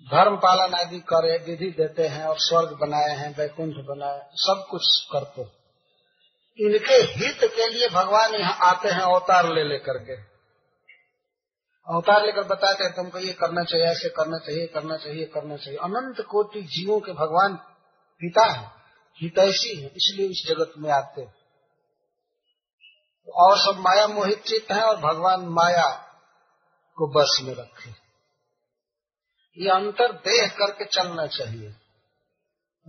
धर्म 0.00 0.36
पालन 0.36 0.74
आदि 0.74 1.00
करे, 1.00 1.38
विधि 1.38 1.70
देते 1.70 2.06
हैं 2.06 2.24
और 2.24 2.36
स्वर्ग 2.38 2.72
बनाए 2.72 3.16
हैं, 3.16 3.36
वैकुंठ 3.36 3.74
बनाए 3.74 4.30
सब 4.34 4.66
कुछ 4.70 4.82
करते 5.12 5.42
हैं। 5.42 5.59
इनके 6.60 6.94
हित 7.12 7.38
के 7.44 7.68
लिए 7.68 7.88
भगवान 7.88 8.34
यहाँ 8.34 8.58
आते 8.62 8.88
हैं 8.88 9.00
अवतार 9.00 9.46
ले 9.52 9.64
लेकर 9.64 9.98
के। 9.98 10.16
अवतार 11.86 12.26
लेकर 12.26 12.42
बताते 12.42 12.84
हैं, 12.84 12.92
तुमको 12.92 13.18
ये 13.18 13.32
करना 13.32 13.64
चाहिए, 13.64 13.86
ऐसे 13.86 14.08
करना 14.08 14.38
चाहिए 14.38 14.66
करना 14.66 14.96
चाहिए 14.96 15.24
करना 15.24 15.56
चाहिए। 15.56 15.78
अनंत 15.78 16.20
कोटि 16.20 16.62
जीवों 16.62 17.00
के 17.00 17.12
भगवान 17.12 17.56
पिता 18.20 18.44
है 18.52 18.70
हितैषी 19.20 19.80
है 19.80 19.86
इसलिए 19.86 20.26
इस 20.28 20.44
जगत 20.48 20.72
में 20.78 20.90
आते 20.90 21.20
हैं। 21.20 21.34
और 23.28 23.58
सब 23.58 23.80
माया 23.80 24.06
मोहित 24.06 24.42
चित्त 24.42 24.72
है 24.72 24.82
और 24.82 24.96
भगवान 24.96 25.40
माया 25.40 25.88
को 26.98 27.06
बस 27.08 27.38
में 27.42 27.54
रखे 27.54 27.90
ये 29.58 29.70
अंतर 29.70 30.12
देह 30.12 30.46
करके 30.48 30.84
चलना 30.84 31.26
चाहिए। 31.26 31.68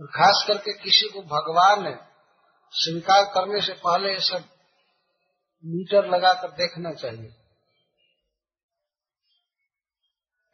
और 0.00 0.06
खास 0.06 0.44
करके 0.48 0.72
किसी 0.72 1.08
को 1.08 1.22
भगवान 1.22 1.86
स्वीकार 2.74 3.24
करने 3.24 3.60
से 3.60 3.72
पहले 3.72 4.20
सब 4.20 4.44
मीटर 5.64 6.08
लगाकर 6.08 6.48
देखना 6.48 6.92
चाहिए। 6.92 7.34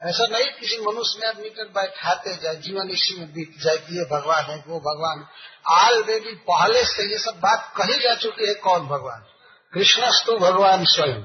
ऐसा 0.03 0.27
नहीं 0.27 0.53
किसी 0.61 0.79
मनुष्य 0.79 1.27
में 1.27 1.43
मीटर 1.43 1.69
बैठाते 1.69 2.37
जाए, 2.37 2.57
जीवन 2.57 2.91
इसी 2.91 3.21
में 3.21 3.33
बीत 3.33 3.61
जाए 3.61 3.77
कि 3.77 3.99
ये 3.99 4.05
भगवान 4.05 4.45
है, 4.45 4.65
वो 4.67 4.81
भगवान 4.81 5.29
ऑलरेडी 5.75 6.35
पहले 6.35 6.85
से 6.85 7.13
ये 7.13 7.19
सब 7.19 7.41
बात 7.41 7.73
कही 7.77 7.99
जा 7.99 8.15
चुकी 8.15 8.49
है 8.49 8.55
कौन 8.55 8.87
भगवान? 8.87 9.27
कृष्णस्तु 9.75 10.39
भगवान 10.39 10.85
स्वयं। 10.85 11.23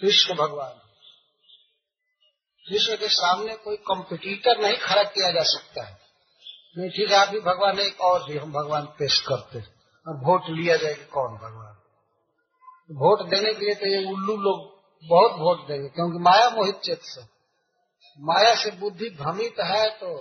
कृष्ण 0.00 0.34
भगवान। 0.34 0.78
कृष्ण 2.68 2.96
के 2.96 3.08
सामने 3.08 3.56
कोई 3.56 3.76
कंपटीटर 3.76 4.58
नहीं 4.58 4.76
खड़ा 4.76 5.02
किया 5.02 5.30
जा 5.30 5.42
सकता 5.42 5.84
है। 5.84 6.01
है 6.76 7.14
आप 7.14 7.28
भी 7.28 7.40
भगवान, 7.40 7.78
एक 7.80 8.00
और 8.00 8.22
भी 8.22 8.38
हम 8.38 8.52
भगवान 8.52 8.84
पेश 8.98 9.20
करते 9.20 9.60
और 10.06 10.16
वोट 10.18 10.48
लिया 10.50 10.76
जाए 10.76 10.94
कि 10.94 11.04
कौन 11.12 11.34
भगवान? 11.36 11.74
वोट 12.90 13.22
देने 13.30 13.52
के 13.54 13.64
लिए 13.64 13.74
तो 13.74 13.86
ये 13.86 13.98
उल्लू 14.12 14.36
लोग 14.36 14.70
बहुत 15.04 15.32
वोट 15.38 15.66
देंगे, 15.68 15.88
क्योंकि 15.88 16.18
माया 16.18 16.48
मोहित 16.50 16.80
चित्त 16.84 17.02
से। 17.04 17.20
माया 18.20 18.54
से 18.54 18.70
बुद्धि 18.70 19.08
भ्रमित 19.10 19.60
है 19.60 19.88
तो 19.90 20.16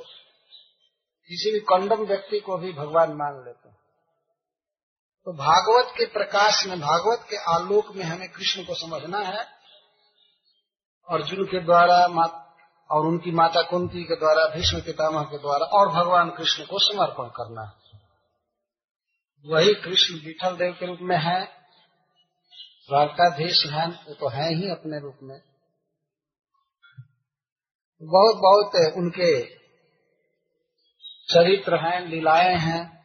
किसी 1.29 1.51
भी 1.51 1.59
कंडम 1.67 2.03
व्यक्ति 2.05 2.39
को 2.39 2.57
भी 2.57 2.71
भगवान 2.73 3.13
मान 3.13 3.43
लेते 3.45 3.69
हैं। 3.69 3.77
तो 5.27 5.33
भागवत 5.33 5.93
के 5.97 6.05
प्रकाश 6.09 6.65
में, 6.67 6.79
भागवत 6.79 7.25
के 7.29 7.37
आलोक 7.53 7.95
में 7.95 8.03
हमें 8.03 8.29
कृष्ण 8.29 8.63
को 8.63 8.75
समझना 8.77 9.19
है। 9.19 9.43
अर्जुन 11.09 11.43
के 11.45 11.59
द्वारा 11.65 12.07
और 12.91 13.05
उनकी 13.05 13.31
माता 13.31 13.61
कुंती 13.61 14.03
के 14.03 14.15
द्वारा, 14.15 14.55
भीष्म 14.55 14.81
पितामह 14.81 15.23
के 15.23 15.37
द्वारा 15.37 15.65
और 15.65 15.89
भगवान 15.89 16.29
कृष्ण 16.29 16.63
को 16.63 16.79
समर्पण 16.79 17.23
करना 17.23 17.77
वही 19.45 19.73
कृष्ण 19.73 20.15
विठल 20.15 20.55
देव 20.55 20.73
के 20.73 20.85
रूप 20.85 20.99
में 21.01 21.17
है। 21.17 21.45
द्वारकाधीश 22.87 23.65
है, 23.65 23.87
वो 23.87 24.13
तो 24.13 24.29
है 24.29 24.55
ही 24.55 24.69
अपने 24.69 24.99
रूप 24.99 25.17
में। 25.23 25.41
बहुत 28.03 28.35
बहुत 28.35 28.93
उनके 28.97 29.45
चरित्र 31.33 31.75
हैं, 31.75 32.07
लीलाएँ 32.07 32.55
हैं। 32.55 33.01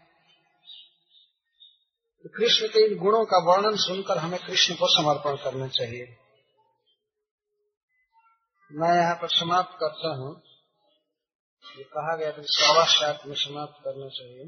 कृष्ण 2.27 2.69
के 2.69 2.87
इन 2.87 2.99
गुणों 2.99 3.25
का 3.25 3.45
वर्णन 3.45 3.77
सुनकर 3.77 4.19
हमें 4.19 4.41
कृष्ण 4.41 4.75
को 4.75 4.87
समर्पण 4.89 5.45
करना 5.45 5.69
चाहिए। 5.69 6.26
मैं 8.77 8.95
यहाँ 8.95 9.15
पर 9.15 9.29
समाप्त 9.29 9.77
करता 9.81 10.09
हूँ। 10.09 10.43
ये 11.79 11.85
कहा 11.85 12.17
गया 12.17 12.33
था 12.33 12.43
सवा 12.43 12.85
सात 12.85 13.27
में 13.27 13.35
समाप्त 13.35 13.75
करना 13.85 14.09
चाहिए। 14.09 14.45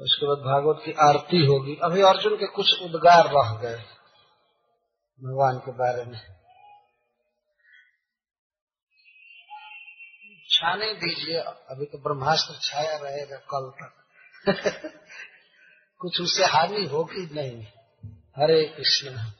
उसके 0.00 0.26
बाद 0.26 0.38
भागवत 0.38 0.82
की 0.84 0.92
आरती 0.92 1.46
होगी। 1.46 1.76
अभी 1.82 2.02
अर्जुन 2.02 2.36
के 2.36 2.46
कुछ 2.46 2.82
उद्गार 2.82 3.24
रह 3.26 3.60
गए 3.60 3.76
भगवान 5.20 5.58
के 5.58 5.72
बारे 5.72 6.04
में। 6.04 6.18
छाने 10.50 10.94
दीजिए, 10.94 11.38
अभी 11.40 11.84
तो 11.84 11.98
ब्रह्मास्त्र 11.98 12.54
छाया 12.62 12.96
रहेगा 12.96 13.36
कल 13.36 13.70
तक। 13.70 13.94
कुछ 16.00 16.20
उससे 16.20 16.44
हानि 16.44 16.84
होगी 16.86 17.34
नहीं। 17.34 17.66
हरे 18.36 18.64
कृष्ण। 18.64 19.32